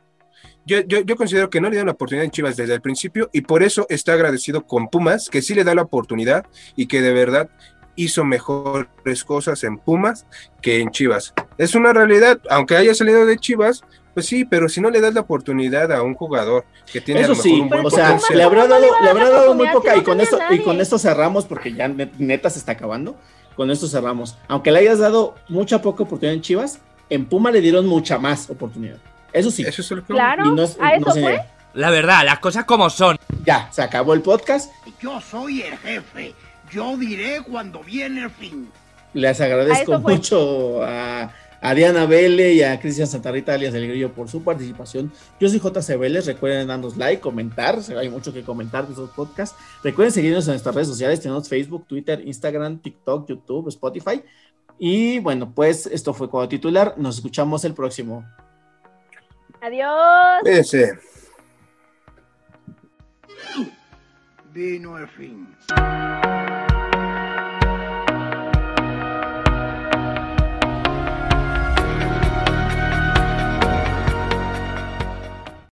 Yo, 0.66 0.80
yo, 0.80 1.00
yo 1.00 1.16
considero 1.16 1.48
que 1.48 1.60
no 1.60 1.68
le 1.68 1.72
dieron 1.76 1.86
la 1.86 1.92
oportunidad 1.92 2.24
en 2.24 2.30
Chivas 2.30 2.56
desde 2.56 2.74
el 2.74 2.82
principio 2.82 3.30
y 3.32 3.40
por 3.42 3.62
eso 3.62 3.86
está 3.88 4.12
agradecido 4.12 4.66
con 4.66 4.88
Pumas, 4.88 5.30
que 5.30 5.40
sí 5.40 5.54
le 5.54 5.64
da 5.64 5.74
la 5.74 5.82
oportunidad 5.82 6.44
y 6.76 6.86
que 6.88 7.00
de 7.00 7.12
verdad 7.12 7.48
hizo 7.96 8.24
mejores 8.24 9.24
cosas 9.24 9.64
en 9.64 9.78
Pumas 9.78 10.26
que 10.60 10.80
en 10.80 10.90
Chivas. 10.90 11.32
Es 11.56 11.74
una 11.74 11.92
realidad, 11.92 12.38
aunque 12.50 12.76
haya 12.76 12.94
salido 12.94 13.24
de 13.24 13.38
Chivas, 13.38 13.82
pues 14.14 14.26
sí, 14.26 14.44
pero 14.44 14.68
si 14.68 14.80
no 14.80 14.90
le 14.90 15.00
das 15.00 15.14
la 15.14 15.20
oportunidad 15.20 15.90
a 15.92 16.02
un 16.02 16.14
jugador 16.14 16.64
que 16.92 17.00
tiene 17.00 17.20
a 17.20 17.22
Eso 17.24 17.32
lo 17.32 17.36
mejor 17.36 17.50
sí, 17.50 17.60
un 17.60 17.68
buen 17.68 17.86
o 17.86 17.90
sea, 17.90 18.04
potencial. 18.06 18.36
le 18.38 18.44
habrá 18.44 18.62
¿Cómo 18.62 18.74
no 18.74 18.80
dado, 18.80 19.00
le 19.00 19.08
a 19.08 19.10
habrá 19.10 19.30
dado 19.30 19.54
muy 19.54 19.68
poca 19.68 19.96
y 19.96 20.02
con 20.02 20.20
esto 20.20 20.38
y 20.50 20.58
con 20.58 20.80
esto 20.80 20.98
cerramos 20.98 21.46
porque 21.46 21.72
ya 21.72 21.88
net- 21.88 22.12
neta 22.18 22.50
se 22.50 22.58
está 22.58 22.72
acabando. 22.72 23.16
Con 23.58 23.72
esto 23.72 23.88
cerramos. 23.88 24.38
Aunque 24.46 24.70
le 24.70 24.78
hayas 24.78 25.00
dado 25.00 25.34
mucha 25.48 25.82
poca 25.82 26.04
oportunidad 26.04 26.32
en 26.32 26.42
Chivas, 26.42 26.78
en 27.10 27.26
Puma 27.26 27.50
le 27.50 27.60
dieron 27.60 27.88
mucha 27.88 28.16
más 28.16 28.48
oportunidad. 28.48 28.98
Eso 29.32 29.50
sí. 29.50 29.64
Eso 29.66 29.82
es 29.82 29.90
lo 29.90 29.96
que 30.06 30.12
Claro, 30.12 30.46
Y 30.46 30.50
no 30.54 30.62
es- 30.62 30.78
a 30.78 30.90
no 30.90 30.94
eso 30.98 31.10
se 31.10 31.22
fue. 31.22 31.40
La 31.74 31.90
verdad, 31.90 32.24
las 32.24 32.38
cosas 32.38 32.64
como 32.66 32.88
son. 32.88 33.18
Ya, 33.44 33.68
se 33.72 33.82
acabó 33.82 34.14
el 34.14 34.22
podcast. 34.22 34.70
Yo 35.02 35.20
soy 35.20 35.62
el 35.62 35.76
jefe. 35.76 36.36
Yo 36.70 36.96
diré 36.96 37.42
cuando 37.42 37.80
viene 37.80 38.22
el 38.22 38.30
fin. 38.30 38.70
Les 39.12 39.40
agradezco 39.40 39.98
mucho 39.98 40.84
a, 40.84 41.32
a 41.60 41.74
Diana 41.74 42.06
Vélez 42.06 42.54
y 42.54 42.62
a 42.62 42.78
Cristian 42.78 43.06
Santarrita 43.06 43.54
alias 43.54 43.72
del 43.72 43.88
Grillo 43.88 44.12
por 44.12 44.28
su 44.28 44.42
participación. 44.42 45.12
Yo 45.40 45.48
soy 45.48 45.58
JC 45.58 45.98
Vélez, 45.98 46.26
recuerden 46.26 46.68
darnos 46.68 46.96
like, 46.96 47.20
comentar, 47.20 47.78
hay 47.96 48.08
mucho 48.08 48.32
que 48.32 48.42
comentar 48.42 48.86
de 48.86 48.92
esos 48.92 49.10
podcasts. 49.10 49.56
Recuerden 49.82 50.12
seguirnos 50.12 50.46
en 50.46 50.52
nuestras 50.52 50.74
redes 50.74 50.88
sociales, 50.88 51.20
tenemos 51.20 51.48
Facebook, 51.48 51.86
Twitter, 51.86 52.26
Instagram, 52.26 52.78
TikTok, 52.78 53.28
YouTube, 53.28 53.68
Spotify. 53.68 54.22
Y 54.78 55.18
bueno, 55.18 55.52
pues 55.52 55.86
esto 55.86 56.14
fue 56.14 56.30
Cuadro 56.30 56.48
Titular, 56.48 56.94
nos 56.96 57.16
escuchamos 57.16 57.64
el 57.64 57.74
próximo. 57.74 58.24
Adiós. 59.60 60.42
Ese. 60.44 60.98
Vino 64.52 64.98
el 64.98 65.08
fin. 65.08 65.48